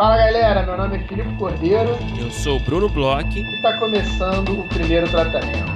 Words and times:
Fala 0.00 0.16
galera, 0.16 0.62
meu 0.62 0.78
nome 0.78 0.96
é 0.96 1.06
Filipe 1.06 1.36
Cordeiro. 1.36 1.90
Eu 2.18 2.30
sou 2.30 2.56
o 2.56 2.60
Bruno 2.60 2.88
Bloch. 2.88 3.38
E 3.38 3.56
está 3.56 3.78
começando 3.78 4.58
o 4.58 4.66
primeiro 4.66 5.06
tratamento. 5.10 5.70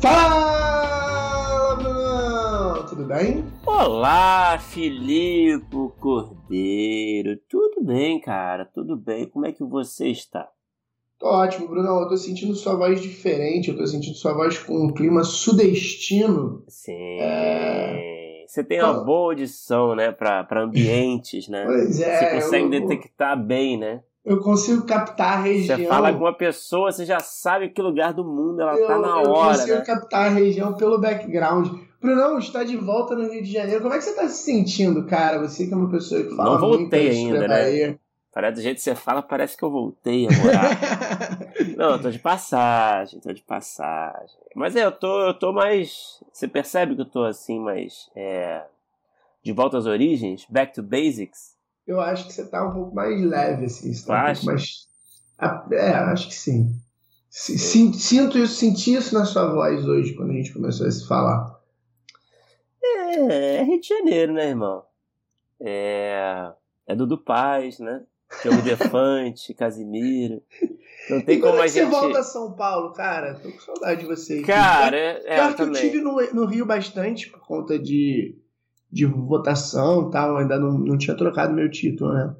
Fala, 0.00 1.76
Bruno! 1.76 2.88
Tudo 2.88 3.04
bem? 3.04 3.44
Olá, 3.64 4.58
Filipe 4.58 5.92
Cordeiro. 6.00 7.38
Tudo 7.48 7.84
bem, 7.84 8.20
cara? 8.20 8.64
Tudo 8.64 8.96
bem. 8.96 9.28
Como 9.28 9.46
é 9.46 9.52
que 9.52 9.62
você 9.62 10.08
está? 10.08 10.48
Tô 11.22 11.28
ótimo, 11.28 11.68
Bruno. 11.68 12.00
Eu 12.00 12.08
tô 12.08 12.16
sentindo 12.16 12.52
sua 12.52 12.74
voz 12.74 13.00
diferente, 13.00 13.70
eu 13.70 13.76
tô 13.76 13.86
sentindo 13.86 14.16
sua 14.16 14.32
voz 14.32 14.58
com 14.58 14.86
um 14.86 14.92
clima 14.92 15.22
sudestino. 15.22 16.64
Sim. 16.66 17.20
É... 17.20 18.44
Você 18.44 18.64
tem 18.64 18.82
uma 18.82 19.04
boa 19.04 19.30
audição, 19.30 19.94
né, 19.94 20.10
para 20.10 20.64
ambientes, 20.64 21.46
né? 21.46 21.64
Pois 21.64 22.00
é. 22.00 22.18
Você 22.18 22.34
consegue 22.34 22.64
eu... 22.64 22.70
detectar 22.70 23.40
bem, 23.40 23.78
né? 23.78 24.00
Eu 24.24 24.40
consigo 24.40 24.84
captar 24.84 25.38
a 25.38 25.42
região. 25.42 25.78
Você 25.78 25.86
fala 25.86 26.12
com 26.12 26.18
uma 26.18 26.36
pessoa, 26.36 26.90
você 26.90 27.04
já 27.04 27.20
sabe 27.20 27.68
que 27.68 27.80
lugar 27.80 28.12
do 28.12 28.24
mundo 28.24 28.60
ela 28.60 28.76
eu, 28.76 28.86
tá 28.88 28.98
na 28.98 29.16
hora. 29.18 29.52
Eu 29.52 29.58
consigo 29.58 29.76
né? 29.76 29.84
captar 29.84 30.26
a 30.26 30.30
região 30.30 30.74
pelo 30.74 31.00
background. 31.00 31.68
Brunão, 32.00 32.36
está 32.38 32.64
de 32.64 32.76
volta 32.76 33.14
no 33.14 33.30
Rio 33.30 33.44
de 33.44 33.52
Janeiro. 33.52 33.80
Como 33.80 33.94
é 33.94 33.98
que 33.98 34.04
você 34.04 34.10
está 34.10 34.26
se 34.28 34.42
sentindo, 34.42 35.06
cara? 35.06 35.38
Você 35.38 35.68
que 35.68 35.72
é 35.72 35.76
uma 35.76 35.88
pessoa 35.88 36.20
que 36.20 36.34
fala 36.34 36.50
Não 36.50 36.58
voltei 36.58 37.12
muito 37.12 37.36
ainda, 37.36 37.46
né? 37.46 37.96
Parece, 38.32 38.54
do 38.54 38.62
jeito 38.62 38.76
que 38.76 38.82
você 38.82 38.94
fala, 38.94 39.22
parece 39.22 39.56
que 39.56 39.62
eu 39.62 39.70
voltei 39.70 40.26
a 40.26 40.30
morar. 40.38 40.70
não, 41.76 41.90
eu 41.90 42.02
tô 42.02 42.10
de 42.10 42.18
passagem, 42.18 43.20
tô 43.20 43.30
de 43.30 43.42
passagem. 43.42 44.38
Mas 44.56 44.74
é, 44.74 44.84
eu 44.84 44.92
tô, 44.92 45.26
eu 45.26 45.34
tô 45.34 45.52
mais. 45.52 46.22
Você 46.32 46.48
percebe 46.48 46.94
que 46.94 47.02
eu 47.02 47.10
tô 47.10 47.24
assim, 47.24 47.60
mais. 47.60 48.10
É, 48.16 48.64
de 49.42 49.52
volta 49.52 49.76
às 49.76 49.84
origens? 49.84 50.46
Back 50.48 50.72
to 50.72 50.82
basics? 50.82 51.58
Eu 51.86 52.00
acho 52.00 52.26
que 52.26 52.32
você 52.32 52.48
tá 52.48 52.66
um 52.66 52.72
pouco 52.72 52.94
mais 52.94 53.22
leve, 53.22 53.66
assim. 53.66 53.92
Você 53.92 54.06
tá 54.06 54.22
um 54.22 54.32
pouco 54.32 54.46
mais. 54.46 54.88
É, 55.72 55.90
acho 55.90 56.28
que 56.28 56.34
sim. 56.34 56.74
Sinto 57.28 58.38
isso, 58.38 58.54
senti 58.54 58.94
isso 58.94 59.14
na 59.14 59.26
sua 59.26 59.52
voz 59.52 59.86
hoje, 59.86 60.14
quando 60.14 60.30
a 60.30 60.34
gente 60.34 60.52
começou 60.52 60.86
a 60.86 60.90
se 60.90 61.06
falar. 61.06 61.60
É, 62.82 63.56
é 63.56 63.62
Rio 63.62 63.80
de 63.80 63.88
Janeiro, 63.88 64.32
né, 64.32 64.48
irmão? 64.48 64.84
É, 65.60 66.52
é 66.86 66.94
Dudu 66.94 67.18
Paz, 67.18 67.78
né? 67.78 68.02
Diogo 68.40 68.62
Defante, 68.62 69.52
Casimiro. 69.54 70.42
Não 71.10 71.20
tem 71.20 71.38
e 71.38 71.40
como 71.40 71.58
é 71.58 71.62
a 71.62 71.66
gente. 71.66 71.84
Você 71.84 71.90
volta 71.90 72.20
a 72.20 72.22
São 72.22 72.52
Paulo, 72.52 72.92
cara? 72.92 73.34
Tô 73.34 73.50
com 73.50 73.60
saudade 73.60 74.00
de 74.00 74.06
você. 74.06 74.42
Cara, 74.42 74.96
é, 74.96 75.22
é 75.26 75.40
eu, 75.40 75.54
que 75.54 75.62
eu 75.62 75.72
tive 75.72 76.00
no, 76.00 76.16
no, 76.32 76.46
Rio 76.46 76.64
bastante 76.64 77.28
por 77.28 77.40
conta 77.40 77.78
de, 77.78 78.36
de 78.90 79.04
votação 79.04 80.08
e 80.08 80.12
tal. 80.12 80.36
Ainda 80.36 80.58
não, 80.58 80.78
não 80.78 80.96
tinha 80.96 81.16
trocado 81.16 81.52
meu 81.52 81.70
título, 81.70 82.14
né? 82.14 82.34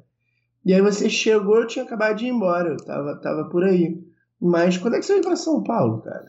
E 0.65 0.73
aí 0.73 0.81
você 0.81 1.09
chegou, 1.09 1.57
eu 1.57 1.67
tinha 1.67 1.83
acabado 1.83 2.17
de 2.17 2.25
ir 2.25 2.29
embora. 2.29 2.69
Eu 2.69 2.77
tava, 2.77 3.15
tava 3.17 3.49
por 3.49 3.63
aí. 3.63 4.01
Mas 4.39 4.77
quando 4.77 4.95
é 4.95 4.99
que 4.99 5.05
você 5.05 5.13
veio 5.13 5.25
pra 5.25 5.35
São 5.35 5.61
Paulo, 5.61 6.01
cara? 6.01 6.25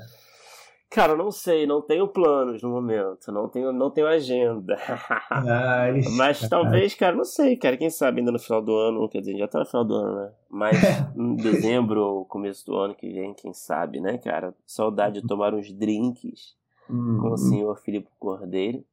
Cara, 0.95 1.17
não 1.17 1.33
sei, 1.33 1.67
não 1.67 1.83
tenho 1.83 2.06
planos 2.06 2.62
no 2.62 2.70
momento, 2.70 3.33
não 3.33 3.48
tenho, 3.48 3.73
não 3.73 3.91
tenho 3.91 4.06
agenda. 4.06 4.77
Ai, 5.28 6.00
Mas 6.17 6.48
talvez, 6.48 6.95
cara, 6.95 7.17
não 7.17 7.25
sei, 7.25 7.56
cara, 7.56 7.77
quem 7.77 7.91
sabe 7.91 8.20
ainda 8.20 8.31
no 8.31 8.39
final 8.39 8.62
do 8.62 8.73
ano, 8.77 9.09
quer 9.09 9.19
dizer, 9.19 9.37
já 9.37 9.48
tá 9.48 9.59
no 9.59 9.67
final 9.67 9.84
do 9.84 9.92
ano, 9.92 10.20
né? 10.20 10.33
Mas 10.48 10.78
em 11.19 11.34
dezembro 11.34 12.00
ou 12.00 12.25
começo 12.25 12.65
do 12.67 12.77
ano 12.77 12.95
que 12.95 13.12
vem, 13.12 13.34
quem 13.34 13.53
sabe, 13.53 14.00
né, 14.00 14.19
cara? 14.19 14.55
Saudade 14.65 15.20
de 15.20 15.27
tomar 15.27 15.53
uns 15.53 15.72
drinks 15.72 16.55
uhum. 16.89 17.19
com 17.21 17.33
o 17.33 17.37
senhor 17.37 17.77
Filipe 17.81 18.09
Cordeiro. 18.16 18.84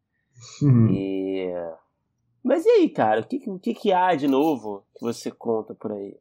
Uhum. 0.60 0.88
E... 0.90 1.54
Mas 2.44 2.66
e 2.66 2.70
aí, 2.70 2.90
cara, 2.90 3.22
o 3.22 3.28
que, 3.28 3.44
o 3.48 3.60
que, 3.60 3.76
que 3.76 3.94
há 3.94 4.16
de 4.16 4.28
novo 4.28 4.84
que 4.96 5.06
você 5.06 5.30
conta 5.30 5.76
por 5.76 5.92
aí? 5.92 6.18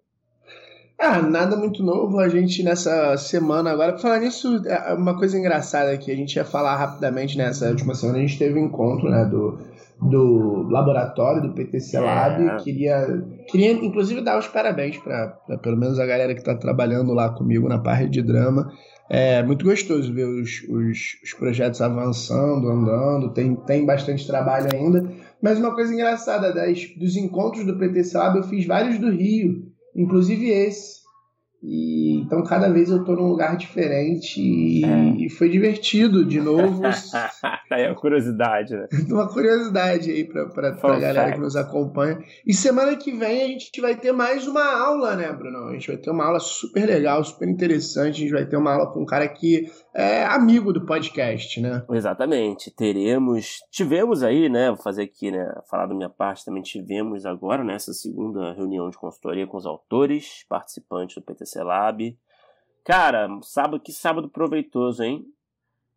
Ah, 1.00 1.22
nada 1.22 1.56
muito 1.56 1.82
novo. 1.82 2.20
A 2.20 2.28
gente 2.28 2.62
nessa 2.62 3.16
semana 3.16 3.70
agora, 3.70 3.92
pra 3.92 4.02
falar 4.02 4.18
nisso, 4.18 4.60
é 4.66 4.92
uma 4.92 5.16
coisa 5.16 5.38
engraçada 5.38 5.96
que 5.96 6.12
a 6.12 6.14
gente 6.14 6.36
ia 6.36 6.44
falar 6.44 6.76
rapidamente 6.76 7.38
nessa 7.38 7.70
última 7.70 7.94
semana, 7.94 8.18
a 8.18 8.20
gente 8.20 8.38
teve 8.38 8.58
um 8.58 8.66
encontro, 8.66 9.08
né, 9.08 9.24
do, 9.24 9.58
do 9.98 10.68
laboratório 10.68 11.40
do 11.40 11.54
PTC 11.54 11.96
é. 11.96 12.00
Lab. 12.00 12.44
É. 12.44 12.56
Queria, 12.56 13.24
queria 13.48 13.72
inclusive 13.72 14.20
dar 14.20 14.38
os 14.38 14.46
parabéns 14.46 14.98
para 14.98 15.28
pelo 15.62 15.78
menos 15.78 15.98
a 15.98 16.04
galera 16.04 16.34
que 16.34 16.40
está 16.40 16.54
trabalhando 16.54 17.14
lá 17.14 17.30
comigo 17.30 17.66
na 17.66 17.78
parte 17.78 18.10
de 18.10 18.20
drama. 18.20 18.70
É 19.08 19.42
muito 19.42 19.64
gostoso 19.64 20.12
ver 20.12 20.26
os, 20.26 20.62
os, 20.68 20.98
os, 21.24 21.32
projetos 21.36 21.80
avançando, 21.80 22.68
andando, 22.68 23.32
tem, 23.32 23.56
tem 23.56 23.86
bastante 23.86 24.26
trabalho 24.26 24.68
ainda. 24.72 25.10
Mas 25.42 25.58
uma 25.58 25.74
coisa 25.74 25.92
engraçada, 25.94 26.52
das, 26.52 26.78
dos 26.96 27.16
encontros 27.16 27.64
do 27.64 27.78
PTC 27.78 28.16
Lab, 28.18 28.36
eu 28.36 28.44
fiz 28.44 28.66
vários 28.66 28.98
do 28.98 29.10
Rio 29.10 29.69
inclusive 30.00 30.46
esse. 30.48 30.99
E, 31.62 32.22
então 32.22 32.42
cada 32.42 32.70
vez 32.70 32.90
eu 32.90 33.04
tô 33.04 33.12
num 33.12 33.28
lugar 33.28 33.54
diferente 33.56 34.40
e, 34.40 34.82
é. 34.84 35.24
e 35.24 35.28
foi 35.28 35.50
divertido 35.50 36.24
de 36.24 36.40
novo. 36.40 36.82
aí 37.70 37.82
é 37.82 37.88
uma 37.88 37.94
curiosidade, 37.94 38.74
né? 38.74 38.88
uma 39.10 39.28
curiosidade 39.28 40.10
aí 40.10 40.24
pra, 40.24 40.46
pra, 40.46 40.72
pra 40.72 40.98
galera 40.98 41.20
fact. 41.20 41.34
que 41.34 41.40
nos 41.40 41.56
acompanha. 41.56 42.18
E 42.46 42.54
semana 42.54 42.96
que 42.96 43.12
vem 43.12 43.42
a 43.42 43.48
gente 43.48 43.80
vai 43.80 43.94
ter 43.94 44.12
mais 44.12 44.46
uma 44.46 44.64
aula, 44.64 45.14
né, 45.16 45.30
Bruno? 45.32 45.68
A 45.68 45.72
gente 45.74 45.88
vai 45.88 45.98
ter 45.98 46.10
uma 46.10 46.24
aula 46.24 46.40
super 46.40 46.86
legal, 46.86 47.22
super 47.22 47.48
interessante. 47.48 48.16
A 48.16 48.20
gente 48.20 48.32
vai 48.32 48.46
ter 48.46 48.56
uma 48.56 48.72
aula 48.72 48.90
com 48.90 49.02
um 49.02 49.06
cara 49.06 49.28
que 49.28 49.70
é 49.94 50.24
amigo 50.24 50.72
do 50.72 50.86
podcast, 50.86 51.60
né? 51.60 51.84
Exatamente. 51.90 52.70
Teremos, 52.70 53.58
tivemos 53.70 54.22
aí, 54.22 54.48
né? 54.48 54.68
Vou 54.68 54.78
fazer 54.78 55.02
aqui, 55.02 55.30
né? 55.30 55.46
Falar 55.68 55.86
da 55.86 55.94
minha 55.94 56.08
parte 56.08 56.44
também. 56.44 56.62
Tivemos 56.62 57.26
agora 57.26 57.62
nessa 57.62 57.92
segunda 57.92 58.54
reunião 58.54 58.88
de 58.88 58.96
consultoria 58.96 59.46
com 59.46 59.58
os 59.58 59.66
autores, 59.66 60.46
participantes 60.48 61.16
do 61.16 61.22
PTC 61.22 61.49
Lab. 61.56 62.16
Cara, 62.84 63.28
sábado, 63.42 63.82
que 63.82 63.92
sábado 63.92 64.28
proveitoso, 64.28 65.02
hein? 65.02 65.24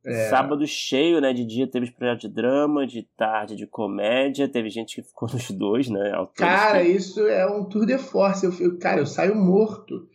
É. 0.05 0.29
Sábado 0.29 0.67
cheio, 0.67 1.21
né? 1.21 1.31
De 1.31 1.45
dia 1.45 1.65
teve 1.65 1.89
projeto 1.91 2.21
de 2.21 2.29
drama, 2.29 2.85
de 2.85 3.03
tarde 3.15 3.55
de 3.55 3.65
comédia. 3.65 4.49
Teve 4.49 4.69
gente 4.69 4.95
que 4.95 5.07
ficou 5.07 5.29
nos 5.31 5.49
dois, 5.51 5.89
né? 5.89 6.11
Cara, 6.35 6.81
que... 6.81 6.89
isso 6.89 7.25
é 7.27 7.45
um 7.45 7.63
tour 7.65 7.85
de 7.85 7.97
force. 7.97 8.45
Eu, 8.45 8.77
cara, 8.79 8.99
eu 8.99 9.05
saio 9.05 9.35
morto 9.35 10.07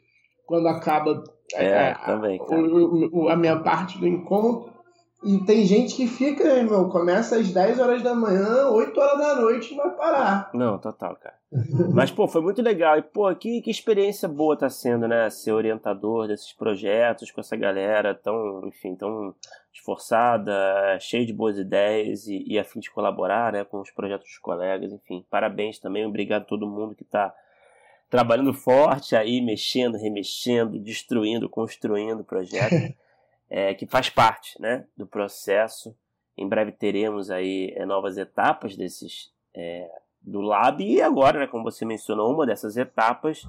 quando 0.47 0.69
acaba 0.69 1.25
é, 1.55 1.65
é 1.65 1.95
também, 1.95 2.41
o, 2.41 3.29
a 3.29 3.37
minha 3.37 3.59
parte 3.61 3.99
do 3.99 4.07
encontro. 4.07 4.78
E 5.25 5.39
tem 5.45 5.65
gente 5.65 5.97
que 5.97 6.07
fica, 6.07 6.45
irmão, 6.45 6.89
começa 6.89 7.37
às 7.37 7.51
10 7.51 7.81
horas 7.81 8.03
da 8.03 8.15
manhã, 8.15 8.69
8 8.71 9.01
horas 9.01 9.19
da 9.19 9.35
noite 9.41 9.75
e 9.75 9.77
vai 9.77 9.91
parar. 9.91 10.51
Não, 10.55 10.79
total, 10.79 11.17
cara. 11.17 11.35
Mas, 11.93 12.11
pô, 12.11 12.29
foi 12.29 12.41
muito 12.41 12.63
legal. 12.63 12.97
E, 12.97 13.03
pô, 13.03 13.35
que, 13.35 13.61
que 13.61 13.71
experiência 13.71 14.29
boa 14.29 14.57
tá 14.57 14.71
sendo, 14.71 15.09
né? 15.09 15.29
Ser 15.29 15.53
orientador 15.53 16.29
desses 16.29 16.53
projetos 16.53 17.33
com 17.33 17.41
essa 17.41 17.57
galera 17.57 18.15
tão, 18.15 18.67
enfim, 18.69 18.95
tão 18.95 19.35
esforçada, 19.73 20.53
cheia 21.01 21.27
de 21.27 21.33
boas 21.33 21.59
ideias 21.59 22.27
e, 22.29 22.45
e 22.47 22.59
a 22.59 22.65
fim 22.65 22.79
de 22.79 22.91
colaborar, 22.91 23.53
né? 23.53 23.65
Com 23.65 23.81
os 23.81 23.91
projetos 23.91 24.29
dos 24.29 24.39
colegas, 24.39 24.93
enfim. 24.93 25.25
Parabéns 25.29 25.81
também, 25.81 26.07
obrigado 26.07 26.43
a 26.43 26.47
todo 26.47 26.69
mundo 26.69 26.95
que 26.95 27.05
tá 27.05 27.35
trabalhando 28.11 28.55
forte 28.55 29.15
aí, 29.15 29.41
mexendo, 29.41 29.99
remexendo, 29.99 30.79
destruindo, 30.79 31.49
construindo 31.49 32.21
o 32.21 32.25
projeto, 32.25 32.75
é, 33.51 33.75
que 33.75 33.87
faz 33.87 34.11
parte 34.11 34.61
né, 34.61 34.87
do 34.97 35.07
processo. 35.07 35.97
Em 36.37 36.49
breve 36.49 36.73
teremos 36.73 37.31
aí 37.31 37.73
é, 37.77 37.85
novas 37.85 38.17
etapas 38.17 38.77
desses 38.77 39.33
é, 39.55 39.91
do 40.21 40.41
Lab 40.41 40.85
e 40.85 41.01
agora, 41.01 41.41
né, 41.41 41.47
como 41.47 41.65
você 41.65 41.85
mencionou, 41.85 42.33
uma 42.33 42.47
dessas 42.47 42.77
etapas 42.77 43.43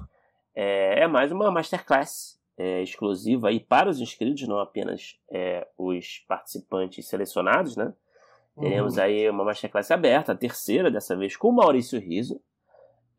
é, 0.54 1.02
é 1.02 1.06
mais 1.06 1.30
uma 1.30 1.50
masterclass 1.50 2.40
é, 2.56 2.82
exclusiva 2.82 3.48
aí 3.48 3.60
para 3.60 3.88
os 3.88 4.00
inscritos, 4.00 4.46
não 4.46 4.58
apenas 4.58 5.18
é, 5.30 5.66
os 5.78 6.18
participantes 6.28 7.08
selecionados, 7.08 7.76
né? 7.76 7.92
Teremos 8.58 8.96
uhum. 8.96 9.02
aí 9.02 9.30
uma 9.30 9.44
masterclass 9.44 9.90
aberta, 9.90 10.32
a 10.32 10.36
terceira 10.36 10.90
dessa 10.90 11.16
vez 11.16 11.36
com 11.36 11.48
o 11.48 11.52
Maurício 11.52 11.98
Riso, 11.98 12.42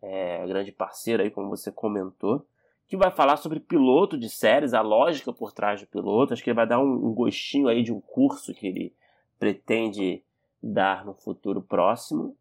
é, 0.01 0.45
grande 0.45 0.71
parceiro 0.71 1.23
aí, 1.23 1.31
como 1.31 1.49
você 1.49 1.71
comentou, 1.71 2.45
que 2.91 2.97
vai 2.97 3.09
falar 3.09 3.37
sobre 3.37 3.61
piloto 3.61 4.17
de 4.17 4.29
séries, 4.29 4.73
a 4.73 4.81
lógica 4.81 5.31
por 5.31 5.53
trás 5.53 5.79
do 5.79 5.87
piloto. 5.87 6.33
Acho 6.33 6.43
que 6.43 6.49
ele 6.49 6.57
vai 6.57 6.67
dar 6.67 6.77
um, 6.77 6.91
um 6.91 7.13
gostinho 7.13 7.69
aí 7.69 7.83
de 7.83 7.93
um 7.93 8.01
curso 8.01 8.53
que 8.53 8.67
ele 8.67 8.93
pretende 9.39 10.21
dar 10.61 11.05
no 11.05 11.13
futuro 11.13 11.61
próximo. 11.61 12.35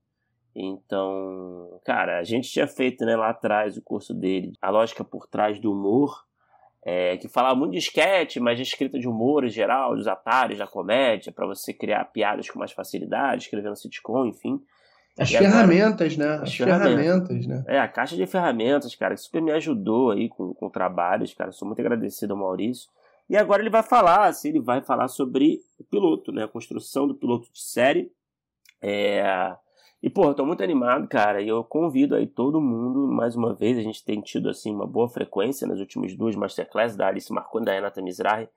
Então, 0.53 1.81
cara, 1.85 2.19
a 2.19 2.25
gente 2.25 2.51
tinha 2.51 2.67
feito 2.67 3.05
né, 3.05 3.15
lá 3.15 3.31
atrás 3.31 3.77
o 3.77 3.83
curso 3.83 4.13
dele, 4.13 4.53
a 4.61 4.71
lógica 4.71 5.05
por 5.05 5.29
trás 5.29 5.61
do 5.61 5.71
humor, 5.71 6.27
é, 6.85 7.17
que 7.17 7.29
falava 7.29 7.55
muito 7.55 7.75
de 7.75 7.79
sketch, 7.79 8.39
mas 8.39 8.57
de 8.57 8.65
escrita 8.65 8.99
de 8.99 9.07
humor 9.07 9.45
em 9.45 9.51
geral, 9.51 9.95
dos 9.95 10.09
atalhos 10.09 10.59
da 10.59 10.67
comédia, 10.67 11.31
para 11.31 11.47
você 11.47 11.73
criar 11.73 12.07
piadas 12.07 12.51
com 12.51 12.59
mais 12.59 12.73
facilidade, 12.73 13.45
escrevendo 13.45 13.77
sitcom, 13.77 14.27
enfim. 14.27 14.61
As 15.19 15.31
ferramentas, 15.31 16.15
agora, 16.15 16.39
né? 16.39 16.43
As, 16.43 16.55
ferramentas, 16.55 16.89
ferramentas, 16.89 17.47
né? 17.47 17.65
É, 17.67 17.79
a 17.79 17.89
caixa 17.89 18.17
de 18.17 18.27
ferramentas, 18.27 18.95
cara, 18.95 19.15
que 19.15 19.21
super 19.21 19.43
me 19.43 19.53
ajudou 19.53 20.13
aí 20.13 20.29
com, 20.29 20.55
com 20.55 20.71
trabalhos, 20.71 21.35
cara. 21.35 21.53
Sou 21.53 21.67
muito 21.67 21.81
agradecido 21.81 22.33
ao 22.33 22.39
Maurício. 22.39 22.89
E 23.29 23.37
agora 23.37 23.63
ele 23.63 23.71
vai 23.71 23.83
falar, 23.83 24.27
assim, 24.27 24.49
ele 24.49 24.61
vai 24.61 24.81
falar 24.83 25.09
sobre 25.09 25.61
o 25.79 25.85
piloto, 25.85 26.33
né? 26.33 26.45
A 26.45 26.49
construção 26.49 27.07
do 27.07 27.15
piloto 27.15 27.49
de 27.53 27.61
série 27.61 28.11
É... 28.83 29.55
E, 30.03 30.09
pô, 30.09 30.33
tô 30.33 30.47
muito 30.47 30.65
animado, 30.65 31.07
cara, 31.07 31.43
e 31.43 31.49
eu 31.49 31.63
convido 31.63 32.15
aí 32.15 32.27
todo 32.27 32.59
mundo, 32.59 33.07
mais 33.07 33.37
uma 33.37 33.55
vez, 33.55 33.77
a 33.77 33.83
gente 33.83 34.03
tem 34.03 34.19
tido, 34.23 34.49
assim, 34.49 34.75
uma 34.75 34.87
boa 34.87 35.07
frequência 35.07 35.67
nas 35.67 35.79
últimas 35.79 36.17
duas 36.17 36.35
Masterclass 36.35 36.97
da 36.97 37.09
Alice 37.09 37.31
Marconi 37.31 37.65
e 37.65 37.67
da 37.67 37.73
Renata 37.75 38.01
Mizrahi. 38.01 38.49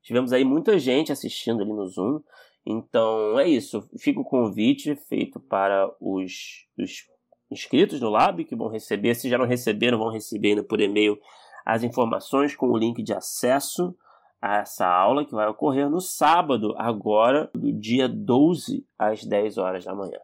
Tivemos 0.00 0.32
aí 0.32 0.44
muita 0.44 0.78
gente 0.78 1.10
assistindo 1.10 1.60
ali 1.60 1.72
no 1.72 1.86
Zoom, 1.88 2.20
então 2.64 3.38
é 3.38 3.48
isso, 3.48 3.88
fica 3.98 4.20
o 4.20 4.24
convite 4.24 4.94
feito 5.08 5.40
para 5.40 5.90
os, 6.00 6.66
os 6.78 7.06
inscritos 7.50 8.00
no 8.00 8.08
Lab, 8.08 8.44
que 8.44 8.56
vão 8.56 8.68
receber, 8.68 9.14
se 9.14 9.28
já 9.28 9.36
não 9.36 9.46
receberam, 9.46 9.98
vão 9.98 10.10
receber 10.10 10.50
ainda 10.50 10.62
por 10.62 10.80
e-mail 10.80 11.18
as 11.64 11.82
informações 11.82 12.56
com 12.56 12.66
o 12.66 12.76
link 12.76 13.02
de 13.02 13.12
acesso 13.12 13.94
a 14.40 14.58
essa 14.58 14.86
aula 14.86 15.24
que 15.24 15.32
vai 15.32 15.46
ocorrer 15.46 15.88
no 15.88 16.00
sábado, 16.00 16.74
agora, 16.76 17.48
do 17.54 17.72
dia 17.72 18.08
12 18.08 18.84
às 18.98 19.24
10 19.24 19.58
horas 19.58 19.84
da 19.84 19.94
manhã. 19.94 20.18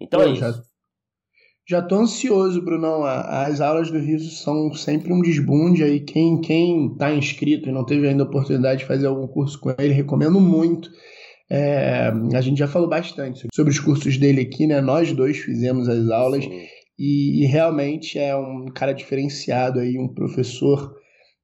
Então 0.00 0.22
é 0.22 0.30
isso. 0.30 0.62
Já 1.66 1.82
tô 1.82 1.96
ansioso, 1.96 2.62
Brunão. 2.62 3.04
As 3.04 3.60
aulas 3.60 3.90
do 3.90 3.98
Riso 3.98 4.30
são 4.30 4.72
sempre 4.72 5.12
um 5.12 5.20
desbunde 5.20 5.84
aí. 5.84 6.00
Quem, 6.00 6.40
quem 6.40 6.94
tá 6.96 7.12
inscrito 7.12 7.68
e 7.68 7.72
não 7.72 7.84
teve 7.84 8.08
ainda 8.08 8.22
a 8.22 8.26
oportunidade 8.26 8.80
de 8.80 8.86
fazer 8.86 9.06
algum 9.06 9.26
curso 9.26 9.60
com 9.60 9.74
ele, 9.78 9.92
recomendo 9.92 10.40
muito. 10.40 10.90
É, 11.50 12.12
a 12.34 12.40
gente 12.40 12.58
já 12.58 12.68
falou 12.68 12.88
bastante 12.88 13.46
sobre 13.54 13.72
os 13.72 13.80
cursos 13.80 14.18
dele 14.18 14.42
aqui, 14.42 14.66
né? 14.66 14.80
Nós 14.80 15.12
dois 15.12 15.38
fizemos 15.38 15.88
as 15.88 16.10
aulas 16.10 16.44
e, 16.98 17.42
e, 17.42 17.46
realmente 17.46 18.18
é 18.18 18.36
um 18.36 18.66
cara 18.66 18.92
diferenciado 18.92 19.80
aí, 19.80 19.98
um 19.98 20.08
professor 20.08 20.94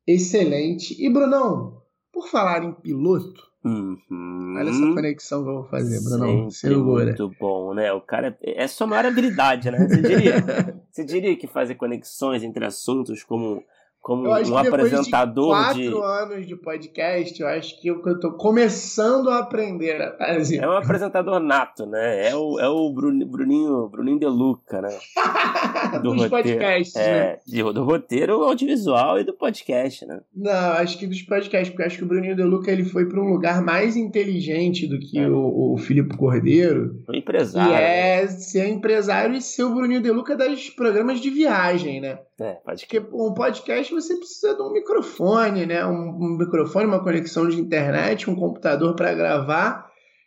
excelente. 0.06 0.94
E 1.02 1.08
Brunão, 1.08 1.80
por 2.12 2.28
falar 2.28 2.64
em 2.64 2.72
piloto, 2.72 3.54
Uhum. 3.64 4.56
Olha 4.58 4.68
essa 4.68 4.94
conexão 4.94 5.42
que 5.42 5.48
eu 5.48 5.54
vou 5.54 5.64
fazer, 5.64 5.98
Bruno. 6.04 6.50
Segura. 6.50 7.06
Muito 7.06 7.30
bom, 7.40 7.72
né? 7.72 7.90
O 7.94 8.00
cara 8.00 8.36
é, 8.42 8.64
é 8.64 8.66
sua 8.66 8.86
maior 8.86 9.06
habilidade, 9.06 9.70
né? 9.70 9.88
Você 9.88 10.02
diria, 10.02 10.34
você 10.92 11.02
diria 11.04 11.34
que 11.34 11.46
fazer 11.46 11.76
conexões 11.76 12.42
entre 12.42 12.62
assuntos 12.62 13.24
como 13.24 13.64
como 14.04 14.28
um 14.28 14.58
apresentador 14.58 15.56
de 15.56 15.62
quatro 15.62 15.80
de... 15.80 16.34
anos 16.34 16.46
de 16.46 16.54
podcast, 16.56 17.40
eu 17.40 17.48
acho 17.48 17.80
que 17.80 17.88
eu, 17.88 18.20
tô 18.20 18.32
começando 18.32 19.30
a 19.30 19.38
aprender 19.38 19.98
a 19.98 20.12
fazer. 20.18 20.62
É 20.62 20.68
um 20.68 20.76
apresentador 20.76 21.40
nato, 21.40 21.86
né? 21.86 22.28
É 22.28 22.36
o, 22.36 22.60
é 22.60 22.68
o 22.68 22.92
Bruninho, 22.92 23.88
Bruninho 23.88 24.18
De 24.18 24.26
Luca, 24.26 24.82
né? 24.82 24.90
Do 26.04 26.12
dos 26.12 26.22
roteiro. 26.22 26.58
podcasts, 26.58 26.96
é, 26.96 27.40
né? 27.46 27.72
do 27.72 27.84
roteiro 27.84 28.42
audiovisual 28.42 29.18
e 29.18 29.24
do 29.24 29.32
podcast, 29.32 30.06
né? 30.06 30.20
Não, 30.34 30.72
acho 30.72 30.98
que 30.98 31.06
dos 31.06 31.22
podcasts, 31.22 31.70
porque 31.70 31.82
acho 31.82 31.98
que 31.98 32.04
o 32.04 32.06
Bruninho 32.06 32.36
De 32.36 32.42
Luca 32.42 32.70
ele 32.70 32.84
foi 32.84 33.06
para 33.06 33.20
um 33.20 33.28
lugar 33.28 33.62
mais 33.62 33.96
inteligente 33.96 34.86
do 34.86 34.98
que 34.98 35.18
é. 35.18 35.28
o, 35.28 35.74
o 35.74 35.78
Filipe 35.78 36.16
Cordeiro. 36.16 37.02
O 37.08 37.14
empresário. 37.14 37.70
Que 37.70 37.82
é 37.82 38.26
ser 38.26 38.68
empresário 38.68 39.36
e 39.36 39.42
ser 39.42 39.64
o 39.64 39.74
Bruninho 39.74 40.00
De 40.00 40.10
Luca 40.10 40.36
das 40.36 40.68
programas 40.70 41.20
de 41.20 41.30
viagem, 41.30 42.00
né? 42.00 42.18
É, 42.40 42.54
pode 42.64 42.86
Porque 42.86 42.98
um 43.12 43.32
podcast 43.32 43.92
você 43.92 44.16
precisa 44.16 44.54
de 44.54 44.62
um 44.62 44.72
microfone, 44.72 45.66
né? 45.66 45.84
Um, 45.86 46.10
um 46.10 46.36
microfone, 46.36 46.86
uma 46.86 47.02
conexão 47.02 47.48
de 47.48 47.60
internet, 47.60 48.28
um 48.28 48.34
computador 48.34 48.94
para 48.96 49.14
gravar. 49.14 49.86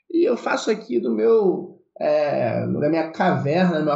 E 0.10 0.28
eu 0.28 0.38
faço 0.38 0.72
aqui 0.72 1.00
do 1.00 1.14
meu 1.14 1.77
é, 2.00 2.68
da 2.68 2.90
minha 2.90 3.12
caverna, 3.12 3.80
no 3.80 3.92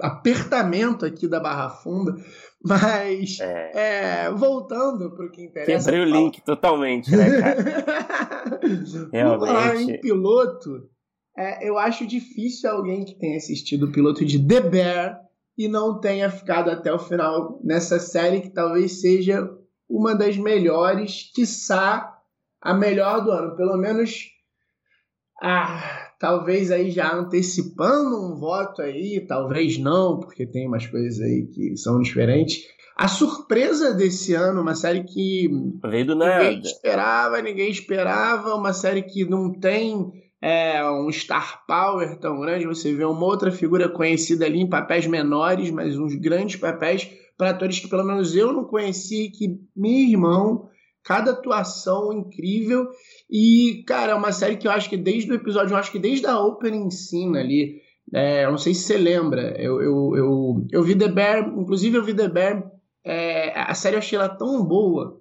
apertamento 0.00 1.04
aqui 1.04 1.28
da 1.28 1.40
Barra 1.40 1.70
Funda. 1.70 2.14
Mas, 2.62 3.38
é. 3.40 3.70
É, 3.74 4.30
voltando 4.30 5.14
para 5.14 5.26
o 5.26 5.30
que 5.30 5.42
interessa. 5.42 5.90
Quebrei 5.90 6.10
o 6.10 6.16
link 6.16 6.40
totalmente, 6.40 7.14
né, 7.14 7.40
cara? 7.40 7.56
Realmente. 9.12 9.46
Falar 9.46 9.76
em 9.76 10.00
piloto, 10.00 10.88
é, 11.36 11.68
eu 11.68 11.78
acho 11.78 12.06
difícil 12.06 12.70
alguém 12.70 13.04
que 13.04 13.18
tenha 13.18 13.36
assistido 13.36 13.86
o 13.86 13.92
piloto 13.92 14.24
de 14.24 14.38
The 14.38 14.60
Bear 14.60 15.20
e 15.58 15.68
não 15.68 16.00
tenha 16.00 16.30
ficado 16.30 16.70
até 16.70 16.92
o 16.92 16.98
final 16.98 17.60
nessa 17.62 17.98
série 17.98 18.40
que 18.40 18.50
talvez 18.50 19.00
seja 19.00 19.46
uma 19.88 20.14
das 20.14 20.36
melhores, 20.38 21.30
quiçá 21.34 22.16
a 22.60 22.72
melhor 22.72 23.22
do 23.22 23.30
ano. 23.30 23.56
Pelo 23.56 23.76
menos, 23.76 24.30
ah, 25.42 26.03
talvez 26.24 26.70
aí 26.70 26.90
já 26.90 27.14
antecipando 27.14 28.18
um 28.18 28.34
voto 28.34 28.80
aí, 28.80 29.20
talvez 29.28 29.76
não, 29.76 30.18
porque 30.18 30.46
tem 30.46 30.66
umas 30.66 30.86
coisas 30.86 31.20
aí 31.20 31.46
que 31.52 31.76
são 31.76 32.00
diferentes. 32.00 32.62
A 32.96 33.06
surpresa 33.06 33.92
desse 33.92 34.32
ano, 34.32 34.62
uma 34.62 34.74
série 34.74 35.04
que 35.04 35.50
Veio 35.82 36.06
do 36.06 36.14
nada. 36.14 36.44
ninguém 36.44 36.60
esperava, 36.62 37.42
ninguém 37.42 37.70
esperava, 37.70 38.54
uma 38.54 38.72
série 38.72 39.02
que 39.02 39.28
não 39.28 39.52
tem 39.52 40.10
é, 40.40 40.82
um 40.88 41.12
star 41.12 41.66
power 41.66 42.18
tão 42.18 42.40
grande, 42.40 42.64
você 42.64 42.94
vê 42.94 43.04
uma 43.04 43.26
outra 43.26 43.52
figura 43.52 43.86
conhecida 43.86 44.46
ali 44.46 44.60
em 44.62 44.70
papéis 44.70 45.06
menores, 45.06 45.70
mas 45.70 45.98
uns 45.98 46.14
grandes 46.14 46.56
papéis 46.56 47.06
para 47.36 47.50
atores 47.50 47.80
que 47.80 47.88
pelo 47.88 48.04
menos 48.04 48.34
eu 48.34 48.50
não 48.50 48.64
conheci, 48.64 49.28
que 49.28 49.60
meu 49.76 49.92
irmão, 49.92 50.70
cada 51.04 51.32
atuação 51.32 52.12
incrível 52.12 52.88
e, 53.30 53.84
cara, 53.86 54.12
é 54.12 54.14
uma 54.14 54.32
série 54.32 54.56
que 54.56 54.66
eu 54.66 54.72
acho 54.72 54.88
que 54.88 54.96
desde 54.96 55.30
o 55.30 55.34
episódio, 55.34 55.74
eu 55.74 55.78
acho 55.78 55.92
que 55.92 55.98
desde 55.98 56.26
a 56.26 56.40
opening 56.40 56.90
scene 56.90 57.38
ali, 57.38 57.82
é, 58.12 58.44
eu 58.44 58.50
não 58.50 58.58
sei 58.58 58.74
se 58.74 58.84
você 58.84 58.96
lembra, 58.96 59.54
eu, 59.60 59.82
eu, 59.82 60.16
eu, 60.16 60.66
eu 60.72 60.82
vi 60.82 60.96
The 60.96 61.08
Bear, 61.08 61.48
inclusive 61.56 61.96
eu 61.96 62.04
vi 62.04 62.14
The 62.14 62.28
Bear, 62.28 62.70
é, 63.04 63.52
a 63.60 63.74
série 63.74 63.96
eu 63.96 63.98
achei 63.98 64.18
ela 64.18 64.28
tão 64.28 64.64
boa 64.64 65.20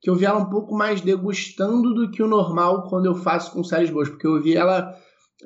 que 0.00 0.08
eu 0.08 0.16
vi 0.16 0.24
ela 0.24 0.38
um 0.38 0.48
pouco 0.48 0.74
mais 0.74 1.00
degustando 1.00 1.94
do 1.94 2.10
que 2.10 2.22
o 2.22 2.28
normal 2.28 2.88
quando 2.88 3.06
eu 3.06 3.14
faço 3.14 3.52
com 3.52 3.62
séries 3.62 3.90
boas, 3.90 4.08
porque 4.08 4.26
eu 4.26 4.40
vi 4.42 4.56
ela 4.56 4.94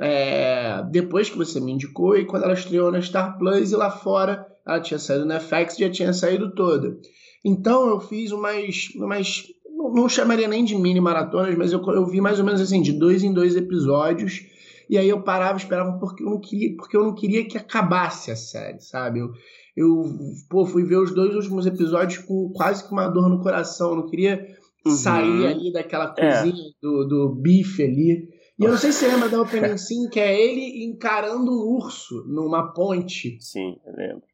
é, 0.00 0.82
depois 0.90 1.28
que 1.28 1.36
você 1.36 1.60
me 1.60 1.72
indicou 1.72 2.16
e 2.16 2.24
quando 2.24 2.44
ela 2.44 2.54
estreou 2.54 2.90
na 2.90 3.02
Star 3.02 3.36
Plus 3.36 3.72
e 3.72 3.76
lá 3.76 3.90
fora 3.90 4.46
ela 4.66 4.80
tinha 4.80 4.98
saído 4.98 5.26
na 5.26 5.40
FX 5.40 5.76
já 5.76 5.90
tinha 5.90 6.12
saído 6.12 6.54
toda. 6.54 6.96
Então 7.44 7.88
eu 7.88 8.00
fiz 8.00 8.32
umas, 8.32 8.88
umas 8.96 9.44
não 9.94 10.08
chamaria 10.08 10.48
nem 10.48 10.64
de 10.64 10.74
mini 10.74 11.00
maratonas, 11.00 11.54
mas 11.56 11.72
eu, 11.72 11.80
eu 11.92 12.04
vi 12.04 12.20
mais 12.20 12.40
ou 12.40 12.44
menos 12.44 12.60
assim, 12.60 12.82
de 12.82 12.92
dois 12.92 13.22
em 13.22 13.32
dois 13.32 13.54
episódios, 13.54 14.44
e 14.90 14.98
aí 14.98 15.08
eu 15.08 15.22
parava, 15.22 15.56
esperava, 15.56 15.98
porque 15.98 16.22
eu 16.22 16.30
não 16.30 16.40
queria, 16.40 16.76
porque 16.76 16.96
eu 16.96 17.04
não 17.04 17.14
queria 17.14 17.46
que 17.46 17.56
acabasse 17.56 18.30
a 18.30 18.36
série, 18.36 18.80
sabe? 18.80 19.20
Eu, 19.20 19.30
eu 19.76 20.04
pô, 20.50 20.66
fui 20.66 20.84
ver 20.84 20.98
os 20.98 21.14
dois 21.14 21.34
últimos 21.34 21.64
episódios 21.64 22.18
com 22.24 22.52
quase 22.52 22.86
que 22.86 22.92
uma 22.92 23.08
dor 23.08 23.28
no 23.28 23.40
coração. 23.40 23.90
Eu 23.90 23.96
não 23.96 24.06
queria 24.06 24.46
uhum. 24.84 24.92
sair 24.92 25.46
ali 25.46 25.72
daquela 25.72 26.14
é. 26.18 26.30
cozinha 26.30 26.68
é. 26.68 26.72
do, 26.82 27.04
do 27.04 27.34
bife 27.40 27.82
ali. 27.82 28.28
E 28.58 28.64
eu 28.64 28.70
não 28.70 28.78
sei 28.78 28.92
se 28.92 29.00
você 29.00 29.08
lembra 29.08 29.28
da 29.28 29.40
opening 29.42 29.78
scene, 29.78 30.10
que 30.10 30.20
é 30.20 30.40
ele 30.40 30.84
encarando 30.84 31.50
um 31.50 31.76
urso 31.76 32.24
numa 32.28 32.72
ponte. 32.72 33.38
Sim, 33.40 33.76
eu 33.86 33.92
lembro. 33.96 34.33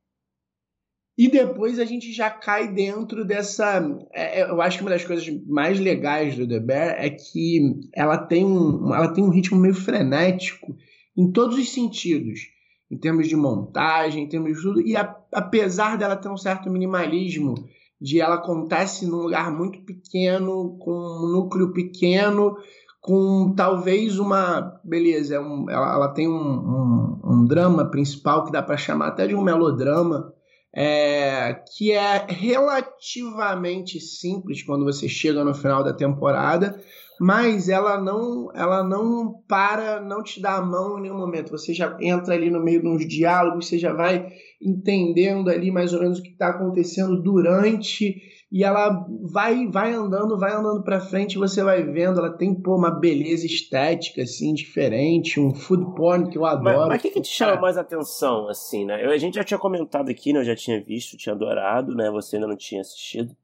E 1.21 1.29
depois 1.29 1.79
a 1.79 1.85
gente 1.85 2.15
já 2.15 2.31
cai 2.31 2.73
dentro 2.73 3.27
dessa. 3.27 3.87
É, 4.11 4.41
é, 4.41 4.51
eu 4.51 4.63
acho 4.63 4.79
que 4.79 4.83
uma 4.83 4.89
das 4.89 5.05
coisas 5.05 5.29
mais 5.47 5.79
legais 5.79 6.35
do 6.35 6.49
The 6.49 6.59
Bear 6.59 6.97
é 6.99 7.11
que 7.11 7.79
ela 7.95 8.17
tem 8.17 8.43
um, 8.43 8.95
ela 8.95 9.13
tem 9.13 9.23
um 9.23 9.29
ritmo 9.29 9.61
meio 9.61 9.75
frenético 9.75 10.75
em 11.15 11.31
todos 11.31 11.59
os 11.59 11.71
sentidos 11.75 12.49
em 12.91 12.97
termos 12.97 13.29
de 13.29 13.37
montagem, 13.37 14.25
em 14.25 14.29
termos 14.31 14.57
de 14.57 14.63
tudo, 14.63 14.81
e 14.81 14.97
a, 14.97 15.15
apesar 15.31 15.99
dela 15.99 16.17
ter 16.17 16.31
um 16.31 16.39
certo 16.39 16.71
minimalismo, 16.71 17.55
de 18.01 18.19
ela 18.19 18.37
acontece 18.37 19.07
num 19.07 19.19
lugar 19.19 19.53
muito 19.53 19.79
pequeno, 19.85 20.79
com 20.79 20.91
um 20.91 21.33
núcleo 21.33 21.71
pequeno, 21.75 22.57
com 22.99 23.53
talvez 23.55 24.19
uma. 24.19 24.81
Beleza, 24.83 25.35
é 25.35 25.41
um, 25.41 25.69
ela, 25.69 25.93
ela, 25.93 26.09
tem 26.09 26.27
um, 26.27 26.33
um, 26.33 27.21
um, 27.23 27.45
drama 27.45 27.91
principal 27.91 28.47
que 28.47 28.53
dá 28.53 28.63
para 28.63 28.79
chamar 28.79 29.09
até 29.09 29.27
de 29.27 29.35
um 29.35 29.43
melodrama, 29.43 30.33
é, 30.75 31.63
que 31.77 31.93
é 31.93 32.27
relativamente 32.29 34.01
simples 34.01 34.63
quando 34.63 34.85
você 34.85 35.09
chega 35.09 35.45
no 35.45 35.55
final 35.55 35.83
da 35.83 35.93
temporada, 35.93 36.81
mas 37.21 37.69
ela 37.69 38.01
não 38.01 38.51
ela 38.55 38.83
não 38.83 39.43
para, 39.47 40.01
não 40.01 40.23
te 40.23 40.41
dá 40.41 40.57
a 40.57 40.63
mão 40.63 40.99
em 40.99 41.03
nenhum 41.03 41.19
momento. 41.19 41.51
Você 41.51 41.75
já 41.75 41.97
entra 42.01 42.35
ali 42.35 42.51
no 42.51 42.63
meio 42.63 42.87
uns 42.87 43.07
diálogos, 43.07 43.69
você 43.69 43.79
já 43.79 43.93
vai 43.93 44.27
entendendo 44.63 45.51
ali 45.51 45.71
mais 45.71 45.93
ou 45.93 46.01
menos 46.01 46.19
o 46.19 46.23
que 46.23 46.31
está 46.31 46.49
acontecendo 46.49 47.21
durante 47.21 48.23
e 48.53 48.65
ela 48.65 49.07
vai 49.23 49.69
vai 49.69 49.93
andando, 49.93 50.37
vai 50.37 50.53
andando 50.53 50.83
para 50.83 51.01
frente, 51.01 51.39
você 51.39 51.63
vai 51.63 51.83
vendo, 51.85 52.19
ela 52.19 52.37
tem 52.37 52.53
pô, 52.55 52.75
uma 52.77 52.91
beleza 52.91 53.47
estética 53.47 54.23
assim 54.23 54.53
diferente, 54.53 55.39
um 55.39 55.55
food 55.55 55.95
porn 55.95 56.29
que 56.29 56.37
eu 56.37 56.45
adoro. 56.45 56.89
Mas 56.89 56.99
o 56.99 57.03
que, 57.03 57.11
que, 57.11 57.21
te 57.21 57.29
chama 57.29 57.61
mais 57.61 57.79
atenção 57.79 58.49
assim, 58.49 58.85
né? 58.85 59.05
Eu, 59.05 59.11
a 59.11 59.19
gente 59.19 59.35
já 59.35 59.45
tinha 59.45 59.59
comentado 59.59 60.11
aqui, 60.11 60.33
né? 60.33 60.41
Eu 60.41 60.45
já 60.45 60.57
tinha 60.57 60.83
visto, 60.83 61.17
tinha 61.17 61.35
adorado, 61.35 61.95
né? 61.95 62.11
Você 62.11 62.37
ainda 62.37 62.49
não 62.49 62.57
tinha 62.57 62.81
assistido. 62.81 63.37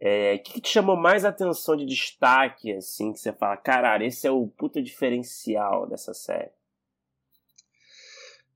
É, 0.00 0.36
o 0.36 0.42
que, 0.42 0.52
que, 0.54 0.60
te 0.60 0.68
chamou 0.68 0.96
mais 0.96 1.24
atenção 1.24 1.76
de 1.76 1.84
destaque, 1.84 2.72
assim, 2.72 3.12
que 3.12 3.18
você 3.18 3.32
fala, 3.32 3.56
caralho, 3.56 4.06
esse 4.06 4.26
é 4.26 4.30
o 4.30 4.46
puta 4.46 4.80
diferencial 4.80 5.86
dessa 5.86 6.14
série? 6.14 6.50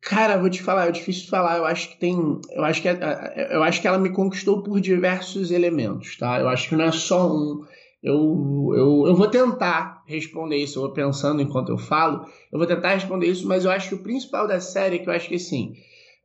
Cara, 0.05 0.37
vou 0.37 0.51
te 0.51 0.63
falar, 0.63 0.89
é 0.89 0.93
difícil 0.93 1.29
falar. 1.29 1.57
Eu 1.57 1.65
acho 1.65 1.89
que 1.89 1.97
tem, 1.97 2.15
eu 2.53 2.63
acho 2.63 2.83
que 2.83 2.89
é, 2.89 2.93
é, 2.93 3.57
eu 3.57 3.63
acho 3.63 3.81
que 3.81 3.89
ela 3.89 3.99
me 3.99 4.11
conquistou 4.11 4.63
por 4.63 4.79
diversos 4.81 5.51
elementos, 5.51 6.17
tá? 6.19 6.39
Eu 6.39 6.49
acho 6.49 6.69
que 6.69 6.77
não 6.77 6.85
é 6.85 6.93
só 6.93 7.27
um. 7.33 7.65
eu, 8.03 8.73
eu, 8.77 9.05
eu 9.07 9.17
vou 9.17 9.29
tentar 9.29 10.03
responder 10.07 10.57
isso, 10.59 10.79
eu 10.79 10.83
vou 10.83 10.93
pensando 10.93 11.41
enquanto 11.41 11.71
eu 11.71 11.79
falo, 11.79 12.27
eu 12.53 12.59
vou 12.59 12.67
tentar 12.67 12.95
responder 12.95 13.29
isso, 13.29 13.49
mas 13.49 13.65
eu 13.65 13.71
acho 13.71 13.89
que 13.89 13.95
o 13.95 14.03
principal 14.03 14.47
da 14.47 14.61
série 14.61 14.97
é 14.97 14.99
que 14.99 15.09
eu 15.09 15.13
acho 15.13 15.29
que 15.29 15.37
assim, 15.37 15.73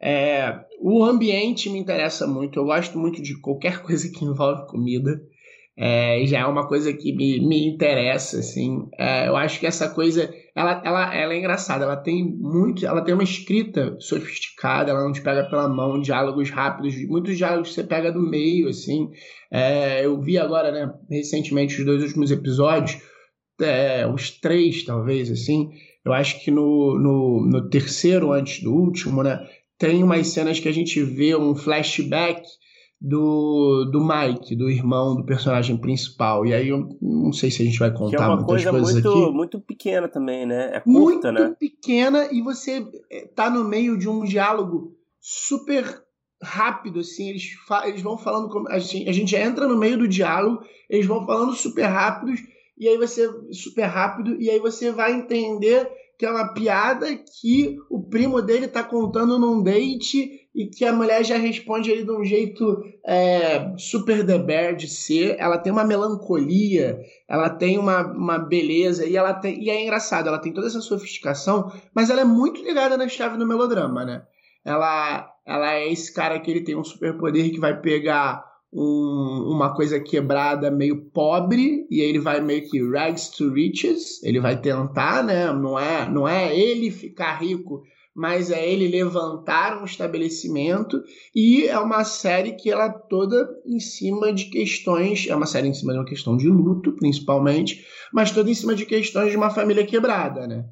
é, 0.02 0.60
o 0.82 1.04
ambiente 1.04 1.70
me 1.70 1.80
interessa 1.80 2.28
muito, 2.28 2.60
eu 2.60 2.66
gosto 2.66 3.00
muito 3.00 3.22
de 3.22 3.40
qualquer 3.40 3.80
coisa 3.84 4.10
que 4.12 4.26
envolve 4.26 4.68
comida. 4.68 5.22
É, 5.82 6.26
já 6.26 6.40
é 6.40 6.46
uma 6.46 6.68
coisa 6.68 6.92
que 6.92 7.14
me, 7.14 7.40
me 7.40 7.66
interessa, 7.66 8.40
assim. 8.40 8.90
É, 8.98 9.30
eu 9.30 9.38
acho 9.38 9.62
que 9.62 9.66
essa 9.66 9.88
coisa, 9.88 10.30
ela, 10.56 10.82
ela, 10.84 11.16
ela 11.16 11.34
é 11.34 11.38
engraçada, 11.38 11.86
ela 11.86 11.98
tem 11.98 12.24
muito, 12.24 12.86
ela 12.86 13.02
tem 13.02 13.14
uma 13.14 13.24
escrita 13.24 13.96
sofisticada, 14.00 14.92
ela 14.92 15.04
não 15.04 15.12
te 15.12 15.22
pega 15.22 15.50
pela 15.50 15.68
mão, 15.68 16.02
diálogos 16.02 16.50
rápidos, 16.50 16.96
muitos 17.08 17.38
diálogos 17.38 17.74
você 17.74 17.84
pega 17.84 18.12
do 18.12 18.22
meio, 18.22 18.68
assim. 18.68 19.10
É, 19.52 20.06
eu 20.06 20.20
vi 20.22 20.38
agora, 20.38 20.72
né, 20.72 20.92
recentemente, 21.10 21.80
os 21.80 21.86
dois 21.86 22.04
últimos 22.04 22.32
episódios, 22.32 23.02
é, 23.62 24.08
os 24.08 24.32
três, 24.32 24.84
talvez, 24.84 25.32
assim. 25.32 25.70
Eu 26.04 26.14
acho 26.14 26.44
que 26.44 26.50
no, 26.50 26.98
no, 26.98 27.46
no 27.46 27.70
terceiro, 27.70 28.32
antes 28.32 28.64
do 28.64 28.74
último, 28.74 29.22
né, 29.22 29.40
tem 29.78 30.04
umas 30.04 30.28
cenas 30.28 30.60
que 30.60 30.68
a 30.68 30.74
gente 30.74 31.02
vê 31.02 31.36
um 31.36 31.56
flashback 31.56 32.42
do, 33.02 33.86
do 33.86 34.06
Mike, 34.06 34.56
do 34.56 34.70
irmão 34.70 35.16
do 35.16 35.26
personagem 35.26 35.78
principal. 35.78 36.46
E 36.46 36.54
aí 36.54 36.68
eu 36.68 36.98
não 37.02 37.32
sei 37.32 37.50
se 37.50 37.62
a 37.62 37.66
gente 37.66 37.80
vai 37.80 37.92
contar 37.92 38.18
que 38.18 38.24
é 38.24 38.28
uma 38.28 38.46
coisa 38.46 38.72
muito, 38.72 39.10
aqui. 39.10 39.32
muito 39.32 39.60
pequena 39.62 40.08
também, 40.08 40.46
né? 40.46 40.72
É 40.74 40.80
curta, 40.82 40.92
muito 40.92 41.32
né? 41.32 41.42
Muito 41.46 41.58
pequena 41.58 42.28
e 42.32 42.42
você 42.42 42.86
eh, 43.10 43.28
tá 43.34 43.50
no 43.50 43.64
meio 43.64 43.98
de 43.98 44.10
um 44.10 44.24
diálogo 44.26 44.98
super 45.22 46.04
rápido, 46.42 47.00
assim, 47.00 47.30
eles, 47.30 47.44
eles 47.86 48.02
vão 48.02 48.18
falando, 48.18 48.50
como, 48.50 48.70
a, 48.70 48.80
gente, 48.80 49.10
a 49.10 49.12
gente 49.12 49.36
entra 49.36 49.68
no 49.68 49.78
meio 49.78 49.98
do 49.98 50.08
diálogo, 50.08 50.64
eles 50.90 51.06
vão 51.06 51.26
falando 51.26 51.54
super 51.54 51.86
rápidos, 51.86 52.40
e 52.78 52.88
aí 52.88 52.98
você, 52.98 53.30
super 53.52 53.86
rápido, 53.86 54.42
e 54.42 54.50
aí 54.50 54.58
você 54.60 54.92
vai 54.92 55.14
entender 55.14 55.90
que 56.18 56.26
é 56.26 56.32
uma 56.32 56.54
piada 56.54 57.08
que 57.42 57.78
o 57.90 58.02
primo 58.02 58.42
dele 58.42 58.68
tá 58.68 58.84
contando 58.84 59.38
num 59.38 59.62
date 59.62 60.39
e 60.60 60.68
que 60.68 60.84
a 60.84 60.92
mulher 60.92 61.24
já 61.24 61.38
responde 61.38 61.90
ele 61.90 62.04
de 62.04 62.12
um 62.12 62.22
jeito 62.22 62.84
é, 63.08 63.74
super 63.78 64.26
The 64.26 64.38
Bear 64.40 64.76
de 64.76 64.90
ser. 64.90 65.38
Ela 65.40 65.58
tem 65.58 65.72
uma 65.72 65.86
melancolia, 65.86 67.00
ela 67.30 67.50
tem 67.50 67.78
uma, 67.78 68.06
uma 68.06 68.38
beleza 68.38 69.06
e 69.06 69.16
ela 69.16 69.34
tem, 69.34 69.64
e 69.64 69.70
é 69.70 69.82
engraçado, 69.82 70.28
ela 70.28 70.38
tem 70.38 70.52
toda 70.52 70.68
essa 70.68 70.82
sofisticação, 70.82 71.72
mas 71.96 72.10
ela 72.10 72.20
é 72.20 72.26
muito 72.26 72.62
ligada 72.62 72.98
na 72.98 73.08
chave 73.08 73.38
do 73.38 73.48
melodrama, 73.48 74.04
né? 74.04 74.24
Ela, 74.66 75.34
ela 75.46 75.76
é 75.76 75.90
esse 75.90 76.14
cara 76.14 76.38
que 76.38 76.52
ele 76.52 76.66
tem 76.66 76.76
um 76.76 76.84
superpoder 76.84 77.52
que 77.52 77.60
vai 77.60 77.80
pegar 77.80 78.44
um, 78.74 79.54
uma 79.54 79.74
coisa 79.74 79.98
quebrada 79.98 80.70
meio 80.70 81.06
pobre 81.06 81.88
e 81.90 82.02
ele 82.02 82.20
vai 82.20 82.42
meio 82.42 82.70
que 82.70 82.86
rags 82.92 83.30
to 83.30 83.50
riches, 83.50 84.22
ele 84.24 84.42
vai 84.42 84.60
tentar, 84.60 85.24
né? 85.24 85.54
Não 85.54 85.80
é, 85.80 86.10
não 86.10 86.28
é 86.28 86.54
ele 86.54 86.92
ficar 86.92 87.36
rico, 87.36 87.82
mas 88.20 88.52
é 88.52 88.70
ele 88.70 88.90
levantar 88.90 89.82
um 89.82 89.86
estabelecimento 89.86 91.02
e 91.34 91.66
é 91.66 91.80
uma 91.80 92.04
série 92.04 92.52
que 92.52 92.70
ela 92.70 92.90
toda 92.90 93.48
em 93.66 93.80
cima 93.80 94.34
de 94.34 94.50
questões, 94.50 95.26
é 95.30 95.34
uma 95.34 95.46
série 95.46 95.70
em 95.70 95.74
cima 95.74 95.94
de 95.94 96.00
uma 96.00 96.06
questão 96.06 96.36
de 96.36 96.50
luto, 96.50 96.92
principalmente, 96.98 97.86
mas 98.12 98.32
toda 98.32 98.52
em 98.52 98.54
cima 98.54 98.76
de 98.76 98.86
questões 98.86 99.32
de 99.32 99.38
uma 99.38 99.50
família 99.50 99.86
quebrada, 99.86 100.46
né? 100.46 100.66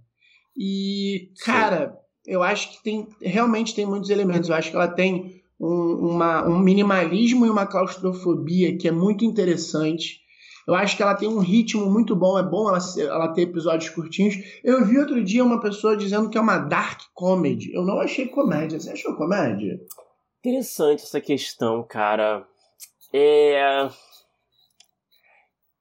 E, 0.58 1.32
cara, 1.46 1.98
Sim. 2.26 2.34
eu 2.34 2.44
acho 2.44 2.70
que 2.74 2.84
tem 2.84 3.08
realmente 3.22 3.74
tem 3.74 3.86
muitos 3.86 4.10
elementos. 4.10 4.50
Eu 4.50 4.56
acho 4.56 4.70
que 4.70 4.76
ela 4.76 4.90
tem 4.90 5.42
um, 5.58 6.10
uma, 6.12 6.46
um 6.46 6.60
minimalismo 6.60 7.46
e 7.46 7.50
uma 7.50 7.66
claustrofobia 7.66 8.78
que 8.78 8.90
é 8.90 8.92
muito 8.92 9.24
interessante. 9.24 10.20
Eu 10.68 10.76
acho 10.76 10.98
que 10.98 11.02
ela 11.02 11.16
tem 11.16 11.30
um 11.30 11.40
ritmo 11.40 11.90
muito 11.90 12.14
bom, 12.14 12.38
é 12.38 12.44
bom 12.44 12.68
ela, 12.68 12.80
ela 13.00 13.30
ter 13.30 13.44
episódios 13.44 13.90
curtinhos. 13.90 14.36
Eu 14.62 14.84
vi 14.84 15.00
outro 15.00 15.24
dia 15.24 15.42
uma 15.42 15.62
pessoa 15.62 15.96
dizendo 15.96 16.30
que 16.30 16.38
é 16.38 16.42
uma 16.42 16.58
dark 16.58 17.04
comedy. 17.14 17.74
Eu 17.74 17.86
não 17.86 18.02
achei 18.02 18.28
comédia. 18.28 18.78
Você 18.78 18.92
achou 18.92 19.16
comédia? 19.16 19.80
Interessante 20.40 21.04
essa 21.04 21.22
questão, 21.22 21.84
cara. 21.84 22.46
É. 23.14 23.88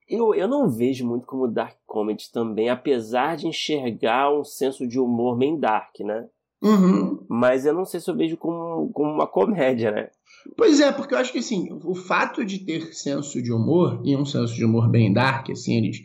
Eu, 0.09 0.33
eu 0.37 0.47
não 0.47 0.71
vejo 0.71 1.05
muito 1.05 1.27
como 1.27 1.49
dark 1.49 1.77
comedy 1.85 2.31
também, 2.31 2.71
apesar 2.71 3.37
de 3.37 3.49
enxergar 3.49 4.33
um 4.33 4.45
senso 4.45 4.87
de 4.87 5.01
humor 5.01 5.37
bem 5.37 5.59
dark, 5.59 5.99
né? 5.99 6.29
Uhum. 6.63 7.27
Mas 7.29 7.67
eu 7.67 7.75
não 7.75 7.85
sei 7.85 7.99
se 7.99 8.09
eu 8.09 8.17
vejo 8.17 8.37
como, 8.37 8.89
como 8.93 9.11
uma 9.11 9.27
comédia, 9.27 9.91
né? 9.91 10.11
Pois 10.57 10.81
é, 10.81 10.93
porque 10.93 11.15
eu 11.15 11.19
acho 11.19 11.33
que 11.33 11.39
assim, 11.39 11.69
o 11.85 11.95
fato 11.95 12.45
de 12.45 12.59
ter 12.59 12.95
senso 12.95 13.43
de 13.43 13.53
humor, 13.53 14.01
e 14.05 14.17
um 14.17 14.25
senso 14.25 14.55
de 14.55 14.65
humor 14.65 14.89
bem 14.89 15.13
dark, 15.13 15.51
assim, 15.51 15.77
eles, 15.77 16.03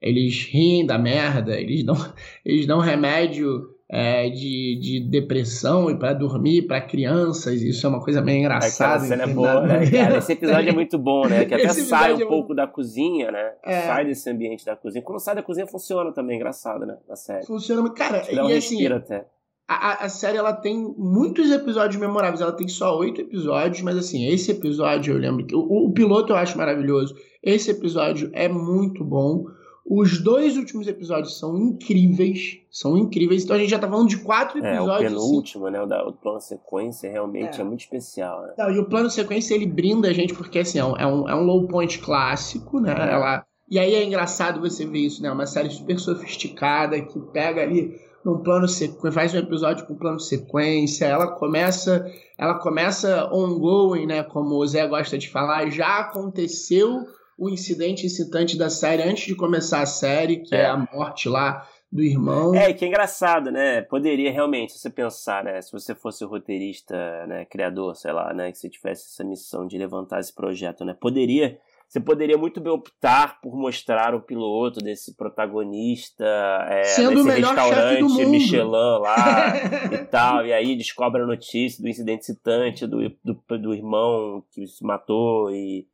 eles 0.00 0.48
riem 0.50 0.86
da 0.86 0.98
merda, 0.98 1.60
eles 1.60 1.84
dão, 1.84 1.94
eles 2.44 2.66
dão 2.66 2.78
remédio 2.78 3.74
é, 3.88 4.28
de, 4.30 4.78
de 4.80 5.00
depressão 5.08 5.90
e 5.90 5.98
para 5.98 6.12
dormir 6.14 6.62
para 6.62 6.80
crianças, 6.80 7.62
isso 7.62 7.86
é 7.86 7.88
uma 7.88 8.02
coisa 8.02 8.22
meio 8.22 8.38
engraçada. 8.38 9.04
Aquela 9.04 9.22
é 9.22 9.26
boa, 9.34 9.66
né, 9.66 9.86
cara? 9.90 10.18
Esse 10.18 10.32
episódio 10.32 10.70
é 10.70 10.72
muito 10.72 10.98
bom, 10.98 11.26
né? 11.26 11.44
Que 11.44 11.54
até 11.54 11.68
sai 11.68 12.14
um 12.14 12.20
é 12.20 12.26
pouco 12.26 12.54
da 12.54 12.66
cozinha, 12.66 13.30
né? 13.30 13.52
É. 13.62 13.82
Sai 13.82 14.04
desse 14.06 14.28
ambiente 14.30 14.64
da 14.64 14.74
cozinha. 14.74 15.02
Quando 15.02 15.20
sai 15.20 15.34
da 15.34 15.42
cozinha 15.42 15.66
funciona 15.66 16.12
também, 16.12 16.36
engraçado, 16.36 16.86
né? 16.86 16.96
Na 17.08 17.14
série. 17.14 17.46
Funciona, 17.46 17.88
cara, 17.92 18.22
e 18.30 18.38
um 18.38 18.46
assim, 18.46 18.86
até 18.86 19.26
a, 19.66 20.04
a, 20.04 20.08
série 20.08 20.36
ela 20.36 20.52
tem 20.52 20.94
muitos 20.96 21.50
episódios 21.50 21.98
memoráveis. 21.98 22.40
Ela 22.40 22.52
tem 22.52 22.68
só 22.68 22.96
oito 22.98 23.20
episódios, 23.20 23.80
mas 23.82 23.96
assim, 23.96 24.26
esse 24.26 24.50
episódio 24.50 25.14
eu 25.14 25.18
lembro 25.18 25.46
que. 25.46 25.54
O, 25.54 25.86
o, 25.86 25.92
piloto 25.92 26.32
eu 26.32 26.36
acho 26.36 26.58
maravilhoso. 26.58 27.14
Esse 27.42 27.70
episódio 27.70 28.30
é 28.34 28.46
muito 28.46 29.02
bom. 29.02 29.44
Os 29.86 30.18
dois 30.18 30.56
últimos 30.56 30.86
episódios 30.86 31.38
são 31.38 31.56
incríveis. 31.58 32.58
São 32.70 32.96
incríveis. 32.96 33.44
Então 33.44 33.56
a 33.56 33.58
gente 33.58 33.70
já 33.70 33.78
tá 33.78 33.88
falando 33.88 34.08
de 34.08 34.18
quatro 34.18 34.58
episódios. 34.58 35.12
É, 35.12 35.16
o 35.16 35.20
penúltimo, 35.20 35.66
assim. 35.66 35.76
né? 35.76 35.82
O, 35.82 35.86
da, 35.86 36.08
o 36.08 36.12
plano 36.12 36.40
sequência 36.40 37.10
realmente 37.10 37.58
é, 37.58 37.60
é 37.60 37.64
muito 37.64 37.80
especial, 37.80 38.42
né? 38.42 38.54
Não, 38.58 38.70
e 38.70 38.78
o 38.78 38.84
plano 38.84 39.08
sequência 39.08 39.54
ele 39.54 39.66
brinda 39.66 40.08
a 40.08 40.12
gente 40.12 40.34
porque 40.34 40.58
assim, 40.58 40.78
é 40.78 40.84
um, 40.84 40.96
é 40.96 41.06
um, 41.06 41.28
é 41.28 41.34
low 41.34 41.66
point 41.68 41.98
clássico, 41.98 42.80
né? 42.80 42.94
É. 42.98 43.12
Ela. 43.12 43.46
E 43.70 43.78
aí 43.78 43.94
é 43.94 44.04
engraçado 44.04 44.60
você 44.60 44.84
ver 44.84 44.98
isso, 44.98 45.22
né? 45.22 45.30
Uma 45.32 45.46
série 45.46 45.70
super 45.70 45.98
sofisticada 45.98 47.00
que 47.00 47.18
pega 47.32 47.62
ali 47.62 47.98
num 48.24 48.38
plano 48.38 48.66
sequência, 48.66 49.12
faz 49.12 49.34
um 49.34 49.38
episódio 49.38 49.86
com 49.86 49.94
plano 49.94 50.18
sequência, 50.18 51.04
ela 51.04 51.28
começa, 51.32 52.10
ela 52.38 52.54
começa 52.54 53.28
ongoing, 53.32 54.06
né, 54.06 54.22
como 54.22 54.54
o 54.54 54.66
Zé 54.66 54.86
gosta 54.86 55.18
de 55.18 55.28
falar, 55.28 55.70
já 55.70 55.98
aconteceu 55.98 57.06
o 57.36 57.50
incidente 57.50 58.06
incitante 58.06 58.56
da 58.56 58.70
série 58.70 59.02
antes 59.02 59.26
de 59.26 59.34
começar 59.34 59.82
a 59.82 59.86
série, 59.86 60.38
que 60.38 60.54
é, 60.54 60.62
é 60.62 60.66
a 60.66 60.76
morte 60.76 61.28
lá 61.28 61.68
do 61.90 62.02
irmão. 62.02 62.54
É, 62.54 62.72
que 62.72 62.84
é 62.84 62.88
engraçado, 62.88 63.52
né? 63.52 63.82
Poderia 63.82 64.32
realmente, 64.32 64.72
se 64.72 64.78
você 64.80 64.90
pensar, 64.90 65.44
né? 65.44 65.62
Se 65.62 65.70
você 65.70 65.94
fosse 65.94 66.24
roteirista, 66.24 67.26
né, 67.26 67.44
criador, 67.44 67.94
sei 67.94 68.12
lá, 68.12 68.32
né, 68.32 68.50
que 68.50 68.58
você 68.58 68.68
tivesse 68.68 69.12
essa 69.12 69.22
missão 69.22 69.66
de 69.66 69.78
levantar 69.78 70.18
esse 70.18 70.32
projeto, 70.32 70.84
né? 70.84 70.96
Poderia 70.98 71.58
você 71.94 72.00
poderia 72.00 72.36
muito 72.36 72.60
bem 72.60 72.72
optar 72.72 73.40
por 73.40 73.54
mostrar 73.54 74.16
o 74.16 74.20
piloto 74.20 74.80
desse 74.80 75.14
protagonista 75.14 76.24
é, 76.68 76.82
Sendo 76.82 77.22
nesse 77.22 77.40
restaurante 77.40 78.26
Michelin 78.26 78.98
lá 78.98 79.54
e 79.94 79.98
tal, 80.06 80.44
e 80.44 80.52
aí 80.52 80.74
descobre 80.74 81.22
a 81.22 81.26
notícia 81.26 81.80
do 81.80 81.88
incidente 81.88 82.26
citante 82.26 82.84
do, 82.84 82.98
do, 83.22 83.58
do 83.58 83.72
irmão 83.72 84.42
que 84.50 84.66
se 84.66 84.84
matou 84.84 85.52
e, 85.52 85.86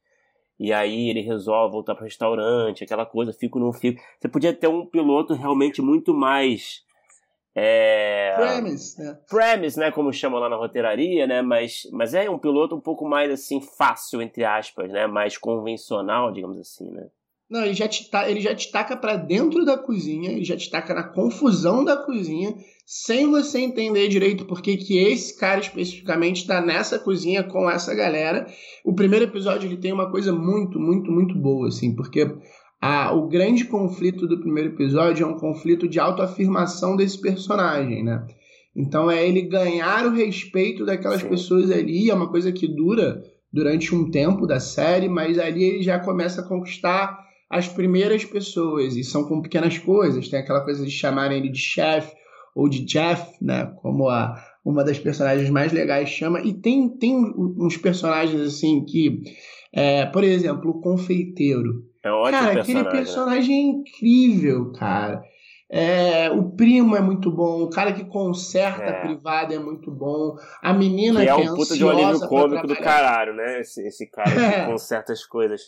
e 0.59 0.73
aí 0.73 1.11
ele 1.11 1.21
resolve 1.21 1.73
voltar 1.73 1.95
para 1.95 2.05
o 2.05 2.07
restaurante, 2.07 2.83
aquela 2.83 3.05
coisa, 3.05 3.35
fico 3.35 3.61
não 3.61 3.71
fico. 3.71 4.01
Você 4.19 4.27
podia 4.27 4.55
ter 4.55 4.69
um 4.69 4.87
piloto 4.87 5.35
realmente 5.35 5.83
muito 5.83 6.15
mais 6.15 6.83
é... 7.55 8.35
Premise, 8.37 9.03
né? 9.03 9.19
Premise, 9.29 9.79
né? 9.79 9.91
Como 9.91 10.13
chama 10.13 10.39
lá 10.39 10.49
na 10.49 10.57
roteiraria, 10.57 11.27
né? 11.27 11.43
Mas, 11.43 11.83
mas 11.93 12.15
é 12.15 12.31
um 12.31 12.39
piloto 12.39 12.77
um 12.77 12.81
pouco 12.81 13.09
mais 13.09 13.31
assim, 13.31 13.61
fácil, 13.61 14.23
entre 14.23 14.45
aspas, 14.45 14.91
né? 14.91 15.07
Mais 15.07 15.37
convencional, 15.37 16.33
digamos 16.33 16.59
assim, 16.59 16.91
né? 16.91 17.09
Não, 17.51 17.65
ele 17.65 17.75
já 17.75 17.89
te, 17.89 18.09
ta... 18.09 18.31
ele 18.31 18.41
já 18.41 18.55
te 18.55 18.71
taca 18.71 18.97
para 18.97 19.17
dentro 19.17 19.65
da 19.65 19.77
cozinha, 19.77 20.31
ele 20.31 20.45
já 20.45 20.57
te 20.57 20.71
taca 20.71 20.95
na 20.95 21.03
confusão 21.03 21.85
da 21.85 21.97
cozinha, 21.97 22.55
sem 22.87 23.29
você 23.29 23.59
entender 23.59 24.07
direito 24.07 24.45
por 24.45 24.63
que 24.63 24.79
esse 24.99 25.37
cara 25.37 25.59
especificamente 25.59 26.43
está 26.43 26.61
nessa 26.61 27.01
cozinha 27.01 27.43
com 27.43 27.69
essa 27.69 27.93
galera. 27.93 28.47
O 28.85 28.95
primeiro 28.95 29.25
episódio 29.25 29.69
ele 29.69 29.77
tem 29.77 29.93
uma 29.93 30.09
coisa 30.09 30.33
muito, 30.33 30.79
muito, 30.79 31.11
muito 31.11 31.37
boa, 31.37 31.67
assim, 31.67 31.93
porque 31.97 32.33
o 33.13 33.29
grande 33.29 33.65
conflito 33.65 34.27
do 34.27 34.41
primeiro 34.41 34.71
episódio 34.71 35.25
é 35.25 35.27
um 35.27 35.39
conflito 35.39 35.89
de 35.89 36.01
autoafirmação 36.01 36.97
desse 36.97 37.21
personagem, 37.21 38.03
né? 38.03 38.27
Então 38.75 39.11
é 39.11 39.27
ele 39.27 39.43
ganhar 39.43 40.07
o 40.07 40.15
respeito 40.15 40.85
daquelas 40.87 41.21
Sim. 41.21 41.29
pessoas 41.29 41.71
ali, 41.71 42.09
é 42.09 42.15
uma 42.15 42.31
coisa 42.31 42.53
que 42.53 42.67
dura 42.67 43.23
durante 43.53 43.95
um 43.95 44.11
tempo 44.11 44.47
da 44.47 44.61
série, 44.61 45.09
mas 45.09 45.39
ali 45.39 45.65
ele 45.65 45.83
já 45.83 45.99
começa 45.99 46.41
a 46.41 46.47
conquistar 46.47 47.19
as 47.51 47.67
primeiras 47.67 48.25
pessoas, 48.25 48.97
e 48.97 49.03
são 49.03 49.25
com 49.25 49.43
pequenas 49.43 49.77
coisas, 49.77 50.29
tem 50.29 50.39
aquela 50.39 50.61
coisa 50.61 50.85
de 50.85 50.91
chamarem 50.91 51.39
ele 51.39 51.49
de 51.49 51.59
chefe 51.59 52.15
ou 52.55 52.69
de 52.69 52.85
Jeff, 52.85 53.33
né? 53.43 53.73
Como 53.83 54.09
a, 54.09 54.41
uma 54.65 54.85
das 54.85 54.99
personagens 54.99 55.51
mais 55.51 55.73
legais 55.73 56.09
chama. 56.09 56.41
E 56.43 56.53
tem, 56.53 56.89
tem 56.89 57.17
uns 57.37 57.77
personagens 57.77 58.41
assim 58.41 58.85
que. 58.85 59.23
É, 59.73 60.07
por 60.07 60.25
exemplo, 60.25 60.71
o 60.71 60.81
confeiteiro. 60.81 61.90
É 62.03 62.11
ótimo 62.11 62.41
cara, 62.41 62.55
personagem, 62.55 62.81
aquele 62.81 62.91
personagem 63.05 63.57
é 63.57 63.63
incrível, 63.63 64.73
cara. 64.73 65.23
É, 65.73 66.31
o 66.31 66.51
primo 66.51 66.97
é 66.97 67.01
muito 67.01 67.31
bom, 67.31 67.63
o 67.63 67.71
cara 67.71 67.93
que 67.93 68.05
conserta 68.05 68.83
É. 68.83 68.89
a 68.91 69.01
privada 69.03 69.55
é 69.55 69.59
muito 69.59 69.91
bom, 69.91 70.35
a 70.61 70.73
menina 70.73 71.21
Que 71.21 71.27
que, 71.27 71.31
é 71.31 71.47
é 71.47 71.51
um 71.53 71.55
puta 71.55 71.77
de 71.77 71.85
um 71.85 71.91
alívio 71.91 72.29
cômico 72.29 72.67
do 72.67 72.75
caralho, 72.77 73.35
né? 73.35 73.61
Esse, 73.61 73.87
esse 73.87 74.07
cara 74.11 74.31
É. 74.31 74.65
que 74.65 74.71
conserta 74.73 75.13
as 75.13 75.25
coisas. 75.25 75.61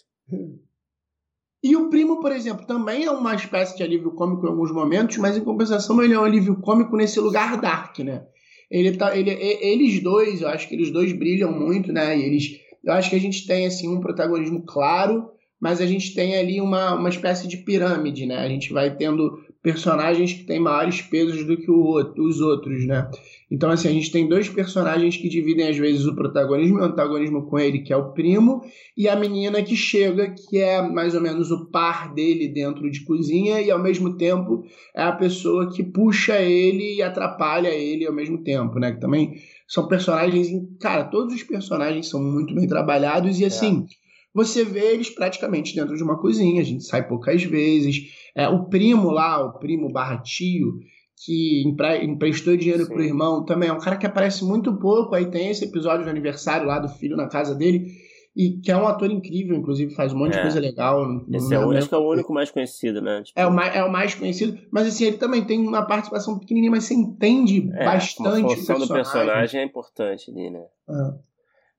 E 1.63 1.77
o 1.77 1.89
primo, 1.89 2.19
por 2.21 2.33
exemplo, 2.33 2.67
também 2.67 3.05
é 3.05 3.11
uma 3.11 3.35
espécie 3.37 3.77
de 3.77 3.85
alívio 3.85 4.11
cômico 4.13 4.45
em 4.45 4.51
alguns 4.51 4.73
momentos, 4.73 5.19
mas 5.19 5.37
em 5.37 5.45
compensação 5.45 6.03
ele 6.03 6.15
é 6.15 6.19
um 6.19 6.25
alívio 6.25 6.61
cômico 6.61 6.97
nesse 6.97 7.21
lugar 7.21 7.57
dark, 7.61 7.97
né? 8.01 8.25
Ele 8.69 8.97
tá, 8.97 9.17
ele, 9.17 9.31
eles 9.31 10.03
dois, 10.03 10.41
eu 10.41 10.49
acho 10.49 10.67
que 10.69 10.75
eles 10.75 10.91
dois 10.91 11.13
brilham 11.13 11.53
muito, 11.53 11.93
né? 11.93 12.19
E 12.19 12.23
eles, 12.25 12.59
eu 12.83 12.93
acho 12.95 13.09
que 13.11 13.17
a 13.17 13.21
gente 13.21 13.47
tem 13.47 13.67
assim 13.67 13.87
um 13.87 14.01
protagonismo 14.01 14.65
claro, 14.65 15.31
mas 15.63 15.81
a 15.81 15.87
gente 15.87 16.13
tem 16.13 16.35
ali 16.37 16.61
uma, 16.61 16.97
uma 16.97 17.09
espécie 17.09 17.47
de 17.47 17.59
pirâmide, 17.59 18.27
né? 18.27 18.39
A 18.39 18.49
gente 18.49 18.73
vai 18.73 18.97
tendo 18.97 19.39
personagens 19.63 20.33
que 20.33 20.43
têm 20.43 20.59
maiores 20.59 21.01
pesos 21.03 21.45
do 21.47 21.57
que 21.57 21.71
o 21.71 21.85
outro- 21.85 22.25
os 22.25 22.41
outros, 22.41 22.85
né? 22.85 23.09
Então, 23.49 23.71
assim, 23.71 23.87
a 23.87 23.93
gente 23.93 24.11
tem 24.11 24.29
dois 24.29 24.49
personagens 24.49 25.17
que 25.17 25.29
dividem 25.29 25.69
às 25.69 25.77
vezes 25.77 26.05
o 26.05 26.17
protagonismo 26.17 26.79
e 26.79 26.81
o 26.81 26.85
antagonismo 26.85 27.47
com 27.47 27.61
ele, 27.61 27.79
que 27.79 27.93
é 27.93 27.97
o 27.97 28.11
primo, 28.13 28.61
e 28.97 29.09
a 29.09 29.15
menina 29.15 29.63
que 29.63 29.77
chega, 29.77 30.35
que 30.35 30.59
é 30.59 30.83
mais 30.83 31.15
ou 31.15 31.21
menos 31.21 31.53
o 31.53 31.67
par 31.67 32.13
dele 32.13 32.49
dentro 32.49 32.91
de 32.91 33.05
cozinha, 33.05 33.61
e 33.61 33.71
ao 33.71 33.79
mesmo 33.81 34.17
tempo 34.17 34.65
é 34.93 35.03
a 35.05 35.13
pessoa 35.13 35.71
que 35.71 35.85
puxa 35.85 36.41
ele 36.41 36.97
e 36.97 37.03
atrapalha 37.03 37.69
ele 37.69 38.05
ao 38.05 38.13
mesmo 38.13 38.39
tempo, 38.43 38.81
né? 38.81 38.91
Que 38.91 39.01
também 39.01 39.35
são 39.69 39.87
personagens. 39.87 40.49
Cara, 40.81 41.05
todos 41.05 41.33
os 41.33 41.43
personagens 41.45 42.09
são 42.09 42.21
muito 42.21 42.53
bem 42.53 42.67
trabalhados, 42.67 43.39
e 43.39 43.45
assim. 43.45 43.87
Você 44.35 44.65
vê 44.65 44.93
eles 44.93 45.11
praticamente 45.11 45.75
dentro 45.75 45.97
de 45.97 46.03
uma 46.03 46.19
cozinha, 46.19 46.61
a 46.61 46.65
gente 46.65 46.85
sai 46.85 47.07
poucas 47.07 47.43
vezes. 47.43 47.97
É, 48.35 48.49
o 48.49 48.65
primo 48.65 49.11
lá, 49.11 49.45
o 49.45 49.59
primo 49.59 49.93
barra 49.93 50.19
tio, 50.19 50.79
que 51.25 51.63
empre- 51.67 52.05
emprestou 52.05 52.57
dinheiro 52.57 52.85
Sim. 52.85 52.93
pro 52.93 53.03
irmão, 53.03 53.45
também 53.45 53.69
é 53.69 53.73
um 53.73 53.79
cara 53.79 53.97
que 53.97 54.07
aparece 54.07 54.45
muito 54.45 54.75
pouco. 54.79 55.15
Aí 55.15 55.27
tem 55.31 55.51
esse 55.51 55.65
episódio 55.65 56.05
do 56.05 56.11
aniversário 56.11 56.67
lá 56.67 56.79
do 56.79 56.89
filho 56.89 57.17
na 57.17 57.29
casa 57.29 57.55
dele, 57.55 57.87
e 58.35 58.59
que 58.61 58.73
é 58.73 58.77
um 58.77 58.87
ator 58.89 59.11
incrível, 59.11 59.55
inclusive 59.55 59.95
faz 59.95 60.15
um 60.15 60.19
monte 60.19 60.33
de 60.33 60.39
É. 60.39 60.43
coisa 60.43 60.59
legal. 60.59 61.07
não 61.07 61.27
Esse 61.37 61.55
é 61.55 61.59
o, 61.59 61.71
acho 61.71 61.89
que 61.91 61.95
é 61.95 61.99
o 61.99 62.09
único 62.09 62.33
mais 62.33 62.51
conhecido, 62.51 63.03
né? 63.03 63.23
Tipo, 63.23 63.39
É 63.39 63.47
o, 63.47 63.53
mais, 63.53 63.77
é 63.77 63.85
o 63.85 63.93
mais 63.93 64.15
conhecido, 64.15 64.59
mas 64.73 64.87
assim, 64.89 65.05
ele 65.05 65.19
também 65.19 65.45
tem 65.45 65.61
uma 65.61 65.87
participação 65.87 66.39
pequenininha, 66.39 66.71
mas 66.71 66.85
você 66.85 66.95
entende 66.95 67.71
é, 67.75 67.85
bastante 67.85 68.47
A 68.55 68.57
função 68.57 68.79
do 68.79 68.89
personagem 68.89 69.61
é 69.61 69.65
importante 69.65 70.31
ali, 70.31 70.49
né? 70.51 70.65
É. 70.89 71.32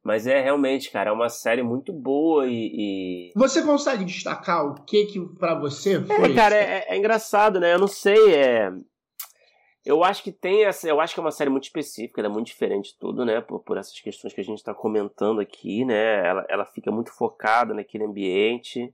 Mas 0.04 0.28
é 0.28 0.42
realmente, 0.42 0.92
cara, 0.92 1.10
é 1.10 1.14
uma 1.14 1.30
série 1.30 1.64
muito 1.64 1.94
boa 1.94 2.46
e. 2.48 3.30
e- 3.32 3.32
Você 3.36 3.64
consegue 3.64 4.04
destacar 4.04 4.66
o 4.66 4.76
que 4.84 5.06
que 5.06 5.20
pra 5.38 5.56
você 5.56 6.02
foi? 6.02 6.32
É, 6.32 6.36
cara, 6.36 6.56
é, 6.56 6.86
é 6.90 6.98
engraçado, 6.98 7.60
né? 7.60 7.74
Eu 7.74 7.80
não 7.80 7.88
sei, 7.88 8.36
é. 8.36 8.72
Eu 9.86 10.04
acho 10.04 10.22
que 10.24 10.32
tem 10.32 10.66
essa. 10.66 10.88
Eu 10.88 11.00
acho 11.00 11.14
que 11.14 11.20
é 11.20 11.24
uma 11.24 11.32
série 11.32 11.50
muito 11.50 11.64
específica, 11.64 12.20
ela 12.20 12.28
é 12.30 12.32
muito 12.32 12.48
diferente 12.48 12.92
de 12.94 13.00
tudo, 13.00 13.24
né? 13.26 13.40
Por, 13.42 13.60
por 13.62 13.78
essas 13.78 13.98
questões 14.00 14.34
que 14.34 14.42
a 14.42 14.44
gente 14.44 14.58
está 14.58 14.74
comentando 14.74 15.40
aqui, 15.40 15.86
né? 15.86 16.26
Ela, 16.28 16.46
ela 16.50 16.66
fica 16.66 16.92
muito 16.92 17.12
focada 17.12 17.74
naquele 17.74 18.04
ambiente. 18.04 18.94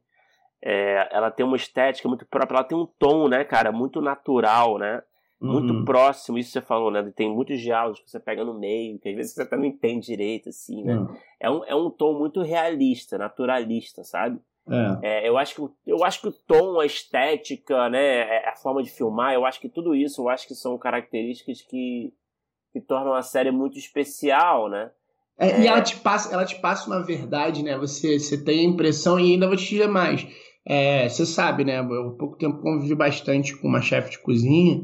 É, 0.62 1.08
ela 1.12 1.32
tem 1.32 1.46
uma 1.46 1.56
estética 1.56 2.08
muito 2.10 2.26
própria, 2.26 2.58
ela 2.58 2.64
tem 2.66 2.78
um 2.78 2.86
tom, 2.86 3.28
né, 3.30 3.44
cara, 3.46 3.72
muito 3.72 4.02
natural, 4.02 4.78
né? 4.78 5.02
Muito 5.42 5.74
Uhum. 5.74 5.86
próximo, 5.86 6.38
isso 6.38 6.52
você 6.52 6.62
falou, 6.62 6.92
né? 6.92 7.02
Tem 7.16 7.30
muitos 7.34 7.62
diálogos 7.62 8.02
que 8.02 8.12
você 8.12 8.20
pega 8.20 8.44
no 8.44 8.54
meio, 8.54 9.00
que 9.00 9.08
às 9.08 9.16
vezes 9.16 9.34
você 9.34 9.42
até 9.44 9.56
não 9.56 9.64
entende 9.66 10.08
direito, 10.08 10.50
assim, 10.50 10.84
né? 10.84 10.98
Uhum. 10.98 11.16
É, 11.40 11.50
um, 11.50 11.64
é 11.66 11.76
um 11.76 11.90
tom 11.90 12.18
muito 12.20 12.42
realista, 12.42 13.18
naturalista, 13.18 14.04
sabe? 14.04 14.38
É. 14.70 14.98
É, 15.02 15.30
eu, 15.30 15.38
acho 15.38 15.56
que, 15.56 15.62
o- 15.62 15.72
eu 15.88 16.04
acho 16.04 16.22
que 16.22 16.28
o 16.28 16.32
tom, 16.32 16.80
a 16.80 16.86
estética, 16.86 17.88
né, 17.90 18.00
é, 18.20 18.50
a 18.50 18.56
forma 18.56 18.84
de 18.84 18.90
filmar, 18.92 19.34
eu 19.34 19.46
acho 19.46 19.60
que 19.62 19.70
tudo 19.70 19.96
isso, 19.96 20.22
eu 20.22 20.30
acho 20.30 20.46
que 20.48 20.54
são 20.54 20.78
características 20.78 21.62
que, 21.62 22.14
que 22.74 22.82
tornam 22.82 23.14
a 23.14 23.22
série 23.22 23.50
muito 23.50 23.78
especial, 23.80 24.70
né? 24.70 24.92
É, 25.38 25.62
E 25.62 25.66
É. 25.66 25.68
ela 25.68 25.82
te, 25.82 25.96
passa, 25.96 26.34
ela 26.34 26.46
te 26.46 26.60
passa 26.60 26.86
uma 26.88 27.02
verdade, 27.02 27.64
né? 27.64 27.78
Você, 27.78 28.20
você 28.20 28.44
tem 28.44 28.60
a 28.60 28.70
impressão, 28.70 29.18
e 29.18 29.32
ainda 29.34 29.48
vou 29.48 29.56
te 29.56 29.70
dizer 29.70 29.88
mais. 29.88 30.28
É, 30.66 31.08
você 31.08 31.26
sabe, 31.26 31.64
né? 31.64 31.80
Eu 31.80 32.10
há 32.10 32.18
pouco 32.18 32.36
tempo 32.38 32.62
convivi 32.62 32.94
bastante 32.94 33.56
com 33.58 33.68
uma 33.70 33.82
chefe 33.82 34.12
de 34.12 34.20
cozinha. 34.20 34.84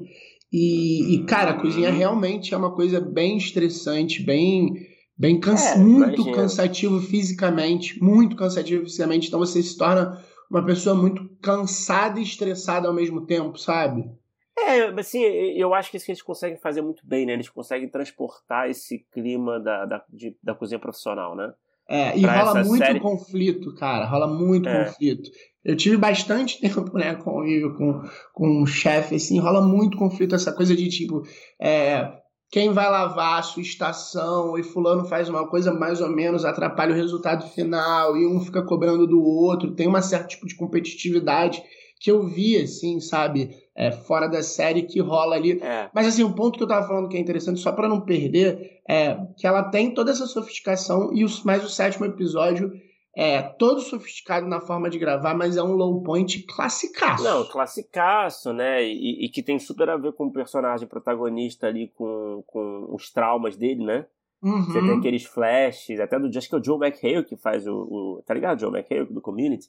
E, 0.57 1.15
e, 1.15 1.23
cara, 1.25 1.51
a 1.51 1.59
cozinha 1.59 1.89
Uhum. 1.89 1.97
realmente 1.97 2.53
é 2.53 2.57
uma 2.57 2.73
coisa 2.73 3.01
bem 3.01 3.35
estressante, 3.35 4.23
bem, 4.23 4.73
bem 5.17 5.37
cansa 5.37 5.71
É, 5.71 5.77
muito 5.77 6.13
imagino. 6.21 6.31
cansativo 6.35 7.01
fisicamente, 7.01 8.01
muito 8.01 8.37
cansativo 8.37 8.83
fisicamente. 8.85 9.27
Então 9.27 9.37
você 9.39 9.61
se 9.61 9.77
torna 9.77 10.23
uma 10.49 10.65
pessoa 10.65 10.95
muito 10.95 11.27
cansada 11.41 12.19
e 12.19 12.23
estressada 12.23 12.87
ao 12.87 12.93
mesmo 12.93 13.25
tempo, 13.25 13.57
sabe? 13.57 14.09
É, 14.57 14.83
assim, 14.97 15.19
eu 15.21 15.73
acho 15.73 15.91
que 15.91 15.97
isso 15.97 16.05
que 16.05 16.13
eles 16.13 16.21
conseguem 16.21 16.57
fazer 16.57 16.81
muito 16.81 17.05
bem, 17.05 17.25
né? 17.25 17.33
Eles 17.33 17.49
conseguem 17.49 17.89
transportar 17.89 18.69
esse 18.69 18.99
clima 19.11 19.59
da, 19.59 19.85
da, 19.85 20.03
de- 20.09 20.37
da 20.41 20.55
cozinha 20.55 20.79
profissional, 20.79 21.35
né? 21.35 21.53
É, 21.89 22.17
e 22.17 22.21
Pra 22.21 22.41
rola 22.43 22.63
muito 22.63 22.85
série- 22.85 22.99
conflito, 23.01 23.75
cara. 23.75 24.05
Rola 24.05 24.27
muito 24.27 24.69
É. 24.69 24.85
conflito. 24.85 25.29
Eu 25.65 25.75
tive 25.75 25.97
bastante 25.97 26.59
tempo, 26.61 26.95
né, 26.97 27.15
convívio 27.15 27.73
com, 27.75 28.03
com 28.33 28.61
um 28.61 28.65
chefe, 28.65 29.15
assim, 29.15 29.39
rola 29.39 29.61
muito 29.61 29.97
conflito, 29.97 30.35
essa 30.35 30.53
coisa 30.53 30.75
de 30.75 30.87
tipo, 30.87 31.23
é, 31.59 32.07
quem 32.51 32.71
vai 32.71 32.89
lavar 32.89 33.39
a 33.39 33.43
sua 33.43 33.63
estação 33.63 34.57
e 34.57 34.63
fulano 34.63 35.05
faz 35.05 35.27
uma 35.27 35.47
coisa 35.47 35.73
mais 35.73 35.99
ou 35.99 36.09
menos, 36.09 36.45
atrapalha 36.45 36.93
o 36.93 36.95
resultado 36.95 37.47
final, 37.49 38.15
e 38.15 38.27
um 38.27 38.39
fica 38.39 38.61
cobrando 38.61 39.07
do 39.07 39.21
outro, 39.21 39.75
tem 39.75 39.87
uma 39.87 40.01
certa 40.01 40.27
tipo 40.27 40.45
de 40.45 40.55
competitividade 40.55 41.63
que 41.99 42.11
eu 42.11 42.27
vi, 42.27 42.57
assim, 42.57 42.99
sabe, 42.99 43.49
é, 43.75 43.91
fora 43.91 44.27
da 44.27 44.43
série 44.43 44.83
que 44.83 44.99
rola 44.99 45.35
ali. 45.35 45.59
É. 45.61 45.89
Mas 45.93 46.05
assim, 46.07 46.23
o 46.23 46.33
ponto 46.33 46.57
que 46.57 46.63
eu 46.63 46.67
tava 46.67 46.87
falando 46.87 47.09
que 47.09 47.17
é 47.17 47.19
interessante, 47.19 47.59
só 47.59 47.71
pra 47.71 47.89
não 47.89 48.01
perder, 48.01 48.81
é 48.87 49.17
que 49.37 49.47
ela 49.47 49.63
tem 49.63 49.93
toda 49.93 50.11
essa 50.11 50.27
sofisticação 50.27 51.11
e 51.13 51.23
os, 51.23 51.43
mais 51.43 51.63
o 51.63 51.69
sétimo 51.69 52.05
episódio 52.05 52.71
é 53.17 53.41
todo 53.41 53.79
sofisticado 53.79 54.45
na 54.45 54.59
forma 54.59 54.89
de 54.89 54.99
gravar, 54.99 55.33
mas 55.33 55.55
é 55.55 55.63
um 55.63 55.71
low 55.73 56.03
point 56.03 56.43
classicaço. 56.43 57.23
Não, 57.23 57.45
classicaço, 57.47 58.51
né? 58.51 58.83
E, 58.83 59.25
e 59.25 59.29
que 59.29 59.41
tem 59.41 59.57
super 59.57 59.89
a 59.89 59.95
ver 59.97 60.13
com 60.13 60.25
o 60.25 60.31
personagem 60.33 60.87
protagonista 60.87 61.67
ali, 61.67 61.87
com, 61.95 62.43
com 62.45 62.87
os 62.93 63.09
traumas 63.11 63.55
dele, 63.55 63.85
né? 63.85 64.05
Você 64.41 64.79
tem 64.81 64.91
Uhum. 64.91 64.99
aqueles 64.99 65.23
flashes, 65.25 65.99
até 65.99 66.19
do 66.19 66.27
acho 66.37 66.47
que 66.49 66.53
é 66.55 66.57
o 66.59 66.63
Joe 66.63 66.77
McHale 66.77 67.23
que 67.25 67.35
faz 67.35 67.65
o, 67.65 67.73
o- 67.73 68.23
Tá 68.25 68.33
ligado? 68.33 68.59
Joe 68.59 68.69
McHale 68.71 69.05
do 69.05 69.21
Community? 69.21 69.67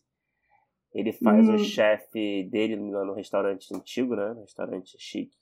Ele 0.92 1.12
faz 1.12 1.48
Hum. 1.48 1.54
o 1.54 1.58
chefe 1.58 2.44
dele 2.50 2.76
no, 2.76 3.14
restaurante 3.14 3.74
antigo, 3.74 4.14
né? 4.16 4.32
No 4.34 4.40
restaurante 4.40 4.96
chique. 4.98 5.34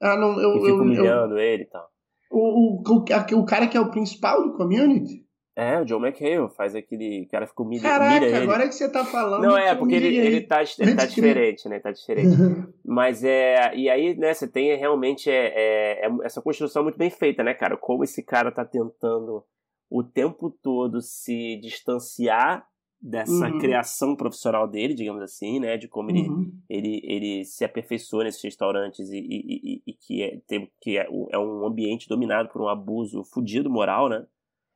Ah, 0.00 0.16
não, 0.16 0.32
eu, 0.40 0.50
eu, 0.50 0.60
fica 0.60 0.70
eu, 0.70 0.78
humilhando 0.78 1.38
ele 1.38 1.64
e 1.64 1.66
tal. 1.66 1.88
o, 2.30 2.38
o, 2.38 2.82
o, 2.82 3.04
o 3.36 3.44
cara 3.44 3.66
que 3.68 3.76
é 3.76 3.80
o 3.80 3.90
principal 3.90 4.42
do 4.42 4.56
community? 4.56 5.21
É, 5.54 5.78
o 5.80 5.86
Joe 5.86 6.00
McHale 6.00 6.48
faz 6.56 6.74
aquele. 6.74 7.24
O 7.24 7.28
cara 7.28 7.46
fica 7.46 7.62
humilha, 7.62 7.82
Caraca, 7.82 8.10
humilha 8.16 8.26
ele. 8.26 8.36
agora 8.44 8.66
que 8.68 8.74
você 8.74 8.90
tá 8.90 9.04
falando. 9.04 9.42
Não, 9.42 9.56
é, 9.56 9.70
que 9.70 9.76
porque 9.76 9.94
ele, 9.94 10.06
humilha 10.08 10.24
ele, 10.24 10.40
tá, 10.40 10.62
ele 10.62 10.70
tá 10.94 11.02
Pode 11.02 11.14
crer. 11.14 11.34
diferente, 11.34 11.68
né? 11.68 11.78
Tá 11.78 11.92
diferente. 11.92 12.34
Mas 12.84 13.22
é. 13.22 13.74
E 13.76 13.90
aí, 13.90 14.16
né, 14.16 14.32
você 14.32 14.48
tem 14.48 14.74
realmente 14.76 15.30
é, 15.30 15.52
é- 15.54 16.06
é 16.06 16.10
essa 16.24 16.40
construção 16.40 16.82
muito 16.82 16.96
bem 16.96 17.10
feita, 17.10 17.42
né, 17.44 17.52
cara? 17.52 17.76
Como 17.76 18.02
esse 18.02 18.22
cara 18.22 18.50
tá 18.50 18.64
tentando 18.64 19.44
o 19.90 20.02
tempo 20.02 20.48
todo 20.62 21.02
se 21.02 21.56
distanciar 21.60 22.66
dessa 22.98 23.48
Uhum. 23.50 23.58
criação 23.58 24.16
profissional 24.16 24.66
dele, 24.66 24.94
digamos 24.94 25.20
assim, 25.22 25.60
né? 25.60 25.76
De 25.76 25.86
como 25.86 26.10
ele, 26.10 26.28
Uhum. 26.30 26.52
ele, 26.70 27.00
ele 27.04 27.44
se 27.44 27.62
aperfeiçoa 27.64 28.24
nesses 28.24 28.42
restaurantes 28.42 29.10
e, 29.10 29.18
e, 29.18 29.60
e- 29.76 29.82
e 29.86 29.92
que, 29.92 30.22
é, 30.22 30.38
tem, 30.46 30.70
que 30.80 30.96
é, 30.96 31.06
é 31.30 31.38
um 31.38 31.66
ambiente 31.66 32.08
dominado 32.08 32.48
por 32.48 32.62
um 32.62 32.68
abuso 32.68 33.22
fudido 33.24 33.68
moral, 33.68 34.08
né? 34.08 34.24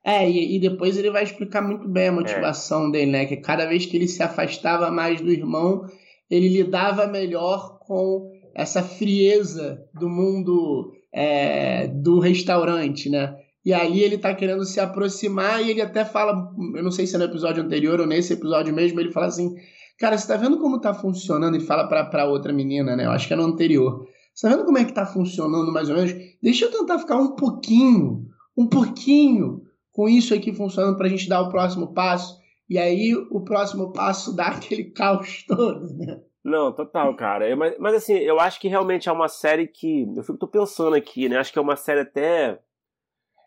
É, 0.07 0.31
e, 0.31 0.55
e 0.55 0.61
depois 0.61 0.97
ele 0.97 1.11
vai 1.11 1.25
explicar 1.25 1.61
muito 1.61 1.89
bem 1.89 2.07
a 2.07 2.13
motivação 2.13 2.89
dele, 2.93 3.11
né? 3.11 3.27
Que 3.27 3.39
cada 3.39 3.67
vez 3.67 3.87
que 3.87 3.97
ele 3.97 4.07
se 4.07 4.23
afastava 4.23 4.89
mais 4.89 5.21
do 5.21 5.33
irmão, 5.33 5.85
ele 6.31 6.49
lidava 6.49 7.09
melhor 7.09 7.81
com 7.81 8.31
essa 8.55 8.85
frieza 8.85 9.85
do 9.93 10.09
mundo 10.09 10.93
é, 11.13 11.89
do 11.89 12.21
restaurante, 12.21 13.11
né? 13.11 13.37
E 13.65 13.75
aí 13.75 14.01
ele 14.01 14.17
tá 14.17 14.33
querendo 14.33 14.65
se 14.65 14.79
aproximar 14.79 15.61
e 15.61 15.71
ele 15.73 15.83
até 15.83 16.05
fala, 16.05 16.53
eu 16.77 16.85
não 16.85 16.93
sei 16.93 17.05
se 17.05 17.17
é 17.17 17.19
no 17.19 17.25
episódio 17.25 17.65
anterior 17.65 17.99
ou 17.99 18.07
nesse 18.07 18.33
episódio 18.33 18.73
mesmo, 18.73 19.01
ele 19.01 19.11
fala 19.11 19.27
assim, 19.27 19.57
cara, 19.99 20.17
você 20.17 20.29
tá 20.29 20.37
vendo 20.37 20.59
como 20.59 20.81
tá 20.81 20.95
funcionando? 20.95 21.57
Ele 21.57 21.65
fala 21.65 21.89
pra, 21.89 22.05
pra 22.05 22.27
outra 22.27 22.53
menina, 22.53 22.95
né? 22.95 23.07
Eu 23.07 23.11
acho 23.11 23.27
que 23.27 23.35
é 23.35 23.37
no 23.37 23.43
anterior. 23.43 24.07
Você 24.33 24.47
tá 24.47 24.55
vendo 24.55 24.65
como 24.65 24.79
é 24.79 24.85
que 24.85 24.93
tá 24.93 25.05
funcionando 25.05 25.73
mais 25.73 25.89
ou 25.89 25.97
menos? 25.97 26.15
Deixa 26.41 26.67
eu 26.67 26.71
tentar 26.71 27.01
ficar 27.01 27.17
um 27.17 27.35
pouquinho, 27.35 28.29
um 28.57 28.69
pouquinho 28.69 29.66
com 29.97 30.07
isso 30.07 30.35
aqui 30.35 30.53
funcionando 30.53 30.99
pra 30.99 31.09
gente 31.09 31.27
dar 31.27 31.41
o 31.41 31.49
próximo 31.49 31.95
passo. 31.95 32.39
E 32.69 32.79
aí 32.79 33.15
o 33.31 33.41
próximo 33.41 33.93
passo 33.95 34.37
dá 34.37 34.49
aquele 34.49 34.91
caos 34.91 35.43
todo, 35.49 35.89
né? 35.97 36.21
Não, 36.45 36.71
total, 36.71 37.17
cara. 37.17 37.49
Eu- 37.49 37.57
mas, 37.57 37.79
mas 37.79 37.95
assim, 37.95 38.13
eu 38.13 38.39
acho 38.39 38.61
que 38.61 38.69
realmente 38.69 39.09
é 39.09 39.13
uma 39.13 39.27
série 39.27 39.67
que. 39.67 40.07
Eu 40.15 40.23
fico 40.23 40.37
tô 40.37 40.47
pensando 40.47 40.95
aqui, 40.95 41.31
né? 41.31 41.39
Acho 41.39 41.51
que 41.51 41.59
é 41.59 41.63
uma 41.63 41.77
série 41.77 42.01
até 42.01 42.61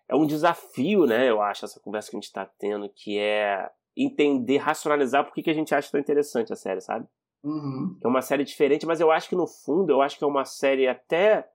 é 0.10 0.16
um 0.16 0.26
desafio, 0.26 1.06
né? 1.06 1.30
Eu 1.30 1.40
acho, 1.40 1.66
essa 1.66 1.80
conversa 1.80 2.10
que 2.10 2.16
a 2.16 2.20
gente 2.20 2.26
está 2.28 2.44
tendo, 2.58 2.90
que 2.90 3.20
é 3.20 3.70
entender, 3.96 4.58
racionalizar 4.58 5.24
por 5.24 5.34
que, 5.34 5.44
que 5.44 5.52
a 5.52 5.54
gente 5.54 5.76
acha 5.76 5.92
tão 5.92 6.00
interessante 6.00 6.52
a 6.52 6.56
série, 6.56 6.82
sabe? 6.82 7.06
Uhum. 7.44 7.96
Que 8.02 8.08
é 8.08 8.10
uma 8.10 8.24
série 8.24 8.44
diferente, 8.44 8.88
mas 8.88 9.00
eu 9.00 9.12
acho 9.12 9.30
que 9.30 9.36
no 9.36 9.46
fundo, 9.46 9.92
eu 9.92 10.02
acho 10.02 10.18
que 10.18 10.24
é 10.24 10.28
uma 10.28 10.46
série 10.46 10.88
até 10.88 11.48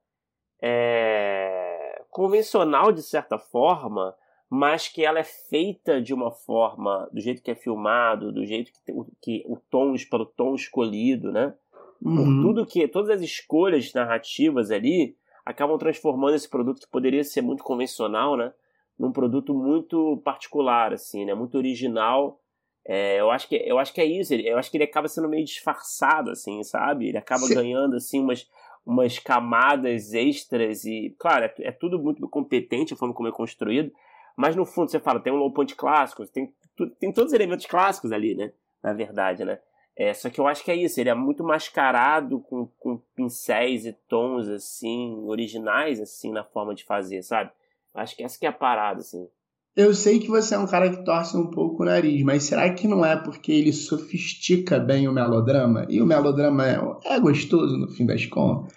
é, 0.63 2.01
convencional 2.11 2.93
de 2.93 3.03
certa 3.03 3.39
forma, 3.39 4.15
mas 4.57 4.87
que 4.87 5.05
ela 5.05 5.19
é 5.19 5.25
feita 5.25 6.01
de 6.01 6.15
uma 6.15 6.31
forma, 6.31 7.09
do 7.13 7.21
jeito 7.21 7.43
que 7.43 7.51
é 7.51 7.57
filmado, 7.57 8.31
do 8.31 8.47
jeito 8.47 8.71
que, 8.73 8.93
que 9.21 9.45
o 9.49 9.57
tom, 9.69 9.93
pelo 10.09 10.25
tom 10.25 10.55
escolhido, 10.55 11.33
né? 11.33 11.53
Uhum. 12.01 12.15
Por 12.15 12.25
tudo 12.43 12.67
que, 12.67 12.87
todas 12.87 13.11
as 13.11 13.21
escolhas 13.21 13.93
narrativas 13.93 14.71
ali 14.71 15.17
acabam 15.45 15.77
transformando 15.77 16.37
esse 16.37 16.49
produto 16.49 16.83
que 16.83 16.89
poderia 16.89 17.25
ser 17.25 17.43
muito 17.43 17.65
convencional, 17.65 18.37
né? 18.37 18.53
Num 18.97 19.11
produto 19.11 19.53
muito 19.53 20.23
particular, 20.25 20.93
assim, 20.93 21.25
né? 21.25 21.35
Muito 21.35 21.59
original. 21.59 22.41
É, 22.87 23.21
eu, 23.21 23.33
acho 23.33 23.49
que, 23.49 23.57
eu 23.57 23.77
acho 23.77 23.93
que 23.93 24.01
é 24.01 24.05
isso. 24.05 24.35
Eu 24.35 24.57
acho 24.57 24.71
que 24.71 24.77
ele 24.77 24.85
acaba 24.85 25.09
sendo 25.09 25.29
meio 25.29 25.45
disfarçado, 25.45 26.31
assim, 26.31 26.63
sabe? 26.63 27.09
Ele 27.09 27.19
acaba 27.19 27.43
Sim. 27.43 27.55
ganhando, 27.55 27.97
assim, 27.97 28.21
umas, 28.21 28.49
umas 28.87 29.19
camadas 29.19 30.15
extras 30.15 30.85
e, 30.85 31.13
claro, 31.19 31.45
é, 31.47 31.55
é, 31.59 31.73
tudo 31.73 31.99
muito 31.99 32.29
competente 32.29 32.95
a 32.95 32.97
forma 32.97 33.13
como 33.13 33.29
é 33.29 33.33
construído, 33.33 33.91
mas 34.37 34.57
no 34.57 34.65
fundo 34.65 34.91
você 34.91 35.01
fala, 35.01 35.21
tem 35.21 35.33
um 35.33 35.37
low 35.37 35.53
point 35.53 35.75
clássico, 35.75 36.27
tem, 36.27 36.53
tem 36.99 37.13
todos 37.13 37.33
os 37.33 37.35
elementos 37.35 37.67
clássicos 37.67 38.13
ali, 38.13 38.35
né? 38.35 38.53
Na 38.83 38.93
verdade, 38.93 39.45
né? 39.45 39.59
É, 39.97 40.13
só 40.13 40.29
que 40.29 40.41
eu 40.41 40.47
acho 40.47 40.65
que 40.65 40.71
é 40.71 40.77
isso, 40.77 41.01
ele 41.01 41.09
é 41.09 41.15
muito 41.15 41.45
mascarado 41.45 42.41
com, 42.41 42.67
com 42.81 43.01
pincéis 43.15 43.87
e 43.87 43.93
tons, 44.09 44.49
assim, 44.49 45.23
originais, 45.25 46.01
assim, 46.01 46.33
na 46.33 46.43
forma 46.43 46.75
de 46.75 46.85
fazer, 46.85 47.23
sabe? 47.23 47.51
Acho 47.95 48.17
que 48.17 48.25
essa 48.25 48.39
que 48.39 48.45
é 48.45 48.49
a 48.49 48.53
parada, 48.53 49.01
assim. 49.01 49.29
Eu 49.77 49.93
sei 49.95 50.19
que 50.19 50.29
você 50.29 50.55
é 50.55 50.59
um 50.59 50.67
cara 50.67 50.91
que 50.91 51.05
torce 51.05 51.37
um 51.37 51.49
pouco 51.51 51.83
o 51.83 51.87
nariz, 51.87 52.23
mas 52.23 52.45
será 52.45 52.73
que 52.73 52.89
não 52.89 53.05
é 53.05 53.17
porque 53.17 53.53
ele 53.53 53.73
sofistica 53.73 54.79
bem 54.79 55.09
o 55.09 55.13
melodrama? 55.13 55.87
E 55.89 56.01
o 56.01 56.07
melodrama 56.07 56.67
é, 56.69 56.79
é 57.07 57.21
gostoso 57.21 57.77
no 57.77 57.89
fim 57.89 58.07
das 58.07 58.25
contas? 58.27 58.73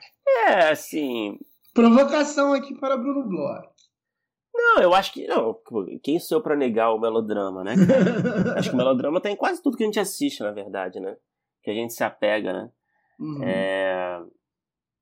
É, 0.47 0.69
assim. 0.69 1.37
Provocação 1.73 2.53
aqui 2.53 2.73
para 2.75 2.97
Bruno 2.97 3.27
Bloch. 3.27 3.67
Não, 4.57 4.81
eu 4.81 4.93
acho 4.93 5.13
que. 5.13 5.27
Não, 5.27 5.55
quem 6.01 6.19
sou 6.19 6.39
eu 6.39 6.41
pra 6.41 6.55
negar 6.55 6.91
o 6.91 6.99
melodrama, 6.99 7.63
né? 7.63 7.75
acho 8.57 8.69
que 8.69 8.75
o 8.75 8.77
melodrama 8.77 9.21
tem 9.21 9.35
tá 9.35 9.39
quase 9.39 9.61
tudo 9.61 9.77
que 9.77 9.83
a 9.83 9.85
gente 9.85 9.99
assiste, 9.99 10.41
na 10.41 10.51
verdade, 10.51 10.99
né? 10.99 11.15
Que 11.61 11.69
a 11.69 11.73
gente 11.73 11.93
se 11.93 12.03
apega, 12.03 12.51
né? 12.51 12.69
Uhum. 13.19 13.43
É... 13.43 14.19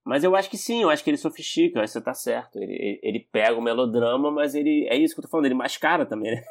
Mas 0.03 0.23
eu 0.23 0.35
acho 0.35 0.49
que 0.49 0.57
sim, 0.57 0.83
eu 0.83 0.89
acho 0.89 1.03
que 1.03 1.09
ele 1.09 1.17
sofistica, 1.17 1.85
você 1.85 1.99
tá 1.99 2.13
certo. 2.13 2.57
Ele, 2.57 2.99
ele 3.01 3.27
pega 3.31 3.57
o 3.57 3.61
melodrama, 3.61 4.29
mas 4.29 4.53
ele. 4.53 4.87
É 4.89 4.95
isso 4.95 5.15
que 5.15 5.19
eu 5.19 5.23
tô 5.23 5.29
falando, 5.29 5.45
ele 5.45 5.55
mascara 5.55 6.05
também, 6.05 6.35
né? 6.35 6.43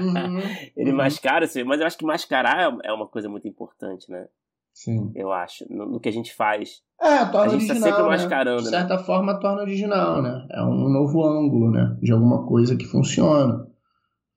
Uhum. 0.00 0.38
ele 0.76 0.90
uhum. 0.90 0.96
mascara, 0.96 1.46
mas 1.66 1.80
eu 1.80 1.86
acho 1.86 1.98
que 1.98 2.06
mascarar 2.06 2.78
é 2.82 2.92
uma 2.92 3.06
coisa 3.06 3.28
muito 3.28 3.46
importante, 3.46 4.10
né? 4.10 4.28
Sim. 4.72 5.12
Eu 5.14 5.30
acho, 5.32 5.64
no, 5.70 5.86
no 5.86 6.00
que 6.00 6.08
a 6.08 6.12
gente 6.12 6.34
faz. 6.34 6.82
É, 7.00 7.24
torna 7.26 7.54
a 7.54 7.58
gente 7.58 7.70
original, 7.70 7.78
tá 7.80 7.84
sempre 7.88 8.02
né? 8.02 8.08
mascarando, 8.08 8.58
De 8.62 8.70
né? 8.70 8.78
certa 8.78 8.98
forma, 8.98 9.38
torna 9.40 9.62
original, 9.62 10.22
né? 10.22 10.46
É 10.50 10.62
um 10.62 10.88
novo 10.88 11.24
ângulo, 11.24 11.70
né? 11.70 11.96
De 12.00 12.12
alguma 12.12 12.46
coisa 12.46 12.76
que 12.76 12.86
funciona. 12.86 13.66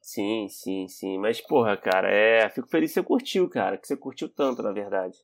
Sim, 0.02 0.48
sim, 0.50 0.88
sim. 0.88 1.17
Mas, 1.17 1.41
porra, 1.41 1.78
cara, 1.78 2.10
é. 2.12 2.48
Fico 2.50 2.67
feliz 2.67 2.91
que 2.91 2.95
você 3.00 3.04
curtiu, 3.04 3.50
cara. 3.50 3.78
Que 3.78 3.88
você 3.88 3.95
curtiu 3.98 4.30
tanto, 4.30 4.62
na 4.62 4.71
verdade. 4.71 5.15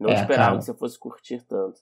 Não 0.00 0.10
É, 0.10 0.14
esperava 0.14 0.48
cara. 0.50 0.58
que 0.58 0.64
você 0.64 0.74
fosse 0.74 0.98
curtir 0.98 1.44
tanto. 1.46 1.78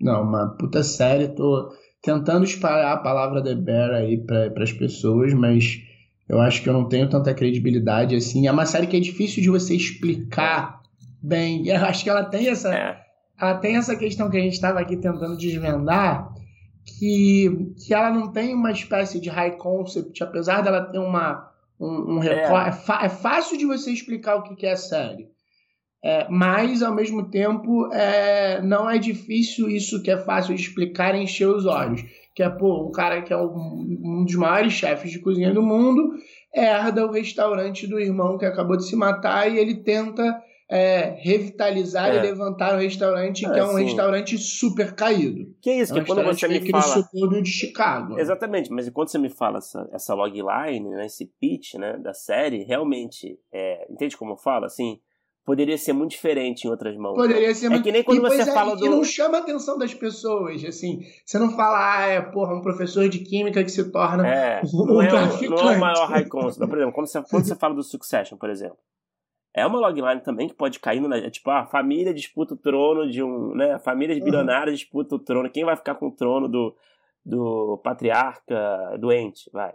Não, 0.00 0.22
uma 0.22 0.56
puta 0.56 0.82
série. 0.82 1.28
Tô 1.28 1.72
tentando 2.02 2.44
espalhar 2.44 2.92
a 2.92 3.00
palavra 3.00 3.42
The 3.42 3.54
Bear 3.54 3.90
aí 3.92 4.18
para 4.18 4.62
as 4.62 4.72
pessoas, 4.72 5.32
mas 5.32 5.78
eu 6.28 6.40
acho 6.40 6.62
que 6.62 6.68
eu 6.68 6.72
não 6.72 6.88
tenho 6.88 7.08
tanta 7.08 7.32
credibilidade 7.34 8.14
assim. 8.14 8.46
É 8.46 8.52
uma 8.52 8.66
série 8.66 8.86
que 8.86 8.96
é 8.96 9.00
difícil 9.00 9.42
de 9.42 9.50
você 9.50 9.74
explicar 9.74 10.81
bem. 11.22 11.66
Eu 11.68 11.84
acho 11.84 12.02
que 12.04 12.10
ela 12.10 12.24
tem 12.24 12.48
essa, 12.48 12.74
É. 12.74 13.00
ela 13.40 13.54
tem 13.58 13.76
essa 13.76 13.94
questão 13.96 14.28
que 14.30 14.36
a 14.36 14.40
gente 14.40 14.54
estava 14.54 14.80
aqui 14.80 14.96
tentando 14.96 15.36
desvendar, 15.36 16.32
que, 16.84 17.74
que 17.86 17.94
ela 17.94 18.10
não 18.10 18.32
tem 18.32 18.54
uma 18.54 18.72
espécie 18.72 19.20
de 19.20 19.28
high 19.28 19.52
concept, 19.56 20.22
apesar 20.22 20.62
dela 20.62 20.84
ter 20.84 20.98
uma, 20.98 21.48
um, 21.80 22.16
um. 22.18 22.22
É. 22.22 22.72
fa- 22.72 23.04
é 23.04 23.08
fácil 23.08 23.56
de 23.56 23.64
você 23.66 23.90
explicar 23.92 24.36
o 24.36 24.42
que, 24.42 24.56
que 24.56 24.66
é 24.66 24.72
a 24.72 24.76
série. 24.76 25.30
É, 26.04 26.26
mas, 26.28 26.82
ao 26.82 26.92
mesmo 26.92 27.30
tempo, 27.30 27.86
é, 27.92 28.60
não 28.60 28.90
é 28.90 28.98
difícil 28.98 29.68
isso 29.68 30.02
que 30.02 30.10
é 30.10 30.16
fácil 30.16 30.52
de 30.56 30.60
explicar 30.60 31.14
encher 31.14 31.46
os 31.46 31.64
olhos. 31.64 32.02
Que 32.34 32.42
é, 32.42 32.48
pô, 32.48 32.88
um 32.88 32.90
cara 32.90 33.22
que 33.22 33.32
é 33.32 33.36
um, 33.36 34.00
um 34.02 34.24
dos 34.24 34.34
maiores 34.34 34.72
chefes 34.72 35.12
de 35.12 35.20
cozinha 35.20 35.52
do 35.54 35.62
mundo 35.62 36.14
herda 36.52 37.06
o 37.06 37.12
restaurante 37.12 37.86
do 37.86 38.00
irmão 38.00 38.36
que 38.36 38.44
acabou 38.44 38.76
de 38.76 38.84
se 38.86 38.96
matar 38.96 39.48
e 39.50 39.58
ele 39.58 39.76
tenta 39.76 40.42
é, 40.74 41.16
revitalizar 41.20 42.08
É. 42.10 42.16
e 42.16 42.22
levantar 42.22 42.74
o 42.74 42.78
restaurante, 42.78 43.44
É, 43.44 43.50
que 43.52 43.58
é 43.58 43.64
um 43.64 43.76
sim. 43.76 43.84
restaurante 43.84 44.38
super 44.38 44.94
caído. 44.94 45.54
Que 45.60 45.70
isso, 45.70 45.92
É 45.92 45.96
um 45.96 46.00
que 46.00 46.06
quando 46.06 46.24
você 46.24 46.48
me 46.48 46.70
fala. 46.70 46.82
subúrbio 46.82 47.42
de 47.42 47.50
Chicago. 47.50 48.18
Exatamente, 48.18 48.70
mas 48.72 48.88
quando 48.88 49.08
você 49.08 49.18
me 49.18 49.28
fala 49.28 49.58
essa, 49.58 49.86
essa 49.92 50.14
logline, 50.14 50.88
né, 50.88 51.04
esse 51.04 51.26
pitch 51.38 51.74
né, 51.74 51.98
da 51.98 52.14
série, 52.14 52.64
realmente, 52.64 53.38
é, 53.52 53.86
entende 53.90 54.16
como 54.16 54.32
eu 54.32 54.36
falo? 54.38 54.64
Assim, 54.64 54.98
poderia 55.44 55.76
ser 55.76 55.92
muito 55.92 56.12
diferente 56.12 56.64
em 56.66 56.70
outras 56.70 56.96
mãos. 56.96 57.16
né? 57.18 57.22
Poderia 57.26 57.54
ser 57.54 57.66
É 57.66 57.68
muito- 57.68 57.82
que 57.84 57.92
nem 57.92 58.02
quando 58.02 58.18
e, 58.18 58.20
você 58.30 58.42
é, 58.42 58.54
fala 58.54 58.72
e 58.72 58.76
do- 58.76 58.86
não 58.90 59.04
chama 59.04 59.38
a 59.38 59.40
atenção 59.40 59.76
das 59.76 59.92
pessoas, 59.92 60.64
assim. 60.64 61.00
Você 61.26 61.38
não 61.38 61.50
fala, 61.50 61.98
ah, 61.98 62.06
é, 62.06 62.20
porra, 62.22 62.54
um 62.54 62.62
professor 62.62 63.08
de 63.10 63.18
química 63.18 63.62
que 63.62 63.70
se 63.70 63.90
torna 63.90 64.26
É, 64.26 64.60
um 64.72 64.86
não 64.86 65.02
é, 65.02 65.08
traficante. 65.08 65.48
não 65.50 65.70
é 65.72 65.76
o 65.76 65.80
maior 65.80 66.06
high 66.08 66.24
concept. 66.24 66.66
Por 66.66 66.78
exemplo, 66.78 66.94
quando 66.94 67.08
você, 67.08 67.22
quando 67.28 67.44
você 67.44 67.54
fala 67.56 67.74
do 67.74 67.82
Succession, 67.82 68.38
por 68.38 68.48
exemplo, 68.48 68.78
é 69.54 69.66
uma 69.66 69.78
logline 69.78 70.20
também 70.20 70.48
que 70.48 70.54
pode 70.54 70.78
cair 70.80 71.00
no. 71.00 71.12
é 71.14 71.30
Tipo, 71.30 71.50
a 71.50 71.66
família 71.66 72.14
disputa 72.14 72.54
o 72.54 72.56
trono 72.56 73.10
de 73.10 73.22
um. 73.22 73.54
Né, 73.54 73.78
famílias 73.78 74.18
Uhum. 74.18 74.24
bilionárias 74.24 74.78
disputam 74.78 75.18
o 75.18 75.20
trono. 75.20 75.50
Quem 75.50 75.64
vai 75.64 75.76
ficar 75.76 75.94
com 75.94 76.08
o 76.08 76.12
trono 76.12 76.48
do, 76.48 76.74
do 77.24 77.78
patriarca 77.84 78.96
doente? 78.98 79.50
Vai. 79.52 79.74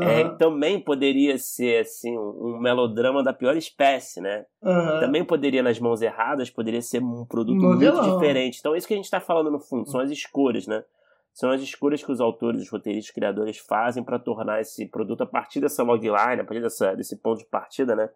É, 0.00 0.24
Aham, 0.24 0.36
também 0.38 0.80
poderia 0.80 1.38
ser 1.38 1.82
assim 1.82 2.18
um, 2.18 2.54
um 2.56 2.58
melodrama 2.58 3.22
da 3.22 3.32
pior 3.32 3.56
espécie, 3.56 4.20
né? 4.20 4.44
aham. 4.62 4.98
Também 4.98 5.24
poderia 5.24 5.62
nas 5.62 5.78
mãos 5.78 6.02
erradas, 6.02 6.50
poderia 6.50 6.82
ser 6.82 7.00
um 7.00 7.24
produto 7.24 7.60
Novelão. 7.62 8.02
muito 8.02 8.12
diferente. 8.12 8.58
Então 8.58 8.74
é 8.74 8.78
isso 8.78 8.88
que 8.88 8.94
a 8.94 8.96
gente 8.96 9.04
está 9.04 9.20
falando 9.20 9.52
no 9.52 9.60
fundo, 9.60 9.88
são 9.88 10.00
as 10.00 10.10
escolhas, 10.10 10.66
né? 10.66 10.82
São 11.32 11.50
as 11.52 11.62
escolhas 11.62 12.02
que 12.02 12.10
os 12.10 12.20
autores, 12.20 12.62
os 12.62 12.68
roteiristas, 12.70 13.10
os 13.10 13.14
criadores 13.14 13.58
fazem 13.58 14.02
para 14.02 14.18
tornar 14.18 14.60
esse 14.60 14.86
produto 14.86 15.22
a 15.22 15.26
partir 15.26 15.60
dessa 15.60 15.82
logline, 15.84 16.40
a 16.40 16.44
partir 16.44 16.60
dessa, 16.60 16.94
desse 16.96 17.16
ponto 17.16 17.38
de 17.38 17.46
partida, 17.46 17.94
né? 17.94 18.08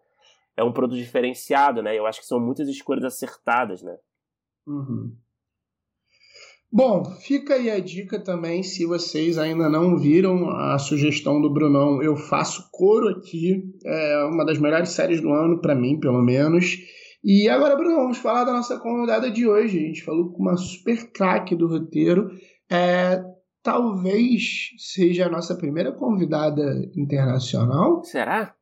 É 0.59 0.63
um 0.63 0.73
produto 0.73 0.97
diferenciado, 0.97 1.81
né? 1.81 1.97
Eu 1.97 2.05
acho 2.05 2.19
que 2.19 2.27
são 2.27 2.37
muitas 2.37 2.67
escolhas 2.67 3.05
acertadas, 3.05 3.81
né? 3.81 3.95
Uhum. 4.67 5.15
Bom, 6.69 7.03
fica 7.21 7.55
aí 7.55 7.71
a 7.71 7.79
dica 7.79 8.19
também, 8.21 8.61
se 8.61 8.85
vocês 8.85 9.37
ainda 9.37 9.69
não 9.69 9.97
viram 9.97 10.49
a 10.49 10.77
sugestão 10.77 11.41
do 11.41 11.51
Brunão, 11.51 12.03
eu 12.03 12.15
faço 12.15 12.69
coro 12.71 13.07
aqui, 13.07 13.63
é 13.85 14.25
uma 14.25 14.45
das 14.45 14.59
melhores 14.59 14.89
séries 14.89 15.21
do 15.21 15.31
ano, 15.31 15.61
para 15.61 15.73
mim, 15.73 15.97
pelo 15.97 16.21
menos. 16.21 16.77
E 17.23 17.47
agora, 17.47 17.77
Bruno, 17.77 17.95
vamos 17.95 18.17
falar 18.17 18.43
da 18.43 18.51
nossa 18.51 18.77
convidada 18.79 19.31
de 19.31 19.47
hoje. 19.47 19.77
A 19.77 19.81
gente 19.81 20.03
falou 20.03 20.31
com 20.31 20.41
uma 20.41 20.57
super 20.57 21.11
craque 21.11 21.55
do 21.55 21.67
roteiro. 21.67 22.29
É, 22.69 23.23
talvez 23.63 24.69
seja 24.77 25.25
a 25.25 25.29
nossa 25.29 25.55
primeira 25.55 25.91
convidada 25.91 26.61
internacional. 26.95 28.03
Será? 28.03 28.55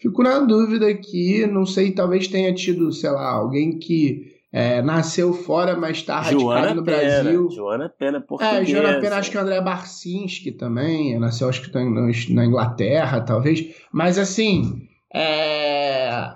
Fico 0.00 0.22
na 0.22 0.38
dúvida 0.40 0.88
aqui, 0.88 1.46
não 1.46 1.66
sei, 1.66 1.92
talvez 1.92 2.26
tenha 2.26 2.54
tido, 2.54 2.90
sei 2.90 3.10
lá, 3.10 3.30
alguém 3.30 3.78
que 3.78 4.40
é, 4.52 4.80
nasceu 4.80 5.32
fora, 5.32 5.76
mas 5.76 5.98
está 5.98 6.20
radicado 6.20 6.40
Joana 6.40 6.74
no 6.74 6.82
Pena. 6.82 6.96
Brasil. 6.96 7.50
Joana 7.50 7.88
Pena, 7.88 8.20
portuguesa. 8.20 8.62
É, 8.62 8.64
Joana 8.64 9.00
Pena, 9.00 9.16
acho 9.16 9.30
que 9.30 9.36
o 9.36 9.40
André 9.40 9.60
Barcinski 9.60 10.52
também, 10.52 11.18
nasceu 11.18 11.48
acho 11.48 11.62
que 11.62 11.70
tá 11.70 11.84
na 11.84 12.10
na 12.30 12.46
Inglaterra, 12.46 13.20
talvez. 13.20 13.74
Mas 13.92 14.18
assim, 14.18 14.88
é, 15.14 16.32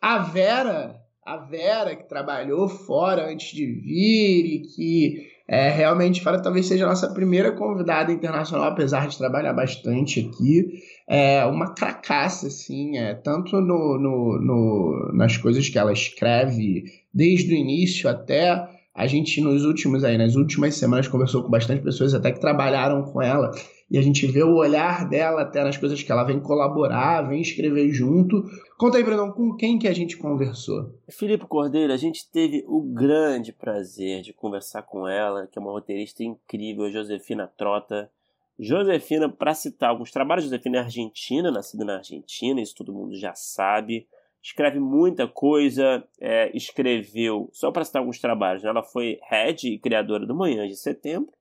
a 0.00 0.18
Vera, 0.18 0.96
a 1.26 1.36
Vera 1.36 1.94
que 1.94 2.08
trabalhou 2.08 2.68
fora 2.68 3.30
antes 3.30 3.52
de 3.54 3.66
vir 3.66 4.46
e 4.46 4.62
que 4.62 5.28
é, 5.48 5.70
realmente 5.70 6.22
fora 6.22 6.42
talvez 6.42 6.66
seja 6.66 6.84
a 6.84 6.88
nossa 6.88 7.12
primeira 7.12 7.52
convidada 7.52 8.12
internacional, 8.12 8.68
apesar 8.68 9.08
de 9.08 9.16
trabalhar 9.16 9.52
bastante 9.52 10.20
aqui. 10.20 10.82
É 11.08 11.44
uma 11.46 11.72
cracaça, 11.74 12.48
assim, 12.48 12.98
é, 12.98 13.14
tanto 13.14 13.60
no, 13.60 13.98
no, 13.98 14.38
no- 14.40 15.10
nas 15.14 15.36
coisas 15.38 15.68
que 15.68 15.78
ela 15.78 15.92
escreve, 15.92 16.84
desde 17.14 17.52
o 17.54 17.56
início 17.56 18.08
até 18.10 18.68
a 18.94 19.06
gente 19.06 19.40
nos 19.40 19.64
últimos 19.64 20.04
aí, 20.04 20.18
nas 20.18 20.34
últimas 20.34 20.74
semanas 20.74 21.06
conversou 21.08 21.42
com 21.44 21.48
bastante 21.50 21.82
pessoas 21.82 22.12
até 22.14 22.32
que 22.32 22.40
trabalharam 22.40 23.04
com 23.04 23.22
ela 23.22 23.50
e 23.90 23.96
a 23.96 24.02
gente 24.02 24.26
vê 24.26 24.42
o 24.42 24.56
olhar 24.56 25.08
dela 25.08 25.42
até 25.42 25.62
nas 25.64 25.76
coisas 25.78 26.02
que 26.02 26.12
ela 26.12 26.24
vem 26.24 26.40
colaborar, 26.40 27.22
vem 27.22 27.40
escrever 27.40 27.90
junto. 27.90 28.42
Conta 28.76 28.98
aí, 28.98 29.04
Brunão, 29.04 29.30
com 29.32 29.54
quem 29.56 29.78
que 29.78 29.88
a 29.88 29.94
gente 29.94 30.16
conversou? 30.18 30.94
Filipe 31.08 31.46
Cordeiro, 31.46 31.92
a 31.92 31.96
gente 31.96 32.30
teve 32.30 32.64
o 32.66 32.82
grande 32.82 33.50
prazer 33.52 34.20
de 34.20 34.32
conversar 34.34 34.82
com 34.82 35.08
ela, 35.08 35.46
que 35.46 35.58
é 35.58 35.62
uma 35.62 35.70
roteirista 35.72 36.22
incrível, 36.22 36.90
Josefina 36.90 37.46
Trota, 37.56 38.10
Josefina, 38.58 39.28
para 39.28 39.54
citar 39.54 39.90
alguns 39.90 40.10
trabalhos, 40.10 40.44
Josefina 40.44 40.78
é 40.78 40.80
argentina, 40.80 41.50
nascida 41.50 41.84
na 41.84 41.96
Argentina, 41.98 42.60
isso 42.60 42.74
todo 42.74 42.92
mundo 42.92 43.14
já 43.14 43.32
sabe. 43.34 44.08
Escreve 44.42 44.80
muita 44.80 45.28
coisa, 45.28 46.04
é, 46.20 46.50
escreveu, 46.56 47.48
só 47.52 47.70
para 47.70 47.84
citar 47.84 48.00
alguns 48.00 48.18
trabalhos, 48.18 48.62
né? 48.62 48.70
ela 48.70 48.82
foi 48.82 49.18
head 49.28 49.68
e 49.68 49.78
criadora 49.78 50.26
do 50.26 50.34
Manhã 50.34 50.66
de 50.66 50.76
Setembro, 50.76 51.32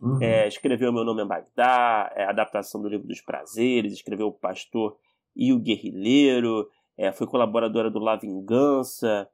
uhum. 0.00 0.22
é, 0.22 0.48
escreveu 0.48 0.92
Meu 0.92 1.04
Nome 1.04 1.22
é 1.22 1.24
Bagdá, 1.24 2.12
é, 2.14 2.24
adaptação 2.24 2.80
do 2.80 2.88
Livro 2.88 3.06
dos 3.06 3.20
Prazeres, 3.20 3.92
escreveu 3.92 4.28
O 4.28 4.32
Pastor 4.32 4.96
e 5.34 5.52
o 5.52 5.58
Guerrilheiro, 5.58 6.68
é, 6.96 7.10
foi 7.10 7.26
colaboradora 7.26 7.90
do 7.90 7.98
La 7.98 8.16
Vingança, 8.16 9.28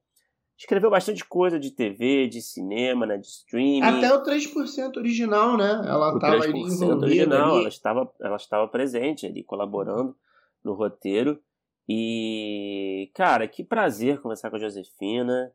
escreveu 0.58 0.90
bastante 0.90 1.24
coisa 1.24 1.58
de 1.58 1.70
TV, 1.70 2.26
de 2.26 2.42
cinema, 2.42 3.06
né, 3.06 3.16
de 3.16 3.28
streaming. 3.28 3.82
Até 3.82 4.12
o 4.12 4.24
3% 4.24 4.96
original, 4.96 5.56
né? 5.56 5.82
Ela 5.86 6.14
estava 6.14 6.34
ali 6.34 6.62
original, 6.62 7.50
ali. 7.50 7.58
ela 7.60 7.68
estava, 7.68 8.12
ela 8.20 8.36
estava 8.36 8.66
presente 8.66 9.24
ali, 9.24 9.44
colaborando 9.44 10.16
no 10.64 10.74
roteiro. 10.74 11.40
E, 11.88 13.10
cara, 13.14 13.46
que 13.46 13.62
prazer 13.62 14.20
conversar 14.20 14.50
com 14.50 14.56
a 14.56 14.58
Josefina. 14.58 15.52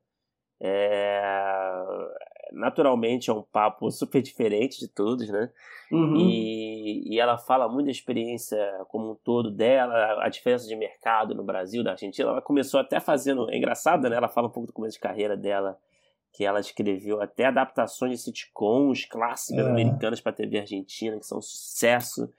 É... 0.61 1.83
Naturalmente 2.53 3.29
é 3.29 3.33
um 3.33 3.41
papo 3.41 3.89
super 3.91 4.21
diferente 4.21 4.79
de 4.79 4.87
todos, 4.87 5.27
né? 5.29 5.49
Uhum. 5.91 6.17
E, 6.17 7.13
e 7.13 7.19
ela 7.19 7.37
fala 7.37 7.67
muito 7.67 7.85
da 7.85 7.91
experiência 7.91 8.57
como 8.87 9.11
um 9.11 9.15
todo 9.15 9.51
dela, 9.51 10.23
a 10.23 10.29
diferença 10.29 10.67
de 10.67 10.75
mercado 10.75 11.35
no 11.35 11.43
Brasil, 11.43 11.83
da 11.83 11.91
Argentina. 11.91 12.29
Ela 12.29 12.41
começou 12.41 12.79
até 12.79 12.99
fazendo. 12.99 13.49
É 13.49 13.57
engraçado, 13.57 14.09
né? 14.09 14.15
Ela 14.15 14.27
fala 14.27 14.47
um 14.47 14.51
pouco 14.51 14.67
do 14.67 14.73
começo 14.73 14.95
de 14.95 15.01
carreira 15.01 15.35
dela, 15.35 15.77
que 16.31 16.45
ela 16.45 16.59
escreveu 16.59 17.21
até 17.21 17.45
adaptações 17.45 18.11
de 18.11 18.17
sitcoms 18.17 19.05
clássicas 19.05 19.65
é. 19.65 19.69
americanas 19.69 20.21
para 20.21 20.31
a 20.31 20.35
TV 20.35 20.59
argentina, 20.59 21.17
que 21.19 21.25
são 21.25 21.39
um 21.39 21.41
sucesso. 21.41 22.29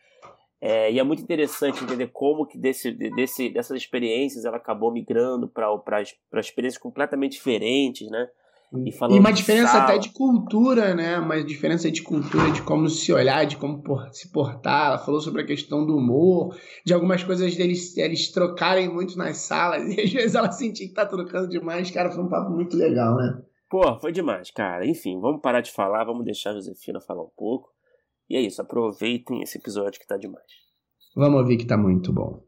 É, 0.60 0.90
e 0.90 0.98
é 0.98 1.02
muito 1.02 1.22
interessante 1.22 1.84
entender 1.84 2.08
como 2.08 2.46
que 2.46 2.56
desse, 2.56 2.90
desse, 2.90 3.50
dessas 3.50 3.76
experiências 3.76 4.44
ela 4.46 4.56
acabou 4.56 4.90
migrando 4.90 5.46
para 5.46 6.00
experiências 6.40 6.82
completamente 6.82 7.32
diferentes, 7.32 8.10
né? 8.10 8.28
E, 8.76 8.90
e 9.14 9.18
uma 9.18 9.32
diferença 9.32 9.78
até 9.78 9.98
de 9.98 10.10
cultura, 10.10 10.94
né? 10.94 11.18
Uma 11.18 11.42
diferença 11.44 11.90
de 11.90 12.02
cultura, 12.02 12.50
de 12.50 12.62
como 12.62 12.88
se 12.88 13.12
olhar, 13.12 13.44
de 13.44 13.56
como 13.56 13.82
se 14.10 14.30
portar. 14.32 14.88
Ela 14.88 14.98
falou 14.98 15.20
sobre 15.20 15.42
a 15.42 15.46
questão 15.46 15.86
do 15.86 15.96
humor, 15.96 16.56
de 16.84 16.92
algumas 16.92 17.22
coisas 17.22 17.54
deles 17.54 17.96
eles 17.96 18.32
trocarem 18.32 18.88
muito 18.88 19.16
nas 19.16 19.38
salas. 19.38 19.84
E 19.94 20.00
às 20.00 20.12
vezes 20.12 20.34
ela 20.34 20.50
sentia 20.50 20.88
que 20.88 20.94
tá 20.94 21.06
trocando 21.06 21.48
demais. 21.48 21.90
Cara, 21.90 22.10
foi 22.10 22.24
um 22.24 22.28
papo 22.28 22.50
muito 22.50 22.76
legal, 22.76 23.16
né? 23.16 23.40
Pô, 23.70 23.98
foi 24.00 24.12
demais, 24.12 24.50
cara. 24.50 24.86
Enfim, 24.86 25.20
vamos 25.20 25.40
parar 25.40 25.60
de 25.60 25.70
falar, 25.70 26.04
vamos 26.04 26.24
deixar 26.24 26.50
a 26.50 26.54
Josefina 26.54 27.00
falar 27.00 27.22
um 27.22 27.30
pouco. 27.36 27.70
E 28.28 28.36
é 28.36 28.40
isso, 28.40 28.60
aproveitem 28.60 29.42
esse 29.42 29.58
episódio 29.58 30.00
que 30.00 30.06
tá 30.06 30.16
demais. 30.16 30.44
Vamos 31.14 31.40
ouvir 31.40 31.56
que 31.56 31.66
tá 31.66 31.76
muito 31.76 32.12
bom. 32.12 32.42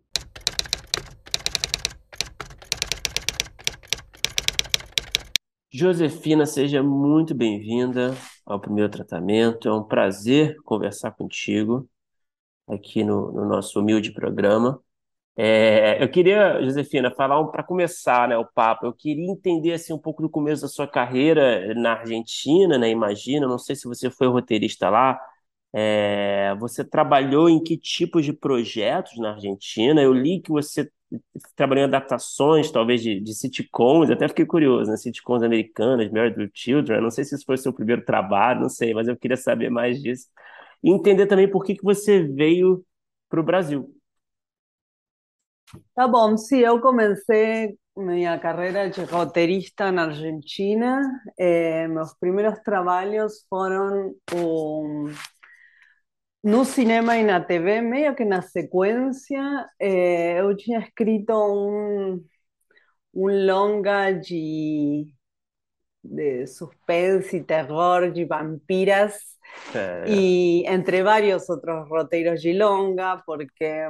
Josefina, 5.78 6.46
seja 6.46 6.82
muito 6.82 7.34
bem-vinda 7.34 8.14
ao 8.46 8.58
primeiro 8.58 8.90
tratamento. 8.90 9.68
É 9.68 9.72
um 9.74 9.84
prazer 9.84 10.56
conversar 10.64 11.10
contigo 11.10 11.86
aqui 12.68 13.04
no, 13.04 13.32
no 13.32 13.46
nosso 13.46 13.80
humilde 13.80 14.12
programa. 14.12 14.80
É, 15.36 16.02
eu 16.02 16.10
queria, 16.10 16.62
Josefina, 16.64 17.10
falar 17.10 17.40
um, 17.40 17.50
para 17.50 17.62
começar 17.64 18.28
né, 18.28 18.38
o 18.38 18.46
papo, 18.46 18.86
eu 18.86 18.92
queria 18.94 19.30
entender 19.30 19.74
assim, 19.74 19.92
um 19.92 19.98
pouco 19.98 20.22
do 20.22 20.30
começo 20.30 20.62
da 20.62 20.68
sua 20.68 20.86
carreira 20.88 21.74
na 21.74 21.94
Argentina, 21.94 22.78
né? 22.78 22.90
Imagina, 22.90 23.48
não 23.48 23.58
sei 23.58 23.76
se 23.76 23.88
você 23.88 24.10
foi 24.10 24.28
roteirista 24.28 24.90
lá. 24.90 25.20
É, 25.74 26.54
você 26.58 26.84
trabalhou 26.84 27.48
em 27.48 27.62
que 27.62 27.76
tipos 27.78 28.24
de 28.24 28.32
projetos 28.32 29.18
na 29.18 29.32
Argentina? 29.34 30.02
Eu 30.02 30.12
li 30.14 30.40
que 30.40 30.50
você 30.50 30.90
trabalhou 31.54 31.82
em 31.84 31.88
adaptações, 31.88 32.70
talvez, 32.70 33.02
de, 33.02 33.20
de 33.20 33.34
sitcoms, 33.34 34.10
até 34.10 34.28
fiquei 34.28 34.46
curioso, 34.46 34.90
né? 34.90 34.96
Sitcoms 34.96 35.42
americanas, 35.42 36.10
Married 36.10 36.38
with 36.38 36.50
Children, 36.54 37.00
não 37.00 37.10
sei 37.10 37.24
se 37.24 37.34
isso 37.34 37.44
foi 37.44 37.54
o 37.56 37.58
seu 37.58 37.72
primeiro 37.72 38.04
trabalho, 38.04 38.62
não 38.62 38.68
sei, 38.68 38.94
mas 38.94 39.08
eu 39.08 39.16
queria 39.16 39.36
saber 39.36 39.70
mais 39.70 40.02
disso. 40.02 40.26
E 40.82 40.90
entender 40.90 41.26
também 41.26 41.50
por 41.50 41.64
que, 41.64 41.74
que 41.74 41.84
você 41.84 42.22
veio 42.22 42.84
para 43.28 43.40
o 43.40 43.42
Brasil. 43.44 43.92
Tá 45.94 46.06
bom, 46.06 46.36
sim, 46.36 46.58
eu 46.58 46.80
comecei 46.80 47.76
minha 47.96 48.38
carreira 48.38 48.88
de 48.88 49.02
roteirista 49.04 49.90
na 49.90 50.04
Argentina. 50.04 51.00
Eh, 51.38 51.88
meus 51.88 52.14
primeiros 52.14 52.60
trabalhos 52.60 53.44
foram 53.48 54.14
um, 54.34 55.06
no 56.46 56.64
cinema 56.64 57.18
y 57.18 57.24
na 57.24 57.44
TV, 57.44 57.82
medio 57.82 58.14
que 58.14 58.24
na 58.24 58.40
sequência, 58.40 59.68
eh, 59.80 60.38
eu 60.38 60.56
tinha 60.56 60.78
escrito 60.78 61.32
um, 61.34 62.24
um 63.12 63.46
longa 63.46 64.12
de, 64.12 65.12
de 66.04 66.46
suspense 66.46 67.38
e 67.38 67.44
terror 67.44 68.12
de 68.12 68.24
vampiras 68.26 69.38
y 70.06 70.64
entre 70.68 71.02
varios 71.02 71.50
otros 71.50 71.88
roteiros 71.88 72.40
de 72.40 72.54
longa, 72.54 73.24
porque 73.26 73.88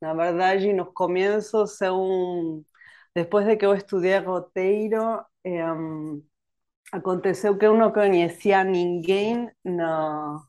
na 0.00 0.14
verdade 0.14 0.72
nos 0.72 0.90
comienzos 0.94 1.78
eu, 1.82 2.64
después 3.14 3.46
de 3.46 3.58
que 3.58 3.66
eu 3.66 3.74
estudei 3.74 4.18
roteiro, 4.20 5.22
eh, 5.44 5.62
aconteceu 6.92 7.58
que 7.58 7.66
eu 7.66 7.76
não 7.76 7.92
conhecia 7.92 8.64
ninguém 8.64 9.50
no 9.62 10.40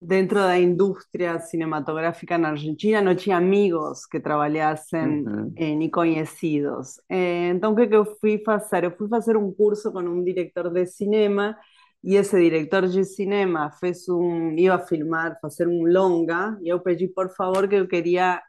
dentro 0.00 0.38
da 0.38 0.58
indústria 0.58 1.38
cinematográfica 1.40 2.38
na 2.38 2.50
Argentina 2.50 3.02
não 3.02 3.14
tinha 3.14 3.36
amigos 3.36 4.06
que 4.06 4.20
trabalhassem 4.20 5.24
uhum. 5.26 5.52
eh, 5.56 5.74
nem 5.74 5.90
conhecidos. 5.90 7.00
Eh, 7.08 7.48
então, 7.48 7.72
o 7.72 7.76
que, 7.76 7.86
que 7.88 7.96
eu 7.96 8.04
fui 8.20 8.40
fazer? 8.44 8.84
Eu 8.84 8.96
fui 8.96 9.08
fazer 9.08 9.36
um 9.36 9.52
curso 9.52 9.92
com 9.92 10.00
um 10.00 10.22
diretor 10.22 10.70
de 10.70 10.86
cinema 10.86 11.56
e 12.02 12.14
esse 12.14 12.38
diretor 12.40 12.86
de 12.86 13.04
cinema 13.04 13.70
fez 13.72 14.08
um, 14.08 14.52
ia 14.52 14.74
a 14.74 14.78
filmar, 14.78 15.38
fazer 15.42 15.66
um 15.66 15.84
longa, 15.84 16.56
e 16.62 16.68
eu 16.68 16.80
pedi, 16.80 17.08
por 17.08 17.28
favor, 17.34 17.68
que 17.68 17.74
eu 17.74 17.88
queria 17.88 18.40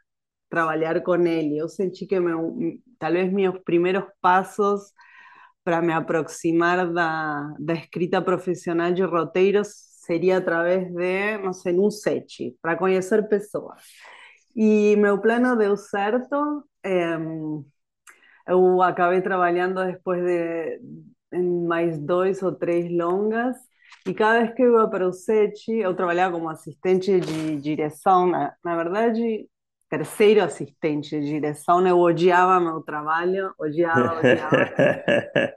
trabalhar 0.48 1.02
com 1.02 1.16
ele. 1.26 1.58
Eu 1.58 1.68
senti 1.68 2.06
que 2.06 2.18
meu, 2.20 2.56
talvez 2.98 3.32
meus 3.32 3.58
primeiros 3.64 4.04
passos 4.20 4.92
para 5.64 5.82
me 5.82 5.92
aproximar 5.92 6.92
da, 6.92 7.54
da 7.58 7.74
escrita 7.74 8.22
profissional 8.22 8.92
de 8.92 9.02
roteiros 9.02 9.89
seria 10.00 10.38
através 10.38 10.90
de, 10.92 11.38
não 11.38 11.52
sei, 11.52 11.78
um 11.78 11.90
set, 11.90 12.56
para 12.62 12.76
conhecer 12.76 13.28
pessoas. 13.28 13.82
E 14.56 14.96
meu 14.96 15.20
plano 15.20 15.56
deu 15.56 15.76
certo. 15.76 16.64
Eu 18.46 18.82
acabei 18.82 19.20
trabalhando 19.20 19.84
depois 19.84 20.22
de 20.24 20.80
mais 21.66 21.98
dois 21.98 22.42
ou 22.42 22.52
três 22.52 22.90
longas. 22.90 23.56
E 24.06 24.14
cada 24.14 24.40
vez 24.40 24.54
que 24.54 24.62
eu 24.62 24.80
ia 24.80 24.88
para 24.88 25.06
o 25.06 25.12
set, 25.12 25.70
eu 25.70 25.94
trabalhava 25.94 26.34
como 26.34 26.48
assistente 26.48 27.20
de 27.20 27.60
direção. 27.60 28.26
Na, 28.26 28.54
na 28.64 28.76
verdade, 28.76 29.46
terceiro 29.88 30.42
assistente 30.42 31.20
de 31.20 31.26
direção, 31.26 31.86
eu 31.86 31.98
odiava 31.98 32.60
meu 32.60 32.80
trabalho, 32.80 33.52
odiava, 33.58 34.18
odiava. 34.18 34.72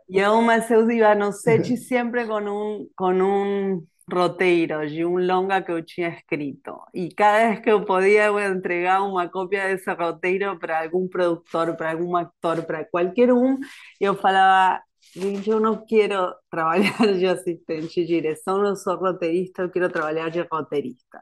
e 0.09 0.19
eu, 0.19 0.41
mas 0.41 0.69
eu 0.69 0.89
ia 0.91 1.15
no 1.15 1.31
set 1.31 1.77
sempre 1.77 2.25
com 2.25 2.41
um, 2.41 2.87
com 2.95 3.13
um 3.13 3.85
roteiro 4.13 4.87
de 4.87 5.05
um 5.05 5.17
longa 5.17 5.61
que 5.61 5.71
eu 5.71 5.83
tinha 5.83 6.09
escrito. 6.09 6.79
E 6.93 7.09
cada 7.13 7.49
vez 7.49 7.59
que 7.61 7.71
eu 7.71 7.85
podia, 7.85 8.25
eu 8.25 8.39
entregar 8.39 9.01
uma 9.03 9.27
cópia 9.29 9.67
desse 9.67 9.91
roteiro 9.93 10.57
para 10.59 10.83
algum 10.83 11.07
produtor, 11.07 11.75
para 11.75 11.91
algum 11.91 12.15
ator, 12.15 12.63
para 12.63 12.85
qualquer 12.85 13.33
um. 13.33 13.57
Eu 13.99 14.15
falava, 14.15 14.81
eu 15.15 15.59
não 15.59 15.85
quero 15.85 16.33
trabalhar 16.49 16.97
de 17.17 17.25
assistente 17.25 18.01
de 18.01 18.07
direção, 18.07 18.59
não 18.61 18.75
sou 18.75 18.95
roteirista, 18.97 19.63
eu 19.63 19.69
quero 19.69 19.89
trabalhar 19.89 20.29
de 20.29 20.41
roteirista. 20.41 21.21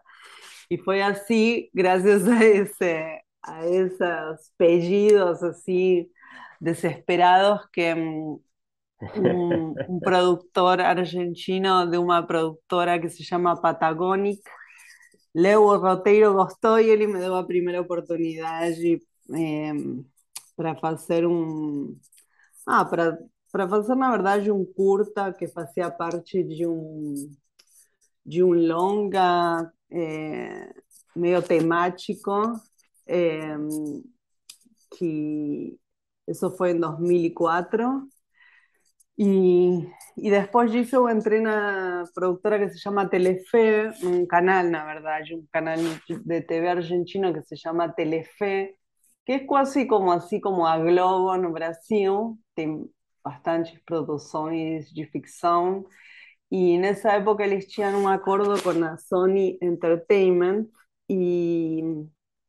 E 0.69 0.77
foi 0.77 1.01
assim, 1.01 1.69
graças 1.73 2.27
a 2.27 2.43
esse 2.45 3.21
a 3.43 3.67
esses 3.67 4.51
pedidos 4.58 5.41
assim 5.43 6.08
desesperados 6.62 7.67
que 7.73 7.82
hum, 9.15 9.75
un, 9.87 9.99
productor 9.99 10.81
argentino 10.81 11.87
de 11.87 11.97
una 11.97 12.25
productora 12.27 12.99
que 12.99 13.09
se 13.09 13.23
llama 13.23 13.61
Patagonic. 13.61 14.41
Leo 15.33 15.77
Roteiro 15.77 16.33
gostou 16.33 16.79
y 16.79 16.89
él 16.89 17.07
me 17.07 17.19
dio 17.19 17.33
la 17.35 17.47
primera 17.47 17.79
oportunidad 17.81 18.69
eh, 18.71 19.73
para 20.55 20.77
hacer 20.83 21.25
un... 21.25 22.01
Ah, 22.65 22.87
para, 22.89 23.17
para 23.51 23.67
fazer, 23.67 23.95
na 23.95 24.11
verdade, 24.11 24.51
um 24.51 24.65
curta 24.65 25.33
que 25.33 25.47
fazia 25.47 25.89
parte 25.89 26.43
de 26.43 26.65
um, 26.67 27.13
de 28.25 28.43
um 28.43 28.53
longa 28.53 29.71
eh, 29.89 30.73
meio 31.15 31.41
temático, 31.41 32.31
eh, 33.07 33.57
que 34.97 35.77
isso 36.27 36.49
foi 36.51 36.71
em 36.71 36.79
2004, 36.79 38.07
Y, 39.17 39.88
y 40.15 40.30
después 40.30 40.71
disso 40.71 41.08
entré 41.10 41.38
en 41.38 41.47
una 41.47 42.06
productora 42.15 42.58
que 42.60 42.69
se 42.69 42.80
llama 42.80 43.10
Telefe, 43.10 43.91
un 44.04 44.26
canal, 44.26 44.71
la 44.71 44.86
verdad, 44.86 45.15
hay 45.15 45.34
un 45.34 45.47
canal 45.52 45.80
de 46.08 46.41
TV 46.41 46.69
argentino 46.69 47.34
que 47.34 47.43
se 47.43 47.56
llama 47.56 47.93
Telefe, 47.93 48.80
que 49.26 49.36
es 49.36 49.43
casi 49.47 49.88
como 49.88 50.12
así 50.12 50.41
como 50.41 50.67
a 50.67 50.78
Globo 50.80 51.38
no 51.38 51.52
Brasil, 51.52 52.39
tem 52.56 52.89
bastantes 53.24 53.80
produções 53.86 54.91
de 54.91 55.06
ficção, 55.06 55.86
e 56.52 56.78
nessa 56.78 57.13
época 57.13 57.43
eles 57.45 57.67
tinham 57.67 58.02
um 58.02 58.08
acordo 58.10 58.62
com 58.62 58.71
a 58.84 58.97
Sony 58.97 59.58
Entertainment. 59.62 60.67
E 61.10 61.82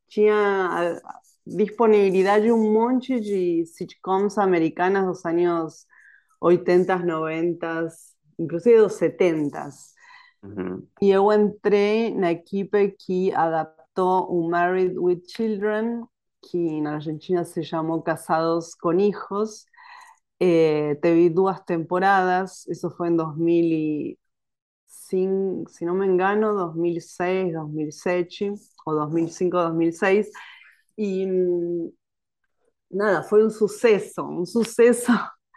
tinha 0.09 1.01
disponibilidade 1.47 2.47
de 2.47 2.53
um 2.53 2.73
monte 2.73 3.21
de 3.21 3.65
sitcoms 3.67 4.39
americanas 4.39 5.07
dos 5.07 5.25
anos 5.25 5.87
80, 6.43 6.99
90, 6.99 7.89
inclusive 8.39 8.79
dos 8.79 8.95
70. 8.95 9.69
Uhum. 10.43 10.87
E 11.01 11.11
eu 11.11 11.33
entrei 11.33 12.13
na 12.15 12.33
equipe 12.33 12.91
que 12.99 13.33
adaptou 13.33 14.29
o 14.29 14.51
Married 14.51 14.99
with 14.99 15.23
Children, 15.29 16.05
que 16.43 16.81
na 16.81 16.95
Argentina 16.95 17.45
se 17.45 17.63
chamou 17.63 18.03
Casados 18.03 18.75
com 18.75 18.93
Hijos. 18.93 19.65
Eh, 20.41 20.97
teve 20.97 21.31
duas 21.31 21.61
temporadas, 21.61 22.67
isso 22.67 22.91
foi 22.91 23.09
em 23.09 23.17
2005, 23.17 25.71
se 25.71 25.85
não 25.85 25.95
me 25.95 26.07
engano, 26.07 26.55
2006, 26.57 27.53
2007, 27.53 28.53
ou 28.85 28.95
2005, 28.97 29.57
2006. 29.57 30.29
E 30.99 31.25
nada, 32.91 33.23
foi 33.23 33.47
um 33.47 33.51
sucesso, 33.51 34.23
um 34.23 34.45
sucesso 34.45 35.13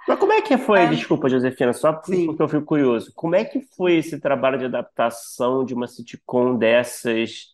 Mas 0.08 0.20
como 0.20 0.34
é 0.34 0.42
que 0.42 0.58
foi, 0.58 0.86
É, 0.86 0.88
desculpa, 0.88 1.28
Josefina, 1.30 1.74
só 1.74 1.94
porque 1.94 2.14
sim. 2.14 2.38
eu 2.40 2.48
fico 2.48 2.64
curioso, 2.66 3.12
como 3.16 3.36
é 3.36 3.44
que 3.44 3.62
foi 3.76 3.96
esse 3.98 4.20
trabalho 4.20 4.58
de 4.60 4.66
adaptação 4.66 5.66
de 5.66 5.74
uma 5.74 5.88
sitcom 5.88 6.58
dessas, 6.58 7.48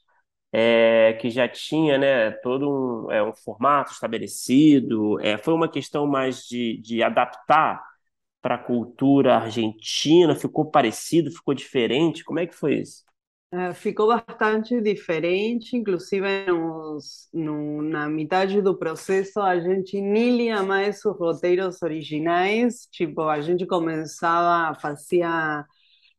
é, 0.51 1.13
que 1.21 1.29
já 1.29 1.47
tinha, 1.47 1.97
né, 1.97 2.31
todo 2.31 2.69
um, 3.07 3.11
é, 3.11 3.23
um 3.23 3.33
formato 3.33 3.91
estabelecido? 3.93 5.19
É, 5.21 5.37
foi 5.37 5.53
uma 5.53 5.69
questão 5.69 6.05
mais 6.07 6.45
de, 6.47 6.77
de 6.81 7.01
adaptar 7.03 7.81
para 8.41 8.55
a 8.55 8.59
cultura 8.59 9.37
argentina? 9.37 10.35
Ficou 10.35 10.71
parecido? 10.71 11.31
Ficou 11.31 11.53
diferente? 11.55 12.23
Como 12.25 12.39
é 12.39 12.47
que 12.47 12.55
foi 12.55 12.75
isso? 12.79 13.03
É, 13.53 13.73
ficou 13.73 14.07
bastante 14.07 14.79
diferente, 14.81 15.75
inclusive 15.75 16.45
nos, 16.47 17.27
no, 17.33 17.81
na 17.81 18.07
metade 18.07 18.61
do 18.61 18.77
processo 18.77 19.41
a 19.41 19.59
gente 19.59 19.99
nem 19.99 20.37
lia 20.37 20.63
mais 20.63 21.03
os 21.03 21.17
roteiros 21.17 21.81
originais, 21.81 22.87
tipo, 22.89 23.23
a 23.23 23.41
gente 23.41 23.65
começava, 23.67 24.79
fazia 24.79 25.65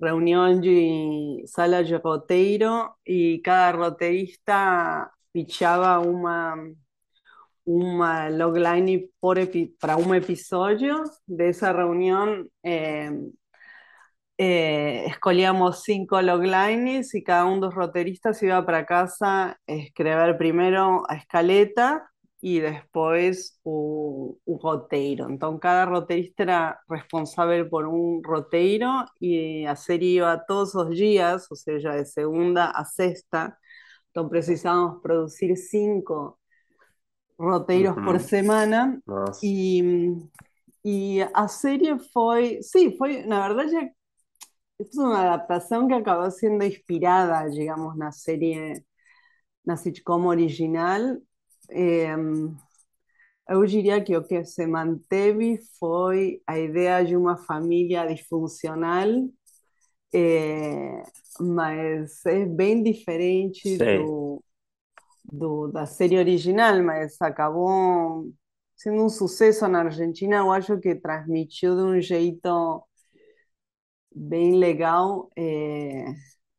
reunião 0.01 0.61
de 0.61 1.42
sala 1.47 1.83
de 1.83 1.95
roteiro 1.97 2.90
e 3.07 3.40
cada 3.42 3.79
roteirista 3.79 5.11
pitchava 5.33 6.01
uma, 6.07 6.55
uma 7.64 8.29
logline 8.29 9.09
para 9.81 9.97
um 9.97 10.14
episódio 10.14 11.03
dessa 11.27 11.73
reunião. 11.73 12.45
eh, 12.64 13.11
eh, 14.38 15.05
escolhíamos 15.07 15.83
cinco 15.83 16.21
loglines 16.23 17.14
y 17.14 17.23
cada 17.23 17.45
uno 17.45 17.55
de 17.57 17.61
los 17.66 17.75
roteristas 17.75 18.42
iba 18.42 18.64
para 18.66 18.87
casa 18.87 19.51
a 19.53 19.59
escribir 19.66 20.37
primero 20.38 21.05
a 21.09 21.16
escaleta 21.16 22.11
y 22.40 22.59
después 22.61 23.61
un, 23.62 24.38
un 24.45 24.61
roteiro. 24.61 25.29
Entonces 25.29 25.61
cada 25.61 25.87
roteirista 25.87 26.42
era 26.42 26.81
responsable 26.88 27.64
por 27.66 27.87
un 27.87 28.23
roteiro 28.25 29.05
y 29.21 29.64
a 29.66 29.77
serie 29.77 30.11
iba 30.16 30.45
todos 30.47 30.75
los 30.75 30.90
días, 30.90 31.47
o 31.51 31.55
sea, 31.57 31.75
de 31.95 32.05
segunda 32.05 32.71
a 32.71 32.85
sexta. 32.85 33.59
Entonces 34.09 34.31
precisábamos 34.31 35.03
producir 35.03 35.57
cinco 35.57 36.40
roteiros 37.38 37.97
por 38.05 38.21
semana 38.21 39.01
Nossa. 39.07 39.40
y, 39.40 39.83
y 40.83 41.21
a 41.21 41.49
serie 41.49 41.99
fue, 41.99 42.59
sí, 42.62 42.95
fue, 42.99 43.25
la 43.27 43.40
verdad 43.49 43.64
ya 43.71 43.92
es 44.78 44.96
una 44.96 45.22
adaptación 45.22 45.88
que 45.88 45.94
acabó 45.94 46.30
siendo 46.30 46.64
inspirada, 46.64 47.46
digamos, 47.46 47.96
na 47.96 48.12
serie, 48.12 48.85
na 49.64 49.76
sitcom 49.76 50.26
original. 50.26 51.20
Eh, 51.70 52.16
eu 53.48 53.64
diria 53.66 54.02
que 54.02 54.16
o 54.16 54.24
que 54.24 54.44
se 54.44 54.66
manteve 54.66 55.58
foi 55.78 56.42
a 56.46 56.58
ideia 56.58 57.04
de 57.04 57.16
uma 57.16 57.37
família 57.37 58.06
disfuncional, 58.06 59.08
eh, 60.12 61.02
mas 61.40 62.24
é 62.26 62.46
bem 62.46 62.82
diferente 62.82 63.76
do, 63.78 64.42
do, 65.24 65.68
da 65.68 65.87
série 65.87 66.18
original, 66.18 66.82
mas 66.82 67.20
acabou 67.20 68.32
sendo 68.76 69.04
um 69.04 69.08
sucesso 69.08 69.66
na 69.68 69.80
Argentina. 69.80 70.37
Eu 70.37 70.52
acho 70.52 70.78
que 70.78 70.94
transmitiu 70.94 71.76
de 71.76 71.82
um 71.82 72.00
jeito 72.00 72.82
bem 74.14 74.59
legal 74.59 75.31
é, 75.37 76.07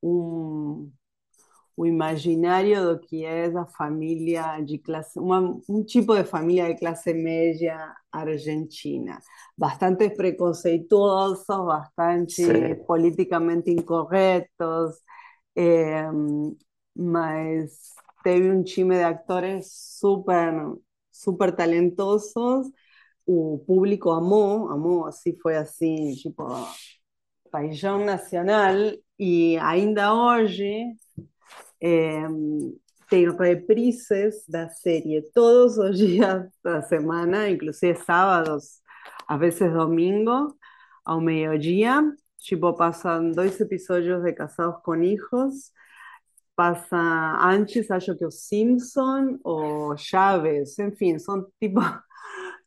um, 0.01 0.91
o 1.75 1.85
imaginário 1.85 2.93
do 2.93 2.99
que 2.99 3.25
é 3.25 3.45
a 3.57 3.65
família 3.65 4.59
de 4.61 4.77
classe, 4.77 5.19
uma, 5.19 5.59
um 5.67 5.83
tipo 5.83 6.15
de 6.15 6.23
família 6.23 6.67
de 6.67 6.79
classe 6.79 7.13
média 7.13 7.95
argentina. 8.11 9.19
Bastante 9.57 10.09
preconceituosos, 10.11 11.45
bastante 11.47 12.35
Sei. 12.35 12.75
politicamente 12.75 13.71
incorretos, 13.71 14.95
é, 15.55 16.03
mas 16.95 17.93
teve 18.23 18.51
um 18.51 18.63
time 18.63 18.95
de 18.95 19.03
atores 19.03 19.67
super, 19.99 20.53
super 21.11 21.55
talentosos. 21.55 22.67
O 23.25 23.59
público 23.65 24.11
amou, 24.11 24.69
amou, 24.69 25.05
assim, 25.05 25.35
foi 25.41 25.55
assim, 25.55 26.13
tipo, 26.15 26.43
paixão 27.53 28.03
nacional 28.03 28.73
e 29.19 29.59
ainda 29.59 30.11
hoje 30.11 30.97
é, 31.79 32.23
tem 33.07 33.29
reprises 33.29 34.43
da 34.49 34.69
série 34.69 35.21
todos 35.35 35.77
os 35.77 35.95
dias 35.99 36.49
da 36.63 36.81
semana, 36.81 37.47
inclusive 37.47 37.93
sábados, 37.99 38.81
às 39.27 39.39
vezes 39.39 39.71
domingo, 39.71 40.57
ao 41.05 41.21
meio-dia. 41.21 42.01
Tipo, 42.39 42.73
passam 42.73 43.29
dois 43.29 43.61
episódios 43.61 44.23
de 44.23 44.33
Casados 44.33 44.81
com 44.81 44.95
Hijos. 44.95 45.71
Passa 46.55 46.97
antes, 47.39 47.91
acho 47.91 48.15
que 48.15 48.25
os 48.25 48.47
Simpson 48.47 49.37
ou 49.43 49.95
Chaves, 49.95 50.79
enfim, 50.79 51.19
são 51.19 51.45
tipo 51.61 51.81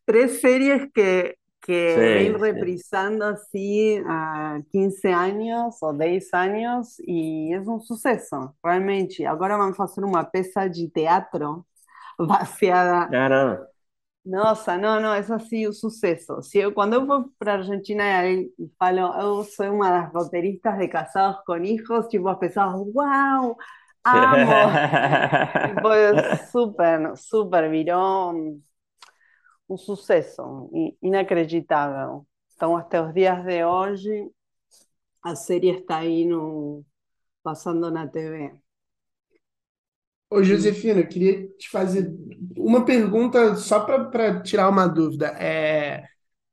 três 0.07 0.41
séries 0.41 0.89
que 0.95 1.37
que 1.67 1.95
Sei, 1.95 2.31
ven 2.31 2.39
reprisando 2.39 3.25
así 3.25 4.01
a 4.07 4.61
15 4.71 5.09
años 5.09 5.83
ou 5.83 5.93
10 5.93 6.33
anos 6.33 6.97
e 7.01 7.53
é 7.53 7.61
um 7.61 7.81
sucesso, 7.81 8.55
realmente. 8.65 9.27
Agora 9.27 9.59
vamos 9.59 9.77
fazer 9.77 10.05
uma 10.05 10.25
peça 10.25 10.69
de 10.69 10.89
teatro 10.89 11.67
baseada. 12.19 13.11
Caramba. 13.11 13.69
Nossa, 14.25 14.77
não, 14.77 15.01
não, 15.01 15.13
é 15.13 15.21
assim 15.21 15.69
um 15.69 15.73
sucesso. 15.73 16.41
Se 16.43 16.59
eu, 16.59 16.73
quando 16.73 16.95
eu 16.95 17.07
vou 17.07 17.31
para 17.39 17.53
a 17.53 17.57
Argentina 17.59 18.27
e 18.29 18.51
falo, 18.79 18.99
eu 19.21 19.45
sou 19.45 19.67
uma 19.73 19.91
das 19.91 20.13
roteiristas 20.13 20.79
de 20.79 20.89
Casados 20.89 21.45
com 21.45 21.57
Hijos, 21.57 22.07
tipo, 22.11 22.29
as 22.29 22.39
pessoas, 22.39 22.75
uau, 22.95 23.57
amo! 24.05 24.71
Tipo, 25.69 26.47
super, 26.51 27.17
super, 27.17 27.71
virou 27.71 28.61
um, 29.69 29.77
sucesso 29.77 30.71
inacreditável. 31.03 32.27
Então, 32.55 32.77
até 32.77 33.01
os 33.01 33.13
dias 33.13 33.45
de 33.45 33.65
hoje, 33.65 34.31
a 35.23 35.35
série 35.35 35.71
está 35.71 35.99
aí 35.99 36.25
no, 36.25 36.85
passando 37.43 37.91
na 37.91 38.07
TV. 38.07 38.55
Ô, 40.29 40.43
Josefina, 40.43 41.01
eu 41.01 41.09
queria 41.09 41.47
te 41.57 41.69
fazer 41.69 42.13
uma 42.57 42.85
pergunta 42.85 43.55
só 43.57 43.81
para 43.81 44.43
tirar 44.43 44.69
uma 44.69 44.87
dúvida. 44.89 45.29
É, 45.39 46.09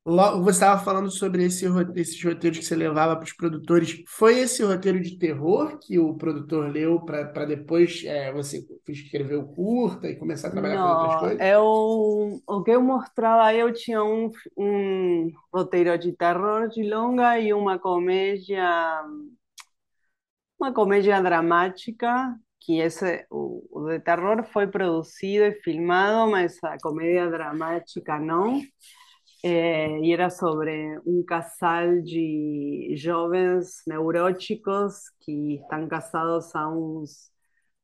você 0.05 0.49
estava 0.51 0.83
falando 0.83 1.09
sobre 1.11 1.45
esse, 1.45 1.65
esses 1.95 2.21
roteiros 2.23 2.59
que 2.59 2.65
você 2.65 2.75
levava 2.75 3.15
para 3.15 3.23
os 3.23 3.33
produtores. 3.33 4.03
Foi 4.07 4.39
esse 4.39 4.63
roteiro 4.63 5.01
de 5.01 5.17
terror 5.17 5.79
que 5.79 5.97
o 5.99 6.15
produtor 6.15 6.69
leu 6.71 6.99
para 7.05 7.45
depois 7.45 8.03
é, 8.05 8.31
você 8.33 8.65
escrever 8.89 9.35
o 9.37 9.47
curta 9.47 10.09
e 10.09 10.15
começar 10.17 10.49
a 10.49 10.51
trabalhar 10.51 10.79
com 10.79 10.89
outras 10.89 11.15
Não, 11.15 11.15
coisas? 11.15 11.41
eu, 11.41 11.61
o 12.47 12.63
que 12.63 12.71
eu 12.71 12.81
mostrava, 12.81 13.53
eu 13.53 13.73
tinha 13.73 14.03
um, 14.03 14.31
um 14.57 15.31
roteiro 15.53 15.97
de 15.97 16.13
terror 16.13 16.69
de 16.69 16.83
longa 16.83 17.39
e 17.39 17.53
uma 17.53 17.77
comédia, 17.79 18.63
uma 20.59 20.73
comédia 20.73 21.21
dramática, 21.21 22.35
que 22.59 22.79
esse, 22.79 23.25
o, 23.29 23.63
o 23.71 23.89
de 23.89 23.99
terror 23.99 24.43
foi 24.45 24.67
produzido 24.67 25.45
e 25.45 25.61
filmado, 25.61 26.31
mas 26.31 26.57
a 26.63 26.77
comédia 26.81 27.29
dramática 27.29 28.19
não. 28.19 28.61
É, 29.43 29.99
e 29.99 30.13
era 30.13 30.29
sobre 30.29 30.99
um 31.05 31.23
casal 31.25 32.01
de 32.01 32.93
jovens 32.97 33.81
neuróticos 33.87 35.09
que 35.21 35.55
estão 35.55 35.87
casados 35.87 36.55
há 36.55 36.69
uns, 36.69 37.29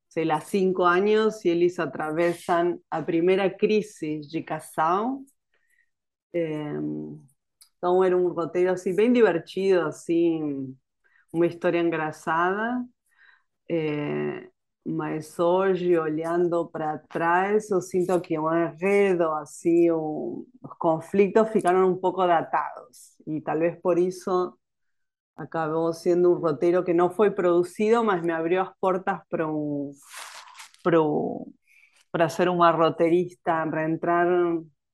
sei 0.10 0.26
lá, 0.26 0.41
cinco 0.41 0.84
anos 0.84 1.45
e 1.45 1.49
eles 1.49 1.80
atravessam 1.80 2.82
a 2.91 3.01
primeira 3.03 3.49
crise 3.49 4.20
de 4.22 4.43
casal. 4.43 5.22
Então 7.78 8.03
era 8.03 8.16
um 8.18 8.30
roteiro 8.30 8.72
assim 8.72 8.95
bem 8.95 9.12
divertido, 9.14 9.82
assim, 9.88 10.76
uma 11.34 11.47
história 11.47 11.80
engraçada. 11.80 12.86
É, 13.70 14.49
mas 14.90 15.40
hoje, 15.40 15.98
olhando 15.98 16.68
para 16.70 16.98
trás, 16.98 17.70
eu 17.70 17.82
sinto 17.82 18.20
que 18.22 18.38
o 18.40 18.54
enredo, 18.54 19.32
assim, 19.34 19.90
o, 19.92 20.48
os 20.62 20.74
conflitos 20.78 21.50
ficaram 21.50 21.92
um 21.92 21.98
pouco 21.98 22.26
datados. 22.26 23.16
E 23.28 23.42
talvez 23.42 23.80
por 23.82 23.98
isso 24.00 24.58
acabou 25.36 25.94
sendo 25.94 26.34
um 26.34 26.40
roteiro 26.40 26.84
que 26.84 26.94
não 26.94 27.10
foi 27.10 27.32
produzido, 27.32 28.04
mas 28.04 28.22
me 28.24 28.32
abriu 28.32 28.62
as 28.62 28.72
portas 28.80 29.20
para 29.30 29.48
um, 29.48 29.92
para, 30.84 30.98
para 32.12 32.30
ser 32.30 32.50
uma 32.50 32.72
roteirista, 32.72 33.66
para 33.70 33.90
entrar 33.90 34.28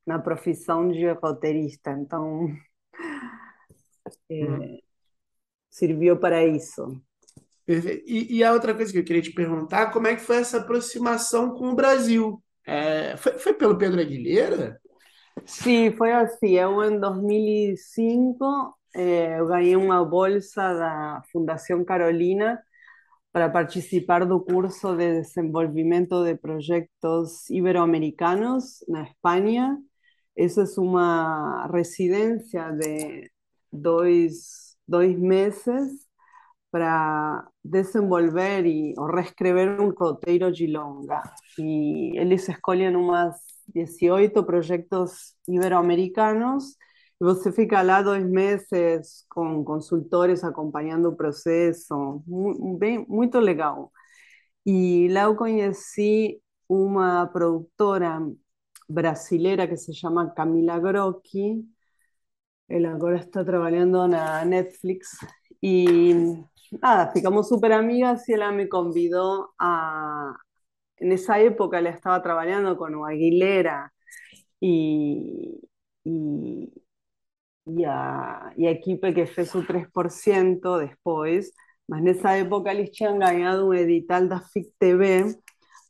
na 0.05 0.19
profissão 0.19 0.91
de 0.91 1.11
roteirista. 1.13 1.91
Então, 1.91 2.47
é, 4.29 4.79
serviu 5.69 6.19
para 6.19 6.45
isso. 6.45 7.01
E, 7.67 8.37
e, 8.37 8.43
a 8.43 8.53
outra 8.53 8.75
coisa 8.75 8.91
que 8.91 8.99
eu 8.99 9.03
queria 9.03 9.21
te 9.21 9.31
perguntar, 9.31 9.91
como 9.91 10.07
é 10.07 10.15
que 10.15 10.21
foi 10.21 10.37
essa 10.37 10.57
aproximação 10.57 11.51
com 11.51 11.69
o 11.69 11.75
Brasil? 11.75 12.41
É, 12.65 13.17
foi, 13.17 13.33
foi 13.33 13.53
pelo 13.53 13.77
Pedro 13.77 13.99
Aguilera? 13.99 14.79
Sim, 15.45 15.91
foi 15.91 16.11
assim. 16.11 16.51
Eu, 16.51 16.83
em 16.83 16.99
2005, 16.99 18.77
eh, 18.95 19.39
eu 19.39 19.47
ganhei 19.47 19.75
uma 19.75 20.03
bolsa 20.05 20.73
da 20.75 21.21
Fundação 21.31 21.83
Carolina 21.83 22.61
para 23.31 23.49
participar 23.49 24.25
do 24.25 24.39
curso 24.39 24.95
de 24.95 25.21
desenvolvimento 25.21 26.23
de 26.23 26.35
projetos 26.35 27.49
iberoamericanos 27.49 28.83
na 28.87 29.03
Espanha. 29.03 29.77
Essa 30.37 30.63
é 30.63 30.79
uma 30.79 31.67
residência 31.67 32.71
de 32.71 33.29
dois, 33.71 34.77
dois 34.87 35.17
meses 35.19 36.04
para 36.75 37.49
desenvolver 37.63 38.65
y, 38.67 38.93
o 38.97 39.07
reescrever 39.07 39.79
un 39.79 39.95
roteiro 39.95 40.51
de 40.51 40.67
longa. 40.67 41.23
Y 41.55 42.17
eles 42.17 42.49
escolhem 42.49 42.97
umas 42.97 43.61
18 43.67 44.45
proyectos 44.45 45.37
iberoamericanos 45.47 46.77
y 47.17 47.23
você 47.23 47.53
fica 47.53 47.81
lá 47.81 48.03
dois 48.03 48.25
meses 48.25 49.25
con 49.29 49.63
consultores 49.63 50.43
acompañando 50.43 51.11
o 51.11 51.15
proceso, 51.15 52.21
muy, 52.25 53.05
muito 53.07 53.39
legal. 53.39 53.93
Y 54.65 55.07
lá 55.07 55.23
eu 55.23 55.35
conheci 55.37 56.41
uma 56.67 57.25
produtora 57.27 58.19
brasileira 58.89 59.65
que 59.65 59.77
se 59.77 59.93
llama 59.93 60.33
Camila 60.33 60.77
Grocchi, 60.79 61.63
ela 62.67 62.91
agora 62.91 63.17
está 63.17 63.45
trabalhando 63.45 64.07
na 64.09 64.43
Netflix 64.43 65.17
y 65.61 66.13
nada, 66.71 67.11
ficamos 67.13 67.47
súper 67.49 67.73
amigas 67.73 68.27
y 68.29 68.33
ella 68.33 68.51
me 68.51 68.69
convidó 68.69 69.53
a... 69.59 70.35
En 70.97 71.11
esa 71.11 71.39
época 71.39 71.81
le 71.81 71.89
estaba 71.89 72.21
trabajando 72.23 72.77
con 72.77 72.95
Aguilera 73.05 73.93
y, 74.59 75.59
y, 76.03 76.71
y, 77.65 77.83
a, 77.85 78.53
y 78.57 78.67
a 78.67 78.71
equipe 78.71 79.13
que 79.13 79.27
fez 79.27 79.49
su 79.49 79.63
3% 79.65 80.77
después, 80.79 81.53
mas 81.87 82.01
nessa 82.01 82.37
época 82.37 82.71
eles 82.71 82.91
tinham 82.91 83.19
ganhado 83.19 83.67
um 83.69 83.73
edital 83.73 84.27
da 84.27 84.41
FIC 84.41 84.71
TV 84.79 85.35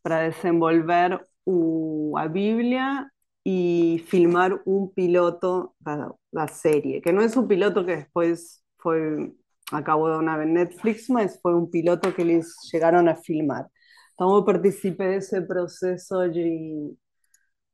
para 0.03 0.29
desenvolver 0.29 1.19
o, 1.45 2.15
a 2.17 2.27
Bíblia 2.27 3.07
e 3.45 4.03
filmar 4.07 4.51
um 4.65 4.87
piloto 4.87 5.73
da, 5.79 6.11
da 6.33 6.47
série, 6.47 7.01
que 7.01 7.11
não 7.11 7.21
é 7.21 7.27
um 7.37 7.47
piloto 7.47 7.85
que 7.85 7.97
depois 7.97 8.61
foi 8.79 9.33
acabó 9.71 10.09
de 10.09 10.17
una 10.17 10.37
vez 10.37 10.49
Netflix, 10.49 11.09
mas 11.09 11.39
fue 11.41 11.55
un 11.55 11.69
piloto 11.69 12.13
que 12.13 12.25
les 12.25 12.55
llegaron 12.71 13.07
a 13.07 13.15
filmar. 13.15 13.67
Então, 14.13 14.43
participé 14.45 15.09
de 15.09 15.17
ese 15.17 15.41
proceso 15.41 16.21
de, 16.29 16.95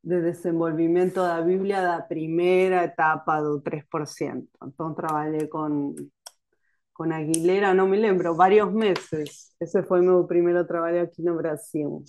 de 0.03 0.21
desenvolvimento 0.21 1.21
da 1.21 1.41
Bíblia 1.41 1.81
da 1.81 2.01
primeira 2.01 2.83
etapa 2.83 3.41
do 3.41 3.61
3%. 3.61 4.47
Então, 4.65 4.93
trabalhei 4.95 5.47
com, 5.47 5.95
com 6.93 7.03
Aguilera, 7.13 7.73
não 7.73 7.87
me 7.87 7.97
lembro, 7.97 8.35
vários 8.35 8.71
meses. 8.73 9.55
Esse 9.59 9.83
foi 9.83 10.01
meu 10.01 10.25
primeiro 10.25 10.65
trabalho 10.65 11.03
aqui 11.03 11.21
no 11.21 11.35
Brasil. 11.37 12.03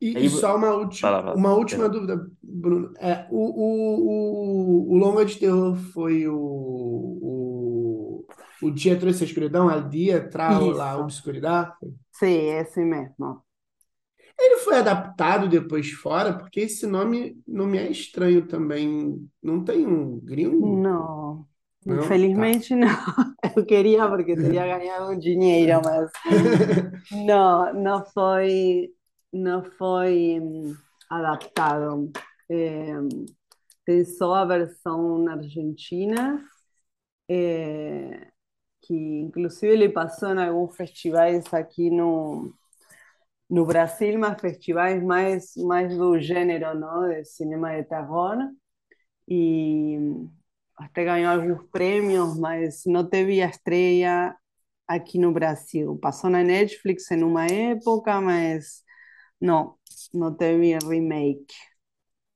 E, 0.00 0.16
Aí, 0.16 0.26
e 0.26 0.30
só 0.30 0.56
uma, 0.56 0.74
última, 0.74 1.34
uma 1.34 1.54
última 1.54 1.88
dúvida, 1.88 2.24
Bruno. 2.40 2.92
É, 2.98 3.26
o, 3.30 3.36
o, 3.36 4.90
o, 4.90 4.92
o 4.92 4.96
longa 4.96 5.24
de 5.24 5.36
terror 5.36 5.76
foi 5.92 6.28
o, 6.28 6.36
o, 6.36 8.26
o 8.62 8.70
Dia 8.70 8.96
Trouxe 8.96 9.24
a 9.24 9.26
Escuridão? 9.26 9.68
El 9.70 9.88
Dia 9.88 10.28
Trau 10.28 10.70
la 10.70 10.96
Obscuridade? 10.98 11.72
Sim, 12.12 12.50
esse 12.50 12.80
mesmo. 12.84 13.42
Ele 14.38 14.58
foi 14.58 14.76
adaptado 14.76 15.48
depois 15.48 15.90
fora, 15.90 16.32
porque 16.32 16.60
esse 16.60 16.86
nome 16.86 17.36
não 17.46 17.66
me 17.66 17.78
é 17.78 17.90
estranho 17.90 18.46
também. 18.46 19.28
Não 19.42 19.64
tem 19.64 19.84
um 19.84 20.20
gringo? 20.20 20.76
Não. 20.76 21.44
Não? 21.84 22.04
Infelizmente 22.04 22.68
tá. 22.68 22.76
não. 22.76 23.34
Eu 23.56 23.66
queria 23.66 24.08
porque 24.08 24.36
teria 24.36 24.78
ganhado 24.78 25.10
um 25.10 25.18
dinheiro, 25.18 25.80
mas 25.84 26.10
não, 27.26 27.74
não 27.74 28.04
foi 28.04 28.90
não 29.32 29.64
foi 29.64 30.40
hum, 30.40 30.76
adaptado. 31.10 32.10
É, 32.50 32.92
tem 33.84 34.04
só 34.04 34.34
a 34.34 34.44
versão 34.44 35.18
na 35.18 35.34
Argentina, 35.34 36.44
é, 37.28 38.28
que 38.82 38.94
inclusive 38.94 39.72
ele 39.72 39.88
passou 39.88 40.30
em 40.34 40.38
alguns 40.46 40.76
festivais 40.76 41.52
aqui 41.54 41.90
no, 41.90 42.52
no 43.48 43.64
Brasil, 43.66 44.18
mas 44.18 44.40
festivais 44.40 45.02
mais, 45.02 45.54
mais 45.56 45.96
do 45.96 46.18
gênero, 46.20 46.78
não? 46.78 47.08
de 47.08 47.24
cinema 47.24 47.76
de 47.76 47.84
terror. 47.84 48.36
E 49.28 49.98
até 50.76 51.04
ganhou 51.04 51.32
alguns 51.32 51.66
prêmios, 51.70 52.38
mas 52.38 52.82
não 52.86 53.08
teve 53.08 53.42
a 53.42 53.48
estreia 53.48 54.36
aqui 54.86 55.18
no 55.18 55.32
Brasil. 55.32 55.98
Passou 56.00 56.30
na 56.30 56.42
Netflix 56.42 57.10
em 57.10 57.22
uma 57.22 57.46
época, 57.46 58.20
mas 58.20 58.82
não, 59.40 59.74
não 60.12 60.34
teve 60.34 60.76
remake, 60.78 61.54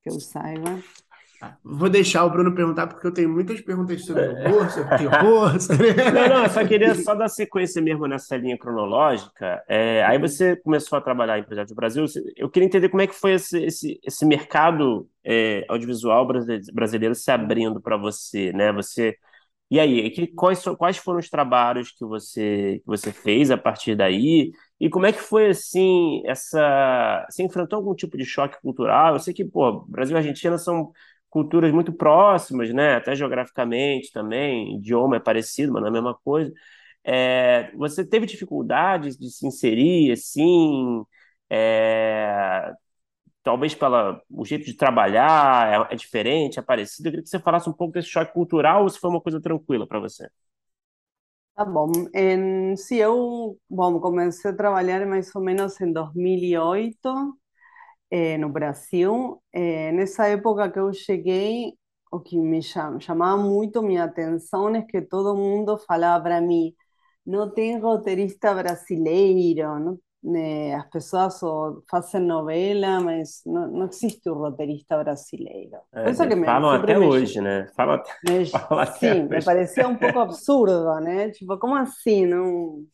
que 0.02 0.10
eu 0.10 0.20
saiba. 0.20 0.82
Vou 1.64 1.88
deixar 1.88 2.24
o 2.24 2.30
Bruno 2.30 2.54
perguntar, 2.54 2.86
porque 2.86 3.04
eu 3.04 3.12
tenho 3.12 3.28
muitas 3.28 3.60
perguntas 3.60 4.04
sobre 4.04 4.28
horror, 4.28 4.70
sobre 4.70 4.98
terror. 4.98 5.60
Sobre... 5.60 5.92
Não, 5.94 6.28
não, 6.28 6.44
eu 6.44 6.50
só 6.50 6.64
queria 6.64 6.94
só 6.94 7.14
dar 7.14 7.28
sequência 7.28 7.82
mesmo 7.82 8.06
nessa 8.06 8.36
linha 8.36 8.56
cronológica. 8.56 9.62
É, 9.68 10.04
aí 10.04 10.18
você 10.18 10.54
começou 10.54 10.96
a 10.96 11.02
trabalhar 11.02 11.38
em 11.38 11.42
Projeto 11.42 11.74
Brasil. 11.74 12.04
Eu 12.36 12.48
queria 12.48 12.66
entender 12.66 12.88
como 12.88 13.02
é 13.02 13.08
que 13.08 13.14
foi 13.14 13.32
esse, 13.32 13.58
esse, 13.64 14.00
esse 14.04 14.24
mercado 14.24 15.08
é, 15.24 15.64
audiovisual 15.68 16.28
brasileiro 16.72 17.14
se 17.14 17.30
abrindo 17.30 17.80
para 17.80 17.96
você, 17.96 18.52
né? 18.52 18.72
Você 18.72 19.16
e 19.72 19.80
aí, 19.80 20.10
que, 20.10 20.26
quais, 20.26 20.62
quais 20.76 20.98
foram 20.98 21.18
os 21.18 21.30
trabalhos 21.30 21.92
que 21.92 22.04
você, 22.04 22.80
que 22.80 22.86
você 22.86 23.10
fez 23.10 23.50
a 23.50 23.56
partir 23.56 23.94
daí? 23.96 24.52
E 24.82 24.90
como 24.90 25.06
é 25.06 25.12
que 25.12 25.20
foi 25.20 25.50
assim 25.50 26.22
essa. 26.26 27.24
Você 27.30 27.44
enfrentou 27.44 27.78
algum 27.78 27.94
tipo 27.94 28.16
de 28.16 28.24
choque 28.24 28.60
cultural? 28.60 29.14
Eu 29.14 29.20
sei 29.20 29.32
que, 29.32 29.44
pô, 29.44 29.82
Brasil 29.86 30.16
e 30.16 30.18
Argentina 30.18 30.58
são 30.58 30.92
culturas 31.30 31.72
muito 31.72 31.92
próximas, 31.92 32.72
né? 32.74 32.96
Até 32.96 33.14
geograficamente 33.14 34.10
também, 34.12 34.76
idioma 34.76 35.16
é 35.16 35.20
parecido, 35.20 35.72
mas 35.72 35.82
não 35.82 35.86
é 35.88 35.90
a 35.90 35.92
mesma 35.92 36.14
coisa. 36.24 36.52
É, 37.04 37.70
você 37.76 38.04
teve 38.04 38.26
dificuldades 38.26 39.16
de 39.16 39.30
se 39.30 39.46
inserir, 39.46 40.12
assim? 40.12 41.04
É, 41.50 42.72
talvez 43.42 43.74
pelo 43.74 44.20
o 44.30 44.44
jeito 44.44 44.64
de 44.66 44.74
trabalhar 44.76 45.88
é, 45.90 45.94
é, 45.94 45.96
diferente, 45.96 46.58
é 46.58 46.62
parecido. 46.62 47.08
Eu 47.08 47.12
queria 47.12 47.24
que 47.24 47.30
você 47.30 47.40
falasse 47.40 47.68
um 47.70 47.72
pouco 47.74 47.94
desse 47.94 48.08
choque 48.08 48.32
cultural 48.32 48.82
ou 48.84 48.88
se 48.90 48.98
foi 49.00 49.10
uma 49.10 49.20
coisa 49.20 49.40
tranquila 49.40 49.86
para 49.86 50.00
você. 50.00 50.28
Tá 51.62 51.64
bom. 51.70 51.92
Em, 52.12 52.76
sim, 52.76 52.96
eu 52.96 53.56
bom, 53.70 54.00
comecei 54.00 54.50
a 54.50 54.54
trabalhar 54.56 55.06
mais 55.06 55.32
ou 55.34 55.40
menos 55.42 55.80
em 55.80 55.92
2008 55.92 57.08
eh, 58.10 58.38
no 58.38 58.48
Brasil. 58.50 59.42
Eh, 59.52 59.92
nessa 59.92 60.26
época 60.28 60.70
que 60.70 60.78
eu 60.80 60.92
cheguei, 60.92 61.74
o 62.12 62.20
que 62.20 62.36
me 62.38 62.62
chamava 62.62 63.36
muito 63.42 63.82
minha 63.82 64.04
atenção 64.04 64.74
é 64.74 64.82
que 64.82 65.02
todo 65.02 65.36
mundo 65.36 65.78
falava 65.78 66.22
para 66.24 66.40
mim 66.40 66.74
não 67.26 67.50
tem 67.52 67.78
roteirista 67.80 68.54
brasileiro, 68.54 69.78
não 69.80 69.98
né, 70.22 70.74
as 70.74 70.88
pessoas 70.90 71.38
fazem 71.90 72.20
novela, 72.22 73.00
mas 73.00 73.42
não, 73.46 73.68
não 73.68 73.86
existe 73.88 74.28
o 74.30 74.34
roteirista 74.34 75.02
brasileiro. 75.02 75.76
É, 75.92 76.12
que 76.28 76.36
me, 76.36 76.44
falam 76.44 76.70
até 76.72 76.98
me, 76.98 76.98
hoje, 76.98 77.40
né? 77.40 77.68
Falam 77.76 77.96
até, 77.96 78.12
me- 78.22 78.44
falam 78.50 78.80
até 78.80 79.14
sim, 79.14 79.28
me 79.28 79.40
hoje. 79.40 79.44
parecia 79.44 79.88
um 79.88 79.98
pouco 79.98 80.18
absurdo, 80.18 81.00
né? 81.00 81.30
Tipo, 81.30 81.58
como 81.58 81.74
assim? 81.76 82.26
Não, 82.26 82.86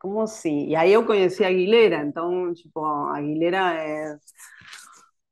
como 0.00 0.20
assim? 0.22 0.68
E 0.68 0.76
aí 0.76 0.92
eu 0.92 1.06
conheci 1.06 1.44
a 1.44 1.48
Aguilera, 1.48 2.04
então, 2.06 2.54
tipo, 2.54 2.84
a 2.84 3.18
Aguilera 3.18 3.74
é 3.74 4.18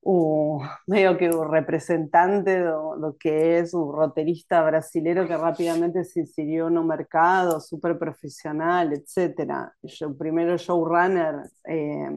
o, 0.07 0.61
meio 0.87 1.17
que 1.19 1.29
o 1.31 1.45
representante 1.45 2.63
do, 2.63 2.97
do 2.99 3.17
que 3.19 3.59
es 3.59 3.75
un 3.75 3.93
roterista 3.93 4.63
brasilero 4.63 5.27
que 5.27 5.37
rápidamente 5.37 6.05
se 6.05 6.21
inserió 6.21 6.69
no 6.71 6.85
mercado, 6.85 7.61
súper 7.61 7.99
profesional, 7.99 8.93
etc. 8.93 9.73
Yo, 9.83 10.17
primero 10.17 10.57
showrunner, 10.59 11.51
eh, 11.65 12.11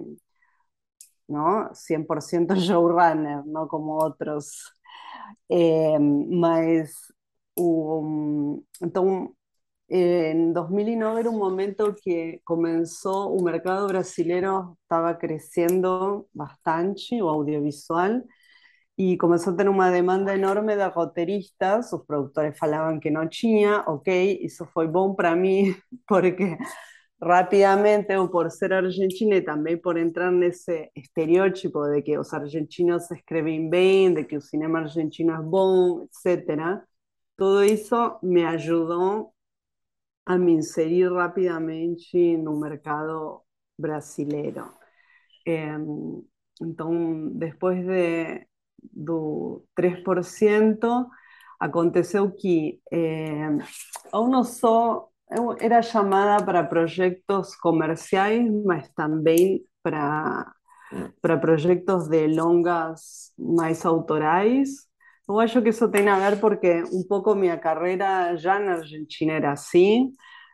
¿no? 1.28 1.70
100% 1.74 2.56
showrunner, 2.56 3.46
no 3.46 3.68
como 3.68 3.98
outros. 4.04 4.74
Eh, 5.50 6.00
mas, 6.00 6.92
então, 8.82 9.36
en 9.90 10.54
2009 10.54 11.22
era 11.22 11.30
un 11.30 11.38
momento 11.38 11.96
que 11.96 12.42
comenzó, 12.44 13.28
un 13.28 13.44
mercado 13.46 13.88
brasilero 13.88 14.78
estaba 14.82 15.18
creciendo 15.18 16.28
bastante, 16.34 17.22
o 17.22 17.30
audiovisual, 17.30 18.26
y 18.96 19.18
comenzó 19.18 19.52
a 19.52 19.58
tener 19.58 19.70
una 19.72 19.92
demanda 19.92 20.34
enorme 20.34 20.76
de 20.76 20.90
roteristas, 20.90 21.90
sus 21.90 22.06
productores 22.06 22.58
falaban 22.58 23.00
que 23.00 23.12
no 23.12 23.30
tinha, 23.30 23.82
ok, 23.88 24.08
isso 24.42 24.66
foi 24.74 24.88
bom 24.88 25.16
para 25.16 25.36
mí, 25.36 25.76
porque 26.08 26.58
rápidamente, 27.20 28.18
o 28.18 28.30
por 28.30 28.52
ser 28.52 28.74
argentina 28.74 29.36
y 29.38 29.44
también 29.44 29.82
por 29.82 29.98
entrar 29.98 30.34
en 30.34 30.44
ese 30.44 30.92
estereotipo 30.96 31.88
de 31.88 32.04
que 32.04 32.16
los 32.16 32.34
argentinos 32.34 33.12
escriben 33.12 33.70
bien, 33.70 34.14
de 34.16 34.28
que 34.28 34.36
el 34.36 34.42
cinema 34.42 34.80
argentino 34.80 35.36
es 35.36 35.46
bom, 35.46 36.08
etc., 36.26 36.84
todo 37.36 37.62
eso 37.62 38.20
me 38.24 38.46
ayudó 38.48 39.34
a 40.28 40.38
me 40.38 40.54
inserir 40.54 41.12
rapidamente 41.14 42.38
no 42.38 42.60
mercado 42.60 43.42
brasileiro. 43.78 44.66
Então, 46.62 47.30
depois 47.34 47.86
de, 47.86 48.46
do 48.92 49.64
3%, 49.76 51.08
aconteceu 51.60 52.32
que 52.32 52.82
eu 54.14 54.28
não 54.28 54.44
só 54.44 55.10
eu 55.30 55.56
era 55.60 55.82
chamada 55.82 56.44
para 56.46 56.64
projetos 56.64 57.56
comerciais, 57.58 58.50
mas 58.66 58.90
também 58.94 59.66
para 59.84 60.54
para 61.22 61.38
projetos 61.38 62.08
de 62.08 62.28
longas 62.28 63.34
mais 63.38 63.86
autorais. 63.86 64.87
Eu 65.28 65.40
acho 65.40 65.62
que 65.62 65.70
isso 65.70 65.90
tem 65.92 66.08
a 66.08 66.18
ver 66.30 66.40
porque 66.40 66.84
um 66.94 67.04
pouco 67.08 67.36
minha 67.36 67.58
carreira 67.58 68.36
já 68.38 68.60
na 68.60 68.76
Argentina 68.76 69.34
era 69.34 69.52
assim. 69.52 70.12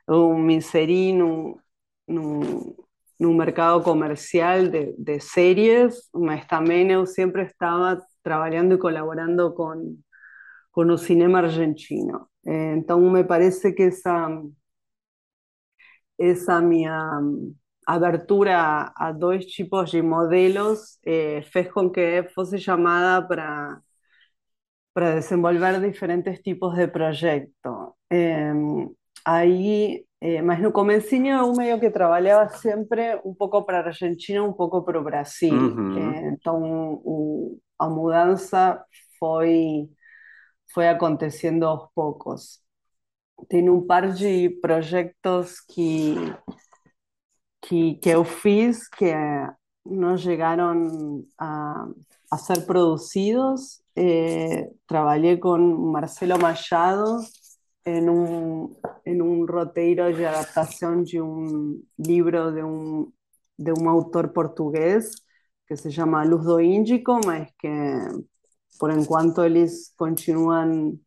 Eu 0.07 0.35
me 0.37 0.55
inseri 0.55 1.13
no, 1.13 1.59
no, 2.07 2.75
no 3.19 3.33
mercado 3.33 3.83
comercial 3.83 4.67
de, 4.67 4.93
de 4.97 5.19
séries, 5.19 5.95
mas 6.13 6.45
também 6.47 6.89
eu 6.91 7.05
sempre 7.05 7.43
estava 7.43 8.01
trabalhando 8.23 8.73
e 8.75 8.77
colaborando 8.79 9.53
com, 9.53 9.97
com 10.71 10.85
o 10.87 10.97
cinema 10.97 11.39
argentino. 11.39 12.27
Então, 12.45 12.99
me 13.11 13.23
parece 13.25 13.73
que 13.73 13.83
essa, 13.83 14.29
essa 16.19 16.61
minha 16.61 17.19
abertura 17.85 18.91
a, 18.95 19.11
dois 19.11 19.45
tipos 19.45 19.91
de 19.91 20.01
modelos 20.01 20.97
eh, 21.05 21.41
fez 21.51 21.71
com 21.71 21.89
que 21.89 22.23
fosse 22.33 22.57
chamada 22.59 23.25
para 23.27 23.81
para 24.93 25.15
desenvolver 25.15 25.79
diferentes 25.81 26.39
tipos 26.41 26.75
de 26.75 26.87
proyectos. 26.87 27.93
Eh, 28.11 28.53
aí, 29.25 30.05
eh, 30.21 30.41
mas 30.41 30.61
no 30.61 30.71
comecinho 30.71 31.37
eu 31.37 31.53
meio 31.53 31.79
que 31.79 31.89
trabalhava 31.89 32.49
sempre 32.49 33.19
um 33.25 33.33
pouco 33.33 33.63
para 33.63 33.79
a 33.79 33.85
Argentina, 33.87 34.43
um 34.43 34.53
pouco 34.53 34.83
para 34.83 34.99
o 34.99 35.03
Brasil. 35.03 35.53
Uhum. 35.53 35.97
Eh, 35.97 36.29
então, 36.33 37.01
o, 37.03 37.59
a 37.79 37.89
mudança 37.89 38.83
foi 39.19 39.89
foi 40.73 40.89
acontecendo 40.89 41.65
aos 41.65 41.87
poucos. 41.93 42.59
Tem 43.49 43.69
um 43.69 43.85
par 43.85 44.11
de 44.11 44.49
projetos 44.61 45.59
que 45.61 46.15
que, 47.61 47.95
que 47.95 48.09
eu 48.09 48.25
fiz 48.25 48.87
que 48.89 49.13
não 49.85 50.17
chegaram 50.17 51.23
a, 51.37 51.87
a 52.31 52.37
ser 52.37 52.65
produzidos. 52.65 53.82
Eh, 53.95 54.71
trabajé 54.87 55.39
con 55.39 55.91
Marcelo 55.91 56.37
Machado 56.39 57.21
en 57.85 58.09
un, 58.09 58.77
en 59.05 59.21
un 59.21 59.47
roteiro 59.47 60.05
de 60.05 60.27
adaptación 60.27 61.03
de 61.05 61.21
un 61.21 61.89
libro 61.97 62.51
de 62.51 62.63
un, 62.63 63.13
de 63.57 63.71
un 63.71 63.87
autor 63.87 64.33
portugués 64.33 65.15
que 65.67 65.77
se 65.77 65.91
llama 65.91 66.25
Luz 66.25 66.43
do 66.43 66.59
Índico, 66.59 67.19
mas 67.25 67.49
que 67.59 67.99
por 68.79 68.91
enquanto 68.91 69.43
eles 69.43 69.93
continuam 69.95 70.99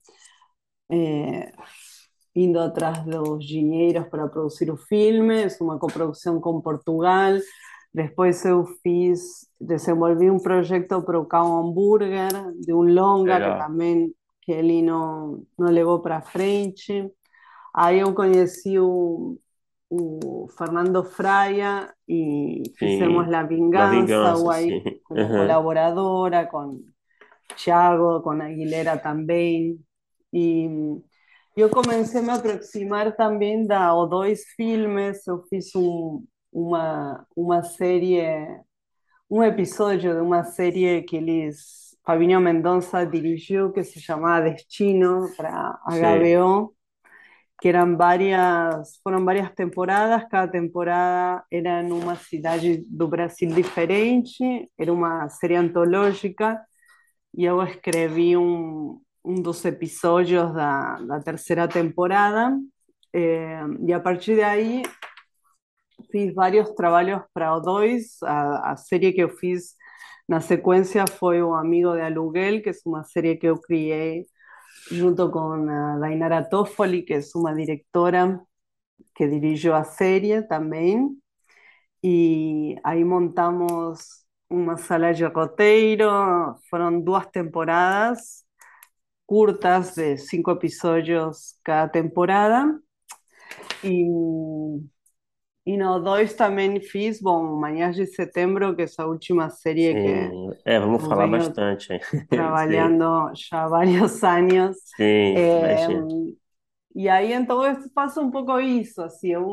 eh, 0.88 1.52
indo 2.34 2.60
atrás 2.60 3.04
dos 3.04 3.44
dinheiros 3.44 4.08
para 4.08 4.28
produzir 4.28 4.70
o 4.70 4.76
filme, 4.76 5.44
é 5.44 5.48
uma 5.60 5.78
coprodução 5.78 6.40
com 6.40 6.60
Portugal. 6.60 7.34
Depois 7.96 8.44
eu 8.44 8.62
fiz, 8.82 9.48
desenvolvi 9.58 10.30
um 10.30 10.38
projeto 10.38 11.00
para 11.00 11.18
o 11.18 11.24
Cão 11.24 11.58
Hambúrguer, 11.58 12.28
de 12.60 12.70
um 12.74 12.82
longa 12.82 13.38
Legal. 13.38 13.58
que 13.58 13.64
também 13.64 14.14
que 14.42 14.52
ele 14.52 14.82
não, 14.82 15.42
não 15.58 15.70
levou 15.70 16.02
para 16.02 16.20
frente. 16.20 17.10
Aí 17.74 18.00
eu 18.00 18.14
conheci 18.14 18.78
o, 18.78 19.38
o 19.88 20.46
Fernando 20.58 21.04
Fraia 21.04 21.90
e 22.06 22.64
fizemos 22.76 23.30
La 23.30 23.44
Vingança, 23.44 23.86
La 23.86 23.90
Vingança, 24.02 24.62
sim. 24.62 25.00
como 25.02 25.22
Uhum. 25.22 25.28
colaboradora 25.28 26.44
com 26.44 26.84
Thiago, 27.56 28.20
com 28.20 28.32
Aguilera 28.32 28.98
também. 28.98 29.80
E 30.34 30.68
eu 31.56 31.70
comecei 31.70 32.20
a 32.20 32.22
me 32.22 32.30
aproximar 32.30 33.16
também 33.16 33.66
da 33.66 33.94
O2 33.94 34.40
Filmes, 34.54 35.26
eu 35.26 35.42
fiz 35.48 35.74
um, 35.74 36.22
uma, 36.56 37.26
uma 37.36 37.62
série, 37.62 38.18
um 39.30 39.42
episódio 39.42 40.14
de 40.14 40.20
uma 40.20 40.42
série 40.42 41.02
que 41.02 41.16
eles, 41.16 41.94
Fabinho 42.02 42.40
Mendonça 42.40 43.04
dirigiu, 43.04 43.70
que 43.72 43.84
se 43.84 44.00
chamava 44.00 44.48
Destino, 44.50 45.28
para. 45.36 45.78
HBO, 45.86 46.74
que 47.60 47.68
eram 47.68 47.94
várias, 47.96 48.98
foram 49.02 49.22
várias 49.22 49.50
temporadas, 49.54 50.26
cada 50.30 50.50
temporada 50.50 51.44
era 51.50 51.82
em 51.82 51.92
uma 51.92 52.16
cidade 52.16 52.82
do 52.88 53.06
Brasil 53.06 53.50
diferente, 53.50 54.70
era 54.78 54.90
uma 54.90 55.28
série 55.28 55.56
antológica, 55.56 56.58
e 57.36 57.44
eu 57.44 57.62
escrevi 57.62 58.34
um, 58.34 58.98
um 59.22 59.34
dos 59.34 59.62
episódios 59.66 60.54
da, 60.54 60.96
da 61.02 61.20
terceira 61.20 61.68
temporada, 61.68 62.58
eh, 63.12 63.60
e 63.86 63.92
a 63.92 64.00
partir 64.00 64.36
daí 64.36 64.82
fiz 66.10 66.34
vários 66.34 66.70
trabalhos 66.74 67.22
para 67.32 67.54
o 67.54 67.60
2. 67.60 68.22
A, 68.22 68.72
a 68.72 68.76
que 68.76 69.14
eu 69.18 69.30
fiz 69.30 69.74
na 70.28 70.40
sequência 70.40 71.04
foi 71.06 71.42
O 71.42 71.54
Amigo 71.54 71.94
de 71.94 72.00
Aluguel, 72.02 72.62
que 72.62 72.70
é 72.70 72.72
uma 72.86 73.04
série 73.04 73.36
que 73.36 73.46
eu 73.46 73.60
criei 73.60 74.26
junto 74.90 75.30
com 75.30 75.52
a 75.70 75.98
Dainara 75.98 76.44
Toffoli, 76.48 77.02
que 77.02 77.14
é 77.14 77.20
uma 77.34 77.54
diretora 77.54 78.40
que 79.14 79.28
dirigiu 79.28 79.74
a 79.74 79.84
série 79.84 80.42
também. 80.42 81.10
E 82.02 82.76
aí 82.84 83.04
montamos 83.04 84.24
uma 84.50 84.76
sala 84.76 85.12
de 85.12 85.24
roteiro, 85.24 86.06
foram 86.70 87.00
duas 87.00 87.26
temporadas 87.28 88.46
curtas 89.26 89.94
de 89.96 90.16
cinco 90.18 90.52
episódios 90.52 91.58
cada 91.64 91.88
temporada. 91.90 92.80
E, 93.84 94.04
e 95.66 95.76
no 95.76 95.98
2 96.00 96.34
também 96.34 96.80
fiz, 96.80 97.20
bom, 97.20 97.58
Manhãs 97.60 97.96
de 97.96 98.06
Setembro, 98.06 98.74
que 98.76 98.82
é 98.82 98.86
a 98.98 99.06
última 99.06 99.50
série 99.50 99.96
que 99.96 100.08
Sim. 100.08 100.50
É, 100.64 100.78
vamos 100.80 101.04
eu 101.04 101.06
falar 101.06 101.26
bastante. 101.28 101.92
hein? 101.92 102.00
Sim, 102.66 102.96
trabalhando 102.96 103.32
já 103.34 103.64
há 103.64 103.68
vários 103.68 104.22
anos. 104.24 104.76
sim, 104.96 105.36
É, 105.36 105.88
e 106.94 107.08
aí 107.08 107.32
então 107.32 107.60
faço 107.94 108.20
um 108.22 108.30
pouco 108.30 108.58
isso, 108.60 109.02
assim, 109.02 109.28
eu, 109.32 109.44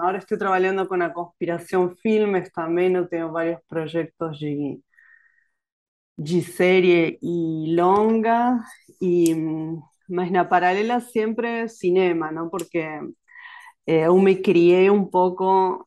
agora 0.00 0.18
estou 0.18 0.38
trabalhando 0.38 0.86
com 0.88 0.94
a 0.94 1.10
Conspiração 1.10 1.94
Filmes 1.96 2.50
também, 2.52 2.94
eu 2.94 3.08
tenho 3.08 3.32
vários 3.32 3.60
projetos 3.68 4.38
de, 4.38 4.80
de 6.18 6.42
série 6.42 7.18
e 7.22 7.74
longa, 7.76 8.58
e, 9.00 9.34
mas 10.08 10.30
na 10.30 10.44
paralela 10.44 11.00
sempre 11.00 11.68
cinema, 11.68 12.32
não? 12.32 12.48
Porque 12.48 12.78
eu 13.86 14.18
me 14.20 14.36
criei 14.36 14.90
um 14.90 15.04
pouco, 15.04 15.86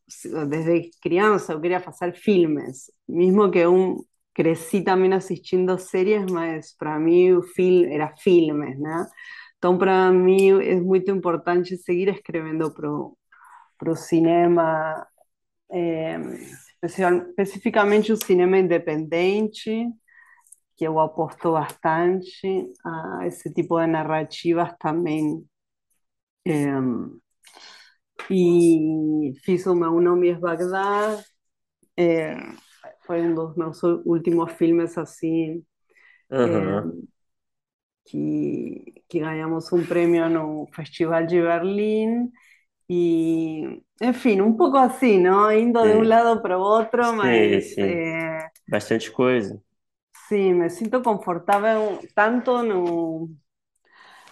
desde 0.49 0.91
criança, 1.01 1.53
eu 1.53 1.61
queria 1.61 1.79
fazer 1.81 2.13
filmes, 2.15 2.91
mesmo 3.07 3.51
que 3.51 3.59
eu 3.59 4.05
cresci 4.33 4.81
também 4.83 5.13
assistindo 5.13 5.77
séries, 5.77 6.25
mas 6.31 6.73
para 6.77 6.97
mim 6.99 7.33
o 7.33 7.43
filme 7.43 7.93
era 7.93 8.15
filmes, 8.17 8.79
né? 8.79 9.07
Então, 9.57 9.77
para 9.77 10.11
mim 10.11 10.61
é 10.61 10.75
muito 10.79 11.11
importante 11.11 11.75
seguir 11.77 12.07
escrevendo 12.09 12.71
para 12.73 13.91
o 13.91 13.95
cinema, 13.95 15.05
é, 15.71 16.17
especificamente 16.83 18.11
o 18.11 18.17
cinema 18.17 18.57
independente, 18.57 19.87
que 20.77 20.85
eu 20.85 20.99
aposto 20.99 21.53
bastante 21.53 22.71
a 22.85 23.27
esse 23.27 23.53
tipo 23.53 23.79
de 23.79 23.87
narrativas 23.87 24.73
também. 24.79 25.45
É, 26.45 26.53
e 28.29 29.33
fiz 29.43 29.65
o 29.67 29.75
meu 29.75 29.99
nome 30.01 30.29
é 30.29 30.35
Bagdad, 30.35 31.23
é, 31.97 32.35
foi 33.05 33.21
um 33.21 33.35
dos 33.35 33.55
meus 33.57 33.81
últimos 33.83 34.51
filmes 34.53 34.97
assim, 34.97 35.63
Aham. 36.31 36.95
que, 38.05 39.03
que 39.07 39.19
ganhamos 39.19 39.71
um 39.73 39.85
prêmio 39.85 40.29
no 40.29 40.67
Festival 40.73 41.25
de 41.25 41.41
Berlim. 41.41 42.31
E, 42.89 43.81
enfim, 44.01 44.41
um 44.41 44.55
pouco 44.57 44.77
assim, 44.77 45.19
não? 45.21 45.51
Indo 45.51 45.87
de 45.87 45.95
um 45.95 46.01
Sim, 46.01 46.07
lado 46.07 46.41
para 46.41 46.57
o 46.59 46.61
outro, 46.61 47.13
sim, 47.21 47.61
mas 47.61 47.61
sim. 47.61 48.07
é, 48.07 48.49
Bastante 48.67 49.11
coisa. 49.11 49.61
sim, 50.27 50.53
me 50.53 50.69
sinto 50.69 51.01
confortável 51.03 52.07
tanto 52.15 52.61
no, 52.63 53.29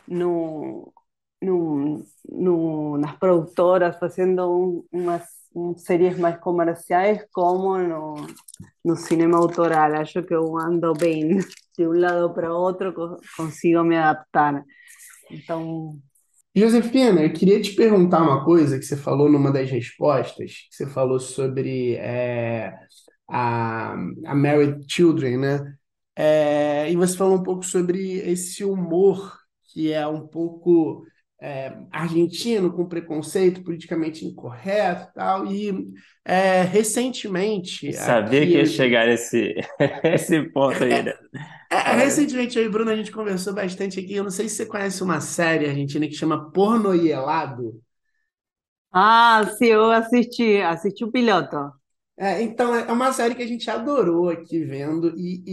no, 0.08 0.94
no, 1.42 2.04
no, 2.30 2.98
nas 2.98 3.16
produtoras 3.18 3.98
fazendo 4.00 4.44
um, 4.52 4.86
umas 4.92 5.24
um, 5.56 5.78
séries 5.78 6.18
mais 6.18 6.40
comerciais 6.40 7.26
como 7.32 7.78
no, 7.78 8.16
no 8.84 8.96
cinema 8.96 9.38
autoral. 9.38 9.94
Acho 9.96 10.24
que 10.24 10.34
ando 10.36 10.94
bem 10.94 11.40
de 11.78 11.88
um 11.88 11.94
lado 12.00 12.34
para 12.34 12.54
outro, 12.54 12.94
co- 12.94 13.18
consigo 13.38 13.84
me 13.84 13.98
adaptar. 13.98 14.64
Então, 15.32 16.00
Josefina, 16.56 17.22
eu 17.22 17.32
queria 17.34 17.62
te 17.62 17.76
perguntar 17.76 18.22
uma 18.24 18.44
coisa 18.44 18.80
que 18.80 18.86
você 18.86 18.98
falou 18.98 19.30
numa 19.32 19.52
das 19.52 19.70
respostas, 19.70 20.52
que 20.70 20.76
você 20.76 20.88
falou 20.88 21.20
sobre 21.20 21.96
é, 21.98 22.74
a, 23.30 23.94
a 23.94 24.36
Married 24.36 24.84
Children, 24.92 25.38
né? 25.38 25.78
É, 26.16 26.92
e 26.92 26.96
você 26.96 27.16
falou 27.16 27.36
um 27.38 27.44
pouco 27.44 27.64
sobre 27.64 28.18
esse 28.28 28.64
humor 28.66 29.38
que 29.72 29.92
é 29.92 30.08
um 30.08 30.28
pouco 30.28 31.06
é, 31.42 31.78
argentino, 31.92 32.72
com 32.74 32.88
preconceito, 32.88 33.64
politicamente 33.64 34.26
incorreto 34.26 35.10
e 35.10 35.14
tal. 35.14 35.46
E 35.48 35.88
é, 36.26 36.64
recentemente, 36.64 37.94
Sabia 37.94 38.46
aqui, 38.46 38.48
que 38.48 38.58
ia 38.58 38.66
chegar 38.66 39.08
nesse, 39.08 39.56
esse 40.04 40.44
ponto 40.52 40.84
aí, 40.84 41.02
né? 41.04 41.14
é, 41.70 41.94
Olha. 41.94 41.96
recentemente 41.96 42.58
eu 42.58 42.66
e 42.66 42.70
Bruno, 42.70 42.92
a 42.92 42.96
gente 42.96 43.12
conversou 43.12 43.54
bastante 43.54 44.00
aqui. 44.00 44.14
Eu 44.16 44.24
não 44.24 44.32
sei 44.32 44.48
se 44.50 44.56
você 44.58 44.66
conhece 44.66 45.04
uma 45.04 45.20
série 45.22 45.68
argentina 45.70 46.08
que 46.08 46.14
chama 46.14 46.52
Pornoielado. 46.52 47.82
ah, 48.92 49.44
sim, 49.58 49.66
eu 49.68 49.92
assisti, 49.92 50.62
assisti 50.62 51.04
o 51.06 51.12
piloto. 51.12 51.74
É, 52.20 52.42
então, 52.42 52.74
é 52.74 52.92
uma 52.92 53.14
série 53.14 53.36
que 53.36 53.44
a 53.44 53.48
gente 53.48 53.70
adorou 53.70 54.30
aqui 54.30 54.64
vendo, 54.66 55.14
e, 55.18 55.44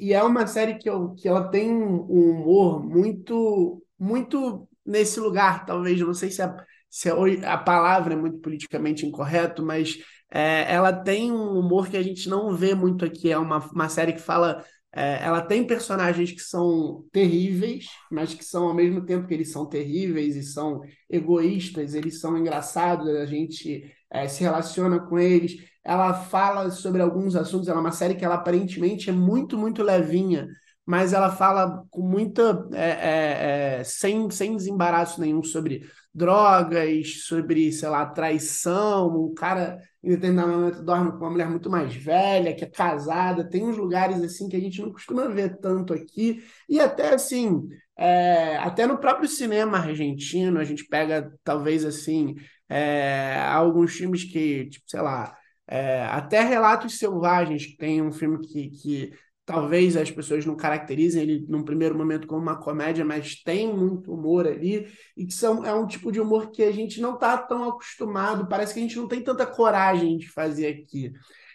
e, 0.00 0.06
e 0.08 0.12
é 0.12 0.20
uma 0.22 0.46
série 0.48 0.76
que, 0.76 0.88
eu, 0.90 1.14
que 1.14 1.28
ela 1.28 1.48
tem 1.48 1.72
um 1.72 2.02
um 2.10 2.30
humor 2.32 2.84
muito, 2.84 3.80
muito 3.98 4.67
nesse 4.88 5.20
lugar, 5.20 5.64
talvez, 5.66 6.00
não 6.00 6.14
sei 6.14 6.30
se 6.30 6.42
a, 6.42 6.54
se 6.90 7.08
a, 7.10 7.14
a 7.54 7.58
palavra 7.58 8.14
é 8.14 8.16
muito 8.16 8.38
politicamente 8.38 9.06
incorreto, 9.06 9.62
mas 9.64 9.98
é, 10.30 10.72
ela 10.72 10.92
tem 10.92 11.32
um 11.32 11.58
humor 11.58 11.88
que 11.88 11.96
a 11.96 12.02
gente 12.02 12.28
não 12.28 12.54
vê 12.54 12.74
muito 12.74 13.04
aqui. 13.04 13.30
É 13.30 13.38
uma, 13.38 13.58
uma 13.70 13.88
série 13.88 14.12
que 14.12 14.20
fala. 14.20 14.64
é, 14.92 15.22
ela 15.24 15.42
tem 15.42 15.66
personagens 15.66 16.32
que 16.32 16.40
são 16.40 17.04
terríveis, 17.12 17.86
mas 18.10 18.34
que 18.34 18.44
são, 18.44 18.68
ao 18.68 18.74
mesmo 18.74 19.04
tempo 19.04 19.26
que 19.26 19.34
eles 19.34 19.52
são 19.52 19.66
terríveis 19.66 20.36
e 20.36 20.42
são 20.42 20.80
egoístas, 21.10 21.94
eles 21.94 22.20
são 22.20 22.36
engraçados, 22.36 23.08
a 23.08 23.26
gente 23.26 23.84
é, 24.10 24.28
se 24.28 24.42
relaciona 24.42 25.00
com 25.00 25.18
eles 25.18 25.56
ela 25.88 26.12
fala 26.12 26.70
sobre 26.70 27.00
alguns 27.00 27.34
assuntos. 27.34 27.66
Ela 27.66 27.78
é 27.78 27.80
uma 27.80 27.92
série 27.92 28.14
que 28.14 28.24
ela 28.24 28.34
aparentemente 28.34 29.08
é 29.08 29.12
muito, 29.12 29.56
muito 29.56 29.82
levinha, 29.82 30.46
mas 30.88 31.12
ela 31.12 31.30
fala 31.30 31.84
com 31.90 32.00
muita. 32.00 32.66
é, 32.72 32.80
é, 32.80 33.80
é, 33.80 33.84
sem, 33.84 34.30
sem 34.30 34.56
desembaraço 34.56 35.20
nenhum 35.20 35.42
sobre 35.42 35.86
drogas, 36.14 37.24
sobre, 37.26 37.70
sei 37.72 37.90
lá, 37.90 38.06
traição. 38.06 39.08
Um 39.26 39.34
cara, 39.34 39.78
em 40.02 40.08
determinado 40.08 40.50
momento, 40.50 40.82
dorme 40.82 41.10
com 41.12 41.18
uma 41.18 41.30
mulher 41.30 41.50
muito 41.50 41.68
mais 41.68 41.94
velha, 41.94 42.54
que 42.56 42.64
é 42.64 42.70
casada. 42.70 43.46
Tem 43.46 43.62
uns 43.66 43.76
lugares 43.76 44.22
assim 44.22 44.48
que 44.48 44.56
a 44.56 44.60
gente 44.60 44.80
não 44.80 44.90
costuma 44.90 45.28
ver 45.28 45.58
tanto 45.58 45.92
aqui. 45.92 46.42
E 46.66 46.80
até 46.80 47.12
assim. 47.12 47.68
é, 47.94 48.56
até 48.56 48.86
no 48.86 48.96
próprio 48.96 49.28
cinema 49.28 49.76
argentino, 49.76 50.58
a 50.58 50.64
gente 50.64 50.86
pega, 50.86 51.30
talvez 51.44 51.84
assim, 51.84 52.34
é, 52.66 53.38
alguns 53.42 53.92
filmes 53.92 54.24
que, 54.24 54.70
tipo, 54.70 54.88
sei 54.88 55.02
lá, 55.02 55.36
é, 55.66 56.04
até 56.06 56.40
Relatos 56.40 56.98
Selvagens, 56.98 57.66
que 57.66 57.76
tem 57.76 58.00
um 58.00 58.10
filme 58.10 58.38
que, 58.40 58.70
que 58.70 59.12
talvez 59.48 59.96
as 59.96 60.10
pessoas 60.10 60.44
não 60.44 60.54
caracterizem 60.54 61.22
ele 61.22 61.46
num 61.48 61.64
primeiro 61.64 61.96
momento 61.96 62.26
como 62.26 62.42
uma 62.42 62.60
comédia, 62.60 63.02
mas 63.02 63.42
tem 63.42 63.74
muito 63.74 64.12
humor 64.12 64.46
ali, 64.46 64.86
e 65.16 65.24
que 65.24 65.32
são, 65.32 65.64
é 65.64 65.72
um 65.72 65.86
tipo 65.86 66.12
de 66.12 66.20
humor 66.20 66.50
que 66.50 66.62
a 66.62 66.70
gente 66.70 67.00
não 67.00 67.14
está 67.14 67.38
tão 67.38 67.66
acostumado, 67.66 68.46
parece 68.46 68.74
que 68.74 68.80
a 68.80 68.82
gente 68.82 68.98
não 68.98 69.08
tem 69.08 69.22
tanta 69.22 69.46
coragem 69.46 70.18
de 70.18 70.28
fazer 70.28 70.66
aqui. 70.66 71.10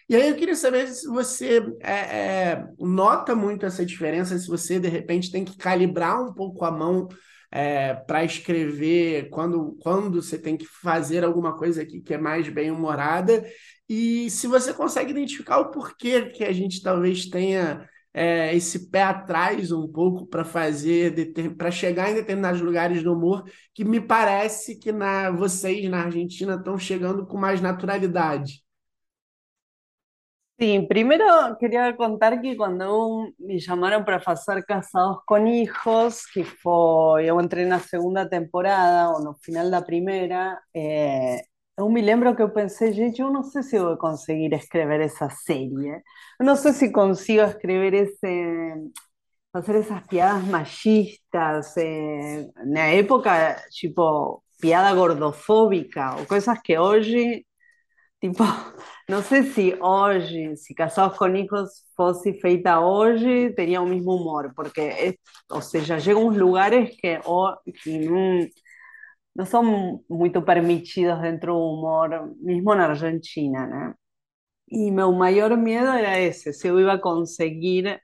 E 0.08 0.16
aí 0.16 0.28
eu 0.28 0.34
queria 0.34 0.56
saber 0.56 0.88
se 0.88 1.06
você 1.06 1.64
é, 1.80 1.92
é, 1.92 2.66
nota 2.80 3.32
muito 3.36 3.64
essa 3.64 3.86
diferença, 3.86 4.36
se 4.36 4.48
você 4.48 4.80
de 4.80 4.88
repente 4.88 5.30
tem 5.30 5.44
que 5.44 5.56
calibrar 5.56 6.20
um 6.20 6.34
pouco 6.34 6.64
a 6.64 6.72
mão 6.72 7.06
é, 7.54 7.94
para 7.94 8.24
escrever 8.24 9.30
quando, 9.30 9.76
quando 9.80 10.20
você 10.20 10.36
tem 10.36 10.56
que 10.56 10.66
fazer 10.66 11.22
alguma 11.22 11.56
coisa 11.56 11.82
aqui 11.82 12.00
que 12.00 12.12
é 12.12 12.18
mais 12.18 12.48
bem-humorada, 12.48 13.44
e 13.88 14.28
se 14.28 14.48
você 14.48 14.74
consegue 14.74 15.12
identificar 15.12 15.58
o 15.58 15.70
porquê 15.70 16.30
que 16.30 16.42
a 16.42 16.52
gente 16.52 16.82
talvez 16.82 17.26
tenha 17.26 17.88
é, 18.12 18.56
esse 18.56 18.90
pé 18.90 19.04
atrás 19.04 19.70
um 19.70 19.86
pouco 19.86 20.26
para 20.26 20.44
fazer, 20.44 21.32
para 21.56 21.70
chegar 21.70 22.10
em 22.10 22.14
determinados 22.14 22.60
lugares 22.60 23.04
do 23.04 23.12
humor, 23.12 23.44
que 23.72 23.84
me 23.84 24.00
parece 24.00 24.76
que 24.76 24.90
na, 24.90 25.30
vocês 25.30 25.88
na 25.88 26.02
Argentina 26.02 26.56
estão 26.56 26.76
chegando 26.76 27.24
com 27.24 27.38
mais 27.38 27.60
naturalidade. 27.60 28.63
Sí, 30.56 30.86
primero 30.88 31.24
quería 31.58 31.96
contar 31.96 32.40
que 32.40 32.56
cuando 32.56 33.28
me 33.38 33.58
llamaron 33.58 34.04
para 34.04 34.18
hacer 34.24 34.64
Casados 34.64 35.18
con 35.26 35.48
Hijos, 35.48 36.26
que 36.32 36.44
fue, 36.44 37.26
yo 37.26 37.40
entré 37.40 37.66
na 37.66 37.80
segunda 37.80 38.28
temporada, 38.28 39.10
ou 39.10 39.20
no 39.22 39.34
final 39.34 39.68
da 39.68 39.82
primeira, 39.82 40.60
é, 40.72 41.42
eu 41.76 41.88
me 41.90 42.00
lembro 42.00 42.36
que 42.36 42.42
eu 42.42 42.52
pensei, 42.52 42.92
gente, 42.92 43.20
eu 43.20 43.32
não 43.32 43.42
sei 43.42 43.62
se 43.64 43.74
eu 43.76 43.84
vou 43.84 43.96
conseguir 43.98 44.54
escrever 44.54 45.00
essa 45.00 45.28
série. 45.28 45.88
Eu 46.38 46.46
não 46.46 46.54
sei 46.54 46.72
se 46.72 46.92
consigo 46.92 47.42
escrever 47.42 47.92
esse, 47.92 48.26
fazer 49.52 49.76
essas 49.76 50.06
piadas 50.06 50.44
machistas, 50.44 51.76
eh, 51.76 52.48
na 52.66 52.86
época, 52.88 53.56
tipo, 53.70 54.42
piada 54.60 54.94
gordofóbica, 54.94 56.16
ou 56.16 56.26
coisas 56.26 56.58
que 56.62 56.78
hoje 56.78 57.44
Tipo, 58.24 58.42
não 59.08 59.22
sei 59.22 59.42
se 59.42 59.74
hoje, 59.82 60.56
se 60.56 60.74
Casados 60.74 61.18
com 61.18 61.28
Hijos 61.36 61.84
fosse 61.94 62.32
feita 62.40 62.80
hoje, 62.80 63.52
teria 63.52 63.82
o 63.82 63.86
mesmo 63.86 64.14
humor, 64.14 64.50
porque, 64.56 64.80
é, 64.80 65.14
ou 65.50 65.60
seja, 65.60 66.00
chegam 66.00 66.28
uns 66.28 66.36
lugares 66.38 66.96
que, 66.98 67.20
ó, 67.26 67.54
que 67.82 67.98
não, 68.08 68.48
não 69.36 69.46
são 69.46 70.02
muito 70.08 70.40
permitidos 70.42 71.20
dentro 71.20 71.52
do 71.52 71.58
humor, 71.58 72.34
mesmo 72.40 72.74
na 72.74 72.88
Argentina, 72.88 73.66
né? 73.66 73.94
E 74.70 74.90
meu 74.90 75.12
maior 75.12 75.56
medo 75.56 75.88
era 75.88 76.20
esse, 76.20 76.52
se 76.52 76.68
eu 76.68 76.80
ia 76.80 76.98
conseguir 76.98 78.00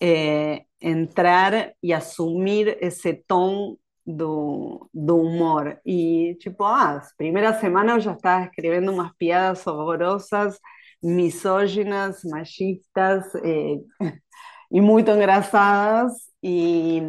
eh, 0.00 0.64
entrar 0.80 1.72
e 1.82 1.92
assumir 1.92 2.78
esse 2.80 3.14
tom 3.28 3.76
do, 4.06 4.88
do 4.94 5.16
humor. 5.20 5.78
E, 5.84 6.36
tipo, 6.40 6.64
ah, 6.64 7.00
semanas 7.60 7.96
eu 7.96 8.00
já 8.00 8.12
estava 8.12 8.44
escrevendo 8.46 8.92
umas 8.92 9.12
piadas 9.16 9.66
horrorosas, 9.66 10.58
misóginas, 11.02 12.22
machistas, 12.24 13.34
eh, 13.36 13.78
e 14.70 14.80
muito 14.80 15.10
engraçadas. 15.10 16.12
E, 16.42 17.02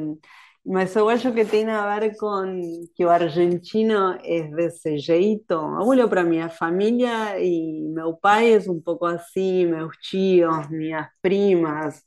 mas 0.65 0.95
eu 0.95 1.07
acho 1.09 1.31
que 1.33 1.45
tem 1.45 1.69
a 1.69 1.97
ver 1.99 2.17
com 2.17 2.61
que 2.95 3.05
o 3.05 3.09
argentino 3.09 4.17
é 4.23 4.43
desse 4.43 4.97
jeito. 4.99 5.53
Olho 5.55 6.09
para 6.09 6.23
minha 6.23 6.49
família 6.49 7.39
e 7.39 7.83
meu 7.93 8.15
pai 8.17 8.53
é 8.53 8.59
um 8.69 8.81
pouco 8.81 9.05
assim, 9.05 9.65
meus 9.67 9.95
tios, 9.97 10.69
minhas 10.69 11.07
primas. 11.21 12.03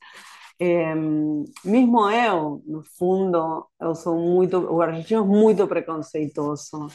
É, 0.63 0.93
mesmo 1.65 2.09
eu, 2.11 2.61
no 2.67 2.83
fundo, 2.83 3.67
eu 3.79 3.95
sou 3.95 4.15
muito, 4.19 4.57
o 4.59 4.79
argentino 4.81 5.23
é 5.23 5.25
muito 5.27 5.67
preconceituoso. 5.67 6.87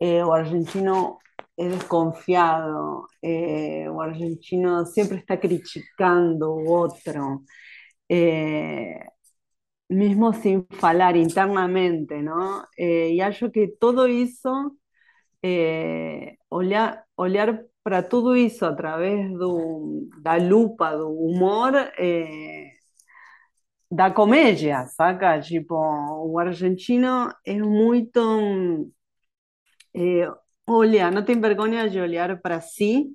eh, 0.00 0.24
o 0.24 0.32
argentino 0.32 1.18
es 1.56 1.72
desconfiado, 1.72 3.06
eh, 3.22 3.88
o 3.90 4.00
argentino 4.02 4.86
siempre 4.86 5.18
está 5.18 5.38
criticando 5.38 6.54
otro, 6.68 7.42
eh, 8.10 9.00
mismo 9.88 10.32
sin 10.34 10.66
falar 10.80 11.16
internamente. 11.16 12.22
Eh, 12.76 13.10
y 13.12 13.20
acho 13.20 13.52
que 13.52 13.74
eso, 14.06 14.76
eh, 15.42 16.38
olhar, 16.48 17.06
olhar 17.16 17.66
para 17.82 18.08
tudo 18.08 18.36
isso 18.36 18.66
através 18.66 19.32
do, 19.34 20.08
da 20.20 20.36
lupa 20.38 20.92
do 20.96 21.10
humor, 21.10 21.74
da 23.90 24.10
comédia, 24.10 24.86
saca? 24.88 25.40
Tipo, 25.40 25.74
o 25.76 26.38
argentino 26.38 27.32
é 27.44 27.54
muito. 27.54 28.90
Eh, 29.94 30.28
olha, 30.66 31.10
não 31.10 31.24
tem 31.24 31.40
vergonha 31.40 31.88
de 31.88 32.00
olhar 32.00 32.40
para 32.40 32.60
si 32.60 33.06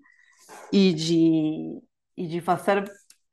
e 0.72 0.94
de, 0.94 1.82
e 2.18 2.28
de 2.28 2.42
fazer 2.42 2.90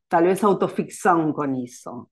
talvez 0.09 0.43
autoficção 0.45 1.32
com 1.32 1.55
isso. 1.64 2.09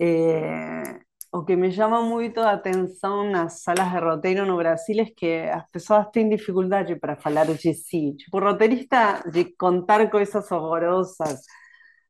Eh, 0.00 1.00
o 1.32 1.44
que 1.44 1.56
me 1.56 1.70
chama 1.72 2.02
muito 2.02 2.40
a 2.40 2.52
atenção 2.52 3.30
nas 3.30 3.62
salas 3.62 3.90
de 3.92 3.98
roteiro 3.98 4.46
no 4.46 4.56
Brasil 4.56 5.00
é 5.02 5.06
que 5.06 5.42
as 5.50 5.68
pessoas 5.70 6.08
têm 6.12 6.28
dificuldade 6.28 6.96
para 6.96 7.16
falar 7.16 7.46
de 7.46 7.74
si. 7.74 8.14
Tipo, 8.16 8.40
roteirista 8.40 9.22
de 9.30 9.44
contar 9.56 10.10
coisas 10.10 10.50
horrorosas 10.50 11.40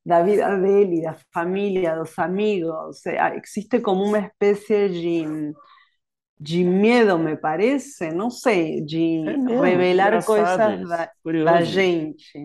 da 0.07 0.23
vida 0.25 0.57
dele, 0.59 1.03
da 1.03 1.17
família, 1.35 1.97
dos 1.97 2.19
amigos, 2.19 3.03
existe 3.45 3.81
como 3.81 4.05
uma 4.05 4.21
espécie 4.21 4.89
de, 4.91 5.25
de 6.39 6.65
medo, 6.65 7.19
me 7.19 7.37
parece, 7.37 8.11
não 8.13 8.31
sei, 8.31 8.83
de 8.85 9.41
É 9.49 9.55
revelar 9.61 10.25
coisas 10.25 10.79
da, 10.83 11.11
da 11.43 11.63
gente. 11.63 12.39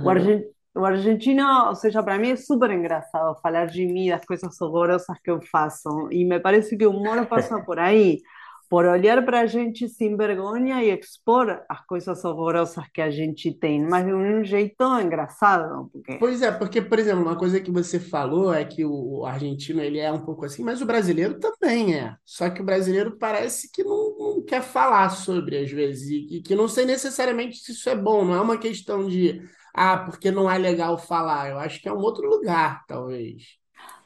O, 0.00 0.08
Aham. 0.08 0.10
argen- 0.10 0.44
o 0.74 0.84
argentino, 0.84 1.44
ou 1.68 1.74
seja, 1.74 2.02
para 2.02 2.18
mim 2.18 2.30
é 2.30 2.36
super 2.36 2.70
engraçado 2.70 3.38
falar 3.42 3.66
de 3.66 3.86
mim, 3.86 4.08
das 4.10 4.24
coisas 4.24 4.60
horrorosas 4.60 5.18
que 5.22 5.30
eu 5.30 5.40
faço. 5.50 5.88
E 6.10 6.24
me 6.24 6.40
parece 6.40 6.76
que 6.76 6.86
o 6.86 6.90
humor 6.90 7.26
passa 7.28 7.60
por 7.60 7.78
aí, 7.78 8.20
por 8.68 8.84
olhar 8.84 9.24
para 9.24 9.40
a 9.40 9.46
gente 9.46 9.88
sem 9.88 10.16
vergonha 10.16 10.82
e 10.82 10.90
expor 10.90 11.62
as 11.68 11.84
coisas 11.86 12.24
horrorosas 12.24 12.84
que 12.92 13.00
a 13.00 13.10
gente 13.10 13.52
tem, 13.52 13.82
mas 13.82 14.04
de 14.04 14.12
um 14.12 14.44
jeito 14.44 14.84
engraçado, 15.00 15.88
porque 15.92 16.16
Pois 16.18 16.42
é, 16.42 16.50
porque, 16.50 16.82
por 16.82 16.98
exemplo, 16.98 17.22
uma 17.22 17.36
coisa 17.36 17.60
que 17.60 17.70
você 17.70 18.00
falou 18.00 18.52
é 18.52 18.64
que 18.64 18.84
o, 18.84 19.24
argentino 19.24 19.80
ele 19.80 19.98
é 19.98 20.10
um 20.10 20.24
pouco 20.24 20.44
assim, 20.44 20.62
mas 20.62 20.80
o 20.80 20.86
brasileiro 20.86 21.38
também 21.38 21.94
é. 21.94 22.16
Só 22.24 22.50
que 22.50 22.60
o 22.60 22.64
brasileiro 22.64 23.16
parece 23.18 23.70
que 23.70 23.82
não, 23.84 24.16
não 24.18 24.42
quer 24.44 24.62
falar 24.62 25.10
sobre, 25.10 25.58
às 25.58 25.70
vezes, 25.70 26.08
e 26.10 26.40
que 26.42 26.54
não 26.54 26.68
sei 26.68 26.84
necessariamente 26.84 27.58
se 27.58 27.72
isso 27.72 27.88
é 27.88 27.96
bom, 27.96 28.24
não 28.24 28.34
é 28.34 28.40
uma 28.40 28.58
questão 28.58 29.06
de, 29.06 29.42
ah, 29.74 29.98
porque 29.98 30.30
não 30.30 30.50
é 30.50 30.56
legal 30.58 30.98
falar. 30.98 31.50
Eu 31.50 31.58
acho 31.58 31.80
que 31.80 31.88
é 31.88 31.92
um 31.92 31.98
outro 31.98 32.26
lugar, 32.28 32.84
talvez. 32.86 33.58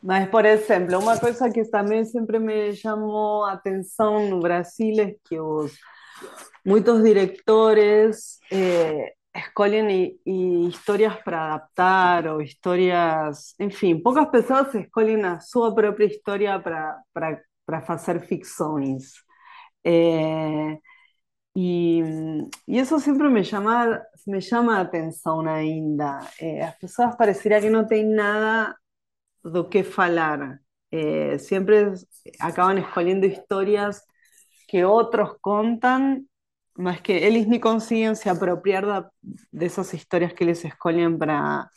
Mas, 0.03 0.29
por 0.31 0.45
exemplo, 0.47 0.99
uma 0.99 1.19
coisa 1.19 1.51
que 1.51 1.65
também 1.65 2.05
sempre 2.05 2.39
me 2.39 2.75
chamou 2.75 3.45
a 3.45 3.53
atenção 3.53 4.29
no 4.29 4.41
Brasil 4.41 4.95
é 5.03 5.15
que 5.29 5.39
os, 5.39 5.73
muitos 6.65 7.03
diretores 7.03 8.39
eh, 8.53 9.15
escolhem 9.37 10.19
i- 10.27 10.69
histórias 10.69 11.17
para 11.25 11.47
adaptar 11.55 12.27
ou 12.29 12.43
histórias, 12.43 13.55
enfim, 13.61 14.01
poucas 14.03 14.31
pessoas 14.31 14.75
escolhem 14.75 15.23
a 15.25 15.41
sua 15.41 15.75
própria 15.75 16.07
história 16.07 16.59
para, 16.61 16.99
para, 17.15 17.41
para 17.67 17.83
fazer 17.83 18.21
ficções. 18.23 19.15
Eh, 19.85 20.79
e, 21.57 22.03
e 22.69 22.79
isso 22.81 22.99
sempre 23.01 23.29
me 23.29 23.45
chama, 23.45 24.01
me 24.27 24.41
chama 24.41 24.79
a 24.79 24.81
atenção 24.83 25.41
ainda. 25.49 26.21
Eh, 26.41 26.63
as 26.63 26.77
pessoas 26.79 27.15
que 27.17 27.71
não 27.71 27.87
têm 27.87 28.05
nada 28.07 28.77
do 29.45 29.69
que 29.69 29.83
falar. 29.83 30.61
Eh, 30.93 31.39
sempre 31.39 31.93
acabam 32.41 32.79
escolhendo 32.79 33.27
histórias 33.27 34.03
que 34.69 34.85
outros 34.85 35.37
contam, 35.41 36.25
mas 36.77 37.01
que 37.01 37.13
eles 37.13 37.47
nem 37.47 37.61
conseguem 37.61 38.15
se 38.15 38.29
apropriar 38.29 38.85
da, 38.87 39.11
dessas 39.53 39.93
histórias 39.93 40.33
que 40.33 40.45
eles 40.45 40.65
escolhem 40.65 41.17
para 41.17 41.69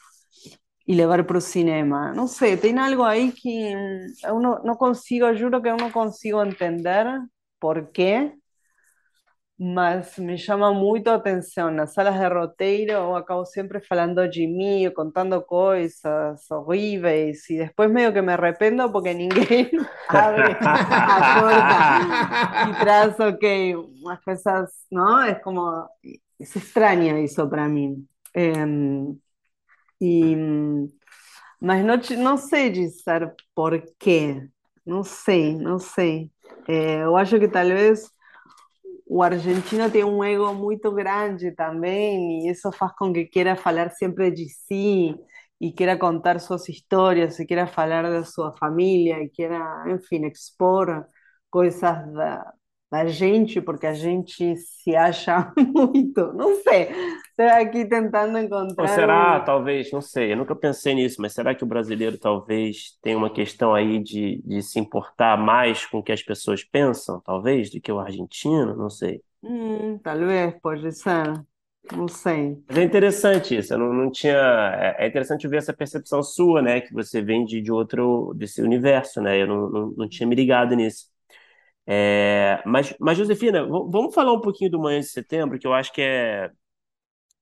e 0.87 0.93
levar 0.95 1.23
para 1.25 1.37
o 1.37 1.41
cinema. 1.41 2.13
Não 2.13 2.27
sei, 2.27 2.57
tem 2.57 2.77
algo 2.77 3.03
aí 3.03 3.31
que 3.31 3.75
hum, 3.75 4.05
eu 4.25 4.39
não, 4.39 4.63
não 4.63 4.75
consigo, 4.75 5.33
juro 5.33 5.61
que 5.61 5.69
eu 5.69 5.77
não 5.77 5.91
consigo 5.91 6.43
entender 6.43 7.05
por 7.59 7.87
quê, 7.91 8.33
mas 9.65 10.17
me 10.17 10.37
chama 10.37 10.73
muito 10.73 11.09
a 11.09 11.15
atenção. 11.15 11.71
Nas 11.71 11.93
salas 11.93 12.19
de 12.19 12.27
roteiro, 12.27 12.91
eu 12.93 13.15
acabo 13.15 13.45
sempre 13.45 13.79
falando 13.81 14.27
de 14.29 14.45
mim, 14.47 14.91
contando 14.93 15.41
coisas 15.43 16.49
horríveis, 16.51 17.49
e 17.49 17.57
depois 17.59 17.89
meio 17.91 18.11
que 18.13 18.21
me 18.21 18.33
arrependo 18.33 18.91
porque 18.91 19.13
ninguém 19.13 19.71
abre 20.07 20.59
a 21.05 21.23
porta 21.23 21.87
y 22.63 22.73
tras, 22.75 23.19
ok, 23.19 23.75
unas 24.03 24.21
cosas, 24.23 24.85
¿no? 24.91 25.23
Es 25.23 25.41
como, 25.41 25.89
es 26.39 26.55
extraño 26.55 27.15
eso 27.17 27.49
para 27.49 27.67
mí. 27.69 27.95
Em, 28.33 29.17
y, 29.99 30.35
mas 31.59 31.83
no, 31.85 31.97
ch- 32.01 32.17
não 32.17 32.37
sei 32.37 32.69
dizer 32.69 33.33
por 33.55 33.81
quê. 33.99 34.47
Não 34.85 35.03
sei, 35.03 35.55
não 35.57 35.79
sei. 35.79 36.29
Eh, 36.67 37.03
eu 37.03 37.15
acho 37.15 37.39
que 37.39 37.47
talvez 37.47 38.09
o 39.15 39.21
argentino 39.23 39.89
tem 39.91 40.03
um 40.03 40.23
ego 40.23 40.53
muito 40.53 40.91
grande 40.91 41.51
também, 41.55 42.47
e 42.47 42.51
isso 42.51 42.71
faz 42.71 42.93
com 42.97 43.13
que 43.13 43.25
queira 43.25 43.55
falar 43.55 43.89
sempre 43.91 44.31
de 44.31 44.49
si, 44.49 45.15
e 45.61 45.71
queira 45.71 45.97
contar 45.97 46.39
suas 46.39 46.67
histórias, 46.69 47.39
e 47.39 47.45
queira 47.45 47.67
falar 47.67 48.03
da 48.03 48.23
sua 48.25 48.51
família, 48.57 49.19
e 49.23 49.29
queira, 49.29 49.85
enfim, 49.89 50.25
expor 50.27 51.05
coisas 51.49 51.81
da, 52.13 52.53
da 52.93 53.07
gente, 53.07 53.59
porque 53.61 53.87
a 53.87 53.93
gente 53.93 54.55
se 54.57 54.95
acha 54.95 55.51
muito. 55.57 56.31
Não 56.33 56.55
sei, 56.63 56.89
estou 57.29 57.47
aqui 57.47 57.85
tentando 57.87 58.37
Ou 58.75 58.87
encontrar 58.87 58.87
será, 58.87 59.39
um. 59.39 59.41
talvez, 59.41 59.91
não 59.91 60.01
sei, 60.01 60.33
eu 60.33 60.37
nunca 60.37 60.55
pensei 60.55 60.95
nisso, 60.95 61.21
mas 61.21 61.33
será 61.33 61.53
que 61.53 61.63
o 61.63 61.67
brasileiro 61.67 62.17
talvez 62.17 62.97
tenha 63.03 63.15
uma 63.17 63.31
questão 63.31 63.73
aí 63.73 64.01
de, 64.01 64.41
de 64.43 64.61
se 64.63 64.79
importar 64.79 65.37
mais 65.37 65.85
com 65.85 65.99
o 65.99 66.03
que 66.03 66.11
as 66.11 66.23
pessoas 66.23 66.63
pensam, 66.63 67.21
talvez, 67.21 67.69
do 67.69 67.79
que 67.79 67.91
o 67.91 67.99
argentino? 67.99 68.75
Não 68.75 68.89
sei. 68.89 69.21
Hum, 69.41 69.99
talvez, 69.99 70.59
pode 70.61 70.91
ser. 70.91 71.45
Não 71.91 72.07
sei. 72.07 72.63
Mas 72.67 72.77
é 72.77 72.83
interessante 72.83 73.55
isso, 73.57 73.73
eu 73.73 73.77
não, 73.77 73.93
não 73.93 74.11
tinha. 74.11 74.33
É 74.97 75.05
é 75.05 75.07
interessante 75.07 75.47
ver 75.47 75.57
essa 75.57 75.73
percepção 75.73 76.23
sua, 76.23 76.61
né? 76.61 76.81
Que 76.81 76.93
você 76.93 77.21
vem 77.21 77.45
de, 77.45 77.61
de 77.61 77.71
outro, 77.71 78.33
desse 78.35 78.61
universo, 78.61 79.21
né? 79.21 79.41
Eu 79.41 79.47
não, 79.47 79.69
não, 79.69 79.87
não 79.97 80.09
tinha 80.09 80.27
me 80.27 80.35
ligado 80.35 80.75
nisso. 80.75 81.07
É, 81.85 82.61
mas, 82.65 82.95
mas, 82.99 83.17
Josefina, 83.17 83.65
vamos 83.65 84.13
falar 84.15 84.31
um 84.33 84.41
pouquinho 84.41 84.71
do 84.71 84.79
Manhã 84.79 84.99
de 85.01 85.07
Setembro, 85.07 85.59
que 85.59 85.67
eu 85.67 85.73
acho 85.73 85.91
que 85.93 86.01
é, 86.01 86.49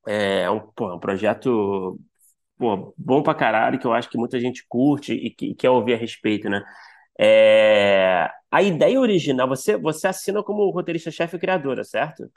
é 0.07 0.49
um, 0.49 0.59
pô, 0.59 0.93
um 0.95 0.99
projeto 0.99 1.99
pô, 2.57 2.93
bom 2.97 3.23
pra 3.23 3.35
caralho, 3.35 3.79
que 3.79 3.87
eu 3.87 3.93
acho 3.93 4.09
que 4.09 4.17
muita 4.17 4.39
gente 4.39 4.65
curte 4.69 5.13
e 5.13 5.31
que, 5.31 5.55
quer 5.55 5.69
ouvir 5.71 5.95
a 5.95 5.97
respeito, 5.97 6.49
né? 6.49 6.63
É, 7.19 8.29
a 8.51 8.61
ideia 8.63 8.99
original, 8.99 9.47
você, 9.47 9.77
você 9.77 10.07
assina 10.07 10.43
como 10.43 10.69
roteirista-chefe 10.71 11.37
e 11.37 11.39
criadora, 11.39 11.83
certo? 11.83 12.29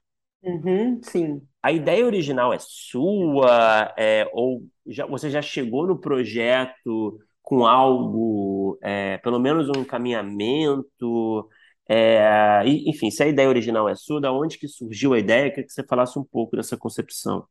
Uhum, 0.42 1.00
sim. 1.02 1.40
A 1.62 1.72
ideia 1.72 2.04
original 2.04 2.52
é 2.52 2.58
sua, 2.60 3.94
é, 3.96 4.28
ou 4.34 4.62
já, 4.86 5.06
você 5.06 5.30
já 5.30 5.40
chegou 5.40 5.86
no 5.86 5.98
projeto 5.98 7.18
com 7.42 7.66
algo, 7.66 8.78
é, 8.82 9.16
pelo 9.18 9.38
menos 9.38 9.68
um 9.70 9.80
encaminhamento, 9.80 11.48
é, 11.88 12.62
enfim, 12.66 13.10
se 13.10 13.22
a 13.22 13.28
ideia 13.28 13.48
original 13.48 13.88
é 13.88 13.94
sua, 13.94 14.20
da 14.20 14.32
onde 14.32 14.58
que 14.58 14.68
surgiu 14.68 15.12
a 15.12 15.18
ideia? 15.18 15.50
Queria 15.50 15.64
que 15.66 15.72
você 15.72 15.84
falasse 15.84 16.18
um 16.18 16.24
pouco 16.24 16.56
dessa 16.56 16.76
concepção. 16.76 17.46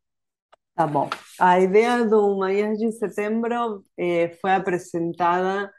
Tá 0.76 0.88
bom. 0.88 1.10
A 1.40 1.60
ideia 1.60 2.04
do 2.04 2.38
Manhãs 2.38 2.80
de 2.80 2.92
Setembro 2.94 3.84
eh, 3.98 4.30
foi 4.42 4.54
apresentada 4.54 5.72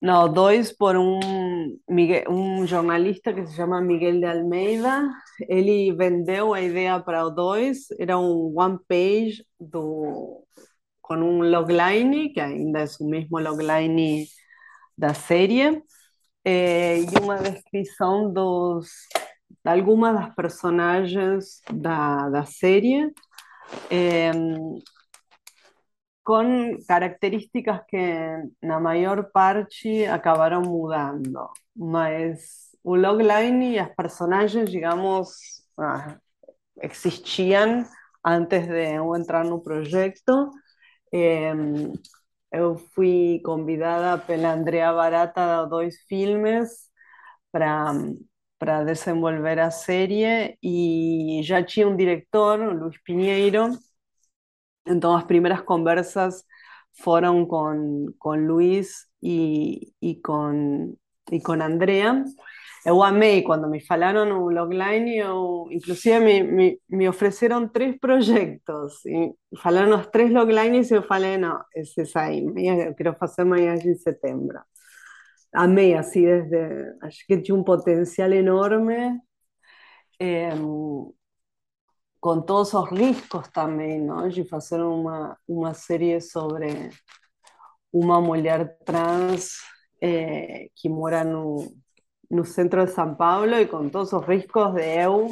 no 0.00 0.28
2 0.28 0.72
por 0.72 0.96
um, 0.96 1.20
um 2.28 2.66
jornalista 2.66 3.32
que 3.32 3.46
se 3.46 3.56
chama 3.56 3.80
Miguel 3.80 4.18
de 4.20 4.26
Almeida. 4.26 5.10
Ele 5.48 5.92
vendeu 5.94 6.54
a 6.54 6.60
ideia 6.60 6.98
para 7.00 7.26
o 7.26 7.30
2, 7.30 7.90
era 7.98 8.18
um 8.18 8.54
one 8.58 8.78
page 8.88 9.44
do, 9.60 10.44
com 11.02 11.16
um 11.16 11.42
logline, 11.42 12.32
que 12.32 12.40
ainda 12.40 12.80
é 12.80 12.86
o 13.00 13.08
mesmo 13.08 13.38
logline 13.38 14.26
da 14.96 15.14
série, 15.14 15.82
eh, 16.44 17.00
e 17.00 17.18
uma 17.22 17.38
descrição 17.38 18.32
dos, 18.32 18.88
de 19.64 19.70
algumas 19.70 20.14
das 20.14 20.34
personagens 20.34 21.62
da, 21.72 22.28
da 22.30 22.44
série. 22.44 23.12
em, 23.90 24.82
con 26.22 26.78
características 26.86 27.82
que 27.88 28.02
na 28.62 28.78
maior 28.80 29.30
parte 29.32 30.04
acabaram 30.06 30.60
mudando, 30.62 31.48
mas 31.74 32.76
o 32.84 32.94
logline 32.96 33.74
e 33.74 33.78
as 33.78 33.94
personagens, 33.94 34.70
digamos, 34.70 35.64
ah, 35.78 36.18
existiam 36.82 37.84
antes 38.24 38.66
de 38.68 38.96
eu 38.96 39.16
entrar 39.16 39.44
no 39.44 39.62
projeto. 39.62 40.50
Eh, 41.12 41.54
eu 42.52 42.76
fui 42.94 43.40
convidada 43.44 44.22
pela 44.24 44.52
Andrea 44.54 44.92
Barata 44.92 45.62
a 45.62 45.64
dois 45.66 45.96
filmes 46.08 46.70
para 47.52 47.92
para 48.58 48.84
desenvolver 48.84 49.58
a 49.60 49.70
série 49.70 50.58
e 50.62 51.40
já 51.44 51.62
tinha 51.62 51.88
um 51.88 51.96
diretor, 51.96 52.58
Luiz 52.74 52.98
Pinheiro, 53.04 53.70
então 54.86 55.14
as 55.16 55.24
primeiras 55.24 55.60
conversas 55.62 56.44
foram 57.02 57.46
com, 57.46 58.06
com 58.18 58.34
Luiz 58.34 59.06
e, 59.22 59.92
e, 60.02 60.16
com, 60.20 60.96
e 61.30 61.40
com 61.40 61.52
Andrea. 61.52 62.24
Eu 62.86 63.02
amei 63.02 63.42
quando 63.42 63.68
me 63.68 63.80
falaram 63.84 64.24
no 64.24 64.48
logline, 64.50 65.18
eu, 65.18 65.66
inclusive 65.70 66.20
me, 66.20 66.42
me, 66.42 66.80
me 66.88 67.08
ofereceram 67.08 67.68
três 67.68 67.98
projetos, 67.98 69.04
e 69.04 69.34
falaram 69.58 69.98
os 70.00 70.06
três 70.06 70.32
loglines 70.32 70.90
e 70.90 70.94
eu 70.94 71.02
falei, 71.02 71.36
não, 71.36 71.60
esse 71.74 72.00
aí, 72.16 72.44
eu 72.86 72.94
quero 72.94 73.14
fazer 73.14 73.42
amanhã 73.42 73.74
em 73.74 73.94
setembro. 73.96 74.60
Amei, 75.52 75.94
assim, 75.94 76.22
desde, 76.22 76.94
que 77.26 77.42
tinha 77.42 77.56
um 77.56 77.64
potencial 77.64 78.32
enorme, 78.32 79.18
eh, 80.20 80.50
com 82.20 82.40
todos 82.42 82.74
os 82.74 82.90
riscos 82.90 83.48
também, 83.48 84.00
não? 84.00 84.28
de 84.28 84.44
fazer 84.44 84.80
uma, 84.82 85.36
uma 85.46 85.74
série 85.74 86.20
sobre 86.20 86.90
uma 87.92 88.20
mulher 88.20 88.78
trans 88.84 89.58
eh, 90.00 90.68
que 90.76 90.88
mora 90.88 91.24
no, 91.24 91.66
no 92.30 92.44
centro 92.44 92.84
de 92.84 92.92
São 92.92 93.14
Paulo 93.14 93.54
e 93.56 93.66
com 93.66 93.88
todos 93.88 94.12
os 94.12 94.26
riscos 94.26 94.74
de 94.74 94.82
eu, 95.04 95.30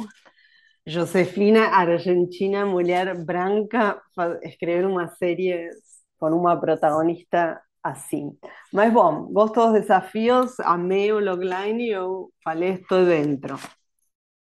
Josefina 0.85 1.67
Argentina, 1.67 2.65
mulher 2.65 3.23
branca, 3.25 4.01
escrever 4.43 4.85
uma 4.85 5.07
série 5.09 5.69
com 6.17 6.29
uma 6.29 6.59
protagonista 6.59 7.61
assim. 7.83 8.37
Mas 8.73 8.91
bom, 8.93 9.25
gosto 9.31 9.55
dos 9.55 9.81
desafios, 9.81 10.59
amei 10.61 11.11
o 11.11 11.19
logline 11.19 11.87
e 11.87 11.91
eu 11.91 12.31
falei, 12.43 12.73
estou 12.75 13.05
dentro. 13.05 13.57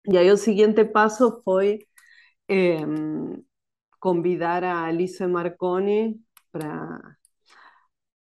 E 0.07 0.17
aí 0.17 0.31
o 0.31 0.37
seguinte 0.37 0.85
passo 0.85 1.41
foi 1.43 1.79
eh, 2.49 2.79
convidar 3.99 4.63
a 4.63 4.85
Alice 4.85 5.25
Marconi 5.27 6.19
para 6.51 7.15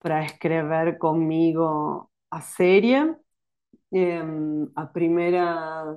para 0.05 0.23
escrever 0.23 0.99
comigo 0.99 2.11
a 2.31 2.41
série. 2.43 3.17
Eh, 3.91 4.23
a 4.77 4.85
primeira 4.87 5.97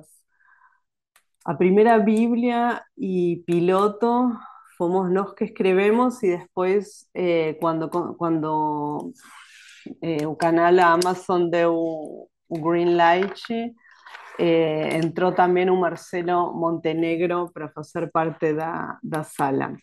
a 1.44 1.54
primeira 1.54 1.98
Bíblia 1.98 2.82
e 2.96 3.42
piloto 3.46 4.32
fomos 4.78 5.10
nós 5.10 5.34
que 5.34 5.44
escrevemos 5.44 6.22
e 6.22 6.38
depois 6.38 7.06
eh, 7.14 7.54
quando 7.60 7.90
quando 8.16 9.12
eh, 10.00 10.26
canal 10.38 10.78
Amazon 10.80 11.50
deu 11.50 12.30
green 12.50 12.96
light 12.96 13.44
eh, 14.38 14.96
entrou 14.96 15.32
também 15.32 15.66
Marcelo 15.70 16.54
Montenegro 16.54 17.50
para 17.52 17.68
fazer 17.68 18.10
parte 18.10 18.54
da, 18.54 18.98
da 19.02 19.22
sala. 19.22 19.76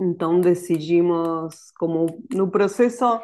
Então 0.00 0.40
decidimos, 0.40 1.70
como 1.78 2.06
no 2.32 2.50
processo 2.50 3.20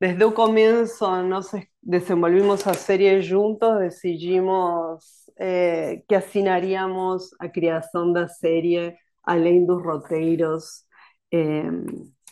desde 0.00 0.24
o 0.24 0.32
começo 0.32 1.04
nós 1.22 1.50
desenvolvimos 1.82 2.66
a 2.66 2.74
série 2.74 3.20
juntos, 3.22 3.78
decidimos 3.78 5.04
eh, 5.38 6.02
que 6.08 6.14
assinaríamos 6.14 7.30
a 7.38 7.48
criação 7.48 8.12
da 8.12 8.28
série 8.28 8.94
além 9.22 9.64
dos 9.66 9.82
roteiros 9.82 10.84
eh, 11.32 11.62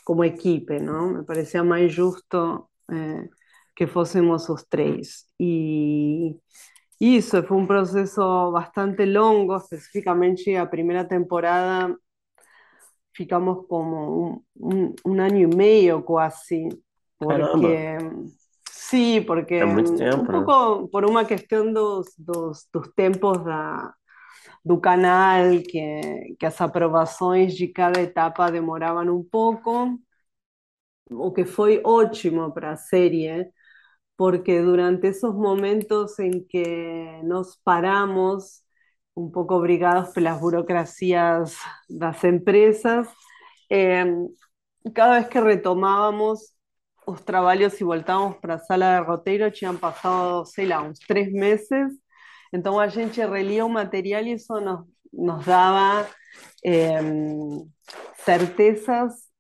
como 0.05 0.25
equipe, 0.25 0.79
não? 0.81 1.15
Me 1.15 1.25
parecia 1.25 1.65
mais 1.65 1.93
justo 1.93 2.69
eh, 2.91 3.29
que 3.77 3.87
fôssemos 3.87 4.49
os 4.49 4.65
três. 4.65 5.27
E 5.41 6.39
isso 7.01 7.43
foi 7.45 7.57
um 7.57 7.67
processo 7.67 8.53
bastante 8.53 9.05
longo, 9.07 9.57
especificamente 9.57 10.55
a 10.57 10.67
primeira 10.67 11.05
temporada 11.07 11.97
ficamos 13.12 13.67
como 13.69 14.19
un, 14.19 14.47
un, 14.55 14.97
un 15.05 15.21
año 15.21 15.49
y 15.49 15.57
medio 15.57 16.05
quase, 16.05 16.69
porque 17.27 17.97
Caramba. 17.99 18.27
sí, 18.70 19.20
porque 19.22 19.55
é 19.55 19.64
muito 19.64 19.97
tempo, 19.97 20.22
um 20.22 20.27
pouco 20.27 20.83
né? 20.83 20.89
por 20.93 21.05
uma 21.05 21.25
questão 21.25 21.72
dos, 21.72 22.14
dos, 22.18 22.66
dos 22.72 22.89
tempos 22.95 23.45
da, 23.45 23.95
do 24.64 24.81
canal, 24.81 25.45
que, 25.62 26.37
que 26.39 26.47
as 26.47 26.61
aprovações 26.61 27.55
de 27.55 27.68
cada 27.68 28.01
etapa 28.01 28.51
demoravam 28.51 29.16
um 29.16 29.22
pouco, 29.22 29.99
o 31.11 31.33
que 31.33 31.45
foi 31.45 31.81
ótimo 31.85 32.53
para 32.53 32.72
a 32.72 32.77
série, 32.77 33.51
porque 34.16 34.62
durante 34.62 35.09
esos 35.09 35.35
momentos 35.35 36.18
en 36.18 36.47
que 36.47 37.20
nos 37.25 37.57
paramos, 37.64 38.64
un 39.14 39.31
poco 39.33 39.57
obrigados 39.57 40.11
por 40.11 40.22
las 40.22 40.41
burocracias 40.41 41.59
de 41.89 42.07
las 42.07 42.25
empresas, 42.25 43.09
em, 43.68 44.29
cada 44.95 45.16
vez 45.18 45.29
que 45.29 45.41
retomábamos 45.41 46.54
los 47.07 47.25
trabajos 47.25 47.81
y 47.81 47.85
voltábamos 47.85 48.37
para 48.37 48.55
la 48.55 48.61
sala 48.61 48.95
de 48.95 49.01
roteiro, 49.01 49.51
han 49.67 49.79
pasado, 49.79 50.45
sei 50.45 50.67
lá, 50.67 50.83
uns 50.83 51.01
tres 51.01 51.33
meses, 51.33 52.01
entonces 52.53 52.89
a 52.89 52.91
gente 52.91 53.27
relía 53.27 53.65
un 53.65 53.73
material 53.73 54.27
y 54.29 54.33
eso 54.33 54.61
nos, 54.61 54.87
nos 55.13 55.45
daba 55.45 56.07
em, 56.63 57.69
certezas 58.25 59.31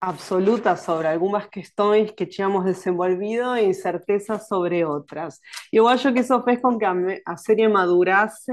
absoluta 0.00 0.76
sobre 0.76 1.08
algumas 1.08 1.46
questões 1.48 2.12
que 2.12 2.26
tínhamos 2.26 2.64
desenvolvido 2.64 3.56
e 3.56 3.64
incertezas 3.64 4.46
sobre 4.46 4.84
outras. 4.84 5.40
Eu 5.72 5.88
acho 5.88 6.12
que 6.12 6.20
isso 6.20 6.42
fez 6.42 6.60
com 6.60 6.78
que 6.78 6.84
a, 6.84 6.94
a 7.26 7.36
série 7.36 7.68
madurasse 7.68 8.52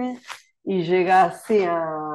e 0.65 0.83
chegasse 0.83 1.65
a, 1.65 2.10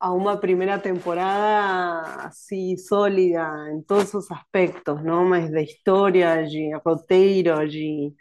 a 0.00 0.12
uma 0.12 0.36
primeira 0.38 0.78
temporada 0.78 2.26
assim 2.26 2.76
sólida 2.76 3.46
em 3.72 3.82
todos 3.82 4.14
os 4.14 4.30
aspectos, 4.30 5.02
não? 5.04 5.24
Mas 5.26 5.50
de 5.50 5.62
história, 5.62 6.44
de 6.46 6.72
roteiro, 6.84 7.68
de 7.68 8.14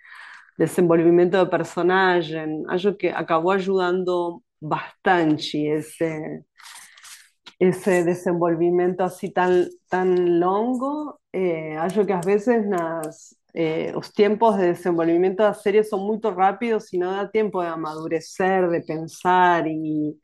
desenvolvimento 0.58 1.38
de 1.44 1.50
personagem. 1.50 2.64
Acho 2.70 2.94
que 2.96 3.08
acabou 3.08 3.52
ajudando 3.52 4.42
bastante 4.62 5.58
esse 5.58 6.44
ese 7.60 8.04
desenvolvimiento 8.04 9.02
así 9.04 9.32
tan, 9.32 9.68
tan 9.90 10.40
longo, 10.40 11.20
eh, 11.34 11.78
acho 11.78 12.06
que 12.06 12.14
a 12.14 12.22
veces 12.22 12.66
nas, 12.68 13.36
eh, 13.54 13.92
os 13.98 14.10
tiempos 14.12 14.56
de 14.58 14.72
desenvolvimento 14.74 15.38
da 15.38 15.54
série 15.54 15.84
são 15.84 16.00
muito 16.00 16.30
rápidos 16.30 16.92
e 16.94 16.98
não 16.98 17.12
dá 17.12 17.28
tempo 17.28 17.62
de 17.62 17.68
amadurecer, 17.68 18.70
de 18.70 18.82
pensar 18.86 19.68
e, 19.68 20.16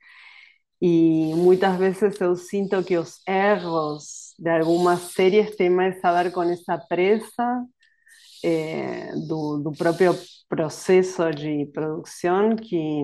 e 0.82 1.34
muitas 1.36 1.78
vezes 1.78 2.20
eu 2.22 2.36
sinto 2.36 2.84
que 2.84 2.98
os 2.98 3.20
erros 3.28 4.34
de 4.40 4.50
algumas 4.50 5.00
séries 5.14 5.56
têm 5.56 5.70
mais 5.70 6.04
a 6.04 6.24
ver 6.24 6.32
com 6.32 6.44
essa 6.44 6.78
pressa 6.78 7.66
eh, 8.44 9.12
do, 9.28 9.60
do 9.60 9.72
próprio 9.74 10.14
processo 10.50 11.32
de 11.32 11.66
produção 11.74 12.56
que 12.56 13.04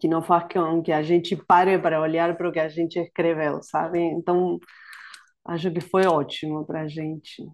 que 0.00 0.08
não 0.08 0.22
faz 0.22 0.46
com 0.52 0.82
que 0.82 0.92
a 0.92 1.02
gente 1.02 1.36
pare 1.36 1.78
para 1.78 2.00
olhar 2.00 2.36
para 2.36 2.48
o 2.48 2.52
que 2.52 2.60
a 2.60 2.68
gente 2.68 2.98
escreveu, 2.98 3.62
sabe? 3.62 3.98
Então, 4.00 4.58
acho 5.44 5.70
que 5.72 5.80
foi 5.80 6.06
ótimo 6.06 6.66
para 6.66 6.82
a 6.82 6.88
gente. 6.88 7.44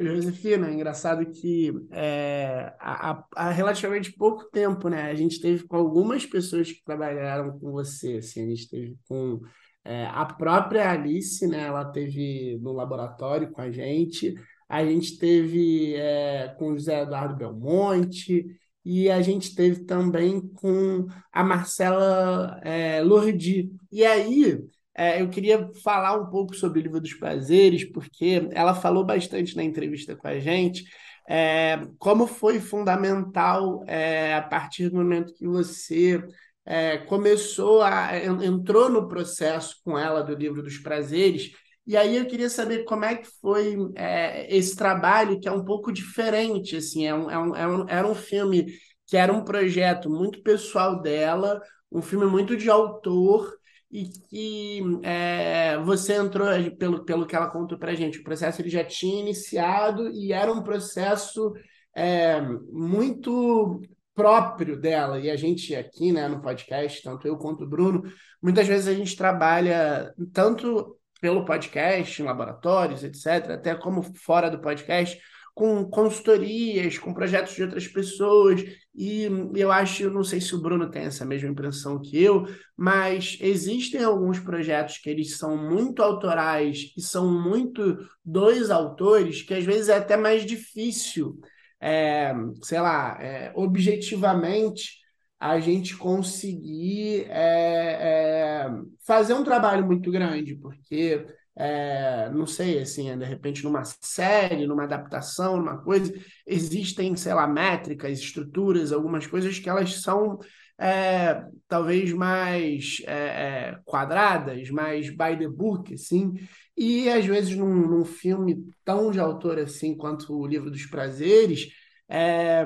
Josefina, 0.00 0.68
é 0.68 0.72
engraçado 0.72 1.26
que 1.30 1.72
é, 1.90 2.72
há, 2.80 3.24
há, 3.36 3.50
relativamente 3.50 4.12
pouco 4.12 4.50
tempo, 4.50 4.88
né? 4.88 5.10
A 5.10 5.14
gente 5.14 5.40
teve 5.40 5.66
com 5.66 5.76
algumas 5.76 6.24
pessoas 6.24 6.72
que 6.72 6.82
trabalharam 6.84 7.58
com 7.58 7.70
você, 7.72 8.16
assim, 8.16 8.44
a 8.44 8.48
gente 8.48 8.68
teve 8.68 8.96
com 9.06 9.40
é, 9.84 10.06
a 10.06 10.24
própria 10.24 10.90
Alice, 10.90 11.46
né? 11.46 11.66
Ela 11.66 11.84
teve 11.84 12.58
no 12.62 12.72
laboratório 12.72 13.50
com 13.50 13.60
a 13.60 13.70
gente, 13.70 14.34
a 14.68 14.84
gente 14.84 15.18
teve 15.18 15.94
é, 15.96 16.54
com 16.58 16.70
o 16.70 16.78
José 16.78 17.02
Eduardo 17.02 17.36
Belmonte, 17.36 18.46
e 18.84 19.10
a 19.10 19.20
gente 19.20 19.54
teve 19.54 19.84
também 19.84 20.40
com 20.54 21.06
a 21.32 21.44
Marcela 21.44 22.58
é, 22.62 23.02
Lordi. 23.02 23.70
E 23.92 24.04
aí 24.04 24.58
é, 24.96 25.22
eu 25.22 25.28
queria 25.28 25.70
falar 25.82 26.20
um 26.20 26.30
pouco 26.30 26.54
sobre 26.54 26.80
o 26.80 26.82
Livro 26.82 27.00
dos 27.00 27.14
Prazeres, 27.14 27.84
porque 27.84 28.48
ela 28.52 28.74
falou 28.74 29.04
bastante 29.04 29.56
na 29.56 29.62
entrevista 29.62 30.16
com 30.16 30.28
a 30.28 30.38
gente 30.38 30.84
é, 31.30 31.80
como 31.96 32.26
foi 32.26 32.58
fundamental 32.58 33.84
é, 33.86 34.34
a 34.34 34.42
partir 34.42 34.88
do 34.88 34.96
momento 34.96 35.32
que 35.32 35.46
você 35.46 36.20
é, 36.66 36.98
começou 36.98 37.82
a 37.82 38.18
entrou 38.44 38.88
no 38.88 39.06
processo 39.06 39.76
com 39.84 39.96
ela 39.96 40.22
do 40.24 40.34
Livro 40.34 40.60
dos 40.60 40.78
Prazeres. 40.78 41.52
E 41.86 41.96
aí 41.96 42.16
eu 42.16 42.26
queria 42.26 42.50
saber 42.50 42.82
como 42.84 43.04
é 43.04 43.14
que 43.14 43.28
foi 43.40 43.76
é, 43.94 44.54
esse 44.54 44.74
trabalho, 44.74 45.38
que 45.38 45.48
é 45.48 45.52
um 45.52 45.64
pouco 45.64 45.92
diferente, 45.92 46.76
assim, 46.76 47.06
é 47.06 47.14
um, 47.14 47.30
é 47.30 47.38
um, 47.38 47.82
um, 47.82 47.88
era 47.88 48.06
um 48.06 48.14
filme 48.14 48.66
que 49.06 49.16
era 49.16 49.32
um 49.32 49.44
projeto 49.44 50.10
muito 50.10 50.42
pessoal 50.42 51.00
dela, 51.00 51.60
um 51.92 52.02
filme 52.02 52.26
muito 52.26 52.56
de 52.56 52.68
autor 52.68 53.52
e 53.90 54.08
que 54.08 54.82
é, 55.02 55.76
você 55.78 56.14
entrou, 56.14 56.46
pelo, 56.78 57.04
pelo 57.04 57.26
que 57.26 57.34
ela 57.34 57.50
contou 57.50 57.78
para 57.78 57.94
gente, 57.94 58.20
o 58.20 58.24
processo 58.24 58.62
ele 58.62 58.70
já 58.70 58.84
tinha 58.84 59.20
iniciado 59.20 60.08
e 60.10 60.32
era 60.32 60.52
um 60.52 60.62
processo 60.62 61.52
é, 61.94 62.40
muito 62.72 63.80
próprio 64.14 64.80
dela. 64.80 65.18
E 65.18 65.30
a 65.30 65.36
gente 65.36 65.74
aqui, 65.74 66.12
né, 66.12 66.28
no 66.28 66.40
podcast, 66.40 67.02
tanto 67.02 67.26
eu 67.26 67.36
quanto 67.36 67.64
o 67.64 67.68
Bruno, 67.68 68.02
muitas 68.40 68.66
vezes 68.66 68.86
a 68.86 68.94
gente 68.94 69.16
trabalha 69.16 70.14
tanto 70.32 70.96
pelo 71.20 71.44
podcast, 71.44 72.20
em 72.20 72.24
laboratórios, 72.24 73.04
etc., 73.04 73.50
até 73.50 73.74
como 73.74 74.02
fora 74.02 74.50
do 74.50 74.60
podcast, 74.60 75.20
com 75.60 75.84
consultorias, 75.84 76.96
com 76.96 77.12
projetos 77.12 77.54
de 77.54 77.62
outras 77.62 77.86
pessoas, 77.86 78.64
e 78.94 79.28
eu 79.54 79.70
acho, 79.70 80.08
não 80.08 80.24
sei 80.24 80.40
se 80.40 80.54
o 80.54 80.58
Bruno 80.58 80.90
tem 80.90 81.02
essa 81.02 81.22
mesma 81.22 81.50
impressão 81.50 82.00
que 82.00 82.16
eu, 82.18 82.46
mas 82.74 83.36
existem 83.42 84.02
alguns 84.02 84.38
projetos 84.38 84.96
que 84.96 85.10
eles 85.10 85.36
são 85.36 85.58
muito 85.58 86.02
autorais 86.02 86.94
e 86.96 87.02
são 87.02 87.30
muito 87.30 87.98
dois 88.24 88.70
autores, 88.70 89.42
que 89.42 89.52
às 89.52 89.62
vezes 89.62 89.90
é 89.90 89.98
até 89.98 90.16
mais 90.16 90.46
difícil, 90.46 91.38
é, 91.78 92.32
sei 92.62 92.80
lá, 92.80 93.18
é, 93.20 93.52
objetivamente 93.54 94.98
a 95.38 95.60
gente 95.60 95.94
conseguir 95.94 97.26
é, 97.28 98.64
é 98.64 98.70
fazer 99.06 99.34
um 99.34 99.44
trabalho 99.44 99.84
muito 99.84 100.10
grande, 100.10 100.54
porque 100.54 101.26
é, 101.56 102.30
não 102.30 102.46
sei, 102.46 102.78
assim, 102.80 103.16
de 103.18 103.24
repente 103.24 103.64
numa 103.64 103.82
série, 104.00 104.66
numa 104.66 104.84
adaptação, 104.84 105.56
numa 105.56 105.78
coisa, 105.78 106.12
existem, 106.46 107.14
sei 107.16 107.34
lá, 107.34 107.46
métricas, 107.46 108.18
estruturas, 108.18 108.92
algumas 108.92 109.26
coisas 109.26 109.58
que 109.58 109.68
elas 109.68 110.00
são 110.00 110.38
é, 110.80 111.44
talvez 111.68 112.12
mais 112.12 113.02
é, 113.06 113.12
é 113.12 113.78
quadradas, 113.84 114.70
mais 114.70 115.10
by 115.10 115.36
the 115.38 115.48
book, 115.48 115.92
assim, 115.92 116.32
e 116.74 117.10
às 117.10 117.26
vezes 117.26 117.54
num, 117.54 117.86
num, 117.86 118.04
filme 118.04 118.64
tão 118.82 119.10
de 119.10 119.20
autor 119.20 119.58
assim 119.58 119.94
quanto 119.94 120.34
o 120.34 120.46
Livro 120.46 120.70
dos 120.70 120.86
Prazeres, 120.86 121.68
é, 122.08 122.64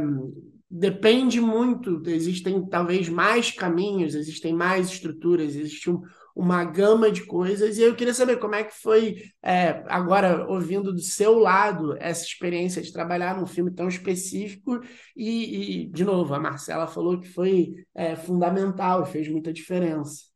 depende 0.71 1.41
muito, 1.41 2.01
existem 2.07 2.65
talvez 2.69 3.09
mais 3.09 3.51
caminhos, 3.51 4.15
existem 4.15 4.53
mais 4.55 4.89
estruturas, 4.89 5.57
existe 5.57 5.91
um, 5.91 6.01
uma 6.35 6.65
gama 6.65 7.11
de 7.11 7.25
coisas. 7.25 7.79
E 7.79 7.83
eu 7.83 7.95
queria 7.95 8.15
saber 8.15 8.39
como 8.39 8.55
é 8.55 8.65
que 8.65 8.75
foi, 8.75 9.17
é, 9.43 9.85
agora 9.89 10.47
ouvindo 10.49 10.93
do 10.93 11.01
seu 11.01 11.39
lado, 11.39 11.97
essa 12.01 12.25
experiência 12.25 12.83
de 12.83 12.93
trabalhar 12.93 13.37
num 13.37 13.47
filme 13.47 13.71
tão 13.71 13.89
específico. 13.89 14.81
E, 15.17 15.83
e 15.83 15.87
de 15.87 16.05
novo, 16.05 16.35
a 16.35 16.41
Marcela 16.41 16.87
falou 16.87 17.21
que 17.21 17.29
foi 17.29 17.75
é, 17.95 18.17
fundamental 18.17 19.07
fez 19.07 19.29
muita 19.29 19.53
diferença. 19.53 20.35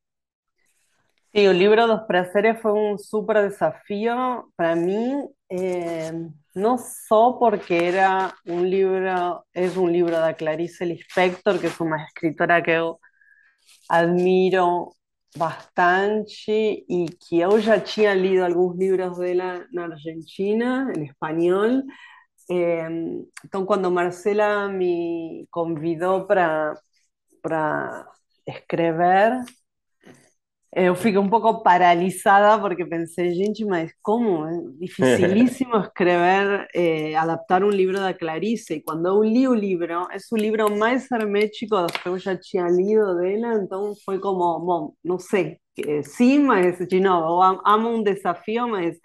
Sí, 1.32 1.44
el 1.44 1.58
libro 1.58 1.86
Dos 1.86 2.02
Prazeres 2.08 2.60
fue 2.60 2.72
un 2.72 2.98
súper 2.98 3.42
desafío 3.42 4.50
para 4.56 4.74
mí, 4.74 5.28
eh, 5.50 6.10
no 6.54 6.78
solo 6.78 7.38
porque 7.38 7.86
era 7.86 8.34
un 8.46 8.68
libro, 8.68 9.46
es 9.52 9.76
un 9.76 9.92
libro 9.92 10.20
de 10.20 10.34
Clarice 10.34 10.86
Lispector, 10.86 11.60
que 11.60 11.66
es 11.66 11.80
una 11.80 12.04
escritora 12.06 12.62
que 12.62 12.76
yo 12.76 12.98
admiro 13.88 14.94
bastante 15.38 16.84
y 16.88 17.06
que 17.08 17.38
yo 17.38 17.58
ya 17.58 17.82
tinha 17.82 18.14
lido 18.14 18.44
algunos 18.44 18.76
libros 18.76 19.18
dela 19.18 19.66
na 19.72 19.84
Argentina, 19.84 20.90
en 20.94 21.04
español. 21.04 21.84
Eh, 22.48 22.80
entonces, 23.44 23.66
cuando 23.66 23.90
Marcela 23.90 24.68
me 24.68 25.46
convidó 25.50 26.26
para, 26.26 26.74
para 27.42 28.08
escrever, 28.46 29.34
eu 30.74 30.94
fiquei 30.94 31.18
um 31.18 31.28
pouco 31.28 31.62
paralisada 31.62 32.60
porque 32.60 32.84
pensei, 32.84 33.34
gente, 33.34 33.64
mas 33.64 33.92
como? 34.02 34.44
É 35.00 35.16
dificilíssimo 35.16 35.76
escrever, 35.78 36.68
eh, 36.74 37.14
adaptar 37.16 37.64
um 37.64 37.70
livro 37.70 37.96
da 37.98 38.12
Clarice. 38.14 38.74
E 38.74 38.82
quando 38.82 39.06
eu 39.06 39.22
li 39.22 39.48
o 39.48 39.54
livro, 39.54 39.92
é 39.92 40.16
o 40.32 40.36
livro 40.36 40.76
mais 40.76 41.10
hermético 41.10 41.76
das 41.76 41.92
que 41.92 42.08
eu 42.08 42.18
já 42.18 42.36
tinha 42.36 42.68
lido 42.68 43.16
dela, 43.16 43.54
então 43.62 43.94
foi 44.04 44.18
como, 44.18 44.58
bom, 44.60 44.94
não 45.04 45.18
sei, 45.18 45.58
sim, 46.04 46.40
mas 46.40 46.78
de 46.86 47.00
novo, 47.00 47.42
eu 47.42 47.62
amo 47.66 47.88
um 47.90 48.02
desafio, 48.02 48.68
mas 48.68 48.96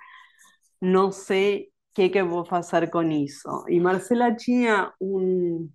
não 0.81 1.11
sei 1.11 1.69
o 1.91 1.95
que, 1.95 2.09
que 2.09 2.19
eu 2.19 2.29
vou 2.29 2.45
fazer 2.45 2.89
com 2.89 3.03
isso. 3.03 3.47
E 3.69 3.79
Marcela 3.79 4.35
tinha 4.35 4.91
um, 4.99 5.69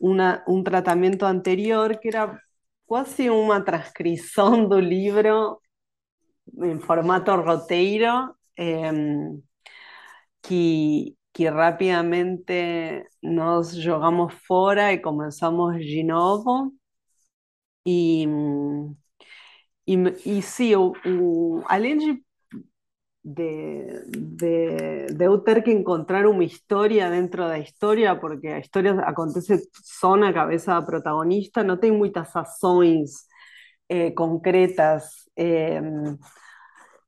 uma, 0.00 0.42
um 0.48 0.62
tratamento 0.62 1.24
anterior 1.24 1.98
que 1.98 2.08
era 2.08 2.38
quase 2.86 3.30
uma 3.30 3.60
transcrição 3.64 4.68
do 4.68 4.78
livro 4.80 5.60
em 6.62 6.78
formato 6.80 7.34
roteiro, 7.36 8.34
que, 10.42 11.16
que 11.32 11.48
rapidamente 11.48 13.04
nós 13.22 13.74
jogamos 13.74 14.34
fora 14.46 14.92
e 14.92 14.98
começamos 14.98 15.84
de 15.84 16.02
novo. 16.02 16.72
E, 17.86 18.26
e, 19.86 19.94
e 20.26 20.42
sim, 20.42 20.74
o, 20.76 20.92
o, 21.06 21.62
além 21.66 21.98
de 21.98 22.22
de, 23.24 24.04
de, 24.10 25.06
de 25.14 25.24
eu 25.24 25.42
que 25.42 25.70
encontrar 25.70 26.26
uma 26.26 26.44
história 26.44 27.08
dentro 27.10 27.42
da 27.46 27.58
história, 27.58 28.16
porque 28.16 28.48
a 28.48 28.58
história 28.58 28.92
acontece 29.00 29.68
só 29.84 30.16
na 30.16 30.32
cabeça 30.32 30.74
da 30.74 30.82
protagonista, 30.82 31.62
não 31.62 31.76
tem 31.76 31.92
muitas 31.92 32.34
ações 32.34 33.10
eh, 33.88 34.10
concretas 34.12 35.04
eh, 35.36 35.80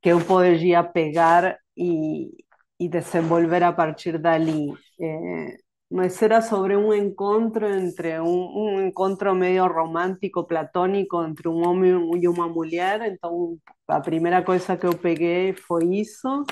que 0.02 0.10
eu 0.10 0.20
poderia 0.24 0.82
pegar 0.84 1.58
e, 1.76 2.30
e 2.78 2.88
desenvolver 2.88 3.62
a 3.62 3.72
partir 3.72 4.18
dali. 4.18 4.72
Eh, 5.00 5.63
mas 5.90 6.20
era 6.22 6.42
sobre 6.42 6.76
un 6.76 6.92
encuentro 6.94 7.68
entre 7.72 8.20
un, 8.20 8.80
encuentro 8.82 9.34
medio 9.34 9.68
romántico, 9.68 10.46
platónico 10.46 11.24
entre 11.24 11.48
un 11.48 11.64
hombre 11.66 11.90
y 12.20 12.26
una 12.26 12.46
mujer. 12.48 13.02
Entonces, 13.02 13.60
la 13.86 14.02
primera 14.02 14.44
cosa 14.44 14.78
que 14.78 14.88
yo 14.88 15.00
pegué 15.00 15.54
fue 15.54 15.84
eso, 16.00 16.44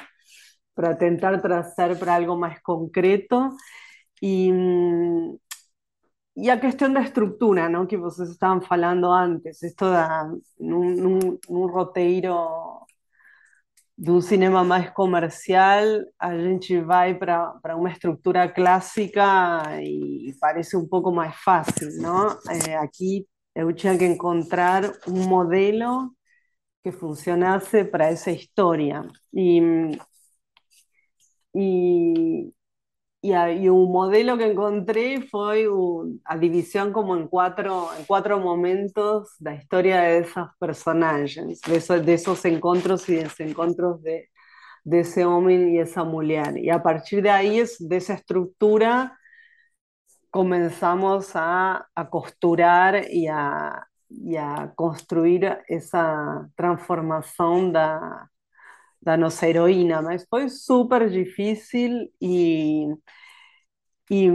para 0.74 0.92
intentar 0.92 1.42
trazar 1.42 1.98
para 1.98 2.16
algo 2.16 2.36
más 2.38 2.60
concreto. 2.62 3.50
Y, 4.20 4.52
y 6.34 6.48
a 6.48 6.60
cuestión 6.60 6.94
de 6.94 7.00
estructura, 7.00 7.68
¿no? 7.68 7.86
que 7.86 7.96
ustedes 7.98 8.30
estaban 8.30 8.62
hablando 8.68 9.12
antes, 9.12 9.62
esto 9.62 9.90
da 9.90 10.30
un, 10.58 11.40
un 11.48 11.68
roteiro 11.68 12.86
de 14.02 14.10
um 14.10 14.20
cinema 14.20 14.64
mais 14.64 14.90
comercial, 14.90 15.84
a 16.18 16.36
gente 16.36 16.80
vai 16.80 17.14
para 17.14 17.76
uma 17.76 17.88
estrutura 17.88 18.48
clássica 18.48 19.22
e 19.80 20.34
parece 20.40 20.76
um 20.76 20.88
pouco 20.88 21.12
mais 21.12 21.36
fácil, 21.36 21.88
não? 22.00 22.36
É, 22.66 22.76
aqui 22.78 23.24
eu 23.54 23.72
tinha 23.72 23.96
que 23.96 24.04
encontrar 24.04 24.82
um 25.06 25.22
modelo 25.28 26.10
que 26.82 26.90
funcionasse 26.90 27.84
para 27.84 28.06
essa 28.06 28.32
história. 28.32 29.08
E, 29.32 29.60
e, 31.54 32.52
e, 33.22 33.32
a, 33.32 33.50
e 33.52 33.70
o 33.70 33.86
modelo 33.86 34.36
que 34.36 34.46
encontrei 34.46 35.20
foi 35.28 35.68
o, 35.68 36.18
a 36.24 36.36
divisão 36.36 36.92
como 36.92 37.16
em 37.16 37.26
quatro, 37.26 37.88
em 37.98 38.04
quatro 38.04 38.40
momentos 38.40 39.28
da 39.40 39.54
história 39.54 39.96
dessas 40.00 40.48
personagens, 40.58 41.60
desses, 41.60 42.02
desses 42.02 42.44
encontros 42.44 43.08
e 43.08 43.22
desencontros 43.22 44.00
de, 44.00 44.28
desse 44.84 45.24
homem 45.24 45.76
e 45.76 45.78
essa 45.78 46.04
mulher. 46.04 46.56
E 46.56 46.70
a 46.70 46.80
partir 46.80 47.22
daí, 47.22 47.62
dessa 47.88 48.14
estrutura, 48.14 49.12
começamos 50.30 51.36
a, 51.36 51.86
a 51.94 52.04
costurar 52.04 53.04
e 53.10 53.28
a, 53.28 53.84
e 54.10 54.36
a 54.36 54.68
construir 54.74 55.62
essa 55.68 56.48
transformação 56.56 57.70
da, 57.70 58.28
da 59.02 59.16
nossa 59.16 59.48
heroína, 59.48 60.00
mas 60.00 60.24
foi 60.30 60.48
super 60.48 61.10
difícil 61.10 62.08
e, 62.20 62.86
e, 64.10 64.28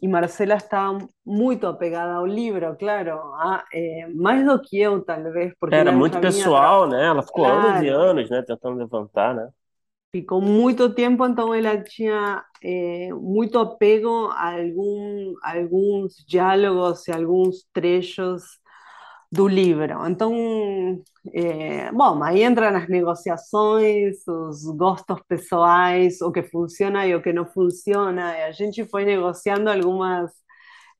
e 0.00 0.08
Marcela 0.08 0.54
está 0.54 0.96
muito 1.24 1.66
apegada 1.66 2.14
ao 2.14 2.26
livro, 2.26 2.74
claro, 2.78 3.12
a, 3.34 3.64
é, 3.72 4.06
mais 4.14 4.44
do 4.44 4.60
que 4.60 4.80
eu, 4.80 5.04
talvez. 5.04 5.52
Porque 5.60 5.76
Era 5.76 5.92
muito 5.92 6.18
pessoal, 6.20 6.88
né? 6.88 7.06
Ela 7.06 7.22
ficou 7.22 7.44
claro, 7.44 7.68
anos 7.68 7.82
e 7.82 7.88
anos 7.88 8.30
né, 8.30 8.42
tentando 8.42 8.78
levantar, 8.78 9.34
né? 9.34 9.48
Ficou 10.12 10.40
muito 10.40 10.94
tempo, 10.94 11.26
então 11.26 11.52
ela 11.52 11.82
tinha 11.82 12.42
é, 12.62 13.12
muito 13.12 13.58
apego 13.58 14.28
a 14.30 14.54
algum, 14.54 15.34
alguns 15.42 16.24
diálogos 16.26 17.06
e 17.06 17.12
alguns 17.12 17.66
trechos 17.72 18.42
do 19.36 19.46
livro. 19.48 20.06
Então, 20.08 20.32
é, 21.32 21.92
bom, 21.92 22.22
aí 22.22 22.42
entram 22.44 22.68
as 22.76 22.88
negociações, 22.88 24.16
os 24.26 24.64
gostos 24.76 25.20
pessoais, 25.28 26.20
o 26.20 26.32
que 26.32 26.42
funciona 26.42 27.06
e 27.06 27.14
o 27.14 27.22
que 27.22 27.32
não 27.32 27.46
funciona. 27.46 28.32
A 28.46 28.52
gente 28.52 28.84
foi 28.86 29.04
negociando 29.04 29.70
algumas 29.70 30.32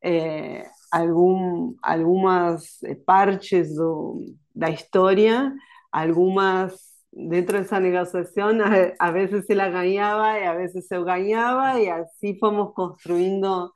é, 0.05 0.67
algum, 0.93 1.75
algumas 1.83 2.79
partes 3.07 3.75
do, 3.75 4.25
da 4.55 4.71
história, 4.71 5.53
algumas 5.93 6.75
dentro 7.13 7.59
dessa 7.59 7.81
negociação, 7.81 8.51
a, 9.01 9.09
a 9.09 9.11
vezes 9.11 9.49
ela 9.49 9.69
ganhava 9.71 10.39
e 10.39 10.47
a 10.47 10.55
vezes 10.55 10.91
eu 10.91 11.05
ganhava, 11.05 11.81
e 11.81 11.89
assim 11.89 12.39
fomos 12.39 12.75
construindo 12.75 13.71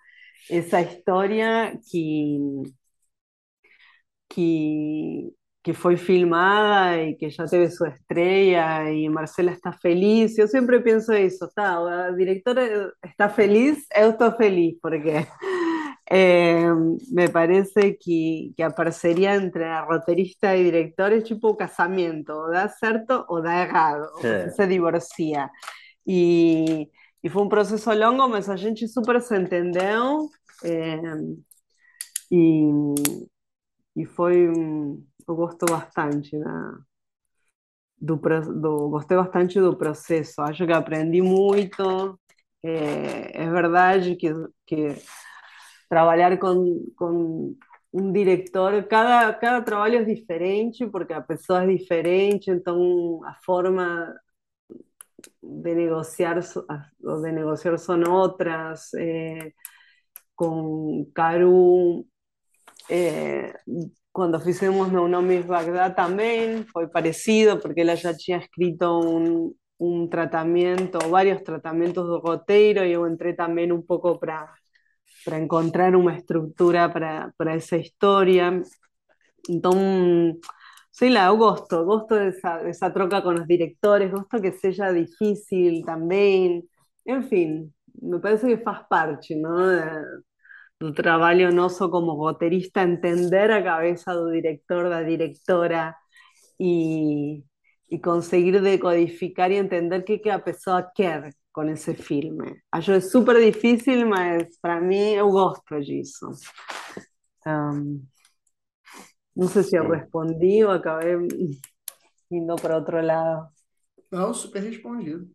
essa 0.50 0.80
história 0.82 1.78
que, 1.90 2.38
que, 4.30 5.34
que 5.62 5.74
foi 5.74 5.96
filmada 5.96 7.02
e 7.02 7.14
que 7.16 7.28
já 7.30 7.44
teve 7.46 7.68
sua 7.70 7.88
estreia 7.90 8.90
e 8.92 9.08
Marcela 9.08 9.50
está 9.50 9.72
feliz. 9.72 10.38
Eu 10.38 10.48
sempre 10.48 10.80
penso 10.80 11.12
isso, 11.12 11.48
tá? 11.54 12.06
A 12.08 12.10
diretora 12.12 12.92
está 13.04 13.28
feliz, 13.28 13.84
eu 13.94 14.10
estou 14.10 14.32
feliz, 14.32 14.78
porque 14.80 15.10
eh, 16.10 16.72
me 17.12 17.28
parece 17.28 17.94
que, 17.94 18.52
que, 18.56 18.62
a 18.62 18.70
parceria 18.70 19.34
entre 19.34 19.64
roteirista 19.82 20.56
e 20.56 20.64
diretor 20.64 21.12
é 21.12 21.20
tipo 21.20 21.48
o 21.48 21.56
casamento, 21.56 22.32
ou 22.32 22.50
dá 22.50 22.68
certo 22.68 23.24
ou 23.28 23.42
dá 23.42 23.62
errado, 23.62 24.08
ou 24.14 24.50
se 24.50 24.66
divorcia. 24.66 25.50
E, 26.06 26.88
e 27.22 27.28
foi 27.30 27.42
um 27.42 27.48
processo 27.48 27.92
longo, 27.92 28.28
mas 28.28 28.48
a 28.48 28.56
gente 28.56 28.88
super 28.88 29.20
se 29.20 29.36
entendeu. 29.36 30.28
É, 30.64 31.00
e, 32.30 32.70
e 33.96 34.04
foi. 34.06 34.46
Eu 35.28 35.36
gosto 35.36 35.66
bastante 35.66 36.38
da, 36.38 36.78
do, 37.98 38.16
do, 38.16 38.88
gostei 38.90 39.16
bastante 39.16 39.60
do 39.60 39.76
processo. 39.76 40.40
Acho 40.42 40.66
que 40.66 40.72
aprendi 40.72 41.22
muito. 41.22 42.18
É, 42.62 43.44
é 43.44 43.50
verdade 43.50 44.16
que, 44.16 44.28
que 44.66 44.96
trabalhar 45.88 46.38
com, 46.38 46.86
com 46.96 47.56
um 47.92 48.12
diretor, 48.12 48.84
cada, 48.84 49.32
cada 49.34 49.62
trabalho 49.62 49.98
é 49.98 50.04
diferente, 50.04 50.86
porque 50.86 51.12
a 51.12 51.22
pessoa 51.22 51.64
é 51.64 51.66
diferente, 51.66 52.50
então 52.50 53.20
a 53.24 53.34
forma 53.44 54.14
de 55.42 55.74
negociar, 55.74 56.40
de 56.40 57.32
negociar 57.32 57.78
son 57.78 58.04
otras. 58.08 58.92
Eh, 58.94 59.52
con 60.40 61.04
Caru, 61.12 62.06
eh, 62.88 63.52
cuando 64.12 64.40
hicimos 64.48 64.92
No 64.92 65.08
Nomis 65.08 65.46
Bagdad 65.46 65.94
también 65.94 66.66
fue 66.66 66.90
parecido, 66.90 67.60
porque 67.60 67.82
ella 67.82 67.94
ya 67.94 68.10
había 68.10 68.38
escrito 68.38 68.98
un, 68.98 69.56
un 69.78 70.10
tratamiento, 70.10 70.98
varios 71.10 71.42
tratamientos 71.44 72.08
de 72.08 72.28
roteiro, 72.28 72.84
y 72.84 72.92
yo 72.92 73.06
entré 73.06 73.34
también 73.34 73.72
un 73.72 73.86
poco 73.86 74.18
para, 74.18 74.52
para 75.24 75.38
encontrar 75.38 75.96
una 75.96 76.16
estructura 76.16 76.92
para, 76.92 77.32
para 77.36 77.54
esa 77.54 77.76
historia. 77.76 78.62
Entonces, 79.48 80.36
Sí, 80.92 81.08
la 81.08 81.30
gosto, 81.30 81.84
gosto 81.86 82.16
de 82.16 82.28
esa, 82.30 82.92
troca 82.92 83.22
con 83.22 83.36
los 83.36 83.46
directores, 83.46 84.10
gosto 84.12 84.40
que 84.42 84.52
sea 84.52 84.92
difícil 84.92 85.84
también, 85.84 86.68
en 87.04 87.24
fin, 87.24 87.74
me 88.02 88.18
parece 88.18 88.48
que 88.48 88.58
faz 88.58 88.86
parte, 88.88 89.36
¿no? 89.36 89.70
De, 90.80 90.92
trabajo 90.92 91.50
no 91.52 91.68
so 91.68 91.90
como 91.90 92.16
goterista, 92.16 92.82
entender 92.82 93.52
a 93.52 93.62
cabeza 93.62 94.16
del 94.16 94.32
director, 94.32 94.86
la 94.86 95.02
directora 95.02 95.98
y, 96.58 97.44
conseguir 98.02 98.62
decodificar 98.62 99.52
y 99.52 99.56
entender 99.56 100.04
qué 100.04 100.20
que 100.20 100.30
a 100.30 100.42
pessoa 100.42 100.90
quer 100.94 101.34
con 101.52 101.68
ese 101.68 101.94
filme. 101.94 102.62
Acho 102.70 102.94
es 102.94 103.10
súper 103.10 103.38
difícil, 103.38 104.06
mas 104.06 104.58
para 104.60 104.80
mí 104.80 105.14
eu 105.14 105.30
gosto 105.30 105.80
disso. 105.80 106.30
Um, 107.44 108.06
Não 109.34 109.48
sei 109.48 109.62
se 109.62 109.76
eu 109.76 109.88
respondi 109.88 110.62
ou 110.64 110.70
acabei 110.70 111.14
indo 112.30 112.56
para 112.56 112.76
outro 112.76 113.00
lado. 113.00 113.48
Não, 114.10 114.34
super 114.34 114.62
respondido. 114.62 115.30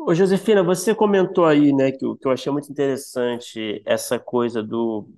Ô, 0.00 0.14
Josefina, 0.14 0.62
você 0.62 0.94
comentou 0.94 1.44
aí, 1.44 1.72
né, 1.72 1.90
que, 1.92 1.98
que 1.98 2.26
eu 2.26 2.30
achei 2.30 2.50
muito 2.52 2.70
interessante 2.70 3.82
essa 3.84 4.18
coisa 4.18 4.62
do, 4.62 5.08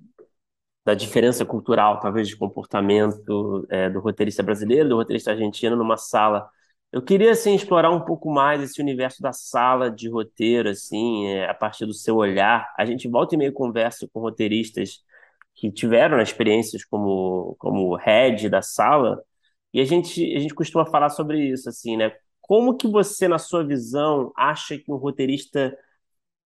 da 0.85 0.93
diferença 0.95 1.45
cultural, 1.45 1.99
talvez, 1.99 2.27
de 2.27 2.37
comportamento 2.37 3.65
é, 3.69 3.89
do 3.89 3.99
roteirista 4.01 4.43
brasileiro, 4.43 4.89
do 4.89 4.95
roteirista 4.97 5.31
argentino 5.31 5.75
numa 5.75 5.97
sala. 5.97 6.49
Eu 6.91 7.01
queria, 7.03 7.31
assim, 7.31 7.55
explorar 7.55 7.91
um 7.91 8.01
pouco 8.05 8.31
mais 8.31 8.61
esse 8.63 8.81
universo 8.81 9.21
da 9.21 9.33
sala 9.33 9.91
de 9.91 10.09
roteiro, 10.09 10.69
assim, 10.69 11.27
é, 11.27 11.49
a 11.49 11.53
partir 11.55 11.85
do 11.85 11.93
seu 11.93 12.17
olhar. 12.17 12.73
A 12.77 12.85
gente 12.85 13.07
volta 13.09 13.35
e 13.35 13.37
meio 13.37 13.53
conversa 13.53 14.07
com 14.13 14.19
roteiristas 14.21 14.99
que 15.55 15.71
tiveram 15.71 16.21
experiências 16.21 16.85
como, 16.85 17.55
como 17.59 17.95
head 17.97 18.49
da 18.49 18.61
sala, 18.61 19.21
e 19.73 19.79
a 19.81 19.85
gente, 19.85 20.35
a 20.35 20.39
gente 20.39 20.53
costuma 20.55 20.85
falar 20.85 21.09
sobre 21.09 21.39
isso, 21.51 21.69
assim, 21.69 21.97
né? 21.97 22.11
Como 22.51 22.75
que 22.75 22.85
você, 22.85 23.29
na 23.29 23.39
sua 23.39 23.65
visão, 23.65 24.33
acha 24.35 24.77
que 24.77 24.91
um 24.91 24.97
roteirista... 24.97 25.73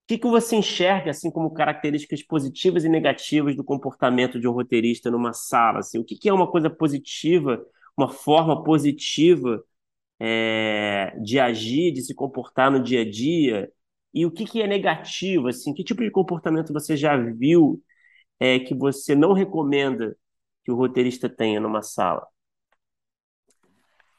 O 0.04 0.08
que, 0.08 0.18
que 0.18 0.26
você 0.26 0.56
enxerga, 0.56 1.10
assim, 1.12 1.30
como 1.30 1.52
características 1.54 2.22
positivas 2.22 2.84
e 2.84 2.88
negativas 2.88 3.56
do 3.56 3.64
comportamento 3.64 4.40
de 4.40 4.48
um 4.48 4.52
roteirista 4.52 5.10
numa 5.10 5.32
sala? 5.34 5.80
Assim? 5.80 5.98
O 5.98 6.04
que, 6.04 6.16
que 6.16 6.28
é 6.28 6.32
uma 6.32 6.50
coisa 6.50 6.70
positiva, 6.70 7.62
uma 7.96 8.08
forma 8.08 8.64
positiva 8.64 9.62
é, 10.20 11.14
de 11.22 11.40
agir, 11.40 11.92
de 11.92 12.02
se 12.02 12.14
comportar 12.14 12.70
no 12.70 12.82
dia 12.82 13.02
a 13.02 13.10
dia? 13.10 13.72
E 14.14 14.26
o 14.26 14.30
que, 14.32 14.46
que 14.46 14.62
é 14.62 14.66
negativo, 14.68 15.48
assim? 15.48 15.74
Que 15.74 15.84
tipo 15.84 16.02
de 16.02 16.10
comportamento 16.10 16.72
você 16.72 16.96
já 16.96 17.16
viu 17.16 17.82
é, 18.40 18.60
que 18.60 18.74
você 18.74 19.14
não 19.16 19.32
recomenda 19.34 20.16
que 20.64 20.72
o 20.72 20.76
roteirista 20.76 21.28
tenha 21.28 21.60
numa 21.60 21.82
sala? 21.82 22.26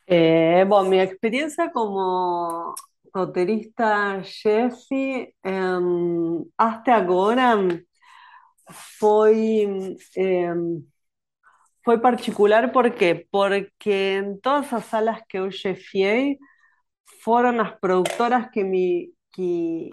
É, 0.08 0.66
bom, 0.66 0.84
minha 0.86 1.04
experiência 1.04 1.70
como 1.72 2.74
roteirista-chefe 3.16 5.34
um, 5.45 6.49
até 6.58 6.91
agora 6.93 7.56
foi, 8.99 9.66
um, 10.18 10.86
foi 11.84 11.99
particular, 11.99 12.72
por 12.72 12.89
quê? 12.91 13.28
Porque 13.32 13.91
em 14.24 14.38
todas 14.39 14.72
as 14.74 14.86
salas 14.86 15.22
que 15.30 15.38
eu 15.38 15.51
chefiei 15.51 16.38
foram 17.24 17.60
as 17.62 17.72
produtoras 17.80 18.49
que 18.51 18.64
me, 18.64 19.12
que, 19.34 19.91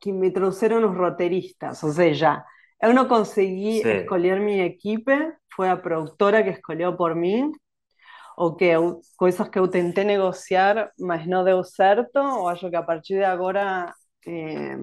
que 0.00 0.12
me 0.12 0.30
trouxeram 0.32 0.88
os 0.90 0.96
roteiristas, 0.96 1.82
ou 1.82 1.90
seja, 1.92 2.44
Eu 2.82 2.94
não 2.94 3.08
consegui 3.08 3.82
Sim. 3.82 3.88
escolher 4.02 4.40
minha 4.40 4.64
equipe, 4.66 5.12
foi 5.54 5.68
a 5.70 5.76
produtora 5.76 6.42
que 6.44 6.50
escolheu 6.50 6.96
por 6.96 7.14
mim, 7.14 7.50
ou 8.38 8.54
que 8.54 8.66
eu, 8.66 9.00
coisas 9.16 9.48
que 9.48 9.58
eu 9.58 9.68
tentei 9.68 10.04
negociar, 10.04 10.92
mas 10.98 11.26
não 11.26 11.44
deu 11.44 11.64
certo, 11.64 12.18
ou 12.18 12.48
acho 12.48 12.70
que 12.70 12.76
a 12.76 12.82
partir 12.82 13.14
de 13.16 13.24
agora 13.24 13.92
eh, 14.26 14.76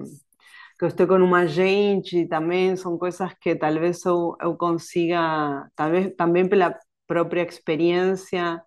que 0.78 0.84
eu 0.84 0.88
estou 0.88 1.06
com 1.06 1.16
uma 1.16 1.40
agente 1.40 2.26
também 2.28 2.76
são 2.76 2.98
coisas 2.98 3.32
que 3.40 3.56
talvez 3.56 4.04
eu, 4.04 4.36
eu 4.40 4.56
consiga, 4.56 5.68
talvez 5.74 6.14
também 6.16 6.48
pela 6.48 6.78
própria 7.06 7.42
experiência 7.42 8.62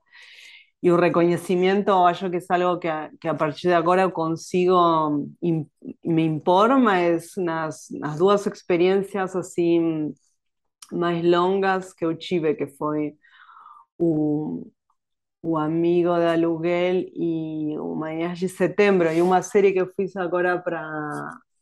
y 0.82 0.90
un 0.90 0.98
reconocimiento, 1.00 2.10
yo 2.14 2.32
que 2.32 2.38
es 2.38 2.50
algo 2.50 2.80
que 2.80 2.90
a, 2.90 3.12
que 3.20 3.30
a, 3.30 3.38
partir 3.38 3.70
de 3.70 3.76
ahora 3.76 4.10
consigo, 4.12 5.28
me 6.04 6.24
informa, 6.24 7.04
es 7.06 7.38
unas, 7.38 7.92
unas 7.92 8.18
dos 8.18 8.48
experiencias 8.48 9.36
así 9.36 9.80
más 10.92 11.24
longas 11.24 11.94
que 11.94 12.06
eu 12.06 12.18
tive, 12.18 12.58
que 12.58 12.68
fue 12.68 13.18
un, 13.98 14.72
un 15.42 15.62
amigo 15.62 16.18
de 16.20 16.28
aluguel 16.30 17.12
y 17.14 17.76
un 17.78 18.02
de 18.02 18.50
setembro, 18.50 19.14
y 19.14 19.22
una 19.22 19.42
serie 19.44 19.74
que 19.74 19.86
fui 19.86 20.10
ahora 20.16 20.64
para 20.64 20.84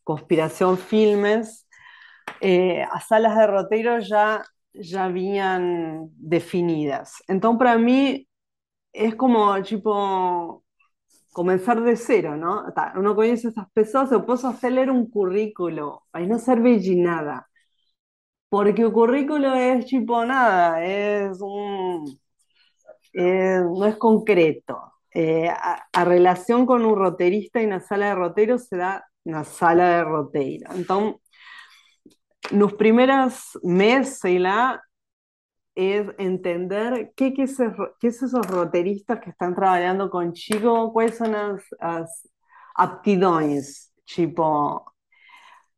Conspiración 0.04 0.78
Filmes, 0.78 1.66
eh, 2.40 2.84
as 2.92 3.08
salas 3.08 3.36
de 3.36 3.46
roteiro 3.46 3.98
ya, 4.00 4.44
ya 4.74 5.04
habían 5.04 6.10
definidas. 6.16 7.14
Entonces, 7.28 7.58
para 7.58 7.78
mí, 7.78 8.28
es 8.92 9.14
como, 9.16 9.62
tipo, 9.62 10.64
comenzar 11.32 11.82
de 11.82 11.96
cero, 11.96 12.36
¿no? 12.36 12.64
Uno 12.96 13.14
conoce 13.16 13.48
esas 13.48 13.70
personas, 13.72 14.10
yo 14.10 14.26
puedo 14.26 14.48
hacer 14.48 14.90
un 14.90 15.08
currículo, 15.10 16.04
ahí 16.12 16.26
no 16.26 16.38
serve 16.38 16.78
de 16.80 16.96
nada. 16.96 17.48
Porque 18.48 18.82
el 18.82 18.92
currículo 18.92 19.54
es 19.54 19.86
tipo 19.86 20.24
nada, 20.24 20.84
es 20.84 21.38
un. 21.40 22.18
No 23.24 23.86
es 23.86 23.96
concreto. 23.96 24.92
Eh, 25.12 25.48
a, 25.48 26.04
relación 26.04 26.66
con 26.66 26.84
un 26.84 26.94
roterista 26.96 27.60
y 27.60 27.66
una 27.66 27.80
sala 27.80 28.08
de 28.08 28.14
roteiro 28.14 28.58
se 28.58 28.76
da 28.76 29.04
una 29.24 29.44
sala 29.44 29.96
de 29.96 30.04
roteiro. 30.04 30.70
Entonces, 30.74 31.20
los 32.52 32.74
primeros 32.74 33.58
meses 33.62 34.40
la 34.40 34.82
es 35.74 36.06
entender 36.18 37.12
qué, 37.16 37.32
qué, 37.34 37.44
es, 37.44 37.60
esos 38.02 38.46
roteristas 38.46 39.20
que 39.20 39.30
están 39.30 39.54
trabajando 39.54 40.10
contigo, 40.10 40.92
cuáles 40.92 41.16
son 41.16 41.32
las, 41.32 41.62
las 41.80 42.28
aptidões, 42.74 43.92
tipo, 44.04 44.84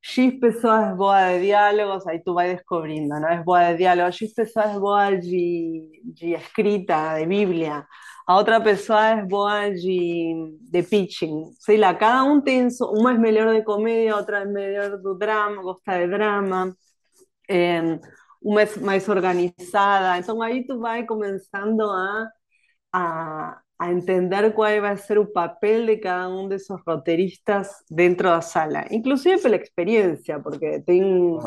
X 0.03 0.39
pessoas 0.41 0.97
boas 0.97 1.35
de 1.35 1.47
diálogos, 1.47 2.07
aí 2.07 2.23
tu 2.23 2.35
vai 2.35 2.55
descobrindo, 2.55 3.09
não? 3.21 3.29
É 3.29 3.43
boa 3.43 3.73
de 3.73 3.79
diálogo, 3.79 4.13
X 4.13 4.33
pessoas 4.35 4.79
boas 4.79 5.21
de, 5.21 6.03
de 6.05 6.33
escrita, 6.35 7.19
de 7.19 7.27
Bíblia, 7.27 7.87
a 8.27 8.37
outra 8.37 8.61
pessoa 8.61 9.07
é 9.07 9.27
boa 9.27 9.69
de, 9.71 10.57
de 10.61 10.83
pitching, 10.85 11.53
sei 11.59 11.77
lá, 11.77 11.95
cada 11.95 12.23
um 12.25 12.41
tem, 12.41 12.69
uma 12.81 13.13
é 13.13 13.19
melhor 13.19 13.55
de 13.55 13.65
comédia, 13.65 14.17
outra 14.17 14.41
é 14.41 14.45
melhor 14.47 14.99
do 15.03 15.15
drama, 15.17 15.63
gosta 15.63 15.99
de 15.99 16.07
drama, 16.09 16.75
é, 17.49 17.99
uma 18.43 18.63
é 18.63 18.79
mais 18.81 19.09
organizada, 19.09 20.19
então 20.19 20.41
aí 20.43 20.67
tu 20.67 20.79
vai 20.79 21.05
começando 21.05 21.83
a, 21.83 22.29
a, 22.93 23.61
a 23.81 23.91
entender 23.91 24.53
cuál 24.53 24.85
va 24.85 24.91
a 24.91 24.97
ser 24.99 25.17
el 25.17 25.29
papel 25.31 25.87
de 25.87 26.01
cada 26.01 26.29
uno 26.29 26.51
de 26.51 26.57
esos 26.57 26.83
roteiristas 26.85 27.83
dentro 27.89 28.29
de 28.29 28.37
la 28.37 28.43
sala, 28.43 28.87
inclusive 28.91 29.39
por 29.39 29.51
la 29.51 29.57
experiencia, 29.57 30.39
porque 30.39 30.83
tengo 30.85 31.41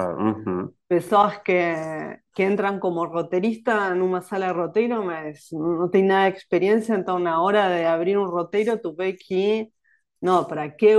personas 0.87 1.41
que, 1.41 2.21
que 2.33 2.43
entran 2.43 2.79
como 2.79 3.05
roteirista 3.05 3.89
en 3.91 4.01
una 4.01 4.21
sala 4.23 4.47
de 4.47 4.53
roteiro, 4.53 5.03
no 5.51 5.89
tienen 5.91 6.07
nada 6.07 6.23
de 6.23 6.29
experiencia, 6.29 6.95
entonces 6.95 7.27
a 7.27 7.31
la 7.31 7.39
hora 7.39 7.69
de 7.69 7.85
abrir 7.85 8.17
un 8.17 8.31
roteiro, 8.31 8.81
tú 8.81 8.95
ves 8.95 9.23
que, 9.27 9.71
no, 10.19 10.47
¿para 10.47 10.75
qué 10.75 10.97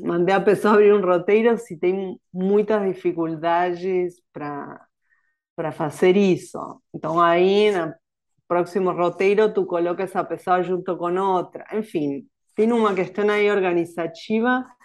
mandé 0.00 0.32
a 0.32 0.44
pessoa 0.44 0.74
abrir 0.74 0.94
un 0.94 1.02
roteiro 1.02 1.56
si 1.58 1.78
tengo 1.78 2.18
muchas 2.32 2.84
dificultades 2.84 4.20
para 4.32 4.88
para 5.54 5.68
hacer 5.68 6.16
eso? 6.18 6.82
Entonces 6.92 7.22
ahí 7.22 7.70
próximo 8.54 8.92
roteiro 8.92 9.52
tú 9.52 9.66
colocas 9.66 10.14
a 10.14 10.28
pessoa 10.28 10.62
junto 10.64 10.96
con 10.96 11.18
otra. 11.18 11.66
En 11.72 11.84
fin, 11.84 12.30
tiene 12.54 12.72
una 12.74 12.94
cuestión 12.94 13.30
ahí 13.30 13.48
organizativa 13.50 14.76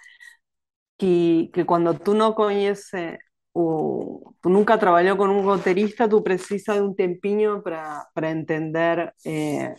que, 0.97 1.51
que 1.53 1.65
cuando 1.65 1.93
tú 1.93 2.15
no 2.15 2.33
conoces 2.33 3.19
o 3.53 4.35
tú 4.41 4.49
nunca 4.49 4.79
trabajó 4.79 5.17
con 5.17 5.29
un 5.29 5.45
roterista, 5.45 6.09
tú 6.09 6.23
precisas 6.23 6.77
de 6.77 6.81
un 6.81 6.95
tempiño 6.95 7.61
para, 7.61 8.07
para 8.13 8.31
entender 8.31 9.13
eh, 9.23 9.75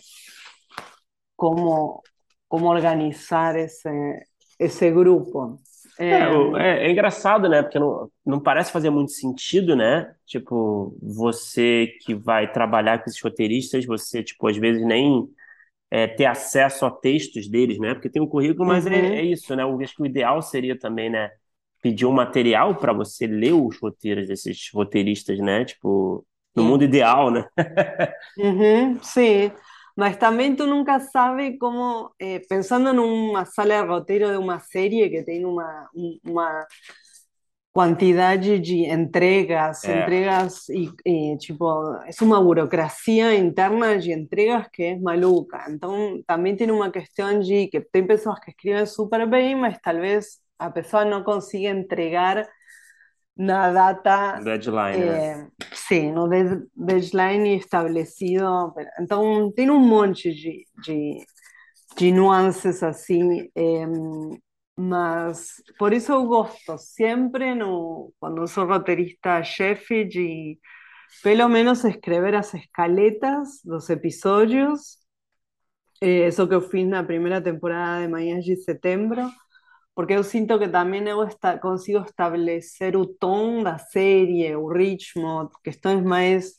cómo, 1.35 2.03
cómo 2.47 2.71
organizar 2.71 3.57
ese, 3.57 4.29
esse 4.59 4.91
grupo. 4.93 5.61
É, 6.01 6.23
é, 6.59 6.87
é, 6.87 6.91
engraçado, 6.91 7.47
né? 7.47 7.63
Porque 7.63 7.79
não, 7.79 8.11
não 8.25 8.41
parece 8.41 8.73
fazer 8.73 8.89
muito 8.89 9.13
sentido, 9.13 9.77
né? 9.77 10.15
Tipo, 10.25 10.97
você 11.03 11.95
que 12.01 12.15
vai 12.15 12.51
trabalhar 12.51 12.99
com 12.99 13.11
esses 13.11 13.21
roteiristas, 13.23 13.85
você, 13.85 14.23
tipo, 14.23 14.47
às 14.49 14.57
vezes 14.57 14.83
nem 14.85 15.29
é, 15.91 16.07
ter 16.07 16.25
acesso 16.25 16.87
a 16.87 16.91
textos 16.91 17.49
deles, 17.49 17.79
né? 17.79 17.93
Porque 17.93 18.09
tem 18.09 18.23
um 18.23 18.27
currículo, 18.27 18.67
mas 18.67 18.87
é, 18.87 18.91
uhum. 18.91 18.95
é, 18.95 19.17
é, 19.19 19.23
isso, 19.25 19.55
né? 19.55 19.63
Eu 19.63 19.79
acho 19.79 19.95
que 19.95 20.03
o 20.03 20.07
ideal 20.07 20.41
seria 20.41 20.79
também, 20.79 21.11
né? 21.11 21.31
Pedir 21.83 22.07
um 22.07 22.13
material 22.13 22.77
para 22.77 22.95
você 22.95 23.27
ler 23.27 23.53
os 23.53 23.79
roteiros 23.79 24.27
desses 24.27 24.71
roteiristas, 24.73 25.39
né? 25.39 25.67
Tipo, 25.67 26.25
no 26.57 26.65
mundo 26.65 26.83
ideal, 26.83 27.31
né? 27.31 27.45
uhum, 28.39 28.99
sim. 29.03 29.53
Mas 30.01 30.19
también 30.19 30.57
tú 30.57 30.67
nunca 30.67 30.99
sabes 30.99 31.59
cómo, 31.61 32.15
eh, 32.19 32.41
pensando 32.49 32.91
en 32.91 33.01
una 33.01 33.45
sala 33.45 33.75
de 33.75 33.85
roteiro 33.85 34.31
de 34.31 34.39
una 34.39 34.59
serie 34.59 35.11
que 35.11 35.25
tiene 35.25 35.45
una, 35.45 35.91
una 36.25 36.67
cantidad 37.75 38.39
de 38.39 38.87
entregas, 38.87 39.85
é. 39.85 40.01
entregas 40.01 40.71
y, 40.71 40.91
y, 41.05 41.37
tipo, 41.37 42.03
es 42.07 42.23
una 42.23 42.39
burocracia 42.39 43.35
interna 43.35 43.89
de 43.89 44.11
entregas 44.11 44.71
que 44.71 44.93
es 44.93 45.01
maluca. 45.03 45.67
Entonces, 45.69 46.25
también 46.25 46.57
tiene 46.57 46.73
una 46.73 46.91
cuestión 46.91 47.43
de 47.43 47.69
que 47.71 47.87
hay 47.93 48.03
personas 48.03 48.41
que 48.41 48.53
escriben 48.53 48.87
súper 48.87 49.27
bien, 49.27 49.61
pero 49.61 49.77
tal 49.85 50.01
vez 50.01 50.43
a 50.57 50.73
pesar 50.73 51.09
no 51.09 51.25
consigue 51.25 51.69
entregar 51.69 52.49
una 53.41 53.73
data. 53.73 54.39
Deadline. 54.43 55.03
Eh, 55.03 55.49
sí, 55.73 56.13
no 56.13 56.29
de, 56.29 56.63
deadline 56.75 57.47
establecido. 57.47 58.75
Entonces, 58.99 59.55
tiene 59.57 59.73
un 59.73 59.89
monte 59.89 60.29
de, 60.29 60.67
de, 60.87 61.27
de 61.97 62.13
nuances 62.13 62.83
así. 62.83 63.51
Eh, 63.55 63.87
mas, 64.77 65.63
por 65.79 65.93
eso 65.93 66.15
eu 66.15 66.27
gosto 66.27 66.79
sempre, 66.79 67.55
no, 67.55 68.13
quando 68.19 68.47
sou 68.47 68.67
roteirista 68.67 69.43
chefe, 69.43 70.05
de 70.05 70.59
pelo 71.23 71.49
menos 71.49 71.85
escrever 71.85 72.35
as 72.35 72.55
escaletas 72.55 73.61
dos 73.65 73.91
episodios. 73.91 74.99
Eh, 76.03 76.27
eso 76.27 76.49
que 76.49 76.55
eu 76.55 76.63
fiz 76.63 76.87
na 76.87 77.03
primeira 77.03 77.43
temporada 77.43 78.01
de 78.01 78.09
Manhãs 78.09 78.45
de 78.45 78.57
Setembro 78.57 79.31
porque 79.95 80.15
yo 80.15 80.23
siento 80.25 80.59
que 80.59 80.69
también 80.69 81.07
eu 81.09 81.29
consigo 81.61 82.01
establecer 82.05 82.97
o 82.97 83.07
tom 83.07 83.63
da 83.63 83.79
serie, 83.79 84.57
o 84.57 84.69
ritmo, 84.69 85.51
questões 85.63 86.03
mais 86.03 86.59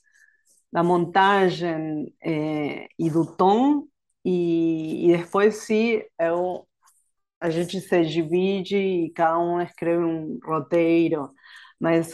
da 0.71 0.83
montagem 0.83 2.13
eh, 2.23 2.87
e 2.97 3.09
do 3.09 3.25
tom, 3.35 3.87
e, 4.25 5.09
e 5.11 5.17
depois 5.17 5.55
sim 5.57 6.01
eu, 6.19 6.67
a 7.39 7.49
gente 7.49 7.81
se 7.81 8.03
divide 8.05 8.77
e 8.77 9.11
cada 9.13 9.39
um 9.39 9.61
escreve 9.61 10.03
um 10.03 10.39
roteiro, 10.45 11.31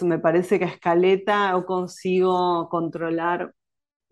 me 0.04 0.18
parece 0.20 0.58
que 0.58 0.64
a 0.66 0.68
escaleta 0.68 1.50
eu 1.52 1.64
consigo 1.64 2.68
controlar 2.70 3.50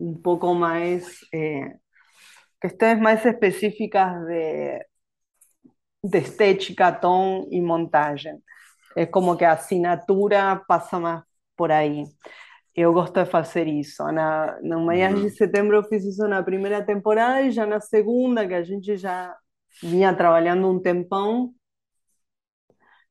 um 0.00 0.14
pouco 0.20 0.54
mais 0.54 1.18
eh, 1.34 1.72
questões 2.60 3.00
mais 3.00 3.24
específicas 3.24 4.12
de 4.26 4.86
de 6.02 6.18
estética, 6.18 7.00
tom 7.00 7.46
y 7.50 7.60
montaje. 7.60 8.38
Es 8.94 9.10
como 9.10 9.36
que 9.36 9.44
a 9.44 9.52
assinatura 9.52 10.64
pasa 10.66 10.98
más 10.98 11.24
por 11.56 11.72
ahí. 11.72 12.04
Eu 12.74 12.92
gosto 12.92 13.20
de 13.20 13.26
fazer 13.30 13.66
isso. 13.66 14.04
Na, 14.12 14.58
no 14.62 14.84
mês 14.86 15.20
de 15.20 15.30
setembro 15.30 15.76
eu 15.76 15.84
fiz 15.84 16.04
isso 16.04 16.26
na 16.28 16.42
primeira 16.42 16.84
temporada 16.84 17.42
e 17.42 17.50
já 17.50 17.66
na 17.66 17.80
segunda, 17.80 18.46
que 18.46 18.54
a 18.54 18.62
gente 18.62 18.96
já 18.96 19.34
vinha 19.82 20.14
trabalhando 20.14 20.70
um 20.70 20.80
tempão, 20.80 21.54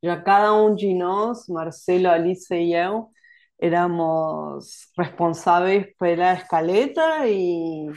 já 0.04 0.22
cada 0.22 0.54
um 0.54 0.76
de 0.76 0.94
nós, 0.94 1.48
Marcelo, 1.48 2.10
Alice 2.10 2.54
e 2.54 2.76
eu, 2.76 3.10
éramos 3.60 4.88
responsáveis 4.98 5.88
pela 5.98 6.34
escaleta 6.34 7.28
e, 7.28 7.88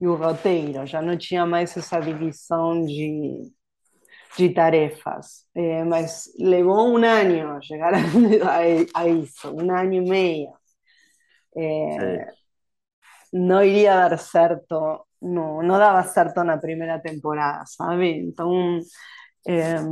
e 0.00 0.06
o 0.06 0.14
roteiro. 0.14 0.86
Já 0.86 1.00
não 1.02 1.16
tinha 1.16 1.46
mais 1.46 1.76
essa 1.76 2.00
divisão 2.00 2.84
de 2.84 3.50
de 4.38 4.50
tarefas, 4.50 5.48
eh, 5.54 5.84
mas 5.84 6.32
levó 6.38 6.84
un 6.84 7.04
año 7.04 7.58
llegar 7.60 7.94
a, 7.94 8.58
a, 8.94 9.06
eso, 9.06 9.52
un 9.52 9.70
año 9.70 10.02
y 10.02 10.08
medio. 10.08 10.60
Eh, 11.56 12.24
no 13.32 13.62
iría 13.62 13.94
a 13.94 14.08
dar 14.08 14.18
certo, 14.18 15.08
no, 15.20 15.62
no 15.62 15.78
daba 15.78 16.02
certo 16.04 16.44
na 16.44 16.60
primeira 16.60 17.00
temporada, 17.00 17.64
sabe? 17.66 18.10
Então, 18.16 18.78
eh, 19.46 19.82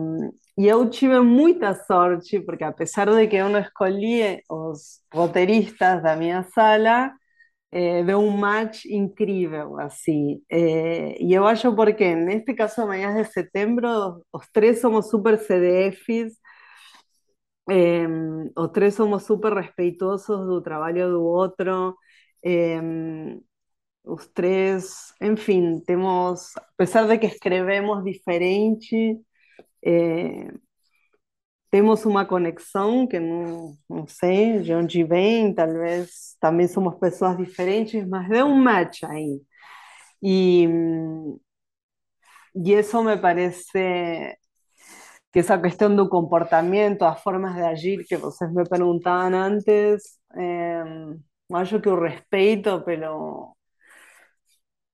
e 0.59 0.67
eu 0.67 0.89
tive 0.89 1.21
muita 1.21 1.75
sorte, 1.75 2.41
porque 2.41 2.65
apesar 2.65 3.11
de 3.11 3.27
que 3.27 3.37
eu 3.37 3.49
não 3.49 3.61
escolhi 3.61 4.43
os 4.49 5.03
roteiristas 5.13 6.03
da 6.03 6.17
minha 6.17 6.45
sala, 6.55 7.13
eh, 7.79 8.05
de 8.05 8.15
un 8.15 8.41
match 8.41 8.87
increíble, 8.87 9.63
así. 9.81 10.45
Eh, 10.49 11.17
y 11.21 11.35
yo 11.35 11.47
acho 11.47 11.77
porque 11.77 12.11
en 12.13 12.31
este 12.31 12.57
caso 12.57 12.83
de 12.83 12.89
Mañana 12.89 13.17
de 13.19 13.25
Septiembre, 13.27 13.87
los 13.89 14.51
tres 14.53 14.81
somos 14.81 15.11
súper 15.11 15.39
CDFs, 15.39 16.41
eh, 17.69 18.09
los 18.57 18.73
tres 18.73 18.95
somos 18.95 19.25
súper 19.25 19.55
respetuosos 19.55 20.49
del 20.49 20.63
trabajo 20.63 20.95
de 20.95 21.05
otro, 21.05 21.99
eh, 22.43 23.41
los 24.05 24.33
tres, 24.33 25.15
en 25.21 25.37
fin, 25.37 25.85
tenemos, 25.85 26.57
a 26.57 26.67
pesar 26.77 27.09
de 27.09 27.21
que 27.21 27.27
escribimos 27.27 28.05
diferente, 28.05 29.21
eh, 29.83 30.49
temos 31.77 32.07
uma 32.07 32.25
conexão 32.25 33.07
que 33.07 33.21
não, 33.21 33.77
não 33.89 34.07
sei 34.07 34.61
de 34.61 34.73
onde 34.73 35.05
vem, 35.05 35.55
talvez 35.55 36.35
também 36.41 36.67
somos 36.67 36.95
pessoas 36.99 37.37
diferentes, 37.37 38.07
mas 38.09 38.27
deu 38.31 38.47
um 38.47 38.55
match 38.57 39.03
aí. 39.05 39.43
E, 40.23 40.67
e 42.55 42.73
isso 42.73 43.03
me 43.05 43.19
parece 43.19 44.39
que 45.31 45.39
essa 45.41 45.59
questão 45.61 45.95
do 45.95 46.09
comportamento, 46.09 47.03
as 47.05 47.23
formas 47.23 47.55
de 47.55 47.63
agir 47.63 48.05
que 48.07 48.17
vocês 48.17 48.51
me 48.55 48.65
perguntavam 48.67 49.35
antes, 49.39 50.19
é, 50.35 50.83
acho 51.53 51.79
que 51.81 51.91
o 51.91 52.01
respeito 52.01 52.81
pelo, 52.85 53.55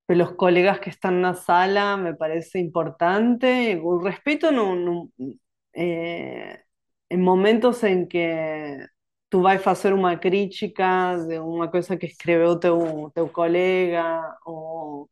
pelos 0.07 0.33
colegas 0.37 0.81
que 0.81 0.91
están 0.91 1.21
na 1.21 1.35
sala 1.35 1.97
me 1.97 2.17
parece 2.17 2.59
importante. 2.59 3.77
O 3.85 3.99
respeito 3.99 4.51
não, 4.51 4.75
não 4.75 5.09
é, 5.77 6.62
en 7.13 7.23
momentos 7.23 7.83
en 7.85 8.09
que 8.09 8.87
tú 9.29 9.43
vas 9.43 9.67
a 9.67 9.73
hacer 9.73 9.95
una 9.95 10.21
crítica 10.21 11.17
de 11.19 11.41
una 11.41 11.71
cosa 11.71 11.99
que 11.99 12.07
escribió 12.07 12.59
tu, 12.61 13.13
tu 13.15 13.33
colega, 13.33 14.39
o 14.47 15.09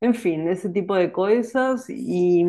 en 0.00 0.14
fin, 0.14 0.48
ese 0.48 0.70
tipo 0.70 0.94
de 0.96 1.12
cosas. 1.12 1.86
Y, 1.90 2.44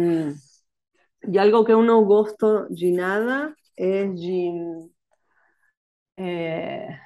y 1.23 1.37
algo 1.37 1.65
que 1.65 1.75
uno 1.75 2.01
gosto 2.03 2.65
de 2.69 2.91
nada 2.91 3.55
es 3.75 4.13
de, 4.19 4.89
eh, 6.17 6.99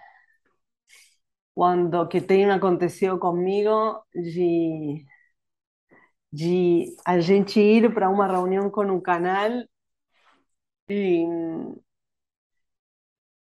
cuando 1.53 2.09
que 2.09 2.21
tenha 2.21 2.53
acontecido 2.55 3.19
comigo 3.19 4.05
de, 4.13 5.05
de 6.31 6.95
a 7.05 7.19
gente 7.21 7.59
ir 7.61 7.93
para 7.93 8.09
uma 8.09 8.27
reunião 8.27 8.69
com 8.69 8.85
um 8.85 8.99
canal 9.01 9.51
e, 10.89 11.25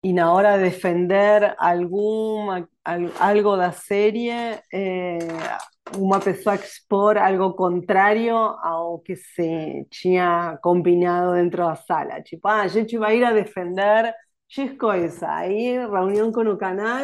e 0.02 0.12
na 0.12 0.32
hora 0.32 0.56
de 0.58 0.64
defender 0.64 1.54
alguma, 1.58 2.68
algo 3.18 3.56
da 3.56 3.72
série, 3.72 4.30
eh, 4.30 5.18
uma 5.96 6.20
pessoa 6.20 6.56
expor 6.56 7.16
algo 7.18 7.54
contrário 7.54 8.34
ao 8.36 8.98
que 9.00 9.16
se 9.16 9.86
tinha 9.90 10.58
combinado 10.62 11.34
dentro 11.34 11.64
da 11.64 11.76
sala. 11.76 12.22
Tipo, 12.22 12.48
ah, 12.48 12.62
a 12.62 12.68
gente 12.68 12.98
vai 12.98 13.18
ir 13.18 13.24
a 13.24 13.32
defender 13.32 14.14
X 14.48 14.76
coisa. 14.78 15.28
Aí, 15.30 15.78
reunião 15.78 16.32
com 16.32 16.42
o 16.42 16.56
canal, 16.58 17.00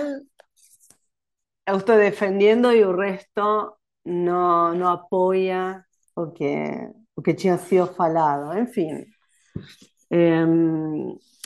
eu 1.67 1.77
estou 1.79 1.97
defendendo 1.97 2.73
e 2.73 2.85
o 2.85 2.97
resto 2.97 3.77
não, 4.05 4.75
não 4.75 4.89
apoia 4.89 5.85
o 6.17 6.31
que, 6.31 6.45
o 7.17 7.23
que 7.23 7.35
tinha 7.35 7.59
sido 7.59 7.87
falado. 7.95 8.59
Enfim, 8.59 9.05
eh, 10.11 10.45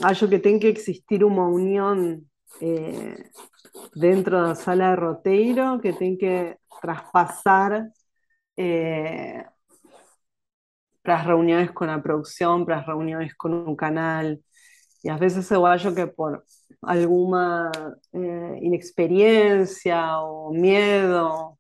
acho 0.03 0.29
que 0.29 0.39
tem 0.39 0.59
que 0.59 0.67
existir 0.69 1.25
uma 1.25 1.47
união 1.49 2.21
eh, 2.61 3.31
dentro 3.95 4.33
da 4.43 4.55
sala 4.55 4.91
de 4.95 5.01
roteiro 5.01 5.81
que 5.81 5.93
tem 5.93 6.17
que 6.17 6.57
traspasar 6.81 7.91
eh, 8.57 9.45
para 11.03 11.19
las 11.19 11.27
reuniones 11.27 11.73
con 11.73 11.89
la 11.89 12.03
producción, 12.03 12.65
para 12.65 12.79
las 12.79 12.87
reuniones 12.87 13.35
con 13.35 13.55
un 13.55 13.77
canal. 13.77 14.43
Y 15.03 15.11
a 15.11 15.19
veces 15.19 15.51
eu 15.51 15.67
acho 15.67 15.95
que 15.95 16.07
por 16.07 16.45
alguna 16.83 17.71
eh, 18.13 18.59
inexperiencia 18.63 20.21
o 20.21 20.53
miedo 20.53 21.59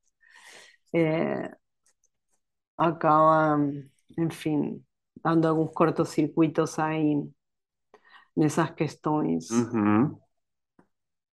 eh, 0.92 1.50
acaban, 2.76 3.90
en 4.16 4.30
fin, 4.30 4.86
dando 5.24 5.48
algunos 5.48 5.72
cortocircuitos 5.72 6.78
ahí 6.78 7.12
en 8.36 8.42
esas 8.42 8.70
cuestiones. 8.72 9.50
Uhum. 9.50 10.16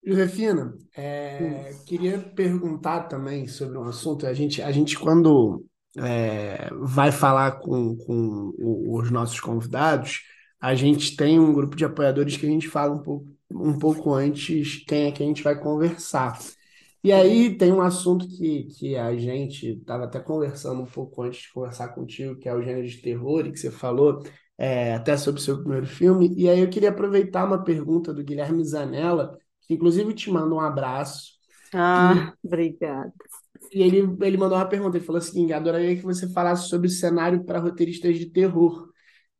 Josefina, 0.05 0.74
é, 0.97 1.74
queria 1.86 2.19
perguntar 2.19 3.09
também 3.09 3.47
sobre 3.48 3.78
um 3.78 3.85
assunto. 3.85 4.27
A 4.27 4.35
gente, 4.35 4.62
a 4.62 4.70
gente 4.70 4.98
quando 4.98 5.65
é, 5.97 6.70
vai 6.73 7.10
falar 7.10 7.59
com, 7.60 7.97
com 7.97 8.52
os 8.59 9.10
nossos 9.10 9.40
convidados, 9.40 10.23
a 10.60 10.74
gente 10.74 11.16
tem 11.16 11.39
um 11.39 11.52
grupo 11.52 11.77
de 11.77 11.85
apoiadores 11.85 12.36
que 12.36 12.47
a 12.47 12.51
gente 12.51 12.69
fala 12.69 12.94
um 12.94 13.02
pouco, 13.02 13.27
um 13.51 13.78
pouco 13.78 14.15
antes 14.15 14.85
quem 14.86 15.06
é 15.06 15.12
que 15.12 15.23
a 15.23 15.27
gente 15.27 15.43
vai 15.43 15.59
conversar. 15.59 16.39
E 17.02 17.12
aí 17.12 17.56
tem 17.56 17.72
um 17.72 17.80
assunto 17.80 18.26
que, 18.28 18.64
que 18.64 18.96
a 18.96 19.16
gente 19.16 19.68
estava 19.78 20.04
até 20.04 20.18
conversando 20.20 20.82
um 20.82 20.86
pouco 20.86 21.22
antes 21.22 21.42
de 21.42 21.52
conversar 21.52 21.88
contigo, 21.88 22.36
que 22.36 22.48
é 22.48 22.54
o 22.54 22.62
gênero 22.62 22.86
de 22.86 22.96
terror, 22.98 23.46
e 23.46 23.52
que 23.52 23.58
você 23.58 23.70
falou 23.70 24.22
é, 24.56 24.94
até 24.94 25.16
sobre 25.16 25.40
o 25.40 25.44
seu 25.44 25.58
primeiro 25.58 25.86
filme. 25.86 26.34
E 26.36 26.48
aí 26.48 26.60
eu 26.60 26.68
queria 26.68 26.90
aproveitar 26.90 27.44
uma 27.44 27.62
pergunta 27.62 28.12
do 28.12 28.24
Guilherme 28.24 28.64
Zanella, 28.64 29.38
que 29.62 29.74
inclusive 29.74 30.12
te 30.12 30.30
manda 30.30 30.52
um 30.54 30.60
abraço. 30.60 31.38
Ah, 31.72 32.34
e, 32.42 32.46
obrigada. 32.46 33.12
E 33.72 33.82
ele, 33.82 34.16
ele 34.22 34.36
mandou 34.36 34.58
uma 34.58 34.68
pergunta, 34.68 34.96
ele 34.96 35.04
falou 35.04 35.18
assim, 35.18 35.52
adoraria 35.52 35.96
que 35.96 36.02
você 36.02 36.28
falasse 36.32 36.68
sobre 36.68 36.88
o 36.88 36.90
cenário 36.90 37.44
para 37.44 37.60
roteiristas 37.60 38.18
de 38.18 38.26
terror, 38.26 38.88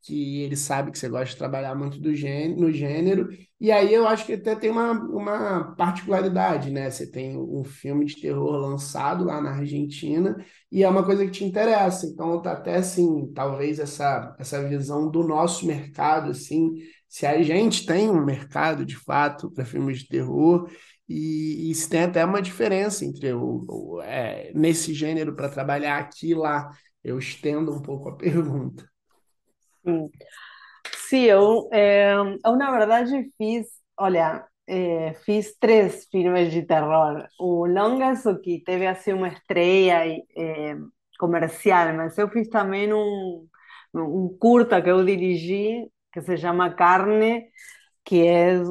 que 0.03 0.43
ele 0.43 0.57
sabe 0.57 0.91
que 0.91 0.99
você 0.99 1.09
gosta 1.09 1.27
de 1.27 1.37
trabalhar 1.37 1.75
muito 1.75 2.01
do 2.01 2.15
gênero, 2.15 2.61
no 2.61 2.73
gênero, 2.73 3.29
e 3.61 3.71
aí 3.73 3.93
eu 3.93 4.07
acho 4.07 4.25
que 4.25 4.35
até 4.35 4.55
tem 4.55 4.71
uma, 4.71 4.93
uma 4.93 5.75
particularidade, 5.77 6.71
né? 6.71 6.91
Você 6.91 7.11
tem 7.11 7.37
um 7.37 7.65
filme 7.65 8.07
de 8.07 8.21
terror 8.21 8.57
lançado 8.57 9.25
lá 9.25 9.41
na 9.41 9.51
Argentina, 9.51 10.37
e 10.71 10.83
é 10.83 10.89
uma 10.89 11.05
coisa 11.05 11.25
que 11.25 11.33
te 11.33 11.45
interessa, 11.45 12.07
então 12.07 12.41
tá 12.41 12.53
até 12.53 12.77
assim, 12.77 13.31
talvez 13.35 13.79
essa, 13.79 14.35
essa 14.39 14.67
visão 14.69 15.11
do 15.11 15.23
nosso 15.27 15.67
mercado, 15.67 16.31
assim, 16.31 16.75
se 17.09 17.27
a 17.27 17.43
gente 17.43 17.87
tem 17.87 18.11
um 18.11 18.25
mercado 18.25 18.85
de 18.85 18.97
fato 18.97 19.51
para 19.51 19.65
filmes 19.65 20.01
de 20.01 20.09
terror 20.09 20.71
e, 21.09 21.71
e, 21.71 21.75
se 21.75 21.89
tem 21.89 22.03
até 22.03 22.25
uma 22.25 22.43
diferença 22.43 23.05
entre 23.05 23.33
o, 23.33 23.65
o 23.67 24.03
é, 24.03 24.53
nesse 24.55 24.93
gênero 24.93 25.35
para 25.35 25.49
trabalhar 25.49 25.99
aqui 25.99 26.31
e 26.31 26.35
lá. 26.35 26.71
Eu 27.03 27.19
estendo 27.19 27.73
um 27.73 27.81
pouco 27.81 28.11
a 28.11 28.17
pergunta. 28.17 28.89
Sim, 31.09 31.25
eu, 31.25 31.69
é, 31.73 32.13
eu 32.15 32.57
na 32.57 32.71
verdade 32.71 33.31
fiz, 33.39 33.67
olha, 33.97 34.47
é, 34.67 35.15
fiz 35.25 35.57
três 35.59 36.07
filmes 36.11 36.51
de 36.53 36.63
terror. 36.63 37.27
O 37.39 37.67
Longas, 37.67 38.27
o 38.27 38.39
que 38.41 38.63
teve 38.65 38.87
assim 38.87 39.13
uma 39.13 39.29
estreia 39.29 40.05
é, 40.37 40.77
comercial, 41.19 41.95
mas 41.95 42.17
eu 42.19 42.29
fiz 42.29 42.49
também 42.49 42.93
um, 42.93 43.47
um 43.95 44.37
curta 44.39 44.83
que 44.83 44.91
eu 44.91 45.05
dirigi 45.05 45.91
que 46.13 46.21
se 46.23 46.37
llama 46.37 46.75
Carne, 46.75 47.51
que 48.05 48.27
es 48.27 48.69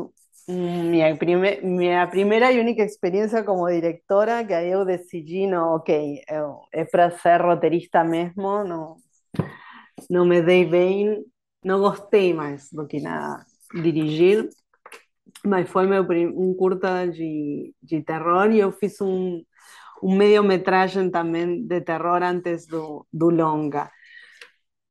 mi, 0.47 1.01
primer, 1.15 1.63
mi 1.63 1.89
primera 2.11 2.51
y 2.51 2.59
única 2.59 2.83
experiencia 2.83 3.45
como 3.45 3.67
directora, 3.69 4.47
que 4.47 4.55
ahí 4.55 4.71
yo 4.71 4.85
decidí, 4.85 5.47
no, 5.47 5.75
ok, 5.75 5.89
es 6.71 6.89
para 6.91 7.11
ser 7.11 7.41
roterista 7.41 8.03
mesmo, 8.03 8.63
no, 8.63 8.97
no 10.09 10.25
me 10.25 10.41
dei 10.41 10.65
bem, 10.65 11.25
no 11.63 11.79
gostei 11.79 12.33
más 12.33 12.69
do 12.71 12.87
que 12.87 12.99
nada 13.01 13.45
dirigir, 13.73 14.49
mas 15.45 15.69
foi 15.69 15.87
meu 15.87 16.03
um 16.35 16.53
curta 16.55 17.07
de, 17.07 17.73
de 17.81 18.01
terror 18.03 18.51
e 18.51 18.59
eu 18.59 18.71
fiz 18.71 18.99
um, 19.01 19.43
um 20.03 20.15
mediometragem 20.15 21.09
também 21.11 21.65
de 21.67 21.81
terror 21.81 22.23
antes 22.23 22.67
do, 22.67 23.05
do 23.11 23.29
longa. 23.29 23.91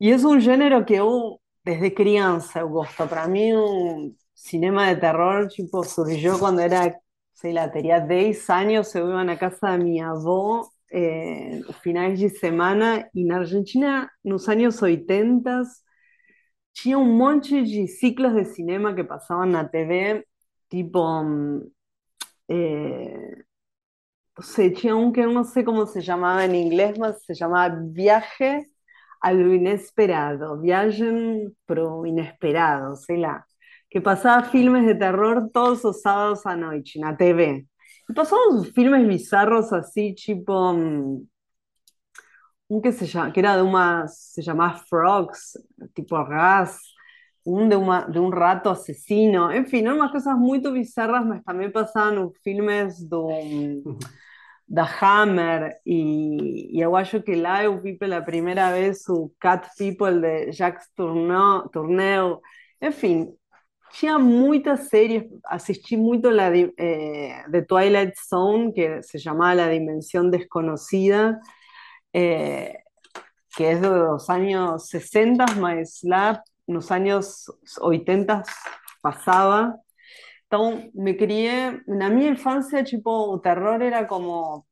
E 0.00 0.10
é 0.12 0.16
um 0.16 0.38
gênero 0.40 0.84
que 0.84 0.94
eu 0.94 1.40
desde 1.64 1.90
criança 1.90 2.60
eu 2.60 2.68
gosto. 2.68 3.06
Para 3.08 3.26
mim, 3.28 3.54
um 3.54 4.14
cinema 4.34 4.94
de 4.94 5.00
terror 5.00 5.48
tipo, 5.48 5.82
surgiu 5.84 6.38
quando 6.38 6.60
era, 6.60 6.94
sei 7.34 7.52
lá, 7.52 7.68
teria 7.68 7.98
10 8.00 8.48
anos, 8.50 8.94
eu 8.94 9.08
ia 9.10 9.24
na 9.24 9.36
casa 9.36 9.58
da 9.62 9.78
minha 9.78 10.10
avó, 10.10 10.62
eh, 10.92 11.60
finais 11.82 12.18
de 12.18 12.28
semana, 12.28 13.08
e 13.14 13.24
na 13.24 13.38
Argentina, 13.38 14.10
nos 14.24 14.48
anos 14.48 14.80
80, 14.82 15.62
tinha 16.72 16.98
um 16.98 17.16
monte 17.16 17.62
de 17.64 17.88
ciclos 17.88 18.34
de 18.34 18.44
cinema 18.46 18.94
que 18.94 19.04
passavam 19.04 19.46
na 19.46 19.64
TV, 19.68 20.26
tipo. 20.70 20.98
Eh, 22.48 23.44
no 24.36 24.44
sé, 24.44 24.70
tinha 24.70 24.94
que 25.12 25.26
não 25.26 25.44
sei 25.44 25.64
como 25.64 25.86
se 25.86 26.02
chamava 26.02 26.44
em 26.46 26.66
inglês, 26.66 26.96
mas 26.98 27.24
se 27.24 27.34
chamava 27.34 27.74
Viaje 27.92 28.66
a 29.22 29.30
lo 29.32 29.54
inesperado, 29.54 30.60
Viajen 30.60 31.54
pro 31.66 32.06
inesperado, 32.06 32.96
sei 32.96 33.18
lá, 33.18 33.44
que 33.90 34.00
pasaba 34.00 34.48
filmes 34.50 34.86
de 34.86 34.94
terror 34.94 35.48
todos 35.52 35.82
los 35.84 36.02
sábados 36.02 36.44
a 36.46 36.56
noche 36.56 36.98
en 36.98 37.04
la 37.04 37.16
TV. 37.16 37.66
Pasaban 38.14 38.64
filmes 38.74 39.06
bizarros 39.06 39.72
así, 39.72 40.14
tipo 40.14 40.72
mm, 40.72 41.28
un 42.68 42.82
que 42.82 42.92
se 42.92 43.06
llama, 43.06 43.32
que 43.32 43.40
era 43.40 43.56
de 43.56 43.62
unas, 43.62 44.18
se 44.32 44.42
llamaba 44.42 44.78
Frogs, 44.88 45.58
tipo 45.94 46.16
gas, 46.26 46.94
un 47.44 47.68
de, 47.68 47.76
uma, 47.76 48.06
de 48.06 48.18
un 48.18 48.32
rato 48.32 48.70
asesino, 48.70 49.52
en 49.52 49.66
fin, 49.66 49.88
unas 49.88 50.10
cosas 50.12 50.36
muy 50.36 50.60
bizarras, 50.60 51.24
pero 51.28 51.42
también 51.42 51.72
pasaban 51.72 52.32
filmes 52.42 53.08
de 53.08 53.82
da 54.66 54.84
Hammer 54.84 55.80
e, 55.86 56.76
e 56.76 56.80
eu 56.80 56.92
que 57.24 57.36
lá 57.36 57.62
eu 57.62 57.80
vi 57.80 57.96
pela 57.96 58.20
primeira 58.20 58.72
vez 58.72 59.08
o 59.08 59.30
Cat 59.38 59.68
People 59.78 60.20
de 60.20 60.52
Jacques 60.52 60.88
Tourneur, 60.96 61.68
Tourneur. 61.70 62.40
enfim, 62.80 63.32
tinha 63.92 64.18
muitas 64.18 64.88
séries, 64.88 65.24
assisti 65.44 65.96
muito 65.96 66.30
la 66.30 66.50
de, 66.50 66.72
eh, 66.78 67.44
The 67.50 67.62
Twilight 67.62 68.14
Zone, 68.28 68.72
que 68.72 69.02
se 69.02 69.18
chamava 69.18 69.54
La 69.54 69.68
Dimensão 69.70 70.30
Desconocida, 70.30 71.40
eh, 72.14 72.78
que 73.56 73.64
é 73.64 73.76
dos 73.76 74.28
anos 74.30 74.88
60, 74.88 75.46
mas 75.58 76.00
lá 76.04 76.42
nos 76.68 76.90
anos 76.90 77.46
80 77.80 78.42
passava, 79.02 79.74
Então, 80.46 80.90
me 80.94 81.14
crié, 81.14 81.80
na 81.88 82.08
minha 82.10 82.30
infância, 82.30 82.84
tipo, 82.84 83.10
o 83.10 83.38
terror 83.40 83.82
era 83.82 84.06
como, 84.06 84.64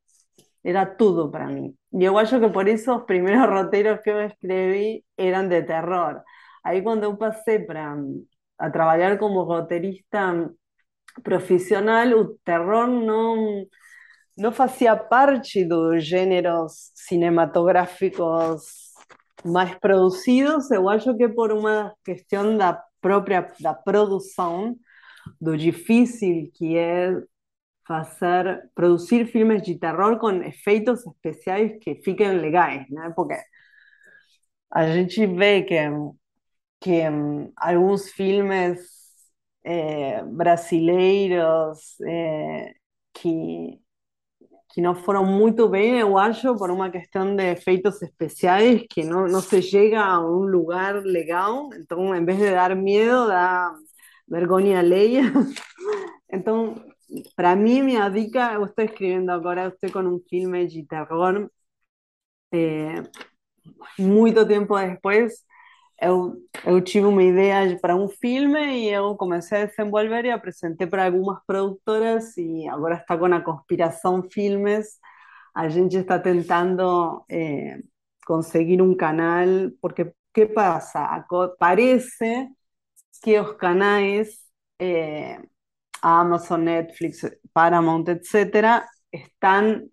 era 0.63 0.85
tudo 0.85 1.31
para 1.31 1.47
mim. 1.47 1.75
E 1.93 2.03
eu 2.03 2.17
acho 2.17 2.39
que 2.39 2.49
por 2.49 2.67
isso 2.67 2.95
os 2.95 3.05
primeiros 3.05 3.47
roteiros 3.49 4.01
que 4.01 4.09
eu 4.11 4.21
escrevi 4.21 5.05
eram 5.17 5.47
de 5.49 5.63
terror. 5.63 6.21
Aí, 6.63 6.81
quando 6.81 7.03
eu 7.05 7.17
passei 7.17 7.59
para 7.59 7.95
a 8.57 8.69
trabalhar 8.69 9.17
como 9.17 9.43
roteirista 9.43 10.51
profissional, 11.23 12.07
o 12.09 12.37
terror 12.43 12.87
não 12.87 13.65
não 14.37 14.51
fazia 14.51 14.95
parte 14.97 15.63
dos 15.63 16.03
gêneros 16.05 16.91
cinematográficos 16.93 18.63
mais 19.45 19.73
produzidos. 19.79 20.69
Eu 20.71 20.89
acho 20.89 21.15
que 21.15 21.29
por 21.29 21.51
uma 21.53 21.93
questão 22.03 22.57
da 22.57 22.83
própria 22.99 23.49
da 23.61 23.73
produção, 23.73 24.75
do 25.39 25.57
difícil 25.57 26.51
que 26.53 26.77
é 26.77 27.13
fazer, 27.87 28.69
produzir 28.75 29.25
filmes 29.27 29.61
de 29.61 29.77
terror 29.79 30.17
com 30.19 30.31
efeitos 30.43 31.05
especiais 31.05 31.77
que 31.81 31.95
fiquem 32.03 32.39
legais, 32.39 32.89
né? 32.89 33.13
Porque 33.15 33.35
a 34.71 34.87
gente 34.87 35.25
vê 35.27 35.63
que, 35.63 35.75
que 36.85 37.09
um, 37.09 37.51
alguns 37.57 38.11
filmes 38.11 38.79
é, 39.63 40.23
brasileiros 40.23 41.99
é, 42.07 42.75
que 43.13 43.79
que 44.69 44.81
não 44.81 44.93
foram 44.95 45.25
muito 45.25 45.69
bem, 45.69 45.99
eu 45.99 46.17
acho, 46.17 46.55
por 46.57 46.69
uma 46.69 46.89
questão 46.91 47.35
de 47.35 47.43
efeitos 47.53 48.01
especiais, 48.01 48.83
que 48.89 49.03
não, 49.05 49.25
não 49.27 49.41
se 49.41 49.61
chega 49.61 50.03
a 50.03 50.19
um 50.19 50.41
lugar 50.45 50.95
legal, 51.03 51.69
então, 51.75 52.13
em 52.13 52.25
vez 52.25 52.37
de 52.39 52.51
dar 52.51 52.75
medo, 52.75 53.27
dá 53.27 53.73
vergonha 54.27 54.79
alheia. 54.79 55.23
Então, 56.31 56.75
para 57.35 57.55
mim, 57.55 57.81
minha 57.83 58.09
dica, 58.09 58.53
eu 58.53 58.65
estou 58.65 58.85
escrevendo 58.85 59.29
agora, 59.31 59.67
estou 59.69 59.91
com 59.91 60.07
um 60.09 60.19
filme 60.29 60.67
de 60.67 60.85
terror, 60.85 61.49
é, 62.53 63.03
muito 63.99 64.45
tempo 64.47 64.77
depois, 64.79 65.33
eu, 66.01 66.35
eu 66.65 66.81
tive 66.81 67.07
uma 67.07 67.23
ideia 67.23 67.77
para 67.79 67.95
um 67.95 68.07
filme 68.07 68.59
e 68.83 68.89
eu 68.89 69.15
comecei 69.15 69.63
a 69.63 69.65
desenvolver 69.65 70.25
e 70.25 70.31
apresentei 70.31 70.87
para 70.87 71.05
algumas 71.05 71.39
produtoras 71.45 72.35
e 72.37 72.67
agora 72.69 72.95
está 72.95 73.17
com 73.17 73.25
a 73.25 73.41
Conspiração 73.41 74.23
Filmes. 74.29 74.99
A 75.53 75.69
gente 75.69 75.97
está 75.97 76.19
tentando 76.19 77.25
é, 77.29 77.79
conseguir 78.25 78.81
um 78.81 78.95
canal, 78.95 79.47
porque 79.81 80.11
que 80.33 80.45
passa? 80.47 81.25
Parece 81.57 82.49
que 83.23 83.39
os 83.39 83.53
canais, 83.53 84.37
é, 84.79 85.39
Amazon, 86.01 86.61
Netflix, 86.61 87.21
Paramount, 87.53 88.05
etc., 88.09 88.83
estão 89.13 89.89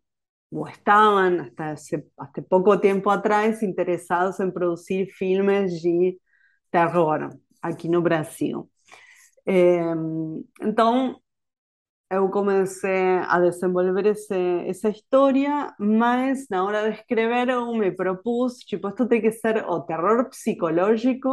o 0.53 0.69
estaban 0.69 1.41
hasta 1.41 1.71
hace, 1.71 2.05
hasta 2.19 2.43
poco 2.43 2.79
tiempo 2.79 3.11
atrás 3.11 3.63
interessados 3.63 4.39
em 4.39 4.51
produzir 4.51 5.07
filmes 5.07 5.81
de 5.81 6.19
terror 6.71 7.31
aqui 7.63 7.89
no 7.89 8.03
Brasil. 8.03 8.71
É, 9.47 9.81
então, 10.61 11.19
eu 12.11 12.29
comecei 12.29 13.19
a 13.27 13.41
desenvolver 13.41 14.07
esse, 14.07 14.35
essa 14.67 14.91
história, 14.91 15.75
mas 15.79 16.47
na 16.51 16.65
hora 16.65 16.91
de 16.91 16.99
escrever 16.99 17.49
eu 17.49 17.73
me 17.75 17.91
propus, 17.91 18.59
tipo, 18.59 18.89
isto 18.89 19.09
tem 19.09 19.23
que 19.23 19.33
ser 19.33 19.65
o 19.67 19.81
terror 19.81 20.29
psicológico 20.29 21.31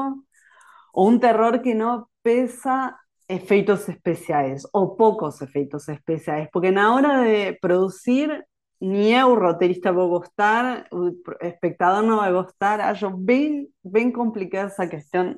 ou 0.93 1.09
um 1.09 1.19
terror 1.19 1.61
que 1.61 1.73
não 1.73 2.05
pesa 2.23 2.95
efeitos 3.27 3.87
especiais 3.89 4.63
ou 4.73 4.95
poucos 4.95 5.41
efeitos 5.41 5.87
especiais, 5.89 6.47
porque 6.51 6.71
na 6.71 6.95
hora 6.95 7.23
de 7.25 7.59
produzir 7.59 8.43
ni 8.81 9.13
eu, 9.13 9.35
roteirista, 9.35 9.91
vou 9.91 10.09
gostar, 10.09 10.87
o 10.91 11.11
espectador 11.41 12.03
não 12.03 12.17
vai 12.17 12.31
gostar. 12.31 12.79
Acho 12.79 13.09
bem, 13.09 13.67
bem 13.83 14.11
complicada 14.11 14.67
essa 14.67 14.87
questão 14.87 15.35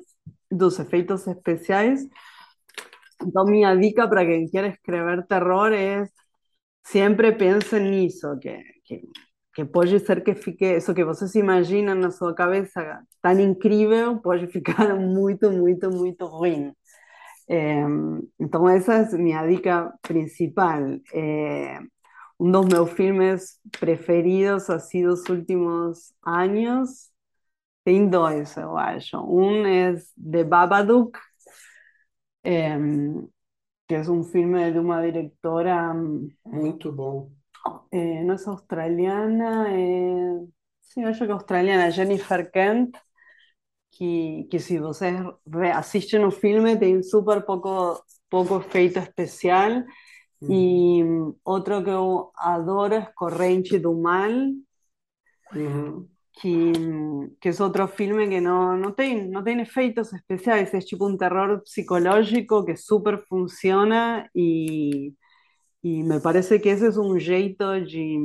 dos 0.50 0.78
efeitos 0.78 1.26
especiais. 1.26 2.06
Então, 3.24 3.44
minha 3.44 3.74
dica 3.76 4.08
para 4.08 4.24
quem 4.24 4.48
quer 4.48 4.66
escrever 4.72 5.26
terror 5.26 5.72
é 5.72 6.04
sempre 6.84 7.32
pense 7.32 7.78
nisso, 7.80 8.38
que, 8.40 8.58
que, 8.84 9.02
que 9.54 9.98
ser 10.00 10.22
que 10.24 10.34
fique, 10.34 10.76
isso 10.76 10.94
que 10.94 11.04
vocês 11.04 11.34
imaginam 11.34 11.94
na 11.94 12.10
sua 12.10 12.34
cabeça 12.34 13.02
tão 13.20 13.38
incrível, 13.40 14.20
pode 14.20 14.46
ficar 14.48 14.94
muito, 14.98 15.50
muito, 15.50 15.90
muito 15.90 16.26
ruim. 16.26 16.72
É, 17.48 17.82
então, 18.40 18.68
essa 18.68 18.94
é 18.94 19.18
minha 19.18 19.46
dica 19.46 19.92
principal. 20.02 20.80
Um 20.82 21.00
dos 22.50 22.66
meus 22.66 22.90
filmes 22.92 23.60
preferidos 23.78 24.68
assim 24.70 25.04
dos 25.04 25.28
últimos 25.28 26.12
anos. 26.24 27.10
Tem 27.84 28.08
dois, 28.08 28.56
eu 28.56 28.76
acho. 28.76 29.18
Um 29.18 29.66
é 29.66 29.94
The 30.30 30.44
Babadook, 30.44 31.18
é, 32.44 32.76
que 33.88 33.94
é 33.94 34.00
um 34.10 34.22
filme 34.24 34.70
de 34.72 34.78
uma 34.78 35.02
diretora. 35.02 35.92
Muito 36.44 36.92
bom. 36.92 37.30
É, 37.92 38.22
não 38.24 38.34
é 38.34 38.38
australiana, 38.46 39.68
é. 39.70 40.46
Sim, 40.82 41.02
eu 41.04 41.08
acho 41.08 41.24
que 41.24 41.30
é 41.30 41.34
australiana, 41.34 41.90
Jennifer 41.90 42.50
Kent. 42.50 42.96
Que, 43.90 44.44
que 44.50 44.58
se 44.58 44.78
vocês 44.78 45.14
assistem 45.74 46.24
o 46.24 46.30
filme, 46.30 46.78
tem 46.78 47.02
super 47.02 47.42
pouco, 47.44 48.02
pouco 48.30 48.56
efeito 48.56 48.98
especial 48.98 49.84
e 50.48 51.02
outro 51.44 51.82
que 51.84 51.90
eu 51.90 52.32
adoro 52.36 52.94
é 52.94 53.12
Corrente 53.14 53.78
do 53.78 53.94
Mal, 53.94 54.30
Uhum. 55.54 56.08
que, 56.34 56.72
que 57.40 57.48
é 57.48 57.62
outro 57.62 57.86
filme 57.88 58.28
que 58.28 58.40
não, 58.40 58.76
não, 58.76 58.92
tem, 58.92 59.28
não 59.28 59.42
tem 59.44 59.60
efeitos 59.60 60.12
especiais, 60.12 60.72
é 60.74 60.80
tipo 60.80 61.06
um 61.08 61.16
terror 61.16 61.60
psicológico 61.62 62.64
que 62.64 62.76
super 62.76 63.18
funciona 63.28 64.28
e, 64.34 65.12
e 65.84 66.02
me 66.02 66.20
parece 66.20 66.58
que 66.60 66.70
esse 66.70 66.86
é 66.86 66.90
um 67.00 67.18
jeito 67.18 67.80
de, 67.84 68.18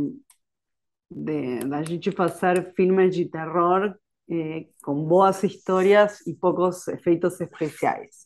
de, 1.09 1.59
da 1.59 1.83
gente 1.83 2.11
fazer 2.11 2.73
filmes 2.75 3.15
de 3.15 3.25
terror 3.25 3.95
eh, 4.29 4.67
com 4.83 5.05
boas 5.05 5.43
histórias 5.43 6.25
e 6.27 6.33
poucos 6.35 6.87
efeitos 6.87 7.39
especiais. 7.39 8.25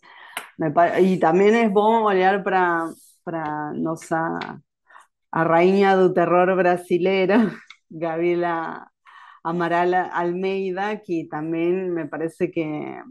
Me 0.60 0.70
E 1.02 1.20
também 1.20 1.56
é 1.56 1.70
bom 1.70 2.04
olhar 2.04 2.44
para 2.44 2.90
para 3.24 3.74
nossa 3.74 4.18
a 5.32 5.44
rainha 5.44 5.96
do 5.98 6.14
terror 6.14 6.56
brasileira, 6.56 7.38
Gabriela 7.92 8.88
Amaral 9.44 10.12
Almeida, 10.14 10.98
que 10.98 11.28
também 11.30 11.74
me 11.92 12.08
parece 12.08 12.48
que 12.50 12.62
é 12.62 13.04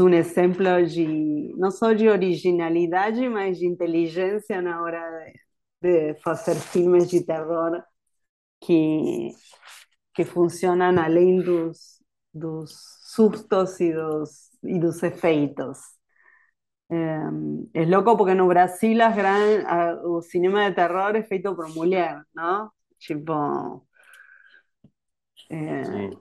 um 0.00 0.08
exemplo 0.10 0.86
de 0.86 1.54
não 1.56 1.70
só 1.70 1.92
de 1.92 2.08
originalidade, 2.08 3.28
mas 3.28 3.58
de 3.58 3.66
inteligência 3.66 4.60
na 4.62 4.82
hora 4.82 5.00
de, 5.82 6.12
de 6.14 6.20
fazer 6.20 6.54
filmes 6.56 7.08
de 7.08 7.24
terror 7.24 7.82
que, 8.60 9.30
que 10.14 10.24
funcionam 10.24 10.98
além 11.02 11.40
dos, 11.42 12.02
dos 12.34 12.72
sustos 13.14 13.80
e 13.80 13.92
dos, 13.94 14.50
e 14.64 14.78
dos 14.78 15.02
efeitos. 15.02 15.78
É, 16.90 17.80
é 17.82 17.84
louco 17.84 18.16
porque 18.16 18.34
no 18.34 18.48
Brasil 18.48 19.02
as 19.02 19.14
gran, 19.14 19.64
a, 19.66 19.94
o 20.06 20.22
cinema 20.22 20.68
de 20.68 20.74
terror 20.74 21.14
é 21.16 21.22
feito 21.22 21.54
por 21.54 21.68
mulher, 21.74 22.22
não? 22.34 22.70
Tipo, 22.98 23.86
Sim. 25.48 26.18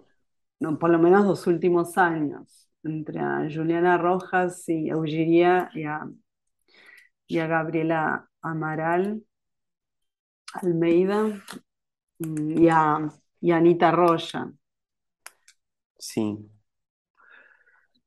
no, 0.59 0.77
por 0.77 0.89
lo 0.89 0.99
menos 0.99 1.25
dos 1.25 1.47
últimos 1.47 1.97
años, 1.97 2.69
entre 2.83 3.19
a 3.19 3.47
Juliana 3.49 3.97
Rojas 3.97 4.67
y 4.69 4.89
Eugenia 4.89 5.69
y 5.73 5.83
a, 5.85 6.07
y 7.27 7.39
a 7.39 7.47
Gabriela 7.47 8.27
Amaral 8.41 9.23
Almeida 10.53 11.23
mm, 12.19 12.57
y 12.63 12.69
a, 12.69 13.09
y 13.41 13.51
a 13.51 13.57
Anita 13.57 13.91
Rocha. 13.91 14.51
Sim. 15.99 16.56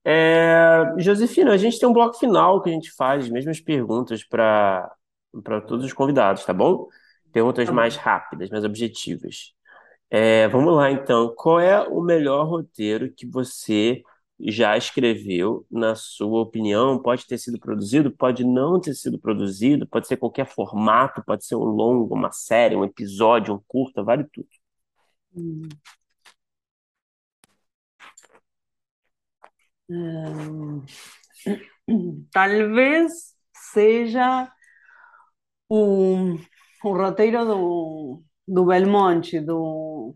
É, 0.04 0.94
Josefina, 0.98 1.52
a 1.52 1.56
gente 1.56 1.78
tem 1.78 1.88
um 1.88 1.92
bloco 1.92 2.18
final 2.18 2.62
que 2.62 2.70
a 2.70 2.72
gente 2.72 2.90
faz 2.92 3.24
as 3.24 3.30
mesmas 3.30 3.60
perguntas 3.60 4.24
para 4.24 4.90
para 5.44 5.60
todos 5.60 5.84
os 5.84 5.92
convidados, 5.92 6.44
tá 6.44 6.52
bom? 6.52 6.88
Perguntas 7.32 7.68
Tá 7.68 7.72
bom. 7.72 7.76
mais 7.76 7.94
rápidas, 7.96 8.50
mais 8.50 8.64
objetivas. 8.64 9.54
É, 10.10 10.48
vamos 10.48 10.74
lá, 10.76 10.90
então. 10.90 11.34
Qual 11.36 11.60
é 11.60 11.80
o 11.88 12.00
melhor 12.02 12.46
roteiro 12.48 13.12
que 13.12 13.26
você 13.26 14.02
já 14.40 14.76
escreveu, 14.76 15.66
na 15.70 15.94
sua 15.94 16.40
opinião? 16.42 17.00
Pode 17.02 17.26
ter 17.26 17.38
sido 17.38 17.58
produzido, 17.60 18.10
pode 18.10 18.44
não 18.44 18.80
ter 18.80 18.94
sido 18.94 19.18
produzido, 19.20 19.86
pode 19.88 20.08
ser 20.08 20.16
qualquer 20.16 20.46
formato, 20.46 21.22
pode 21.24 21.44
ser 21.46 21.56
um 21.56 21.64
longo, 21.64 22.14
uma 22.14 22.32
série, 22.32 22.76
um 22.76 22.84
episódio, 22.84 23.54
um 23.54 23.60
curta, 23.68 24.02
vale 24.02 24.24
tudo. 24.32 24.48
Mm. 25.34 25.68
Em, 29.90 30.84
Tal 32.32 32.50
vez 32.74 33.34
seja 33.72 34.50
o, 35.68 36.36
o 36.84 36.92
roteiro 36.96 37.44
do, 37.44 38.22
do 38.46 38.64
Belmonte, 38.66 39.40
do, 39.40 40.14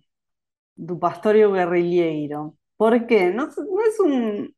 do 0.76 0.98
Pastor 0.98 1.36
e 1.36 1.46
o 1.46 1.52
Guerrilheiro. 1.52 2.56
Por 2.78 3.06
quê? 3.06 3.30
Não, 3.30 3.48
não 3.48 3.82
é 3.82 3.90
um. 4.02 4.48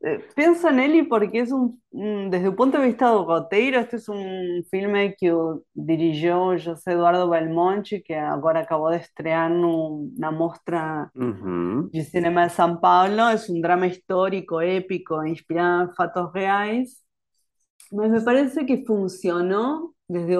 Eh, 0.00 0.24
pienso 0.36 0.68
en 0.68 0.78
él 0.78 1.08
porque 1.08 1.40
es 1.40 1.50
un, 1.50 1.82
desde 1.90 2.48
un 2.48 2.54
punto 2.56 2.78
de 2.78 2.86
vista 2.86 3.10
de 3.10 3.16
roteiro, 3.16 3.80
este 3.80 3.96
es 3.96 4.08
un 4.08 4.64
filme 4.70 5.16
que 5.18 5.34
dirigió 5.74 6.56
José 6.56 6.92
Eduardo 6.92 7.28
Belmonte, 7.28 8.02
que 8.04 8.16
ahora 8.16 8.60
acabó 8.60 8.90
de 8.90 8.98
estrear 8.98 9.50
una 9.50 10.30
muestra 10.30 11.10
de 11.14 12.04
cinema 12.04 12.44
de 12.44 12.50
São 12.50 12.80
Paulo. 12.80 13.28
Es 13.28 13.48
un 13.48 13.60
drama 13.60 13.88
histórico, 13.88 14.60
épico, 14.60 15.24
inspirado 15.26 15.82
en 15.82 15.94
fatos 15.94 16.32
reales. 16.32 17.04
Me 17.90 18.20
parece 18.20 18.66
que 18.66 18.84
funcionó 18.86 19.94
desde 20.06 20.36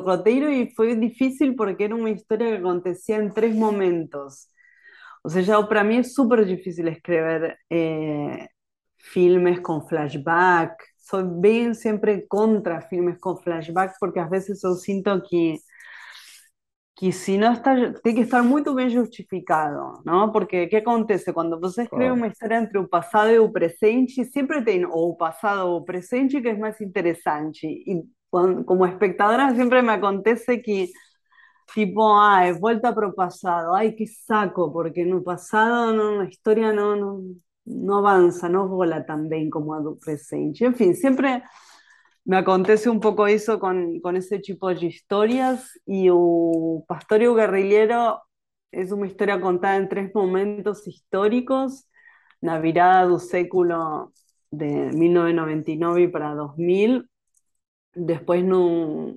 roteiro 0.00 0.50
y 0.50 0.70
fue 0.70 0.94
difícil 0.94 1.56
porque 1.56 1.84
era 1.84 1.94
una 1.96 2.10
historia 2.10 2.50
que 2.50 2.58
acontecía 2.58 3.16
en 3.16 3.32
tres 3.32 3.54
momentos. 3.54 4.48
O 5.22 5.30
sea, 5.30 5.68
para 5.68 5.84
mí 5.84 5.98
es 5.98 6.14
súper 6.14 6.44
difícil 6.44 6.88
escribir 6.88 7.56
eh, 7.70 8.48
filmes 8.96 9.60
con 9.60 9.86
flashback. 9.86 10.72
Soy 10.98 11.24
bien 11.26 11.74
siempre 11.74 12.26
contra 12.28 12.80
filmes 12.82 13.18
con 13.18 13.38
flashback 13.38 13.94
porque 14.00 14.20
a 14.20 14.28
veces 14.28 14.60
yo 14.62 14.74
siento 14.74 15.22
que 15.28 15.58
que 16.94 17.10
si 17.10 17.36
no 17.38 17.50
está, 17.52 17.74
tiene 18.02 18.16
que 18.16 18.22
estar 18.22 18.42
muy 18.44 18.62
bien 18.76 18.94
justificado, 18.96 20.02
¿no? 20.04 20.30
Porque 20.32 20.68
¿qué 20.68 20.78
acontece? 20.78 21.32
Cuando 21.32 21.58
você 21.58 21.82
escribe 21.82 22.12
una 22.12 22.28
historia 22.28 22.58
entre 22.58 22.78
el 22.80 22.88
pasado 22.88 23.30
y 23.32 23.44
el 23.44 23.50
presente, 23.50 24.24
siempre 24.24 24.62
tiene 24.62 24.86
o 24.90 25.16
pasado 25.16 25.72
o 25.72 25.84
presente 25.84 26.42
que 26.42 26.50
es 26.50 26.58
más 26.58 26.80
interesante. 26.80 27.66
Y 27.66 28.04
como 28.30 28.86
espectadora 28.86 29.54
siempre 29.54 29.82
me 29.82 29.92
acontece 29.92 30.62
que 30.62 30.90
tipo, 31.74 32.20
ay, 32.20 32.52
vuelta 32.52 32.94
pro 32.94 33.14
pasado, 33.14 33.74
ay, 33.74 33.94
qué 33.96 34.06
saco, 34.06 34.72
porque 34.72 35.02
en 35.02 35.12
el 35.12 35.22
pasado 35.22 35.92
no, 35.92 36.22
la 36.22 36.28
historia 36.28 36.72
no, 36.72 36.96
no, 36.96 37.22
no 37.64 37.98
avanza, 37.98 38.48
no 38.48 38.68
vola 38.68 39.04
tan 39.06 39.28
bien 39.28 39.50
como 39.50 39.74
a 39.74 39.82
presente. 39.98 40.64
En 40.64 40.74
fin, 40.74 40.94
siempre 40.96 41.42
me 42.24 42.36
acontece 42.36 42.88
un 42.90 43.00
poco 43.00 43.26
eso 43.26 43.58
con, 43.58 44.00
con 44.00 44.16
ese 44.16 44.38
tipo 44.38 44.68
de 44.68 44.86
historias 44.86 45.80
y 45.86 46.08
o 46.12 46.84
Pastorio 46.86 47.34
Guerrillero 47.34 48.22
es 48.70 48.92
una 48.92 49.06
historia 49.06 49.40
contada 49.40 49.76
en 49.76 49.88
tres 49.88 50.14
momentos 50.14 50.86
históricos, 50.88 51.88
la 52.40 52.58
virada 52.58 53.06
del 53.06 53.20
século 53.20 54.12
de 54.50 54.90
1999 54.92 56.08
para 56.08 56.34
2000, 56.34 57.08
después 57.94 58.44
no, 58.44 59.16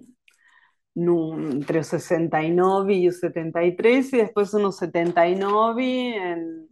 entre 0.96 1.84
69 1.84 2.94
y 2.94 3.12
73 3.12 4.14
y 4.14 4.18
después 4.18 4.54
unos 4.54 4.78
79 4.78 6.16
en 6.16 6.68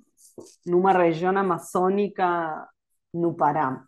una 0.65 0.93
región 0.93 1.37
amazónica 1.37 2.69
no 3.13 3.35
Pará. 3.35 3.87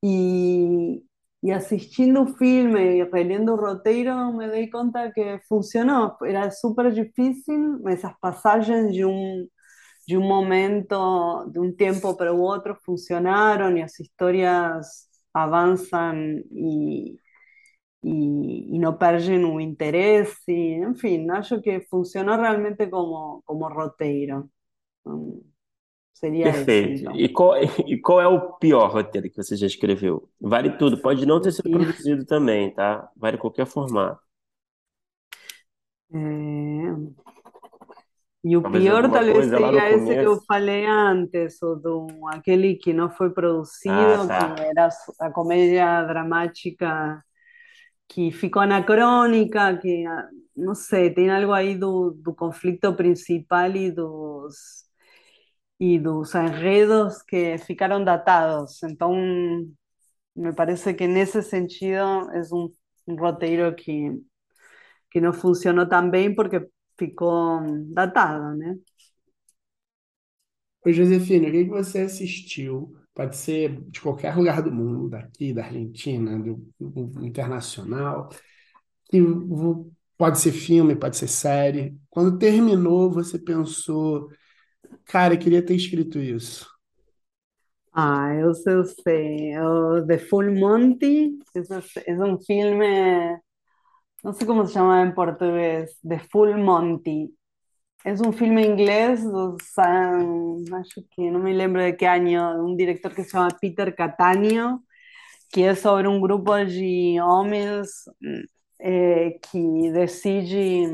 Y, 0.00 1.06
y 1.42 1.50
asistiendo 1.50 2.22
un 2.22 2.36
filme 2.36 2.96
y 2.96 3.02
releyendo 3.04 3.54
un 3.54 3.60
roteiro 3.60 4.32
me 4.32 4.50
di 4.50 4.70
cuenta 4.70 5.12
que 5.12 5.40
funcionó. 5.48 6.16
Era 6.26 6.50
súper 6.50 6.92
difícil, 6.94 7.78
esas 7.88 8.18
pasajes 8.18 8.92
de 8.92 9.04
un, 9.04 9.50
de 10.06 10.16
un 10.16 10.28
momento, 10.28 11.44
de 11.48 11.60
un 11.60 11.76
tiempo 11.76 12.16
para 12.16 12.32
otro 12.32 12.76
funcionaron 12.76 13.76
y 13.76 13.80
las 13.82 13.98
historias 14.00 15.10
avanzan 15.32 16.44
y, 16.50 17.20
y, 17.20 17.20
no 18.06 18.98
pierden 18.98 19.44
un 19.44 19.60
interés. 19.60 20.42
Y, 20.46 20.74
en 20.74 20.96
fin, 20.96 21.30
acho 21.30 21.60
que 21.60 21.80
funcionó 21.80 22.36
realmente 22.36 22.88
como, 22.88 23.42
como 23.44 23.68
roteiro. 23.68 24.48
Seria 26.12 26.44
Perfeito. 26.44 26.92
Esse, 26.92 27.02
então. 27.02 27.16
e, 27.16 27.28
qual, 27.28 27.52
e 27.86 28.00
qual 28.00 28.20
é 28.20 28.26
o 28.26 28.54
pior 28.54 28.90
roteiro 28.90 29.28
que 29.28 29.36
você 29.36 29.56
já 29.56 29.66
escreveu? 29.66 30.30
Vale 30.40 30.70
tudo, 30.78 31.00
pode 31.02 31.26
não 31.26 31.40
ter 31.40 31.52
sido 31.52 31.70
produzido 31.70 32.24
também, 32.24 32.72
tá? 32.72 33.10
Vale 33.16 33.36
qualquer 33.36 33.66
formato. 33.66 34.20
É... 36.12 37.26
E 38.44 38.56
o 38.56 38.62
talvez 38.62 38.84
pior 38.84 39.10
talvez 39.10 39.44
seja 39.46 39.90
esse 39.90 40.06
que 40.06 40.24
eu 40.24 40.40
falei 40.46 40.86
antes, 40.86 41.60
o 41.60 41.74
do, 41.74 42.06
aquele 42.28 42.76
que 42.76 42.92
não 42.92 43.10
foi 43.10 43.30
produzido, 43.30 43.92
ah, 43.92 44.26
tá. 44.28 44.54
que 44.54 44.62
era 44.62 44.88
a 45.18 45.30
comédia 45.32 46.04
dramática 46.04 47.25
que 48.08 48.30
ficou 48.32 48.62
anacrônica, 48.62 49.78
que, 49.78 50.04
não 50.56 50.74
sei, 50.74 51.12
tem 51.12 51.30
algo 51.30 51.52
aí 51.52 51.76
do, 51.76 52.12
do 52.12 52.34
conflito 52.34 52.94
principal 52.94 53.74
e 53.76 53.90
dos 53.90 54.86
y 55.78 55.98
los 55.98 56.34
enredos 56.34 57.22
que 57.24 57.58
ficaron 57.58 58.04
datados. 58.04 58.82
Entonces, 58.82 59.68
me 60.34 60.52
parece 60.54 60.96
que 60.96 61.04
en 61.04 61.16
ese 61.16 61.42
sentido 61.42 62.30
es 62.32 62.52
un, 62.52 62.74
roteiro 63.06 63.76
que, 63.76 64.18
que 65.10 65.20
no 65.20 65.32
funcionó 65.32 65.88
tan 65.88 66.10
bien 66.10 66.34
porque 66.34 66.68
ficou 66.96 67.60
datado, 67.94 68.54
né? 68.56 68.78
Ô, 70.86 70.92
Josefina, 70.92 71.48
o 71.48 71.50
que 71.50 71.64
você 71.64 72.00
assistiu? 72.00 72.96
Pode 73.14 73.36
ser 73.36 73.80
de 73.90 74.00
qualquer 74.00 74.36
lugar 74.36 74.62
do 74.62 74.70
mundo, 74.70 75.08
daqui, 75.08 75.52
da 75.52 75.64
Argentina, 75.64 76.38
do, 76.38 76.64
do 76.78 77.26
internacional, 77.26 78.28
que 79.10 79.18
pode 80.18 80.40
ser 80.40 80.52
filme, 80.52 80.96
pode 80.96 81.16
ser 81.16 81.28
série. 81.28 81.96
Quando 82.10 82.38
terminou, 82.38 83.10
você 83.10 83.38
pensou 83.38 84.30
Cara, 85.06 85.34
eu 85.34 85.38
queria 85.38 85.64
ter 85.64 85.74
escrito 85.74 86.18
isso. 86.18 86.66
Ah, 87.92 88.34
eu 88.34 88.54
sei, 88.54 88.74
eu 88.74 88.84
sei. 88.84 89.58
O 89.58 90.06
The 90.06 90.18
Full 90.18 90.52
Monty 90.54 91.38
é 92.06 92.12
um 92.22 92.38
filme, 92.40 93.40
não 94.24 94.32
sei 94.32 94.46
como 94.46 94.66
se 94.66 94.74
chama 94.74 95.02
em 95.02 95.14
português, 95.14 95.98
The 96.06 96.18
Full 96.30 96.58
Monty. 96.58 97.30
É 98.06 98.12
um 98.12 98.30
filme 98.30 98.64
inglês 98.64 99.24
dos, 99.24 99.56
acho 99.76 101.02
que 101.10 101.28
não 101.28 101.40
me 101.40 101.52
lembro 101.52 101.82
de 101.82 101.92
que 101.92 102.04
ano, 102.06 102.64
um 102.64 102.76
diretor 102.76 103.12
que 103.12 103.24
se 103.24 103.30
chama 103.30 103.48
Peter 103.60 103.92
Catania, 103.96 104.78
que 105.52 105.64
é 105.64 105.74
sobre 105.74 106.06
um 106.06 106.20
grupo 106.20 106.52
de 106.64 107.20
homens 107.20 107.88
eh, 108.78 109.40
que 109.50 109.90
decide 109.90 110.86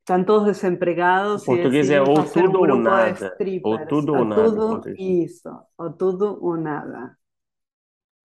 están 0.00 0.26
todos 0.26 0.48
desempregados. 0.48 1.42
O 1.42 1.46
português 1.46 1.88
é 1.88 2.02
ou 2.02 2.24
tudo 2.24 2.58
um 2.58 2.70
ou 2.72 2.76
nada. 2.76 3.34
Ou 3.64 3.86
tudo 3.86 4.14
ou 4.14 4.24
nada. 4.26 4.50
Tudo, 4.50 4.94
isso, 4.98 5.48
ou 5.78 5.92
tudo 5.92 6.38
ou 6.44 6.58
nada. 6.58 7.16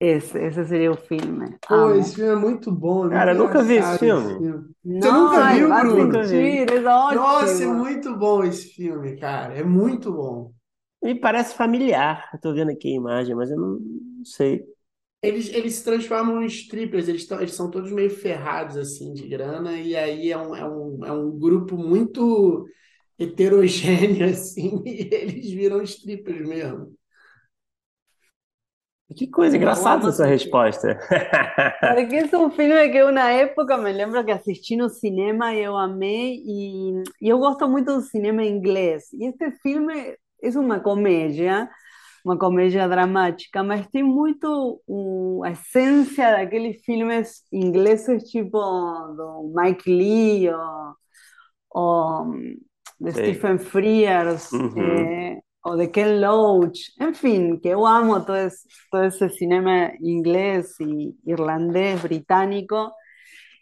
Esse, 0.00 0.38
esse 0.38 0.64
seria 0.64 0.92
o 0.92 0.96
filme. 0.96 1.56
Pô, 1.66 1.74
Amo. 1.74 2.00
esse 2.00 2.14
filme 2.14 2.30
é 2.30 2.36
muito 2.36 2.70
bom. 2.70 3.06
É 3.06 3.10
Cara, 3.10 3.34
nunca 3.34 3.62
vi 3.64 3.74
esse 3.74 3.98
filme. 3.98 4.26
Esse 4.26 4.38
filme. 4.38 4.74
Você 4.84 5.12
nunca 5.12 5.54
viu, 5.54 5.68
Bruno? 5.68 6.06
Mentira, 6.12 6.74
é 6.74 6.86
ótimo. 6.86 7.20
Nossa, 7.20 7.64
é 7.64 7.66
muito 7.66 8.16
bom 8.16 8.44
esse 8.44 8.68
filme, 8.68 9.16
cara. 9.16 9.54
É 9.54 9.64
muito 9.64 10.12
bom. 10.12 10.52
Me 11.02 11.18
parece 11.18 11.54
familiar. 11.54 12.28
Eu 12.32 12.40
tô 12.40 12.54
vendo 12.54 12.70
aqui 12.70 12.88
a 12.88 12.96
imagem, 12.96 13.34
mas 13.34 13.50
eu 13.50 13.56
não 13.56 13.80
sei. 14.24 14.64
Eles, 15.20 15.48
eles 15.48 15.74
se 15.74 15.84
transformam 15.84 16.42
em 16.42 16.46
strippers, 16.46 17.08
eles, 17.08 17.26
tão, 17.26 17.40
eles 17.40 17.54
são 17.54 17.68
todos 17.68 17.90
meio 17.90 18.08
ferrados 18.08 18.76
assim 18.76 19.12
de 19.12 19.26
grana, 19.26 19.72
e 19.72 19.96
aí 19.96 20.30
é 20.30 20.38
um, 20.38 20.54
é 20.54 20.64
um, 20.64 21.04
é 21.04 21.12
um 21.12 21.36
grupo 21.36 21.76
muito 21.76 22.68
heterogêneo, 23.18 24.26
assim, 24.30 24.80
e 24.86 25.12
eles 25.12 25.50
viram 25.50 25.82
strippers 25.82 26.48
mesmo. 26.48 26.96
Que 29.16 29.26
coisa 29.26 29.56
engraçada 29.56 30.08
essa 30.08 30.26
resposta. 30.26 30.98
Porque 31.94 32.16
esse 32.16 32.34
é 32.34 32.38
um 32.38 32.50
filme 32.50 32.90
que 32.90 32.98
eu, 32.98 33.10
na 33.10 33.30
época, 33.30 33.78
me 33.78 33.90
lembro 33.90 34.22
que 34.22 34.30
assisti 34.30 34.76
no 34.76 34.90
cinema 34.90 35.54
e 35.54 35.64
eu 35.64 35.76
amei, 35.76 36.42
e, 36.44 37.02
e 37.22 37.28
eu 37.28 37.38
gosto 37.38 37.66
muito 37.66 37.94
do 37.94 38.02
cinema 38.02 38.44
inglês. 38.44 39.04
E 39.14 39.28
este 39.28 39.50
filme 39.62 40.14
é 40.42 40.58
uma 40.58 40.78
comédia, 40.78 41.70
uma 42.22 42.38
comédia 42.38 42.86
dramática, 42.86 43.62
mas 43.62 43.86
tem 43.86 44.02
muito 44.02 44.82
um, 44.86 45.42
a 45.42 45.52
essência 45.52 46.30
daqueles 46.32 46.84
filmes 46.84 47.42
ingleses, 47.50 48.24
tipo 48.24 48.58
do 48.58 49.52
Mike 49.54 49.90
Lee 49.90 50.50
ou, 50.50 50.94
ou 51.70 52.32
de 53.00 53.12
Sim. 53.12 53.18
Stephen 53.18 53.58
Frears, 53.58 54.52
uhum. 54.52 54.82
é, 54.82 55.38
ou 55.68 55.76
de 55.76 55.86
Ken 55.88 56.20
Loach, 56.20 56.92
enfim, 57.00 57.58
que 57.58 57.68
eu 57.68 57.86
amo 57.86 58.24
todo 58.24 58.36
esse, 58.36 58.66
todo 58.90 59.04
esse 59.04 59.28
cinema 59.30 59.92
inglês 60.00 60.78
e 60.80 61.14
irlandês, 61.26 62.00
britânico. 62.00 62.90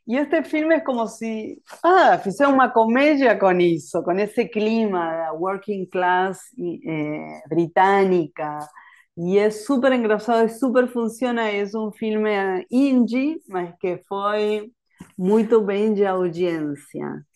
Y 0.06 0.16
este 0.16 0.44
filme 0.44 0.76
es 0.76 0.84
como 0.84 1.08
si, 1.08 1.60
ah, 1.82 2.20
fuese 2.22 2.46
una 2.46 2.72
comedia 2.72 3.38
con 3.38 3.60
eso, 3.60 4.04
con 4.04 4.20
ese 4.20 4.48
clima 4.48 5.16
de 5.16 5.30
working 5.36 5.86
class 5.86 6.40
eh, 6.56 7.42
británica. 7.48 8.68
Y 9.16 9.38
es 9.38 9.64
súper 9.64 9.92
engrasado, 9.92 10.42
es 10.42 10.60
súper 10.60 10.88
funciona, 10.88 11.50
es 11.50 11.74
un 11.74 11.92
filme 11.92 12.66
indie, 12.70 13.40
mas 13.48 13.74
que 13.80 13.98
fue 14.06 14.70
muy 15.16 15.48
bien 15.66 15.94
de 15.96 16.06
audiencia. 16.06 17.26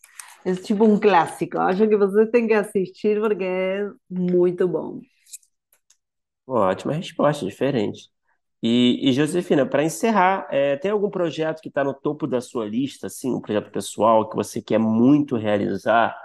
Es 0.44 0.62
tipo 0.62 0.84
un 0.84 0.98
clásico, 0.98 1.58
acho 1.58 1.88
que 1.88 1.96
vocês 1.96 2.30
têm 2.30 2.46
que 2.46 2.54
assistir 2.54 3.20
porque 3.20 3.44
é 3.44 3.90
muito 4.08 4.66
bom. 4.68 5.00
Ótima 6.46 6.92
resposta, 6.94 7.46
diferente. 7.46 8.08
E, 8.62 9.08
e 9.08 9.12
Josefina, 9.12 9.64
para 9.66 9.84
encerrar, 9.84 10.46
é, 10.50 10.76
tem 10.76 10.90
algum 10.90 11.08
projeto 11.10 11.60
que 11.62 11.68
está 11.68 11.82
no 11.84 11.94
topo 11.94 12.26
da 12.26 12.40
sua 12.40 12.66
lista, 12.66 13.06
assim, 13.06 13.32
um 13.34 13.40
projeto 13.40 13.70
pessoal 13.70 14.28
que 14.28 14.36
você 14.36 14.60
quer 14.60 14.78
muito 14.78 15.36
realizar 15.36 16.16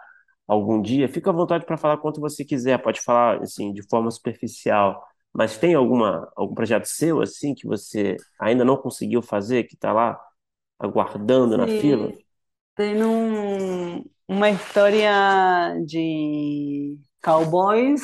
algum 0.47 0.81
dia? 0.81 1.07
Fica 1.09 1.29
à 1.29 1.33
vontade 1.33 1.65
para 1.65 1.77
falar 1.77 1.97
quanto 1.97 2.19
você 2.21 2.43
quiser, 2.45 2.79
pode 2.81 3.01
falar 3.01 3.41
assim, 3.41 3.71
de 3.73 3.83
forma 3.89 4.11
superficial. 4.11 5.03
Mas 5.33 5.57
tem 5.57 5.75
alguma, 5.75 6.31
algum 6.35 6.55
projeto 6.55 6.85
seu, 6.85 7.21
assim, 7.21 7.53
que 7.55 7.67
você 7.67 8.17
ainda 8.39 8.65
não 8.65 8.77
conseguiu 8.77 9.21
fazer, 9.21 9.65
que 9.65 9.75
está 9.75 9.93
lá 9.93 10.19
aguardando 10.79 11.57
na 11.57 11.67
fila? 11.67 12.15
Tem 12.75 13.01
um, 13.01 14.03
uma 14.27 14.49
história 14.49 15.73
de 15.85 16.97
cowboys 17.23 18.01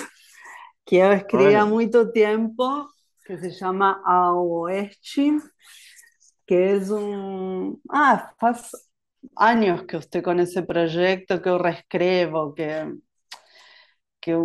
que 0.86 0.96
eu 0.96 1.12
escrevi 1.12 1.56
há 1.56 1.66
muito 1.66 2.10
tempo 2.14 2.88
que 3.26 3.38
se 3.38 3.50
llama 3.52 4.02
A 4.06 4.34
Oeste, 4.34 5.38
que 6.48 6.56
es 6.56 6.90
un... 6.90 7.82
Ah, 7.90 8.34
hace 8.40 8.78
años 9.36 9.84
que 9.84 9.98
estoy 9.98 10.22
con 10.22 10.40
ese 10.40 10.64
proyecto, 10.64 11.42
que 11.42 11.50
yo 11.50 11.58
reescribo, 11.58 12.54
que, 12.54 12.94
que 14.22 14.38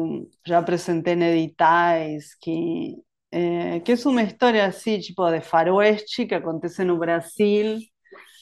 ya 0.45 0.65
presenté 0.65 1.13
en 1.13 1.23
editais, 1.23 2.37
que, 2.41 2.97
eh, 3.31 3.81
que 3.85 3.93
es 3.93 4.05
una 4.07 4.25
historia 4.25 4.67
así, 4.67 5.01
tipo 5.01 5.31
de 5.31 5.41
faroeste, 5.41 6.27
que 6.27 6.35
acontece 6.35 6.83
en 6.83 6.99
Brasil, 6.99 7.93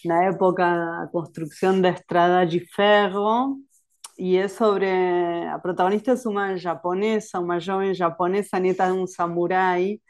na 0.06 0.24
época 0.24 0.62
da 0.64 1.08
construção 1.12 1.80
da 1.80 1.90
estrada 1.90 2.46
de 2.46 2.60
ferro, 2.74 3.58
e 4.18 4.36
é 4.36 4.48
sobre. 4.48 4.86
A 5.52 5.58
protagonista 5.58 6.12
é 6.12 6.28
uma 6.28 6.56
japonesa, 6.56 7.40
uma 7.40 7.60
jovem 7.60 7.94
japonesa, 7.94 8.60
neta 8.60 8.86
de 8.86 8.92
um 8.92 9.06
samurai, 9.06 10.00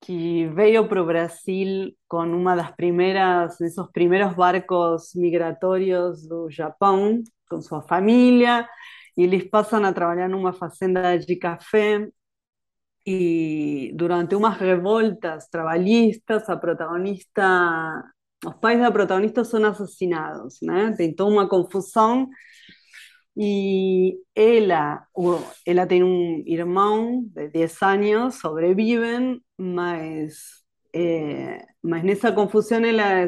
que 0.00 0.46
veio 0.48 0.86
para 0.88 1.02
o 1.02 1.06
Brasil 1.06 1.92
com 2.08 2.22
uma 2.24 2.54
das 2.56 2.70
primeiras, 2.72 3.60
esos 3.60 3.90
primeiros 3.92 4.34
barcos 4.34 5.14
migratórios 5.14 6.26
do 6.28 6.50
Japão, 6.50 7.22
com 7.48 7.60
sua 7.62 7.82
família, 7.82 8.68
e 9.16 9.22
eles 9.22 9.44
passam 9.48 9.84
a 9.84 9.92
trabalhar 9.92 10.28
numa 10.28 10.52
fazenda 10.52 11.16
de 11.18 11.36
café. 11.36 12.08
E 13.06 13.92
durante 13.94 14.34
umas 14.34 14.56
revoltas 14.58 15.48
trabalhistas, 15.48 16.48
a 16.48 16.56
protagonista, 16.56 18.02
os 18.46 18.54
pais 18.56 18.78
da 18.80 18.90
protagonista 18.90 19.44
são 19.44 19.64
assassinados, 19.64 20.58
né? 20.62 20.94
Tem 20.96 21.14
toda 21.14 21.32
uma 21.32 21.48
confusão 21.48 22.28
y 23.36 24.22
ella, 24.34 25.08
ella 25.64 25.88
tiene 25.88 26.04
un 26.04 26.44
hermano 26.46 27.22
de 27.32 27.48
10 27.48 27.82
años, 27.82 28.36
sobreviven, 28.36 29.42
mas, 29.56 30.64
eh, 30.92 31.64
en 31.82 32.08
esa 32.08 32.34
confusión 32.34 32.84
ella, 32.84 33.26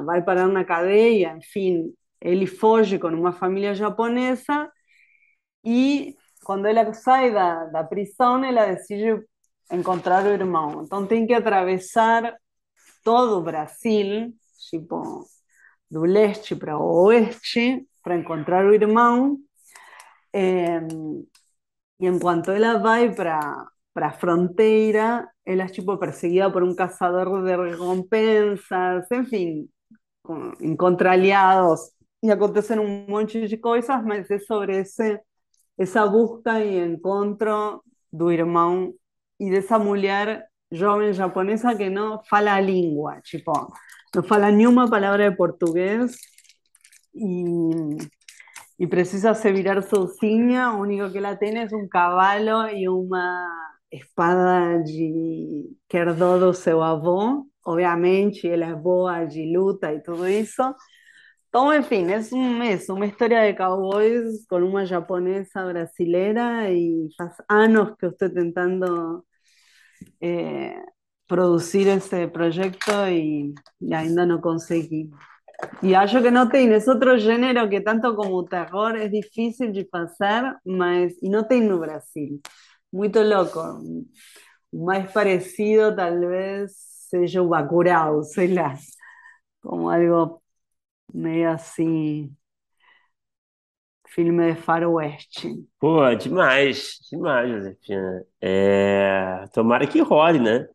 va 0.00 0.16
a 0.16 0.24
parar 0.24 0.48
una 0.48 0.66
cadena, 0.66 1.32
en 1.32 1.42
fin, 1.42 1.96
él 2.20 2.48
foge 2.48 2.98
con 2.98 3.14
una 3.14 3.32
familia 3.32 3.74
japonesa 3.76 4.72
y 5.62 6.16
cuando 6.44 6.68
ella 6.68 6.92
sale 6.94 7.28
de 7.28 7.32
la 7.72 7.88
prisión, 7.88 8.44
ella 8.44 8.66
decide 8.66 9.26
encontrar 9.70 10.24
un 10.26 10.32
hermano. 10.32 10.80
Entonces 10.82 11.08
tiene 11.08 11.26
que 11.26 11.36
atravesar 11.36 12.38
todo 13.02 13.42
Brasil, 13.42 14.34
tipo, 14.70 15.26
do 15.90 16.04
leste 16.04 16.56
para 16.56 16.78
oeste, 16.78 17.86
para 18.02 18.16
encontrar 18.16 18.64
o 18.66 18.74
irmão. 18.74 19.38
Eh, 20.32 20.80
y 21.98 22.06
en 22.06 22.18
cuanto 22.18 22.52
ella 22.52 22.78
va 22.78 22.98
para, 23.14 23.70
para 23.92 24.12
frontera, 24.12 25.32
ella 25.44 25.64
es 25.66 25.72
tipo 25.72 25.98
perseguida 25.98 26.52
por 26.52 26.62
un 26.62 26.74
cazador 26.74 27.42
de 27.44 27.56
recompensas, 27.56 29.10
en 29.10 29.26
fin, 29.26 29.72
encontra 30.60 31.12
aliados 31.12 31.94
y 32.20 32.30
acontecen 32.30 32.78
un 32.78 33.06
montón 33.08 33.46
de 33.48 33.60
cosas, 33.60 34.02
mas 34.04 34.30
es 34.30 34.46
sobre 34.46 34.80
ese, 34.80 35.22
esa 35.76 36.04
busca 36.04 36.64
y 36.64 36.76
encontro 36.78 37.84
do 38.10 38.30
irmão 38.30 38.94
y 39.38 39.50
de 39.50 39.58
esa 39.58 39.78
mujer 39.78 40.46
joven 40.72 41.12
japonesa 41.12 41.76
que 41.76 41.90
no 41.90 42.22
fala 42.24 42.54
a 42.54 42.60
língua, 42.60 43.20
tipo, 43.22 43.52
no 44.14 44.22
fala 44.22 44.50
ni 44.50 44.66
una 44.66 44.88
palabra 44.88 45.24
de 45.24 45.32
portugués 45.32 46.18
y, 47.12 47.98
y 48.78 48.86
precisa 48.86 49.34
se 49.34 49.52
virar 49.52 49.82
sozinha, 49.82 50.74
o 50.74 50.80
único 50.80 51.10
que 51.12 51.18
ela 51.18 51.36
tem 51.36 51.58
é 51.58 51.66
um 51.72 51.88
cavalo 51.88 52.68
e 52.68 52.88
uma 52.88 53.48
espada 53.90 54.82
de 54.82 55.76
que 55.88 55.98
herdou 55.98 56.38
do 56.38 56.54
seu 56.54 56.82
avô, 56.82 57.46
obviamente, 57.64 58.48
ela 58.48 58.66
é 58.66 58.74
boa 58.74 59.24
de 59.24 59.54
luta 59.54 59.92
e 59.92 60.00
tudo 60.02 60.26
isso. 60.26 60.62
Então, 61.48 61.74
enfim, 61.74 62.10
é, 62.10 62.18
um, 62.34 62.62
é 62.62 62.78
uma 62.88 63.06
história 63.06 63.52
de 63.52 63.58
cowboys 63.58 64.46
com 64.48 64.56
uma 64.56 64.86
japonesa 64.86 65.64
brasileira 65.66 66.70
e 66.70 67.08
faz 67.16 67.34
anos 67.48 67.94
que 67.98 68.06
eu 68.06 68.10
estou 68.10 68.30
tentando 68.30 69.22
eh, 70.20 70.82
produzir 71.26 71.88
esse 71.88 72.26
projeto 72.28 72.90
e, 73.08 73.54
e 73.80 73.94
ainda 73.94 74.26
não 74.26 74.40
consegui. 74.40 75.10
Y 75.80 75.94
acho 75.94 76.22
que 76.22 76.30
no 76.30 76.48
tiene, 76.48 76.76
es 76.76 76.88
otro 76.88 77.18
género 77.18 77.68
que 77.68 77.80
tanto 77.80 78.16
como 78.16 78.44
terror 78.44 78.96
es 78.96 79.10
difícil 79.10 79.72
de 79.72 79.88
hacer, 79.92 80.56
mas, 80.64 81.14
y 81.22 81.28
no 81.30 81.46
tiene 81.46 81.66
no 81.68 81.78
Brasil. 81.78 82.40
Muy 82.90 83.10
loco. 83.12 83.80
Más 84.72 85.12
parecido 85.12 85.94
tal 85.94 86.26
vez 86.26 86.76
seja 87.08 87.42
o 87.42 88.22
sei 88.24 88.48
lá. 88.48 88.78
Como 89.60 89.90
algo 89.90 90.42
meio 91.12 91.50
assim, 91.50 92.36
filme 94.14 94.54
de 94.54 94.60
faroeste. 94.60 95.48
Pô, 95.78 96.14
demais, 96.14 96.98
demais, 97.10 97.50
Josefina. 97.50 98.26
É... 98.40 99.44
Tomara 99.52 99.86
que 99.86 100.00
role, 100.00 100.38
né? 100.38 100.68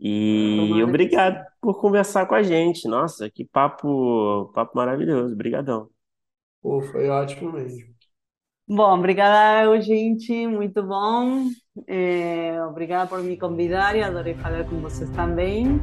E 0.00 0.56
Tomara 0.68 0.84
obrigado 0.84 1.46
por 1.60 1.80
conversar 1.80 2.26
com 2.26 2.34
a 2.34 2.42
gente. 2.42 2.88
Nossa, 2.88 3.30
que 3.30 3.44
papo, 3.44 4.50
papo 4.54 4.76
maravilhoso. 4.76 5.34
Obrigadão. 5.34 5.88
Pô, 6.60 6.80
foi 6.82 7.08
ótimo 7.08 7.52
mesmo. 7.52 7.92
Bom, 8.68 8.98
obrigada, 8.98 9.80
gente. 9.80 10.46
Muito 10.46 10.82
bom. 10.82 11.48
É, 11.86 12.64
obrigada 12.64 13.08
por 13.08 13.22
me 13.22 13.36
convidar 13.36 13.96
e 13.96 14.02
adorei 14.02 14.34
falar 14.34 14.64
com 14.64 14.80
vocês 14.80 15.10
também. 15.10 15.80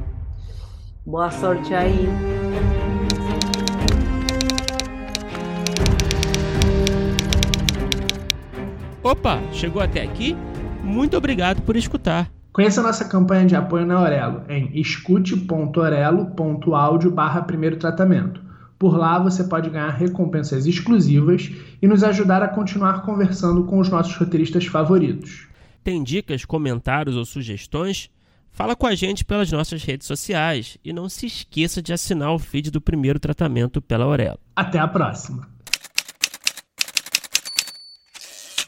Boa 1.06 1.30
sorte 1.32 1.74
aí. 1.74 2.79
Opa, 9.02 9.42
chegou 9.54 9.82
até 9.82 10.04
aqui? 10.04 10.36
Muito 10.84 11.16
obrigado 11.16 11.62
por 11.62 11.78
escutar. 11.78 12.30
Conheça 12.52 12.82
nossa 12.82 13.06
campanha 13.06 13.46
de 13.46 13.56
apoio 13.56 13.86
na 13.86 13.96
Aurelo 13.96 14.44
em 14.50 14.78
escute.orelo.audio 14.78 17.10
barra 17.10 17.44
primeiro 17.44 17.78
tratamento. 17.78 18.42
Por 18.78 18.98
lá 18.98 19.18
você 19.18 19.46
pode 19.46 19.70
ganhar 19.70 19.92
recompensas 19.92 20.66
exclusivas 20.66 21.50
e 21.82 21.88
nos 21.88 22.04
ajudar 22.04 22.44
a 22.44 22.50
continuar 22.50 23.04
conversando 23.04 23.64
com 23.64 23.80
os 23.80 23.88
nossos 23.88 24.14
roteiristas 24.18 24.66
favoritos. 24.66 25.48
Tem 25.82 26.04
dicas, 26.04 26.44
comentários 26.44 27.16
ou 27.16 27.24
sugestões? 27.24 28.10
Fala 28.52 28.76
com 28.76 28.86
a 28.86 28.96
gente 28.96 29.24
pelas 29.24 29.50
nossas 29.50 29.82
redes 29.84 30.08
sociais 30.08 30.78
e 30.84 30.92
não 30.92 31.08
se 31.08 31.26
esqueça 31.26 31.82
de 31.82 31.94
assinar 31.94 32.34
o 32.34 32.40
feed 32.40 32.70
do 32.70 32.82
primeiro 32.82 33.18
tratamento 33.18 33.82
pela 33.82 34.04
Aurelo. 34.04 34.40
Até 34.56 34.78
a 34.78 34.88
próxima! 34.88 35.48